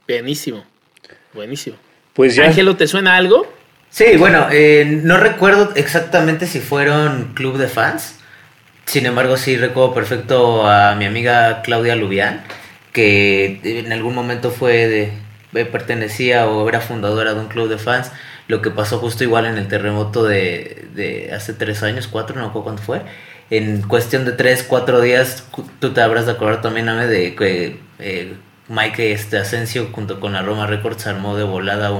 Buenísimo. 0.07 0.65
Buenísimo. 1.33 1.88
Pues 2.19 2.35
ya. 2.35 2.47
Ángelo, 2.47 2.77
¿te 2.77 2.89
suena 2.89 3.15
algo? 3.15 3.47
Sí, 3.91 4.17
bueno, 4.17 4.49
eh, 4.51 4.85
no 5.05 5.19
recuerdo 5.19 5.71
exactamente 5.77 6.49
si 6.49 6.59
fueron 6.59 7.33
club 7.35 7.59
de 7.59 7.69
fans. 7.69 8.17
Sin 8.87 9.07
embargo, 9.07 9.37
sí 9.37 9.57
recuerdo 9.57 9.95
perfecto 9.95 10.69
a 10.69 10.97
mi 10.97 11.05
amiga 11.05 11.63
Claudia 11.63 11.95
Lubián, 11.95 12.43
que 12.93 13.61
en 13.63 13.93
algún 13.93 14.17
momento 14.17 14.51
fue 14.51 14.89
de, 14.89 15.13
eh, 15.55 15.65
pertenecía 15.65 16.49
o 16.49 16.69
era 16.69 16.81
fundadora 16.81 17.35
de 17.35 17.39
un 17.39 17.47
club 17.47 17.69
de 17.69 17.79
fans. 17.79 18.11
Lo 18.49 18.63
que 18.63 18.73
pasó 18.73 18.99
justo 18.99 19.23
igual 19.23 19.47
en 19.47 19.57
el 19.57 19.69
terremoto 19.69 20.25
de, 20.25 20.89
de 20.97 21.31
hace 21.33 21.53
tres 21.53 21.85
años, 21.85 22.09
cuatro, 22.09 22.35
no 22.35 22.47
recuerdo 22.47 22.65
cuánto 22.65 22.83
fue. 22.83 23.03
En 23.51 23.83
cuestión 23.83 24.25
de 24.25 24.33
tres, 24.33 24.65
cuatro 24.65 25.01
días, 25.01 25.47
tú 25.79 25.93
te 25.93 26.01
habrás 26.01 26.27
de 26.27 26.33
acordar 26.33 26.63
también, 26.63 26.87
de 26.87 27.37
que 27.37 27.79
eh, 28.01 28.35
Mike 28.69 29.13
este, 29.13 29.39
Asensio 29.39 29.89
junto 29.93 30.21
con 30.21 30.33
la 30.33 30.43
Roma 30.43 30.67
Records 30.67 31.07
armó 31.07 31.37
de 31.37 31.45
volada 31.45 31.91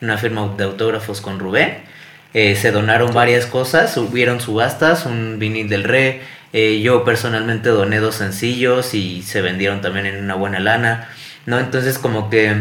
una 0.00 0.18
firma 0.18 0.54
de 0.56 0.64
autógrafos 0.64 1.20
con 1.20 1.38
Rubén. 1.38 1.78
Eh, 2.32 2.56
se 2.56 2.70
donaron 2.70 3.12
varias 3.12 3.46
cosas, 3.46 3.96
hubieron 3.96 4.40
subastas, 4.40 5.06
un 5.06 5.38
vinil 5.38 5.68
del 5.68 5.84
Re. 5.84 6.20
Eh, 6.52 6.80
yo 6.82 7.04
personalmente 7.04 7.68
doné 7.68 7.98
dos 7.98 8.16
sencillos 8.16 8.94
y 8.94 9.22
se 9.22 9.40
vendieron 9.40 9.80
también 9.80 10.06
en 10.06 10.22
una 10.22 10.34
buena 10.34 10.60
lana. 10.60 11.08
¿no? 11.46 11.58
Entonces 11.58 11.98
como 11.98 12.30
que 12.30 12.56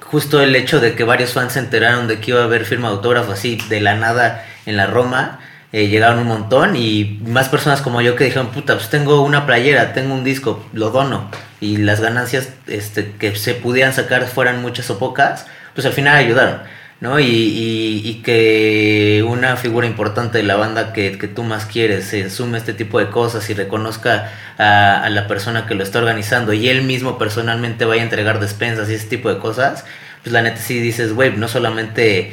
justo 0.00 0.40
el 0.40 0.54
hecho 0.54 0.80
de 0.80 0.94
que 0.94 1.04
varios 1.04 1.32
fans 1.32 1.54
se 1.54 1.58
enteraron 1.58 2.06
de 2.08 2.20
que 2.20 2.30
iba 2.30 2.40
a 2.40 2.44
haber 2.44 2.64
firma 2.64 2.88
de 2.88 2.96
autógrafos 2.96 3.34
así 3.34 3.58
de 3.68 3.80
la 3.80 3.96
nada 3.96 4.46
en 4.66 4.76
la 4.76 4.86
Roma, 4.86 5.40
eh, 5.76 5.88
llegaron 5.88 6.20
un 6.20 6.28
montón 6.28 6.74
y 6.74 7.20
más 7.26 7.50
personas 7.50 7.82
como 7.82 8.00
yo 8.00 8.16
que 8.16 8.24
dijeron, 8.24 8.46
puta, 8.46 8.76
pues 8.76 8.88
tengo 8.88 9.20
una 9.20 9.44
playera, 9.44 9.92
tengo 9.92 10.14
un 10.14 10.24
disco, 10.24 10.64
lo 10.72 10.88
dono 10.88 11.30
y 11.60 11.76
las 11.76 12.00
ganancias 12.00 12.48
este, 12.66 13.12
que 13.18 13.36
se 13.36 13.52
pudieran 13.52 13.92
sacar 13.92 14.24
fueran 14.24 14.62
muchas 14.62 14.88
o 14.88 14.98
pocas, 14.98 15.46
pues 15.74 15.86
al 15.86 15.92
final 15.92 16.16
ayudaron, 16.16 16.60
¿no? 17.00 17.20
Y, 17.20 18.22
que 18.24 19.22
una 19.28 19.56
figura 19.56 19.86
importante 19.86 20.38
de 20.38 20.44
la 20.44 20.56
banda 20.56 20.94
que, 20.94 21.10
tú 21.10 21.42
más 21.42 21.66
quieres 21.66 22.06
se 22.06 22.30
sume 22.30 22.56
a 22.56 22.60
este 22.60 22.72
tipo 22.72 22.98
de 22.98 23.10
cosas 23.10 23.50
y 23.50 23.52
reconozca 23.52 24.32
a, 24.56 25.06
la 25.10 25.28
persona 25.28 25.66
que 25.66 25.74
lo 25.74 25.82
está 25.82 25.98
organizando 25.98 26.54
y 26.54 26.70
él 26.70 26.84
mismo 26.84 27.18
personalmente 27.18 27.84
vaya 27.84 28.00
a 28.00 28.04
entregar 28.04 28.40
despensas 28.40 28.88
y 28.88 28.94
ese 28.94 29.08
tipo 29.08 29.28
de 29.28 29.38
cosas, 29.40 29.84
pues 30.22 30.32
la 30.32 30.40
neta 30.40 30.56
sí 30.56 30.80
dices, 30.80 31.12
güey, 31.12 31.36
no 31.36 31.48
solamente 31.48 32.32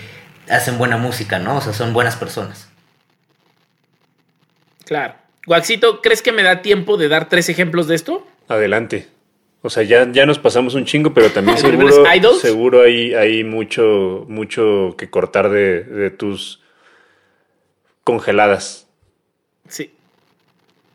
hacen 0.49 0.77
buena 0.77 0.95
música, 0.95 1.39
¿no? 1.39 1.57
O 1.57 1.61
sea, 1.61 1.73
son 1.73 1.91
buenas 1.91 2.15
personas. 2.15 2.72
Claro. 4.93 5.15
Guaxito, 5.47 6.01
¿crees 6.01 6.21
que 6.21 6.31
me 6.31 6.43
da 6.43 6.61
tiempo 6.61 6.97
de 6.97 7.07
dar 7.07 7.27
tres 7.27 7.49
ejemplos 7.49 7.87
de 7.87 7.95
esto? 7.95 8.27
Adelante. 8.47 9.07
O 9.63 9.71
sea, 9.71 9.81
ya, 9.81 10.07
ya 10.11 10.27
nos 10.27 10.37
pasamos 10.37 10.75
un 10.75 10.85
chingo, 10.85 11.15
pero 11.15 11.31
también 11.31 11.57
seguro, 11.57 12.05
seguro 12.39 12.83
hay, 12.83 13.15
hay 13.15 13.43
mucho, 13.43 14.23
mucho 14.27 14.93
que 14.95 15.09
cortar 15.09 15.49
de, 15.49 16.11
tus 16.11 16.61
congeladas. 18.03 18.85
Sí. 19.67 19.89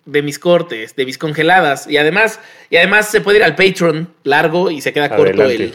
De 0.04 0.22
mis 0.22 0.38
cortes, 0.38 0.94
de 0.94 1.04
mis 1.04 1.18
congeladas. 1.18 1.88
Y 1.88 1.96
además, 1.96 2.38
y 2.70 2.76
además 2.76 3.10
se 3.10 3.20
puede 3.20 3.38
ir 3.38 3.44
al 3.44 3.56
Patreon 3.56 4.14
largo 4.22 4.70
y 4.70 4.80
se 4.80 4.92
queda 4.92 5.16
corto 5.16 5.42
el. 5.42 5.74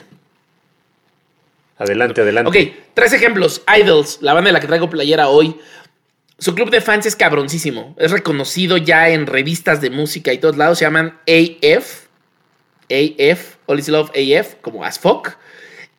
Adelante, 1.77 2.21
adelante. 2.21 2.47
Ok, 2.47 2.73
tres 2.93 3.11
ejemplos. 3.11 3.63
Idols, 3.77 4.19
la 4.21 4.33
banda 4.33 4.47
de 4.47 4.53
la 4.53 4.61
que 4.61 4.67
traigo 4.67 4.89
playera 4.89 5.27
hoy. 5.27 5.57
Su 6.39 6.55
club 6.55 6.69
de 6.69 6.81
fans 6.81 7.05
es 7.05 7.15
cabroncísimo. 7.15 7.95
Es 7.97 8.11
reconocido 8.11 8.77
ya 8.77 9.09
en 9.09 9.27
revistas 9.27 9.81
de 9.81 9.89
música 9.89 10.33
y 10.33 10.39
todos 10.39 10.57
lados. 10.57 10.79
Se 10.79 10.85
llaman 10.85 11.19
AF. 11.27 12.03
AF, 12.89 13.55
All 13.65 13.79
Is 13.79 13.87
Love 13.87 14.11
AF, 14.11 14.55
como 14.61 14.83
As 14.83 14.99
Fuck. 14.99 15.31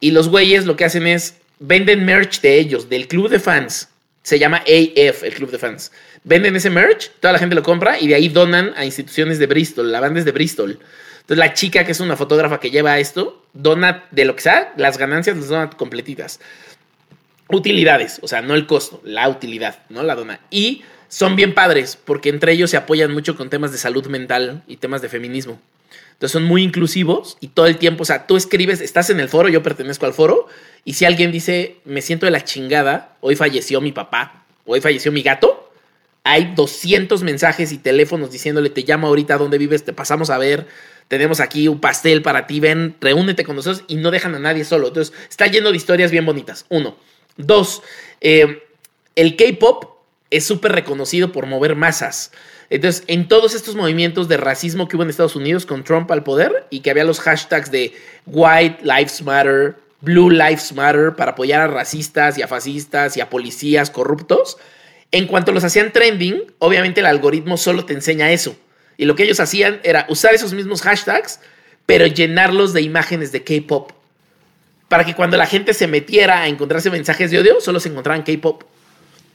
Y 0.00 0.10
los 0.10 0.28
güeyes 0.28 0.66
lo 0.66 0.76
que 0.76 0.84
hacen 0.84 1.06
es 1.06 1.36
venden 1.58 2.04
merch 2.04 2.40
de 2.40 2.58
ellos, 2.58 2.88
del 2.88 3.08
club 3.08 3.28
de 3.28 3.40
fans. 3.40 3.88
Se 4.22 4.38
llama 4.38 4.58
AF, 4.58 5.22
el 5.22 5.34
club 5.34 5.50
de 5.50 5.58
fans. 5.58 5.92
Venden 6.24 6.56
ese 6.56 6.70
merch, 6.70 7.10
toda 7.20 7.32
la 7.32 7.38
gente 7.38 7.54
lo 7.54 7.62
compra 7.62 7.98
y 7.98 8.08
de 8.08 8.14
ahí 8.14 8.28
donan 8.28 8.72
a 8.76 8.84
instituciones 8.84 9.38
de 9.38 9.46
Bristol. 9.46 9.92
La 9.92 10.00
banda 10.00 10.18
es 10.18 10.24
de 10.24 10.32
Bristol. 10.32 10.78
Entonces 11.20 11.38
la 11.38 11.54
chica, 11.54 11.84
que 11.84 11.92
es 11.92 12.00
una 12.00 12.16
fotógrafa 12.16 12.60
que 12.60 12.70
lleva 12.70 12.98
esto, 12.98 13.46
dona 13.52 14.06
de 14.10 14.24
lo 14.24 14.36
que 14.36 14.42
sea, 14.42 14.72
las 14.76 14.98
ganancias 14.98 15.36
las 15.36 15.48
dona 15.48 15.70
completitas. 15.70 16.40
Utilidades, 17.48 18.20
o 18.22 18.28
sea, 18.28 18.42
no 18.42 18.54
el 18.54 18.66
costo, 18.66 19.00
la 19.04 19.28
utilidad, 19.28 19.80
¿no? 19.88 20.02
La 20.02 20.14
dona. 20.14 20.40
Y 20.50 20.82
son 21.08 21.36
bien 21.36 21.54
padres 21.54 21.98
porque 22.02 22.28
entre 22.28 22.52
ellos 22.52 22.70
se 22.70 22.76
apoyan 22.76 23.12
mucho 23.12 23.36
con 23.36 23.50
temas 23.50 23.72
de 23.72 23.78
salud 23.78 24.06
mental 24.06 24.62
y 24.66 24.76
temas 24.76 25.02
de 25.02 25.08
feminismo. 25.08 25.60
Entonces 26.12 26.32
son 26.32 26.44
muy 26.44 26.62
inclusivos 26.62 27.36
y 27.40 27.48
todo 27.48 27.66
el 27.66 27.76
tiempo, 27.76 28.02
o 28.02 28.06
sea, 28.06 28.26
tú 28.26 28.36
escribes, 28.36 28.80
estás 28.80 29.10
en 29.10 29.20
el 29.20 29.28
foro, 29.28 29.48
yo 29.48 29.62
pertenezco 29.62 30.06
al 30.06 30.14
foro, 30.14 30.46
y 30.84 30.94
si 30.94 31.04
alguien 31.04 31.32
dice, 31.32 31.76
me 31.84 32.02
siento 32.02 32.26
de 32.26 32.30
la 32.30 32.44
chingada, 32.44 33.16
hoy 33.20 33.34
falleció 33.36 33.80
mi 33.80 33.90
papá, 33.90 34.44
hoy 34.64 34.80
falleció 34.80 35.10
mi 35.10 35.22
gato, 35.22 35.72
hay 36.22 36.54
200 36.54 37.22
mensajes 37.22 37.72
y 37.72 37.78
teléfonos 37.78 38.30
diciéndole, 38.30 38.70
te 38.70 38.82
llamo 38.82 39.08
ahorita 39.08 39.36
donde 39.36 39.58
vives, 39.58 39.84
te 39.84 39.92
pasamos 39.92 40.30
a 40.30 40.38
ver, 40.38 40.66
tenemos 41.08 41.40
aquí 41.40 41.68
un 41.68 41.80
pastel 41.80 42.22
para 42.22 42.46
ti, 42.46 42.60
ven, 42.60 42.96
reúnete 43.00 43.44
con 43.44 43.56
nosotros 43.56 43.84
y 43.88 43.96
no 43.96 44.10
dejan 44.10 44.34
a 44.34 44.38
nadie 44.38 44.64
solo. 44.64 44.88
Entonces, 44.88 45.14
está 45.28 45.46
lleno 45.46 45.70
de 45.70 45.76
historias 45.76 46.10
bien 46.10 46.24
bonitas. 46.24 46.64
Uno. 46.70 46.96
Dos, 47.36 47.82
eh, 48.20 48.62
el 49.16 49.36
K-Pop 49.36 49.94
es 50.30 50.44
súper 50.44 50.72
reconocido 50.72 51.32
por 51.32 51.46
mover 51.46 51.76
masas. 51.76 52.32
Entonces, 52.70 53.04
en 53.06 53.28
todos 53.28 53.54
estos 53.54 53.76
movimientos 53.76 54.28
de 54.28 54.36
racismo 54.36 54.88
que 54.88 54.96
hubo 54.96 55.02
en 55.02 55.10
Estados 55.10 55.36
Unidos 55.36 55.66
con 55.66 55.84
Trump 55.84 56.10
al 56.10 56.24
poder 56.24 56.66
y 56.70 56.80
que 56.80 56.90
había 56.90 57.04
los 57.04 57.20
hashtags 57.20 57.70
de 57.70 57.92
White 58.26 58.78
Lives 58.82 59.22
Matter, 59.22 59.76
Blue 60.00 60.30
Lives 60.30 60.72
Matter 60.72 61.14
para 61.14 61.32
apoyar 61.32 61.60
a 61.62 61.66
racistas 61.68 62.38
y 62.38 62.42
a 62.42 62.48
fascistas 62.48 63.16
y 63.16 63.20
a 63.20 63.30
policías 63.30 63.90
corruptos, 63.90 64.58
en 65.12 65.26
cuanto 65.26 65.52
los 65.52 65.62
hacían 65.62 65.92
trending, 65.92 66.42
obviamente 66.58 67.00
el 67.00 67.06
algoritmo 67.06 67.56
solo 67.56 67.84
te 67.84 67.92
enseña 67.92 68.32
eso. 68.32 68.56
Y 68.96 69.04
lo 69.04 69.14
que 69.14 69.24
ellos 69.24 69.40
hacían 69.40 69.80
era 69.84 70.06
usar 70.08 70.34
esos 70.34 70.52
mismos 70.52 70.82
hashtags, 70.82 71.40
pero 71.86 72.06
llenarlos 72.06 72.72
de 72.72 72.82
imágenes 72.82 73.30
de 73.30 73.44
K-pop. 73.44 73.92
Para 74.94 75.04
que 75.04 75.16
cuando 75.16 75.36
la 75.36 75.46
gente 75.46 75.74
se 75.74 75.88
metiera 75.88 76.42
a 76.42 76.46
encontrarse 76.46 76.88
mensajes 76.88 77.28
de 77.32 77.40
odio, 77.40 77.60
solo 77.60 77.80
se 77.80 77.88
encontraban 77.88 78.22
K-pop. 78.22 78.62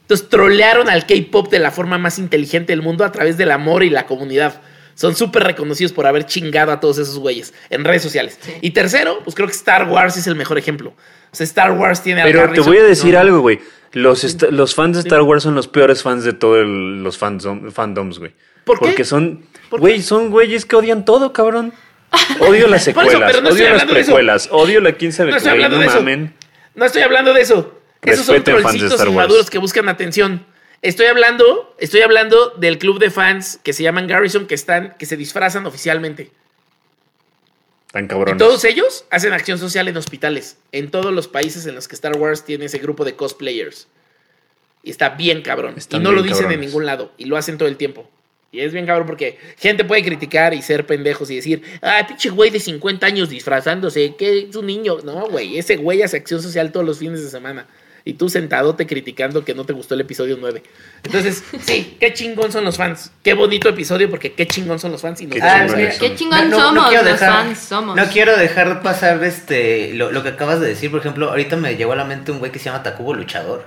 Entonces 0.00 0.30
trolearon 0.30 0.88
al 0.88 1.04
K-pop 1.04 1.50
de 1.50 1.58
la 1.58 1.70
forma 1.70 1.98
más 1.98 2.18
inteligente 2.18 2.72
del 2.72 2.80
mundo 2.80 3.04
a 3.04 3.12
través 3.12 3.36
del 3.36 3.50
amor 3.50 3.82
y 3.82 3.90
la 3.90 4.06
comunidad. 4.06 4.62
Son 4.94 5.14
súper 5.14 5.42
reconocidos 5.42 5.92
por 5.92 6.06
haber 6.06 6.24
chingado 6.24 6.72
a 6.72 6.80
todos 6.80 6.96
esos 6.96 7.18
güeyes 7.18 7.52
en 7.68 7.84
redes 7.84 8.00
sociales. 8.00 8.38
Y 8.62 8.70
tercero, 8.70 9.20
pues 9.22 9.36
creo 9.36 9.48
que 9.48 9.52
Star 9.52 9.86
Wars 9.86 10.16
es 10.16 10.26
el 10.26 10.34
mejor 10.34 10.56
ejemplo. 10.56 10.94
O 11.30 11.36
sea, 11.36 11.44
Star 11.44 11.72
Wars 11.72 12.02
tiene... 12.02 12.22
Pero 12.22 12.50
te 12.54 12.62
voy 12.62 12.78
a 12.78 12.82
decir 12.82 13.14
algo, 13.14 13.40
güey. 13.40 13.60
Los, 13.92 14.42
los 14.50 14.74
fans 14.74 14.96
de 14.96 15.02
Star 15.02 15.20
Wars 15.20 15.42
son 15.42 15.54
los 15.54 15.68
peores 15.68 16.02
fans 16.02 16.24
de 16.24 16.32
todos 16.32 16.64
los 16.66 17.18
fandoms, 17.18 18.18
güey. 18.18 18.32
¿Por 18.64 18.78
qué? 18.78 18.86
Porque 18.86 19.04
son... 19.04 19.44
Güey, 19.70 20.00
son 20.00 20.30
güeyes 20.30 20.64
que 20.64 20.76
odian 20.76 21.04
todo, 21.04 21.34
cabrón. 21.34 21.74
Odio 22.40 22.66
las 22.66 22.84
secuelas, 22.84 23.36
odio 23.36 23.70
las 23.70 23.84
precuelas, 23.84 24.48
odio 24.50 24.80
la 24.80 24.92
15 24.96 25.24
no 25.26 25.36
estoy 25.36 25.50
hablando 25.52 25.78
de 25.78 25.86
eso. 25.86 26.04
No 26.74 26.84
estoy 26.84 27.02
hablando 27.02 27.32
de 27.32 27.40
eso. 27.40 27.80
Esos 28.02 28.26
son 28.26 28.42
trollcitos 28.42 29.04
inmaduros 29.06 29.50
que 29.50 29.58
buscan 29.58 29.88
atención. 29.88 30.46
Estoy 30.82 31.06
hablando, 31.06 31.76
estoy 31.78 32.00
hablando 32.00 32.50
del 32.56 32.78
club 32.78 32.98
de 32.98 33.10
fans 33.10 33.60
que 33.62 33.74
se 33.74 33.82
llaman 33.82 34.06
Garrison, 34.06 34.46
que 34.46 34.54
están, 34.54 34.94
que 34.98 35.04
se 35.04 35.16
disfrazan 35.16 35.66
oficialmente. 35.66 36.30
Tan 37.92 38.06
cabrones. 38.06 38.38
todos 38.38 38.64
ellos 38.64 39.04
hacen 39.10 39.32
acción 39.32 39.58
social 39.58 39.88
en 39.88 39.96
hospitales, 39.96 40.58
en 40.72 40.90
todos 40.90 41.12
los 41.12 41.26
países 41.28 41.66
en 41.66 41.74
los 41.74 41.88
que 41.88 41.96
Star 41.96 42.16
Wars 42.16 42.44
tiene 42.44 42.66
ese 42.66 42.78
grupo 42.78 43.04
de 43.04 43.16
cosplayers. 43.16 43.88
Y 44.82 44.90
está 44.90 45.10
bien 45.10 45.42
cabrón. 45.42 45.74
y 45.90 45.98
no 45.98 46.12
lo 46.12 46.22
dicen 46.22 46.50
en 46.50 46.60
ningún 46.60 46.86
lado. 46.86 47.12
Y 47.18 47.26
lo 47.26 47.36
hacen 47.36 47.58
todo 47.58 47.68
el 47.68 47.76
tiempo. 47.76 48.08
Y 48.52 48.60
es 48.60 48.72
bien 48.72 48.84
cabrón 48.84 49.06
porque 49.06 49.38
gente 49.58 49.84
puede 49.84 50.02
criticar 50.02 50.54
y 50.54 50.62
ser 50.62 50.84
pendejos 50.84 51.30
y 51.30 51.36
decir, 51.36 51.62
ah, 51.82 52.04
pinche 52.06 52.30
güey 52.30 52.50
de 52.50 52.58
50 52.58 53.06
años 53.06 53.28
disfrazándose, 53.28 54.16
que 54.16 54.48
es 54.48 54.56
un 54.56 54.66
niño. 54.66 54.98
No, 55.04 55.28
güey, 55.28 55.56
ese 55.56 55.76
güey 55.76 56.02
hace 56.02 56.16
acción 56.16 56.42
social 56.42 56.72
todos 56.72 56.84
los 56.84 56.98
fines 56.98 57.22
de 57.22 57.30
semana 57.30 57.66
y 58.04 58.14
tú 58.14 58.28
sentadote 58.28 58.86
criticando 58.86 59.44
que 59.44 59.54
no 59.54 59.64
te 59.64 59.72
gustó 59.72 59.94
el 59.94 60.00
episodio 60.00 60.36
9. 60.40 60.62
Entonces, 61.02 61.44
sí, 61.60 61.96
qué 62.00 62.12
chingón 62.12 62.50
son 62.52 62.64
los 62.64 62.76
fans. 62.76 63.12
Qué 63.22 63.34
bonito 63.34 63.68
episodio 63.68 64.08
porque 64.10 64.32
qué 64.32 64.46
chingón 64.46 64.78
son 64.78 64.92
los 64.92 65.02
fans 65.02 65.20
y 65.20 65.26
qué, 65.26 65.40
ah, 65.42 65.66
qué 65.98 66.14
chingón 66.14 66.50
somos 66.50 66.92
los 66.92 67.20
fans 67.20 67.58
somos. 67.58 67.96
No 67.96 68.06
quiero 68.06 68.36
dejar 68.36 68.82
pasar 68.82 69.22
este 69.24 69.94
lo, 69.94 70.22
que 70.22 70.30
acabas 70.30 70.60
de 70.60 70.68
decir, 70.68 70.90
por 70.90 71.00
ejemplo, 71.00 71.30
ahorita 71.30 71.56
me 71.56 71.76
llegó 71.76 71.92
a 71.92 71.96
la 71.96 72.04
mente 72.04 72.32
un 72.32 72.38
güey 72.38 72.50
que 72.52 72.58
se 72.58 72.66
llama 72.66 72.82
Takubo 72.82 73.14
Luchador. 73.14 73.64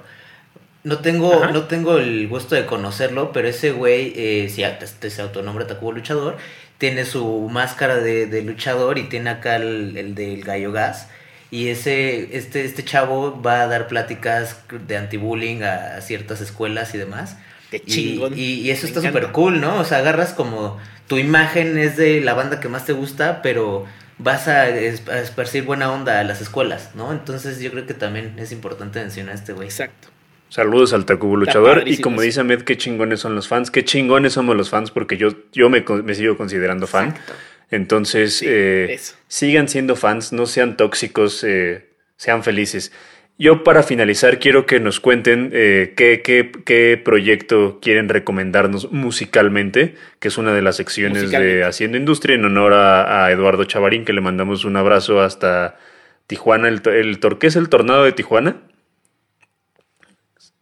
No 0.84 0.99
tengo, 0.99 1.45
no 1.47 1.63
tengo 1.67 1.97
el 1.97 2.27
gusto 2.27 2.55
de 2.55 2.65
conocerlo, 2.65 3.31
pero 3.31 3.47
ese 3.47 3.71
güey, 3.71 4.13
eh, 4.15 4.49
si 4.49 4.63
este 4.63 5.09
se 5.09 5.21
autonombra 5.21 5.65
Takubo 5.67 5.93
Luchador, 5.93 6.38
tiene 6.77 7.05
su 7.05 7.47
máscara 7.49 7.97
de, 7.97 8.41
luchador 8.41 8.97
y 8.97 9.03
tiene 9.03 9.29
acá 9.29 9.55
el, 9.55 9.95
el 9.97 10.15
del 10.15 10.43
gallo 10.43 10.71
gas 10.73 11.07
y 11.49 11.69
ese, 11.69 12.36
este, 12.36 12.65
este 12.65 12.84
chavo 12.84 13.41
va 13.41 13.61
a 13.61 13.67
dar 13.67 13.88
pláticas 13.88 14.57
de 14.69 14.97
anti-bullying 14.97 15.61
a, 15.63 16.01
ciertas 16.01 16.41
escuelas 16.41 16.93
y 16.95 16.97
demás. 16.97 17.38
Qué 17.69 17.79
chingón. 17.79 18.34
Y, 18.36 18.55
y 18.55 18.71
eso 18.71 18.84
Me 18.84 18.88
está 18.89 19.01
súper 19.01 19.31
cool, 19.31 19.61
¿no? 19.61 19.79
O 19.79 19.84
sea, 19.86 19.99
agarras 19.99 20.34
como 20.34 20.79
tu 21.07 21.17
imagen 21.17 21.77
es 21.77 21.95
de 21.95 22.21
la 22.21 22.34
banda 22.34 22.59
que 22.59 22.69
más 22.69 22.86
te 22.86 22.93
gusta, 22.93 23.41
pero 23.41 23.86
vas 24.17 24.47
a, 24.47 24.67
es- 24.69 25.07
a 25.07 25.19
esparcir 25.19 25.63
buena 25.63 25.91
onda 25.91 26.19
a 26.19 26.23
las 26.23 26.41
escuelas, 26.41 26.91
¿no? 26.95 27.11
Entonces 27.11 27.59
yo 27.59 27.71
creo 27.71 27.86
que 27.86 27.93
también 27.93 28.38
es 28.39 28.51
importante 28.51 28.99
mencionar 28.99 29.34
a 29.34 29.38
este 29.38 29.53
güey. 29.53 29.67
Exacto. 29.67 30.12
Saludos 30.54 30.93
al 30.93 31.06
Tacubo 31.06 31.36
Luchador. 31.36 31.88
Y 31.88 31.97
como 31.97 32.22
dice 32.22 32.41
Ahmed, 32.41 32.62
qué 32.62 32.78
chingones 32.78 33.20
son 33.22 33.34
los 33.34 33.47
fans. 33.47 33.72
Qué 33.72 33.84
chingones 33.84 34.34
somos 34.34 34.56
los 34.56 34.70
fans 34.70 34.91
porque 34.91 35.18
yo, 35.18 35.30
yo 35.51 35.68
me, 35.68 35.84
sigo 36.14 36.38
considerando 36.38 36.86
fan. 36.86 37.08
Exacto. 37.10 37.34
Entonces, 37.72 38.38
Sí, 38.38 38.45
eh, 38.47 38.99
sigan 39.28 39.68
siendo 39.68 39.95
fans, 39.95 40.32
no 40.32 40.45
sean 40.45 40.78
tóxicos, 40.78 41.43
eh, 41.43 41.89
sean 42.18 42.43
felices. 42.43 42.91
Yo 43.39 43.64
para 43.64 43.82
finalizar 43.82 44.38
quiero 44.38 44.68
que 44.68 44.80
nos 44.80 44.99
cuenten 44.99 45.49
eh, 45.54 45.93
qué, 45.97 46.22
qué- 46.24 46.51
qué 46.64 47.01
proyecto 47.04 47.80
quieren 47.82 48.08
recomendarnos 48.08 48.91
musicalmente, 48.91 49.95
que 50.20 50.28
es 50.28 50.38
una 50.38 50.54
de 50.54 50.62
las 50.62 50.76
secciones 50.76 51.32
de. 51.32 51.64
Haciendo 51.64 51.97
Industria, 51.97 52.36
en 52.36 52.45
honor 52.45 52.74
a, 52.74 53.26
a 53.26 53.32
Eduardo 53.32 53.64
Chavarín, 53.64 54.06
que 54.06 54.14
le 54.14 54.22
mandamos 54.22 54.66
un 54.66 54.76
abrazo 54.78 55.20
hasta 55.20 55.80
Tijuana, 56.28 56.68
el, 56.68 56.82
el 56.89 57.20
¿qué 57.39 57.47
es 57.47 57.56
el 57.56 57.70
tornado 57.70 58.04
de 58.04 58.12
Tijuana? 58.12 58.58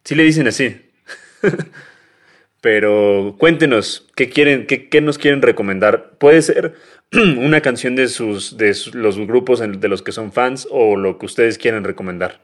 Sí 0.04 0.16
le 0.16 0.24
dicen 0.24 0.48
así. 0.48 0.90
Pero 2.62 3.36
cuéntenos, 3.40 4.08
¿qué 4.16 4.30
quieren, 4.30 4.68
qué, 4.68 4.88
qué 4.88 5.02
nos 5.02 5.18
quieren 5.18 5.42
recomendar? 5.42 6.12
Puede 6.20 6.42
ser 6.42 6.76
una 7.12 7.62
canción 7.62 7.96
de 7.96 8.08
sus, 8.08 8.58
de 8.58 8.76
los 8.94 9.18
grupos 9.18 9.60
de 9.60 9.88
los 9.88 10.02
que 10.02 10.12
son 10.12 10.32
fans 10.32 10.68
o 10.70 10.96
lo 10.96 11.18
que 11.18 11.26
ustedes 11.26 11.58
quieran 11.58 11.84
recomendar. 11.84 12.40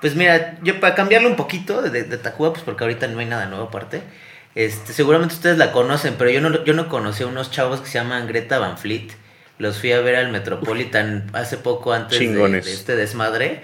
Pues 0.00 0.14
mira, 0.14 0.58
yo 0.62 0.78
para 0.78 0.94
cambiarle 0.94 1.28
un 1.28 1.34
poquito 1.34 1.82
de, 1.82 2.04
de 2.04 2.18
Tacuba, 2.18 2.52
pues 2.52 2.62
porque 2.62 2.84
ahorita 2.84 3.08
no 3.08 3.18
hay 3.18 3.26
nada 3.26 3.46
nuevo 3.46 3.64
aparte. 3.64 4.02
Este, 4.54 4.92
seguramente 4.92 5.34
ustedes 5.34 5.58
la 5.58 5.72
conocen, 5.72 6.14
pero 6.16 6.30
yo 6.30 6.40
no, 6.40 6.64
yo 6.64 6.72
no 6.74 6.88
conocí 6.88 7.24
a 7.24 7.26
unos 7.26 7.50
chavos 7.50 7.80
que 7.80 7.86
se 7.86 7.98
llaman 7.98 8.26
Greta 8.26 8.58
Van 8.58 8.78
Fleet. 8.78 9.08
Los 9.58 9.78
fui 9.78 9.90
a 9.90 10.00
ver 10.00 10.14
al 10.14 10.30
Metropolitan 10.30 11.28
hace 11.32 11.56
poco 11.58 11.92
antes 11.92 12.18
de 12.18 12.58
este 12.58 12.94
desmadre. 12.94 13.62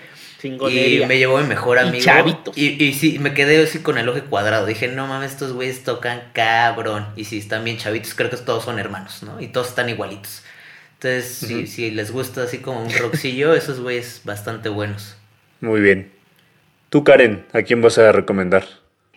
Y 0.49 1.05
me 1.07 1.19
llevó 1.19 1.39
mi 1.39 1.47
mejor 1.47 1.79
Y 1.79 1.89
amigo. 1.89 2.05
chavitos. 2.05 2.57
Y, 2.57 2.83
y 2.83 2.93
sí, 2.95 3.19
me 3.19 3.35
quedé 3.35 3.63
así 3.63 3.81
con 3.81 3.99
el 3.99 4.09
ojo 4.09 4.21
cuadrado. 4.29 4.67
Dije, 4.67 4.89
no 4.89 5.07
mames, 5.07 5.33
estos 5.33 5.53
güeyes 5.53 5.85
tocan 5.85 6.23
cabrón. 6.33 7.07
Y 7.17 7.25
si 7.25 7.39
están 7.39 7.65
bien 7.65 7.79
chavitos, 7.79 8.15
creo 8.15 8.31
que 8.31 8.37
todos 8.37 8.65
son 8.65 8.79
hermanos, 8.79 9.23
¿no? 9.23 9.41
Y 9.41 9.49
todos 9.49 9.69
están 9.69 9.89
igualitos. 9.89 10.43
Entonces, 10.95 11.71
si, 11.71 11.91
les 11.91 12.11
gusta 12.11 12.45
así 12.45 12.59
como 12.59 12.83
un 12.83 12.91
rockcillo, 12.91 13.55
esos 13.57 13.81
güeyes 13.81 14.23
bastante 14.25 14.69
buenos. 14.69 15.17
Muy 15.61 15.81
bien. 15.81 16.11
Tú, 16.89 17.05
Karen, 17.05 17.45
¿a 17.53 17.63
quién 17.63 17.83
vas 17.83 17.99
a 17.99 18.13
recomendar? 18.13 18.65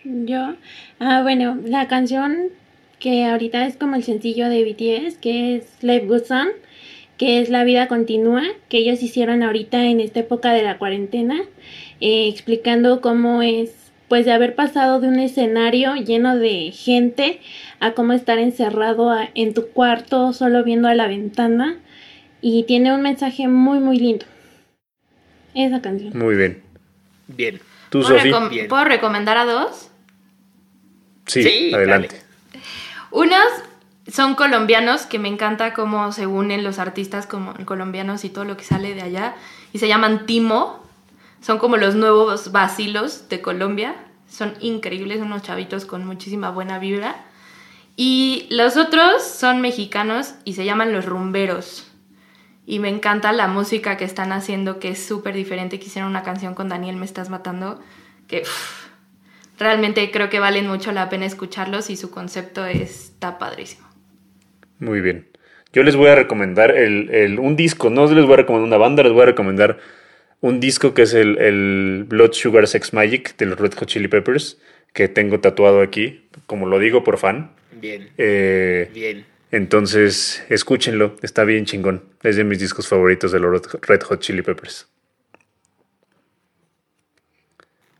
Yo, 0.04 0.54
ah, 1.00 1.22
bueno, 1.22 1.58
la 1.64 1.88
canción 1.88 2.50
que 2.98 3.26
ahorita 3.26 3.66
es 3.66 3.76
como 3.76 3.96
el 3.96 4.04
sencillo 4.04 4.48
de 4.48 4.64
BTS, 4.64 5.18
que 5.18 5.56
es 5.56 5.64
Life 5.82 6.06
Goes 6.06 6.30
On, 6.30 6.48
que 7.18 7.40
es 7.40 7.48
La 7.50 7.64
vida 7.64 7.88
continúa, 7.88 8.42
que 8.68 8.78
ellos 8.78 9.02
hicieron 9.02 9.42
ahorita 9.42 9.84
en 9.84 10.00
esta 10.00 10.20
época 10.20 10.52
de 10.52 10.62
la 10.62 10.78
cuarentena, 10.78 11.42
eh, 12.00 12.28
explicando 12.28 13.00
cómo 13.00 13.42
es, 13.42 13.72
pues, 14.08 14.24
de 14.24 14.32
haber 14.32 14.54
pasado 14.54 15.00
de 15.00 15.08
un 15.08 15.18
escenario 15.18 15.94
lleno 15.96 16.36
de 16.38 16.70
gente 16.72 17.40
a 17.80 17.92
cómo 17.92 18.12
estar 18.12 18.38
encerrado 18.38 19.10
a- 19.10 19.28
en 19.34 19.52
tu 19.52 19.66
cuarto 19.68 20.32
solo 20.32 20.62
viendo 20.64 20.88
a 20.88 20.94
la 20.94 21.08
ventana, 21.08 21.76
y 22.40 22.62
tiene 22.62 22.94
un 22.94 23.02
mensaje 23.02 23.48
muy, 23.48 23.80
muy 23.80 23.98
lindo. 23.98 24.24
Esa 25.54 25.82
canción. 25.82 26.16
Muy 26.16 26.36
bien. 26.36 26.62
Bien. 27.26 27.58
Tú, 27.90 28.00
¿Puedo, 28.02 28.16
recom- 28.16 28.48
Bien. 28.50 28.68
¿Puedo 28.68 28.84
recomendar 28.84 29.36
a 29.38 29.44
dos? 29.44 29.90
Sí, 31.26 31.42
Sí, 31.42 31.74
adelante. 31.74 32.08
dale. 32.14 32.22
Unos 33.10 33.42
son 34.10 34.34
colombianos, 34.34 35.02
que 35.02 35.18
me 35.18 35.28
encanta 35.28 35.74
cómo 35.74 36.12
se 36.12 36.26
unen 36.26 36.64
los 36.64 36.78
artistas 36.78 37.26
como 37.26 37.54
colombianos 37.66 38.24
y 38.24 38.30
todo 38.30 38.44
lo 38.44 38.56
que 38.56 38.64
sale 38.64 38.94
de 38.94 39.02
allá. 39.02 39.36
Y 39.72 39.78
se 39.78 39.88
llaman 39.88 40.26
Timo. 40.26 40.82
Son 41.40 41.58
como 41.58 41.76
los 41.76 41.94
nuevos 41.94 42.50
vacilos 42.50 43.28
de 43.28 43.42
Colombia. 43.42 43.94
Son 44.28 44.54
increíbles, 44.60 45.20
unos 45.20 45.42
chavitos 45.42 45.84
con 45.84 46.06
muchísima 46.06 46.50
buena 46.50 46.78
vibra. 46.78 47.16
Y 47.96 48.46
los 48.50 48.76
otros 48.76 49.22
son 49.22 49.60
mexicanos 49.60 50.34
y 50.44 50.54
se 50.54 50.64
llaman 50.64 50.92
Los 50.92 51.04
Rumberos. 51.04 51.90
Y 52.64 52.78
me 52.78 52.88
encanta 52.88 53.32
la 53.32 53.46
música 53.48 53.96
que 53.96 54.04
están 54.04 54.32
haciendo, 54.32 54.78
que 54.78 54.90
es 54.90 55.06
súper 55.06 55.34
diferente. 55.34 55.78
Que 55.78 55.86
hicieron 55.86 56.10
una 56.10 56.22
canción 56.22 56.54
con 56.54 56.68
Daniel 56.68 56.96
Me 56.96 57.04
Estás 57.04 57.28
Matando, 57.28 57.80
que 58.26 58.44
realmente 59.58 60.10
creo 60.10 60.30
que 60.30 60.40
valen 60.40 60.66
mucho 60.66 60.92
la 60.92 61.08
pena 61.08 61.26
escucharlos 61.26 61.90
y 61.90 61.96
su 61.96 62.10
concepto 62.10 62.64
está 62.64 63.38
padrísimo. 63.38 63.87
Muy 64.78 65.00
bien. 65.00 65.26
Yo 65.72 65.82
les 65.82 65.96
voy 65.96 66.08
a 66.08 66.14
recomendar 66.14 66.70
el, 66.76 67.10
el- 67.10 67.38
un 67.38 67.56
disco, 67.56 67.90
no 67.90 68.06
les 68.12 68.24
voy 68.24 68.34
a 68.34 68.36
recomendar 68.38 68.66
una 68.68 68.76
banda, 68.78 69.02
les 69.02 69.12
voy 69.12 69.22
a 69.22 69.26
recomendar 69.26 69.78
un 70.40 70.60
disco 70.60 70.94
que 70.94 71.02
es 71.02 71.14
el, 71.14 71.36
el 71.38 72.04
Blood 72.08 72.32
Sugar 72.32 72.66
Sex 72.68 72.92
Magic 72.92 73.36
de 73.36 73.46
los 73.46 73.58
Red 73.58 73.74
Hot 73.74 73.88
Chili 73.88 74.08
Peppers, 74.08 74.58
que 74.92 75.08
tengo 75.08 75.40
tatuado 75.40 75.82
aquí, 75.82 76.22
como 76.46 76.66
lo 76.66 76.78
digo 76.78 77.04
por 77.04 77.18
fan. 77.18 77.52
Bien. 77.72 78.08
Eh, 78.18 78.90
Bien. 78.94 79.26
entonces, 79.50 80.44
escúchenlo, 80.48 81.16
está 81.22 81.44
bien 81.44 81.64
chingón. 81.66 82.04
Es 82.22 82.36
de 82.36 82.44
mis 82.44 82.58
discos 82.60 82.88
favoritos 82.88 83.30
de 83.32 83.40
los 83.40 83.62
Red- 83.82 84.02
Hot 84.04 84.20
Chili 84.20 84.42
Peppers. 84.42 84.88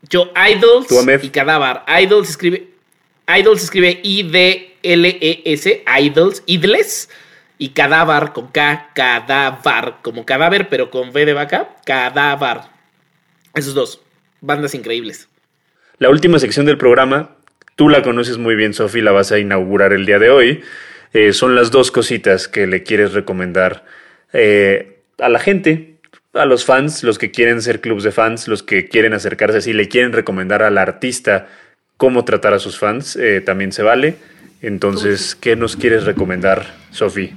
Yo, 0.09 0.31
Idols 0.49 0.87
Tú, 0.87 0.95
y 1.21 1.29
Cadáver. 1.29 1.81
Idols 2.01 2.29
escribe. 2.29 2.67
Idols 3.27 3.63
escribe 3.63 3.99
I-D-L-E-S. 4.81 5.83
Idols. 6.01 6.43
Idles. 6.45 7.09
Y 7.57 7.69
Cadáver 7.69 8.31
con 8.31 8.47
K. 8.47 8.91
Cadáver. 8.93 9.95
Como 10.01 10.25
cadáver, 10.25 10.69
pero 10.69 10.89
con 10.89 11.09
V 11.09 11.25
de 11.25 11.33
vaca. 11.33 11.69
Cadáver. 11.85 12.59
Esos 13.53 13.73
dos. 13.73 14.01
Bandas 14.41 14.73
increíbles. 14.73 15.27
La 15.99 16.09
última 16.09 16.39
sección 16.39 16.65
del 16.65 16.77
programa, 16.77 17.35
tú 17.75 17.89
la 17.89 18.01
conoces 18.01 18.37
muy 18.37 18.55
bien, 18.55 18.73
Sofi, 18.73 19.01
la 19.01 19.11
vas 19.11 19.33
a 19.33 19.39
inaugurar 19.39 19.91
el 19.91 20.05
día 20.05 20.17
de 20.17 20.29
hoy. 20.29 20.61
Eh, 21.11 21.33
son 21.33 21.55
las 21.55 21.71
dos 21.71 21.91
cositas 21.91 22.47
que 22.47 22.67
le 22.67 22.83
quieres 22.83 23.11
recomendar 23.11 23.83
eh, 24.31 25.01
a 25.17 25.27
la 25.27 25.39
gente, 25.39 25.95
a 26.33 26.45
los 26.45 26.63
fans, 26.63 27.03
los 27.03 27.17
que 27.17 27.31
quieren 27.31 27.61
ser 27.61 27.81
clubs 27.81 28.03
de 28.03 28.11
fans, 28.11 28.47
los 28.47 28.63
que 28.63 28.87
quieren 28.87 29.13
acercarse 29.13 29.57
así, 29.57 29.73
le 29.73 29.89
quieren 29.89 30.13
recomendar 30.13 30.63
al 30.63 30.77
artista 30.77 31.47
cómo 31.97 32.23
tratar 32.23 32.53
a 32.53 32.59
sus 32.59 32.79
fans, 32.79 33.17
eh, 33.17 33.41
también 33.41 33.73
se 33.73 33.83
vale. 33.83 34.15
Entonces, 34.61 35.35
¿qué 35.35 35.55
nos 35.55 35.75
quieres 35.75 36.03
recomendar, 36.03 36.75
Sofi? 36.91 37.31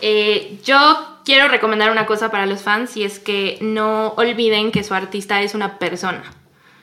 Eh, 0.00 0.58
yo 0.64 1.18
quiero 1.24 1.48
recomendar 1.48 1.90
una 1.90 2.06
cosa 2.06 2.30
para 2.30 2.46
los 2.46 2.62
fans 2.62 2.96
y 2.96 3.04
es 3.04 3.18
que 3.18 3.58
no 3.60 4.08
olviden 4.16 4.72
que 4.72 4.84
su 4.84 4.94
artista 4.94 5.42
es 5.42 5.54
una 5.54 5.78
persona. 5.78 6.22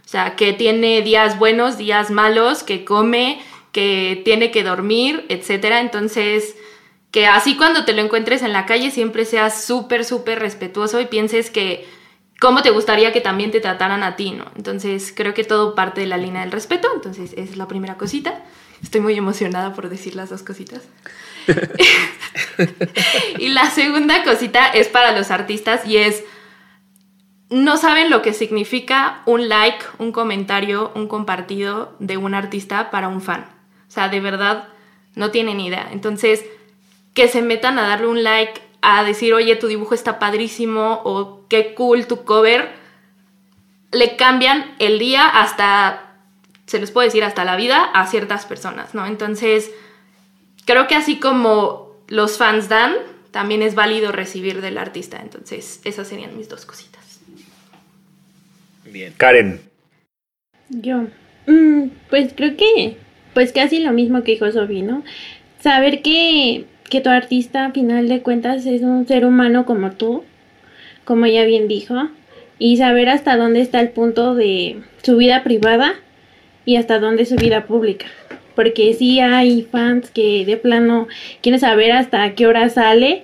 O 0.06 0.08
sea, 0.08 0.36
que 0.36 0.54
tiene 0.54 1.02
días 1.02 1.38
buenos, 1.38 1.78
días 1.78 2.10
malos, 2.10 2.64
que 2.64 2.84
come, 2.84 3.40
que 3.72 4.22
tiene 4.26 4.50
que 4.50 4.64
dormir, 4.64 5.26
etcétera. 5.30 5.82
Entonces, 5.82 6.56
que 7.12 7.28
así 7.28 7.56
cuando 7.56 7.86
te 7.86 7.94
lo 7.94 8.02
encuentres 8.02 8.42
en 8.42 8.54
la 8.54 8.66
calle 8.66 8.90
siempre 8.90 9.26
seas 9.26 9.64
súper, 9.64 10.06
súper 10.06 10.40
respetuoso 10.40 11.00
y 11.00 11.06
pienses 11.06 11.52
que 11.52 11.86
cómo 12.40 12.64
te 12.64 12.72
gustaría 12.72 13.12
que 13.12 13.22
también 13.22 13.52
te 13.52 13.60
trataran 13.60 14.02
a 14.02 14.16
ti, 14.16 14.32
¿no? 14.32 14.46
Entonces, 14.56 15.14
creo 15.16 15.34
que 15.36 15.44
todo 15.44 15.76
parte 15.76 16.02
de 16.02 16.08
la 16.08 16.18
línea 16.18 16.42
del 16.42 16.52
respeto. 16.52 16.90
Entonces, 16.96 17.34
es 17.38 17.58
la 17.58 17.68
primera 17.68 17.98
cosita. 17.98 18.44
Estoy 18.84 19.02
muy 19.02 19.16
emocionada 19.16 19.74
por 19.74 19.90
decir 19.90 20.16
las 20.16 20.30
dos 20.30 20.44
cositas. 20.44 20.84
y 23.40 23.50
la 23.50 23.70
segunda 23.70 24.24
cosita 24.24 24.68
es 24.68 24.88
para 24.88 25.18
los 25.18 25.32
artistas 25.32 25.86
y 25.86 25.98
es, 25.98 26.24
no 27.50 27.78
saben 27.78 28.10
lo 28.10 28.22
que 28.22 28.34
significa 28.34 29.22
un 29.26 29.50
like, 29.50 29.84
un 29.98 30.12
comentario, 30.12 30.92
un 30.96 31.08
compartido 31.08 31.96
de 32.00 32.18
un 32.18 32.34
artista 32.36 32.92
para 32.92 33.08
un 33.08 33.22
fan. 33.22 33.46
O 33.88 33.92
sea, 33.92 34.10
de 34.10 34.20
verdad, 34.20 34.70
no 35.16 35.32
tienen 35.32 35.60
idea. 35.60 35.90
Entonces, 35.92 36.46
que 37.14 37.28
se 37.28 37.42
metan 37.42 37.80
a 37.80 37.88
darle 37.88 38.08
un 38.08 38.24
like, 38.24 38.62
a 38.82 39.04
decir, 39.04 39.34
oye, 39.34 39.56
tu 39.56 39.68
dibujo 39.68 39.94
está 39.94 40.20
padrísimo 40.20 41.02
o 41.04 41.46
qué 41.50 41.74
cool 41.74 42.08
tu 42.08 42.24
cover, 42.24 42.72
le 43.92 44.16
cambian 44.16 44.76
el 44.80 45.00
día 45.00 45.28
hasta, 45.28 46.09
se 46.70 46.80
les 46.80 46.92
puede 46.92 47.08
decir, 47.08 47.24
hasta 47.24 47.46
la 47.46 47.56
vida 47.56 47.84
a 47.84 48.06
ciertas 48.08 48.46
personas, 48.46 48.94
¿no? 48.94 49.06
Entonces, 49.06 49.72
creo 50.66 50.88
que 50.88 50.96
así 50.96 51.20
como 51.20 51.96
los 52.08 52.38
fans 52.38 52.70
dan, 52.70 52.94
también 53.32 53.62
es 53.62 53.76
válido 53.76 54.12
recibir 54.12 54.62
del 54.62 54.78
artista. 54.78 55.20
Entonces, 55.22 55.82
esas 55.84 56.08
serían 56.08 56.38
mis 56.38 56.50
dos 56.50 56.66
cositas. 56.66 57.22
Bien. 58.86 59.14
Karen, 59.18 59.62
Yo, 60.70 61.08
mm, 61.48 61.90
pues 62.10 62.34
creo 62.36 62.56
que, 62.56 62.98
pues 63.34 63.52
casi 63.52 63.80
lo 63.80 63.92
mismo 63.92 64.24
que 64.24 64.34
dijo 64.34 64.52
Sofi, 64.52 64.82
¿no? 64.82 65.04
Saber 65.62 66.02
que 66.02 66.66
que 66.90 67.02
tu 67.02 67.10
artista 67.10 67.66
a 67.66 67.72
final 67.72 68.10
de 68.10 68.22
cuentas 68.22 68.66
es 68.66 68.82
un 68.82 69.08
ser 69.08 69.26
humano 69.26 69.66
como 69.66 69.92
tú, 69.92 70.24
como 71.06 71.26
ella 71.26 71.46
bien 71.46 71.68
dijo, 71.68 72.10
y 72.58 72.78
saber 72.78 73.10
hasta 73.10 73.38
dónde 73.38 73.62
está 73.62 73.80
el 73.80 73.90
punto 73.90 74.36
de 74.36 74.82
su 75.04 75.16
vida 75.16 75.44
privada 75.44 75.94
y 76.70 76.76
hasta 76.76 77.00
dónde 77.00 77.26
su 77.26 77.36
vida 77.36 77.66
pública. 77.66 78.06
Porque 78.54 78.94
sí 78.94 79.20
hay 79.20 79.64
fans 79.64 80.12
que 80.12 80.46
de 80.46 80.56
plano 80.56 81.08
quieren 81.42 81.60
saber 81.60 81.92
hasta 81.94 82.36
qué 82.36 82.46
hora 82.46 82.70
sale 82.70 83.24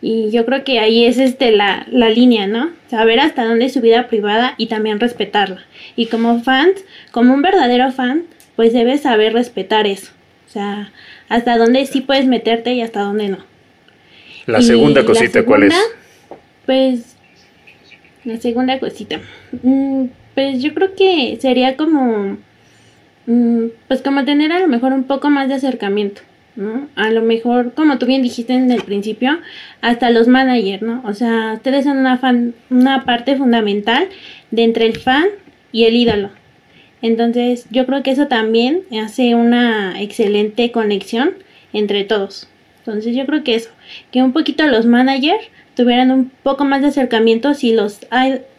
y 0.00 0.30
yo 0.30 0.46
creo 0.46 0.64
que 0.64 0.78
ahí 0.78 1.04
es 1.04 1.18
este 1.18 1.50
la, 1.50 1.86
la 1.90 2.08
línea, 2.08 2.46
¿no? 2.46 2.70
Saber 2.88 3.20
hasta 3.20 3.44
dónde 3.44 3.66
es 3.66 3.74
su 3.74 3.82
vida 3.82 4.08
privada 4.08 4.54
y 4.56 4.68
también 4.68 4.98
respetarla. 4.98 5.66
Y 5.94 6.06
como 6.06 6.42
fans, 6.42 6.86
como 7.10 7.34
un 7.34 7.42
verdadero 7.42 7.92
fan, 7.92 8.22
pues 8.54 8.72
debes 8.72 9.02
saber 9.02 9.34
respetar 9.34 9.86
eso. 9.86 10.12
O 10.46 10.48
sea, 10.48 10.90
hasta 11.28 11.58
dónde 11.58 11.84
sí 11.84 12.00
puedes 12.00 12.24
meterte 12.24 12.72
y 12.72 12.80
hasta 12.80 13.00
dónde 13.00 13.28
no. 13.28 13.38
La 14.46 14.62
segunda 14.62 15.04
cosita, 15.04 15.44
¿cuál 15.44 15.64
es? 15.64 15.74
Pues, 16.64 17.14
la 18.24 18.38
segunda 18.38 18.78
cosita. 18.78 19.20
Mm, 19.62 20.06
pues 20.34 20.62
yo 20.62 20.74
creo 20.74 20.94
que 20.94 21.38
sería 21.40 21.76
como, 21.76 22.36
pues 23.88 24.02
como 24.02 24.24
tener 24.24 24.52
a 24.52 24.60
lo 24.60 24.68
mejor 24.68 24.92
un 24.92 25.04
poco 25.04 25.30
más 25.30 25.48
de 25.48 25.54
acercamiento. 25.54 26.22
¿no? 26.54 26.88
A 26.96 27.10
lo 27.10 27.22
mejor, 27.22 27.74
como 27.74 27.98
tú 27.98 28.06
bien 28.06 28.22
dijiste 28.22 28.54
en 28.54 28.70
el 28.70 28.82
principio, 28.82 29.38
hasta 29.82 30.10
los 30.10 30.26
managers, 30.26 30.82
¿no? 30.82 31.02
O 31.04 31.12
sea, 31.12 31.54
ustedes 31.54 31.84
son 31.84 31.98
una, 31.98 32.16
fan, 32.16 32.54
una 32.70 33.04
parte 33.04 33.36
fundamental 33.36 34.08
de 34.50 34.64
entre 34.64 34.86
el 34.86 34.98
fan 34.98 35.26
y 35.70 35.84
el 35.84 35.96
ídolo. 35.96 36.30
Entonces, 37.02 37.66
yo 37.70 37.84
creo 37.84 38.02
que 38.02 38.10
eso 38.10 38.26
también 38.26 38.82
hace 39.02 39.34
una 39.34 40.00
excelente 40.00 40.72
conexión 40.72 41.34
entre 41.72 42.04
todos. 42.04 42.48
Entonces, 42.78 43.14
yo 43.14 43.26
creo 43.26 43.44
que 43.44 43.54
eso, 43.54 43.70
que 44.10 44.22
un 44.22 44.32
poquito 44.32 44.66
los 44.66 44.86
managers 44.86 45.44
tuvieran 45.74 46.10
un 46.10 46.30
poco 46.42 46.64
más 46.64 46.80
de 46.80 46.88
acercamiento 46.88 47.52
si 47.52 47.74
los 47.74 48.00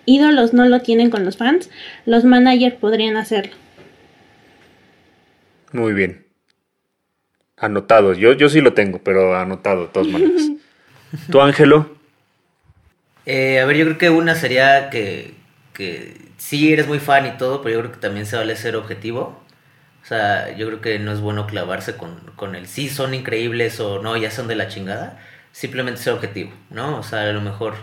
ídolos 0.05 0.53
no 0.53 0.67
lo 0.67 0.81
tienen 0.81 1.09
con 1.09 1.25
los 1.25 1.37
fans, 1.37 1.69
los 2.05 2.25
managers 2.25 2.75
podrían 2.75 3.17
hacerlo. 3.17 3.53
Muy 5.71 5.93
bien. 5.93 6.25
Anotado. 7.57 8.13
Yo, 8.13 8.33
yo 8.33 8.49
sí 8.49 8.61
lo 8.61 8.73
tengo, 8.73 8.99
pero 9.03 9.35
anotado 9.35 9.83
de 9.83 9.87
todas 9.87 10.07
maneras. 10.07 10.41
¿Tú, 11.31 11.41
Ángelo? 11.41 11.97
Eh, 13.25 13.59
a 13.59 13.65
ver, 13.65 13.77
yo 13.77 13.85
creo 13.85 13.97
que 13.97 14.09
una 14.09 14.35
sería 14.35 14.89
que, 14.89 15.33
que 15.73 16.17
sí 16.37 16.71
eres 16.71 16.87
muy 16.87 16.99
fan 16.99 17.25
y 17.25 17.37
todo, 17.37 17.61
pero 17.61 17.75
yo 17.75 17.79
creo 17.81 17.91
que 17.91 17.99
también 17.99 18.25
se 18.25 18.37
vale 18.37 18.55
ser 18.55 18.75
objetivo. 18.75 19.43
O 20.03 20.05
sea, 20.05 20.55
yo 20.55 20.67
creo 20.67 20.81
que 20.81 20.99
no 20.99 21.11
es 21.11 21.19
bueno 21.19 21.47
clavarse 21.47 21.97
con, 21.97 22.15
con 22.37 22.55
el 22.55 22.67
sí 22.67 22.87
son 22.87 23.13
increíbles 23.13 23.79
o 23.81 24.01
no, 24.01 24.15
ya 24.15 24.31
son 24.31 24.47
de 24.47 24.55
la 24.55 24.69
chingada. 24.69 25.19
Simplemente 25.51 26.01
ser 26.01 26.13
objetivo, 26.13 26.53
¿no? 26.69 26.99
O 26.99 27.03
sea, 27.03 27.21
a 27.23 27.33
lo 27.33 27.41
mejor 27.41 27.75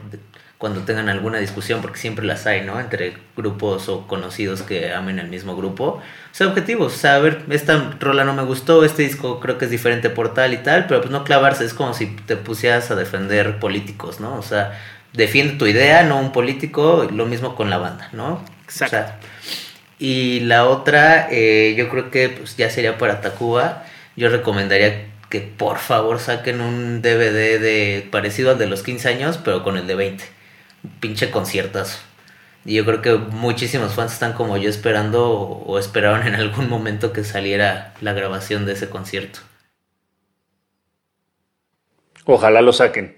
cuando 0.59 0.83
tengan 0.83 1.09
alguna 1.09 1.39
discusión, 1.39 1.83
porque 1.83 1.99
siempre 1.99 2.25
las 2.25 2.47
hay, 2.47 2.63
¿no? 2.63 2.79
Entre 2.79 3.15
grupos 3.37 3.89
o 3.89 4.07
conocidos 4.07 4.63
que 4.63 4.93
amen 4.93 5.19
el 5.19 5.29
mismo 5.29 5.57
grupo. 5.57 5.85
O 5.85 6.03
sea, 6.33 6.47
objetivos, 6.47 6.95
o 6.95 6.97
sea, 6.97 7.17
a 7.17 7.19
ver, 7.19 7.43
esta 7.51 7.97
rola 8.01 8.25
no 8.25 8.35
me 8.35 8.45
gustó, 8.45 8.85
este 8.85 9.03
disco 9.03 9.41
creo 9.41 9.59
que 9.59 9.67
es 9.67 9.71
diferente 9.71 10.11
por 10.11 10.33
tal 10.33 10.55
y 10.55 10.59
tal, 10.59 10.87
pero 10.87 11.01
pues 11.01 11.11
no 11.11 11.25
clavarse, 11.25 11.65
es 11.65 11.75
como 11.75 11.93
si 11.93 12.07
te 12.07 12.37
pusieras 12.37 12.91
a 12.91 12.95
defender 12.95 13.59
políticos, 13.59 14.21
¿no? 14.21 14.37
O 14.37 14.43
sea, 14.43 14.81
defiende 15.13 15.55
tu 15.55 15.67
idea, 15.67 16.03
no 16.05 16.19
un 16.19 16.33
político, 16.33 17.09
lo 17.13 17.27
mismo 17.27 17.57
con 17.57 17.69
la 17.69 17.79
banda, 17.79 18.09
¿no? 18.13 18.45
Exacto. 18.65 19.13
y 19.99 20.41
la 20.41 20.67
otra, 20.67 21.29
eh, 21.31 21.75
yo 21.77 21.91
creo 21.91 22.11
que 22.11 22.31
pues, 22.31 22.57
ya 22.57 22.71
sería 22.71 22.97
para 22.97 23.21
Tacuba, 23.21 23.85
yo 24.17 24.29
recomendaría 24.31 25.07
que 25.29 25.41
por 25.41 25.79
favor 25.79 26.21
saquen 26.21 26.61
un 26.61 27.03
DVD 27.03 27.61
de 27.61 28.09
parecido 28.11 28.53
al 28.53 28.59
de 28.59 28.67
los 28.67 28.83
15 28.83 29.09
años, 29.09 29.39
pero 29.45 29.63
con 29.63 29.77
el 29.77 29.87
de 29.87 29.95
20 29.95 30.34
pinche 31.01 31.31
conciertazo. 31.31 31.99
Y 32.65 32.75
yo 32.75 32.85
creo 32.85 33.03
que 33.03 33.15
muchísimos 33.15 33.95
fans 33.95 34.15
están 34.15 34.33
como 34.33 34.57
yo 34.57 34.71
esperando 34.71 35.31
o, 35.31 35.79
esperaron 35.79 36.27
en 36.27 36.35
algún 36.35 36.69
momento 36.69 37.13
que 37.13 37.23
saliera 37.23 37.95
la 38.01 38.15
grabación 38.15 38.65
de 38.65 38.73
ese 38.73 38.89
concierto. 38.89 39.41
Ojalá 42.25 42.63
lo 42.63 42.73
saquen. 42.73 43.17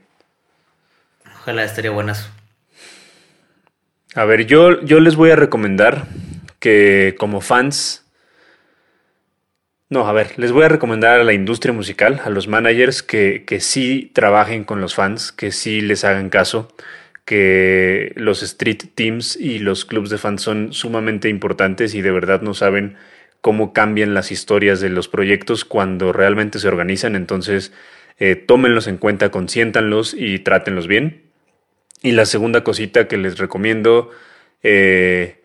Ojalá 1.41 1.63
estaría 1.63 1.93
buenazo. 1.93 2.29
A 4.17 4.25
ver, 4.25 4.47
yo, 4.47 4.81
yo 4.83 4.99
les 4.99 5.15
voy 5.15 5.31
a 5.31 5.37
recomendar 5.37 6.07
que 6.59 7.15
como 7.19 7.41
fans... 7.41 8.03
No, 9.89 10.09
a 10.09 10.13
ver, 10.13 10.37
les 10.37 10.51
voy 10.51 10.65
a 10.65 10.69
recomendar 10.69 11.21
a 11.21 11.25
la 11.25 11.33
industria 11.33 11.73
musical, 11.73 12.21
a 12.25 12.31
los 12.31 12.49
managers, 12.49 13.05
que, 13.05 13.45
que 13.47 13.61
sí 13.61 14.11
trabajen 14.13 14.65
con 14.65 14.81
los 14.81 14.97
fans, 14.97 15.31
que 15.31 15.53
sí 15.53 15.81
les 15.81 16.03
hagan 16.03 16.29
caso 16.29 16.75
que 17.27 18.13
los 18.15 18.43
street 18.43 18.85
teams 18.95 19.37
y 19.37 19.59
los 19.59 19.85
clubs 19.85 20.09
de 20.11 20.17
fans 20.17 20.41
son 20.41 20.73
sumamente 20.73 21.29
importantes 21.29 21.95
y 21.95 22.01
de 22.01 22.13
verdad 22.13 22.41
no 22.41 22.55
saben 22.55 22.97
cómo 23.41 23.73
cambian 23.73 24.15
las 24.15 24.31
historias 24.33 24.81
de 24.81 24.91
los 24.91 25.09
proyectos 25.09 25.65
cuando 25.65 26.13
realmente 26.13 26.61
se 26.61 26.69
organizan. 26.69 27.17
Entonces, 27.17 27.73
eh, 28.19 28.37
tómenlos 28.37 28.87
en 28.87 28.97
cuenta, 28.97 29.31
consiéntanlos 29.31 30.15
y 30.15 30.39
trátenlos 30.39 30.87
bien. 30.87 31.25
Y 32.01 32.13
la 32.13 32.27
segunda 32.27 32.63
cosita 32.63 33.09
que 33.09 33.17
les 33.17 33.39
recomiendo, 33.39 34.11
eh, 34.63 35.43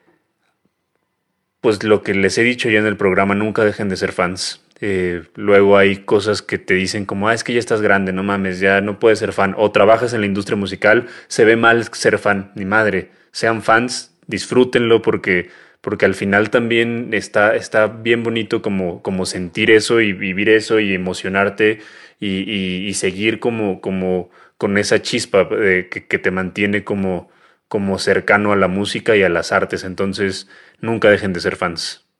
pues 1.61 1.83
lo 1.83 2.03
que 2.03 2.13
les 2.13 2.37
he 2.37 2.43
dicho 2.43 2.69
ya 2.69 2.79
en 2.79 2.85
el 2.85 2.95
programa, 2.95 3.33
nunca 3.33 3.65
dejen 3.65 3.89
de 3.89 3.97
ser 3.97 4.11
fans. 4.11 4.63
Eh, 4.83 5.25
luego 5.35 5.77
hay 5.77 5.97
cosas 5.97 6.41
que 6.41 6.57
te 6.57 6.73
dicen 6.73 7.05
como, 7.05 7.29
ah, 7.29 7.35
es 7.35 7.43
que 7.43 7.53
ya 7.53 7.59
estás 7.59 7.81
grande, 7.83 8.13
no 8.13 8.23
mames, 8.23 8.59
ya 8.59 8.81
no 8.81 8.99
puedes 8.99 9.19
ser 9.19 9.31
fan. 9.31 9.53
O 9.57 9.71
trabajas 9.71 10.13
en 10.13 10.21
la 10.21 10.25
industria 10.25 10.57
musical, 10.57 11.07
se 11.27 11.45
ve 11.45 11.55
mal 11.55 11.85
ser 11.93 12.17
fan, 12.17 12.51
ni 12.55 12.65
madre. 12.65 13.11
Sean 13.31 13.61
fans, 13.61 14.17
disfrútenlo 14.27 15.01
porque, 15.03 15.49
porque 15.81 16.05
al 16.05 16.15
final 16.15 16.49
también 16.49 17.09
está, 17.13 17.55
está 17.55 17.87
bien 17.87 18.23
bonito 18.23 18.61
como, 18.63 19.03
como 19.03 19.25
sentir 19.27 19.69
eso 19.71 20.01
y 20.01 20.13
vivir 20.13 20.49
eso 20.49 20.79
y 20.79 20.93
emocionarte 20.95 21.79
y, 22.19 22.87
y, 22.87 22.93
seguir 22.95 23.39
como, 23.39 23.81
como 23.81 24.29
con 24.57 24.77
esa 24.77 25.01
chispa 25.01 25.47
que, 25.49 26.05
que, 26.07 26.19
te 26.19 26.31
mantiene 26.31 26.83
como, 26.83 27.29
como 27.67 27.97
cercano 27.99 28.51
a 28.51 28.55
la 28.55 28.67
música 28.67 29.15
y 29.15 29.23
a 29.23 29.29
las 29.29 29.51
artes. 29.51 29.83
Entonces, 29.83 30.47
nunca 30.79 31.09
dejen 31.09 31.33
de 31.33 31.39
ser 31.39 31.55
fans. 31.55 32.10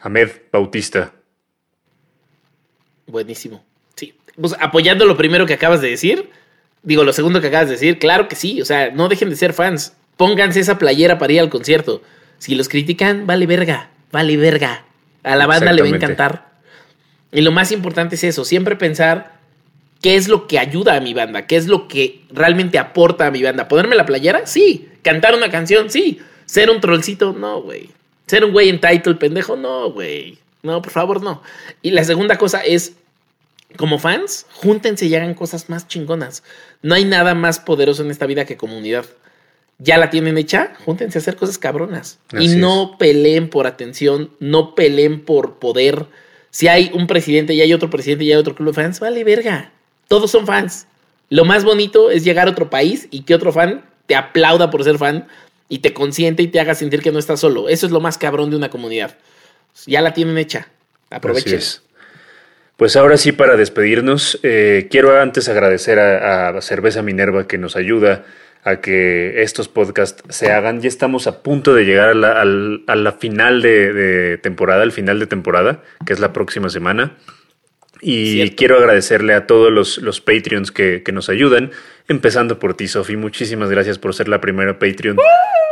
Ahmed 0.00 0.30
Bautista. 0.52 1.12
Buenísimo. 3.06 3.64
Sí. 3.96 4.14
Pues 4.40 4.54
apoyando 4.60 5.04
lo 5.04 5.16
primero 5.16 5.46
que 5.46 5.54
acabas 5.54 5.80
de 5.80 5.90
decir, 5.90 6.30
digo, 6.82 7.04
lo 7.04 7.12
segundo 7.12 7.40
que 7.40 7.48
acabas 7.48 7.66
de 7.66 7.74
decir, 7.74 7.98
claro 7.98 8.28
que 8.28 8.36
sí. 8.36 8.60
O 8.62 8.64
sea, 8.64 8.90
no 8.90 9.08
dejen 9.08 9.30
de 9.30 9.36
ser 9.36 9.52
fans. 9.52 9.94
Pónganse 10.16 10.60
esa 10.60 10.78
playera 10.78 11.18
para 11.18 11.32
ir 11.32 11.40
al 11.40 11.50
concierto. 11.50 12.02
Si 12.38 12.54
los 12.54 12.68
critican, 12.68 13.26
vale 13.26 13.46
verga. 13.46 13.90
Vale 14.12 14.36
verga. 14.36 14.84
A 15.22 15.36
la 15.36 15.46
banda 15.46 15.72
le 15.72 15.82
va 15.82 15.88
a 15.88 15.90
encantar. 15.90 16.50
Y 17.32 17.42
lo 17.42 17.52
más 17.52 17.72
importante 17.72 18.16
es 18.16 18.24
eso, 18.24 18.44
siempre 18.44 18.76
pensar 18.76 19.38
qué 20.00 20.16
es 20.16 20.28
lo 20.28 20.46
que 20.46 20.58
ayuda 20.58 20.96
a 20.96 21.00
mi 21.00 21.14
banda, 21.14 21.46
qué 21.46 21.56
es 21.56 21.66
lo 21.66 21.86
que 21.86 22.24
realmente 22.30 22.78
aporta 22.78 23.26
a 23.26 23.30
mi 23.30 23.42
banda. 23.42 23.68
¿Ponerme 23.68 23.96
la 23.96 24.06
playera? 24.06 24.46
Sí. 24.46 24.88
¿Cantar 25.02 25.34
una 25.34 25.50
canción? 25.50 25.90
Sí. 25.90 26.20
¿Ser 26.46 26.70
un 26.70 26.80
trollcito? 26.80 27.32
No, 27.32 27.62
güey. 27.62 27.90
Ser 28.30 28.44
un 28.44 28.52
güey 28.52 28.68
en 28.68 28.80
title 28.80 29.16
pendejo, 29.16 29.56
no, 29.56 29.90
güey. 29.90 30.38
No, 30.62 30.80
por 30.80 30.92
favor, 30.92 31.20
no. 31.20 31.42
Y 31.82 31.90
la 31.90 32.04
segunda 32.04 32.38
cosa 32.38 32.60
es, 32.60 32.92
como 33.76 33.98
fans, 33.98 34.46
júntense 34.52 35.06
y 35.06 35.14
hagan 35.16 35.34
cosas 35.34 35.68
más 35.68 35.88
chingonas. 35.88 36.44
No 36.80 36.94
hay 36.94 37.04
nada 37.04 37.34
más 37.34 37.58
poderoso 37.58 38.04
en 38.04 38.10
esta 38.12 38.26
vida 38.26 38.44
que 38.44 38.56
comunidad. 38.56 39.04
Ya 39.78 39.98
la 39.98 40.10
tienen 40.10 40.38
hecha, 40.38 40.74
júntense 40.84 41.18
a 41.18 41.22
hacer 41.22 41.34
cosas 41.34 41.58
cabronas. 41.58 42.20
y 42.38 42.50
no 42.50 42.98
peleen 43.00 43.50
por 43.50 43.66
atención, 43.66 44.30
no 44.38 44.76
peleen 44.76 45.24
por 45.24 45.58
poder. 45.58 46.06
Si 46.50 46.68
hay 46.68 46.92
un 46.94 47.08
presidente 47.08 47.54
y 47.54 47.62
hay 47.62 47.74
otro 47.74 47.90
presidente 47.90 48.22
y 48.22 48.30
hay 48.30 48.38
otro 48.38 48.54
club 48.54 48.68
de 48.68 48.80
fans, 48.80 49.00
vale 49.00 49.24
verga. 49.24 49.72
Todos 50.06 50.30
son 50.30 50.46
fans. 50.46 50.86
Lo 51.30 51.44
más 51.44 51.64
bonito 51.64 52.12
es 52.12 52.22
llegar 52.22 52.46
a 52.46 52.52
otro 52.52 52.70
país 52.70 53.08
y 53.10 53.22
que 53.22 53.34
otro 53.34 53.52
fan 53.52 53.84
te 54.06 54.14
aplauda 54.14 54.70
por 54.70 54.84
ser 54.84 54.98
fan 54.98 55.26
y 55.70 55.78
te 55.78 55.94
consiente 55.94 56.42
y 56.42 56.48
te 56.48 56.60
haga 56.60 56.74
sentir 56.74 57.00
que 57.00 57.12
no 57.12 57.18
estás 57.18 57.40
solo. 57.40 57.70
Eso 57.70 57.86
es 57.86 57.92
lo 57.92 58.00
más 58.00 58.18
cabrón 58.18 58.50
de 58.50 58.56
una 58.56 58.68
comunidad. 58.68 59.16
Ya 59.86 60.02
la 60.02 60.12
tienen 60.12 60.36
hecha. 60.36 60.68
Aprovechen. 61.10 61.60
Pues 62.76 62.96
ahora 62.96 63.16
sí, 63.16 63.32
para 63.32 63.56
despedirnos, 63.56 64.40
eh, 64.42 64.88
quiero 64.90 65.20
antes 65.20 65.48
agradecer 65.48 66.00
a, 66.00 66.60
Cerveza 66.60 67.02
Minerva 67.02 67.46
que 67.46 67.56
nos 67.56 67.76
ayuda 67.76 68.24
a 68.64 68.80
que 68.80 69.42
estos 69.42 69.68
podcasts 69.68 70.22
se 70.28 70.50
hagan. 70.50 70.80
Ya 70.80 70.88
estamos 70.88 71.28
a 71.28 71.42
punto 71.42 71.72
de 71.72 71.84
llegar 71.84 72.08
a 72.08 72.14
la, 72.14 73.12
final 73.12 73.62
de, 73.62 74.40
temporada, 74.42 74.82
al 74.82 74.92
final 74.92 75.20
de 75.20 75.26
temporada, 75.28 75.82
que 76.04 76.12
es 76.12 76.18
la 76.18 76.32
próxima 76.32 76.68
semana. 76.68 77.16
Y 78.02 78.50
quiero 78.52 78.78
agradecerle 78.78 79.34
a 79.34 79.46
todos 79.46 79.70
los, 79.70 79.98
los 79.98 80.20
Patreons 80.20 80.72
que, 80.72 81.02
que, 81.02 81.12
nos 81.12 81.28
ayudan, 81.28 81.70
empezando 82.08 82.58
por 82.58 82.74
ti, 82.74 82.88
Sofi. 82.88 83.16
Muchísimas 83.16 83.70
gracias 83.70 83.98
por 83.98 84.14
ser 84.14 84.26
la 84.26 84.40
primera 84.40 84.78
Patreon 84.78 85.16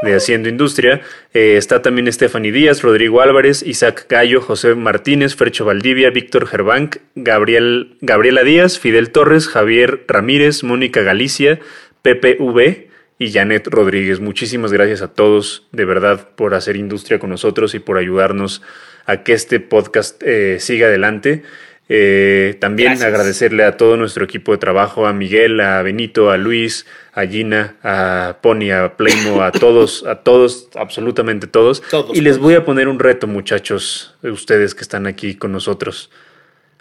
de 0.02 0.14
Haciendo 0.14 0.48
Industria. 0.48 1.00
Eh, 1.34 1.56
está 1.56 1.82
también 1.82 2.12
Stephanie 2.12 2.52
Díaz, 2.52 2.82
Rodrigo 2.82 3.20
Álvarez, 3.20 3.62
Isaac 3.62 4.06
Gallo, 4.08 4.40
José 4.40 4.74
Martínez, 4.74 5.34
Fercho 5.34 5.64
Valdivia, 5.64 6.10
Víctor 6.10 6.46
Gerbank, 6.46 6.96
Gabriel, 7.14 7.96
Gabriela 8.00 8.44
Díaz, 8.44 8.78
Fidel 8.78 9.10
Torres, 9.10 9.48
Javier 9.48 10.04
Ramírez, 10.06 10.62
Mónica 10.62 11.02
Galicia, 11.02 11.60
Pepe 12.02 12.36
V 12.38 12.88
y 13.18 13.32
Janet 13.32 13.66
Rodríguez. 13.66 14.20
Muchísimas 14.20 14.72
gracias 14.72 15.02
a 15.02 15.12
todos, 15.12 15.66
de 15.72 15.84
verdad, 15.84 16.28
por 16.36 16.54
hacer 16.54 16.76
industria 16.76 17.18
con 17.18 17.30
nosotros 17.30 17.74
y 17.74 17.80
por 17.80 17.98
ayudarnos 17.98 18.62
a 19.06 19.22
que 19.22 19.32
este 19.32 19.58
podcast 19.58 20.22
eh, 20.22 20.60
siga 20.60 20.86
adelante. 20.86 21.42
Eh, 21.90 22.56
también 22.60 23.02
agradecerle 23.02 23.64
a 23.64 23.78
todo 23.78 23.96
nuestro 23.96 24.22
equipo 24.22 24.52
de 24.52 24.58
trabajo, 24.58 25.06
a 25.06 25.14
Miguel, 25.14 25.58
a 25.60 25.80
Benito, 25.82 26.30
a 26.30 26.36
Luis, 26.36 26.84
a 27.14 27.24
Gina, 27.24 27.76
a 27.82 28.36
Pony, 28.42 28.70
a 28.70 28.96
Playmo, 28.96 29.42
a 29.42 29.52
todos, 29.52 30.04
a 30.04 30.16
todos, 30.16 30.68
absolutamente 30.74 31.46
todos. 31.46 31.82
y 32.12 32.20
les 32.20 32.38
voy 32.38 32.54
a 32.54 32.64
poner 32.66 32.88
un 32.88 32.98
reto, 32.98 33.26
muchachos, 33.26 34.14
ustedes 34.22 34.74
que 34.74 34.82
están 34.82 35.06
aquí 35.06 35.34
con 35.34 35.50
nosotros. 35.52 36.10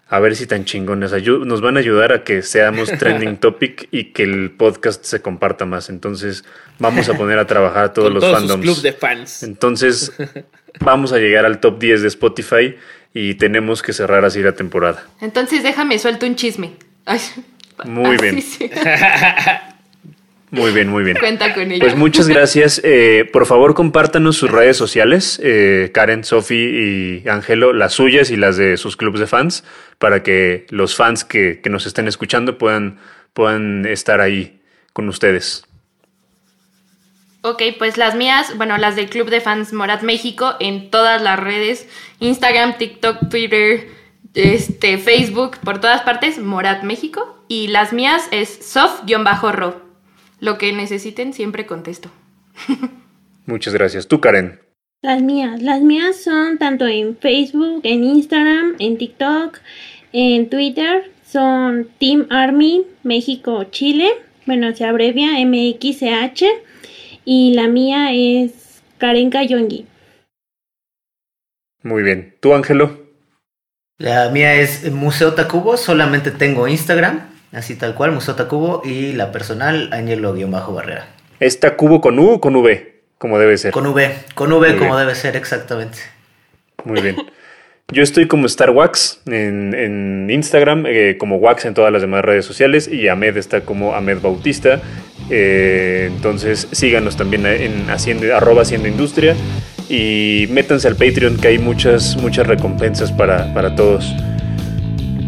A 0.10 0.20
ver 0.20 0.38
si 0.38 0.48
tan 0.48 0.64
chingones 0.64 1.12
nos 1.46 1.60
van 1.60 1.76
a 1.76 1.80
ayudar 1.82 2.14
a 2.14 2.24
que 2.24 2.42
seamos 2.42 2.90
trending 3.00 3.38
topic 3.38 3.90
y 3.92 4.12
que 4.12 4.24
el 4.24 4.52
podcast 4.52 5.04
se 5.04 5.22
comparta 5.22 5.66
más. 5.66 5.90
Entonces, 5.90 6.46
vamos 6.80 7.10
a 7.10 7.14
poner 7.14 7.40
a 7.40 7.48
trabajar 7.48 7.86
a 7.86 7.94
todos 7.94 8.14
los 8.14 8.24
fandoms. 8.24 8.82
de 8.82 8.94
fans. 8.94 9.44
Entonces, 9.44 10.14
vamos 10.80 11.12
a 11.12 11.18
llegar 11.18 11.46
al 11.46 11.60
top 11.60 11.80
10 11.80 12.02
de 12.04 12.08
Spotify 12.08 12.76
y 13.14 13.36
tenemos 13.36 13.82
que 13.82 13.94
cerrar 13.94 14.26
así 14.26 14.42
la 14.42 14.54
temporada. 14.54 15.06
Entonces 15.22 15.64
déjame 15.64 16.00
suelto 16.00 16.26
un 16.26 16.36
chisme. 16.36 16.74
muy 17.86 18.18
bien. 18.18 18.44
Muy 20.50 20.72
bien, 20.72 20.88
muy 20.88 21.04
bien. 21.04 21.18
Cuenta 21.18 21.54
con 21.54 21.70
ello. 21.70 21.82
Pues 21.82 21.96
muchas 21.96 22.30
gracias. 22.30 22.80
Eh, 22.84 23.30
por 23.34 23.46
favor, 23.46 23.74
compártanos 23.74 24.38
sus 24.38 24.50
redes 24.50 24.78
sociales, 24.78 25.42
eh, 25.44 25.92
Karen, 25.94 26.24
Sofi 26.24 26.56
y 27.26 27.28
Ángelo, 27.28 27.74
las 27.74 27.94
suyas 27.94 28.32
y 28.32 28.38
las 28.38 28.56
de 28.56 28.78
sus 28.78 28.96
clubes 28.96 29.20
de 29.20 29.28
fans, 29.28 29.66
para 30.00 30.24
que 30.24 30.66
los 30.70 30.96
fans 30.96 31.26
que, 31.26 31.60
que 31.62 31.70
nos 31.70 31.86
estén 31.86 32.08
escuchando 32.08 32.58
puedan, 32.58 32.98
puedan 33.34 33.86
estar 33.86 34.22
ahí 34.22 34.62
con 34.94 35.10
ustedes. 35.10 35.67
Ok, 37.52 37.64
pues 37.78 37.98
las 37.98 38.16
mías, 38.16 38.58
bueno, 38.58 38.78
las 38.78 38.96
del 38.96 39.10
Club 39.10 39.30
de 39.30 39.42
Fans 39.42 39.72
Morat 39.72 40.02
México 40.02 40.56
en 40.60 40.90
todas 40.90 41.22
las 41.22 41.40
redes, 41.40 41.88
Instagram, 42.20 42.78
TikTok, 42.78 43.30
Twitter, 43.30 43.88
este, 44.34 44.98
Facebook, 44.98 45.58
por 45.64 45.80
todas 45.80 46.02
partes, 46.02 46.40
Morat 46.40 46.84
México. 46.84 47.42
Y 47.48 47.68
las 47.70 47.94
mías 47.94 48.28
es 48.32 48.50
soft-ro. 48.50 49.82
Lo 50.40 50.58
que 50.58 50.74
necesiten 50.74 51.34
siempre 51.34 51.66
contesto. 51.66 52.10
Muchas 53.46 53.74
gracias. 53.74 54.08
¿Tú, 54.08 54.20
Karen? 54.20 54.60
Las 55.02 55.22
mías, 55.22 55.62
las 55.62 55.82
mías 55.82 56.22
son 56.22 56.58
tanto 56.58 56.86
en 56.86 57.16
Facebook, 57.18 57.82
en 57.84 58.04
Instagram, 58.04 58.76
en 58.80 58.98
TikTok, 58.98 59.60
en 60.12 60.50
Twitter, 60.50 61.12
son 61.24 61.88
Team 62.00 62.28
Army 62.30 62.84
México 63.04 63.64
Chile, 63.66 64.10
bueno, 64.46 64.76
se 64.76 64.86
abrevia 64.86 65.34
MXCH 65.46 66.44
y 67.30 67.54
la 67.54 67.68
mía 67.68 68.14
es 68.14 68.82
Karen 69.00 69.30
Kayongi. 69.30 69.86
Muy 71.84 72.02
bien. 72.02 72.38
¿Tú, 72.40 72.54
Ángelo? 72.54 73.06
La 73.98 74.30
mía 74.30 74.54
es 74.56 74.90
Museo 74.94 75.34
Tacubo, 75.34 75.76
solamente 75.76 76.32
tengo 76.32 76.70
Instagram, 76.70 77.30
así 77.52 77.76
tal 77.76 77.96
cual, 77.96 78.14
Museo 78.14 78.36
Tacubo, 78.36 78.82
y 78.86 79.12
la 79.12 79.34
personal, 79.34 79.90
Ángelo-Barrera. 79.92 81.10
¿Es 81.42 81.60
Tacubo 81.60 82.00
con 82.00 82.18
U 82.18 82.30
o 82.30 82.40
con 82.40 82.56
V? 82.56 83.02
Como 83.18 83.38
debe 83.40 83.58
ser. 83.58 83.74
Con 83.74 83.88
V, 83.88 84.10
con 84.34 84.54
V 84.54 84.78
como 84.78 84.98
debe 84.98 85.14
ser, 85.14 85.36
exactamente. 85.36 85.98
Muy 86.86 87.02
bien. 87.02 87.18
Yo 87.92 88.04
estoy 88.04 88.28
como 88.28 88.46
Star 88.46 88.70
Wax 88.70 89.22
en, 89.26 90.30
Instagram, 90.30 90.86
eh, 90.88 91.18
como 91.18 91.38
Wax 91.38 91.66
en 91.66 91.74
todas 91.74 91.92
las 91.92 92.02
demás 92.02 92.24
redes 92.24 92.46
sociales 92.46 92.88
y 92.88 93.10
Ahmed 93.10 93.36
está 93.36 93.62
como 93.62 93.96
Ahmed 93.96 94.20
Bautista. 94.22 94.82
Eh, 95.30 96.10
entonces 96.14 96.68
síganos 96.72 97.18
también 97.18 97.46
en 97.46 97.90
haciendo, 97.90 98.34
arroba 98.36 98.62
haciendo 98.62 98.88
industria 98.88 99.36
y 99.90 100.48
métanse 100.52 100.88
al 100.88 100.96
Patreon 100.96 101.38
que 101.38 101.50
hay 101.50 101.60
muchas, 101.60 102.18
muchas 102.18 102.48
recompensas 102.48 103.12
para, 103.12 103.54
para 103.54 103.76
todos. 103.76 104.14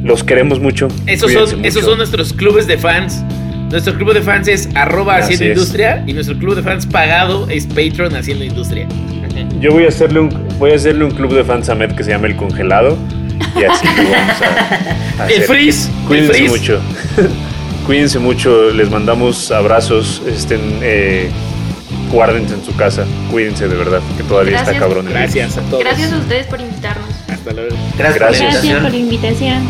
Los 0.03 0.23
queremos 0.23 0.59
mucho. 0.59 0.87
Esos 1.05 1.31
son, 1.31 1.65
esos 1.65 1.83
son 1.83 1.97
nuestros 1.97 2.33
clubes 2.33 2.67
de 2.67 2.77
fans. 2.77 3.23
Nuestro 3.69 3.95
club 3.95 4.13
de 4.13 4.21
fans 4.21 4.47
es 4.47 4.69
arroba 4.73 5.17
haciendo 5.17 5.45
industria 5.45 6.03
y 6.07 6.13
nuestro 6.13 6.37
club 6.37 6.55
de 6.55 6.63
fans 6.63 6.87
pagado 6.87 7.47
es 7.49 7.67
Patreon 7.67 8.15
haciendo 8.15 8.43
industria. 8.43 8.87
Yo 9.61 9.71
voy 9.71 9.85
a 9.85 9.89
hacerle 9.89 10.21
un, 10.21 10.29
voy 10.57 10.71
a 10.71 10.75
hacerle 10.75 11.05
un 11.05 11.11
club 11.11 11.33
de 11.33 11.43
fans 11.43 11.69
a 11.69 11.75
Med 11.75 11.91
que 11.91 12.03
se 12.03 12.11
llama 12.11 12.27
El 12.27 12.35
Congelado. 12.35 12.97
Y 13.55 13.63
así 13.63 13.87
lo 13.87 14.09
vamos 14.09 14.41
a, 15.19 15.27
El 15.29 15.43
freeze. 15.43 15.89
Cuídense 16.07 16.43
mucho. 16.43 16.81
Cuídense 17.89 18.19
mucho. 18.19 18.69
Les 18.69 18.87
mandamos 18.91 19.49
abrazos. 19.49 20.21
Estén. 20.27 20.61
Eh, 20.83 21.27
guárdense 22.11 22.53
en 22.53 22.63
su 22.63 22.75
casa. 22.75 23.03
Cuídense 23.31 23.67
de 23.67 23.75
verdad, 23.75 23.99
que 24.15 24.21
todavía 24.21 24.59
está 24.59 24.77
cabrón. 24.77 25.07
Gracias 25.09 25.57
a 25.57 25.61
todos. 25.61 25.79
Gracias 25.83 26.13
a 26.13 26.17
ustedes 26.19 26.45
por 26.45 26.61
invitarnos. 26.61 27.09
Hasta 27.27 27.51
luego. 27.51 27.75
Gracias, 27.97 28.41
Gracias 28.41 28.79
por 28.79 28.91
la 28.91 28.95
invitación. 28.95 29.67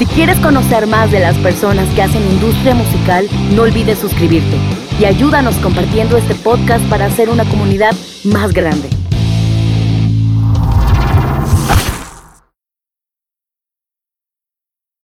Si 0.00 0.06
quieres 0.06 0.40
conocer 0.40 0.88
más 0.88 1.12
de 1.12 1.20
las 1.20 1.36
personas 1.36 1.88
que 1.94 2.02
hacen 2.02 2.20
industria 2.32 2.74
musical, 2.74 3.28
no 3.54 3.62
olvides 3.62 4.00
suscribirte 4.00 4.56
y 4.98 5.04
ayúdanos 5.04 5.54
compartiendo 5.62 6.16
este 6.16 6.34
podcast 6.34 6.84
para 6.86 7.06
hacer 7.06 7.28
una 7.28 7.44
comunidad 7.44 7.94
más 8.24 8.52
grande. 8.52 8.88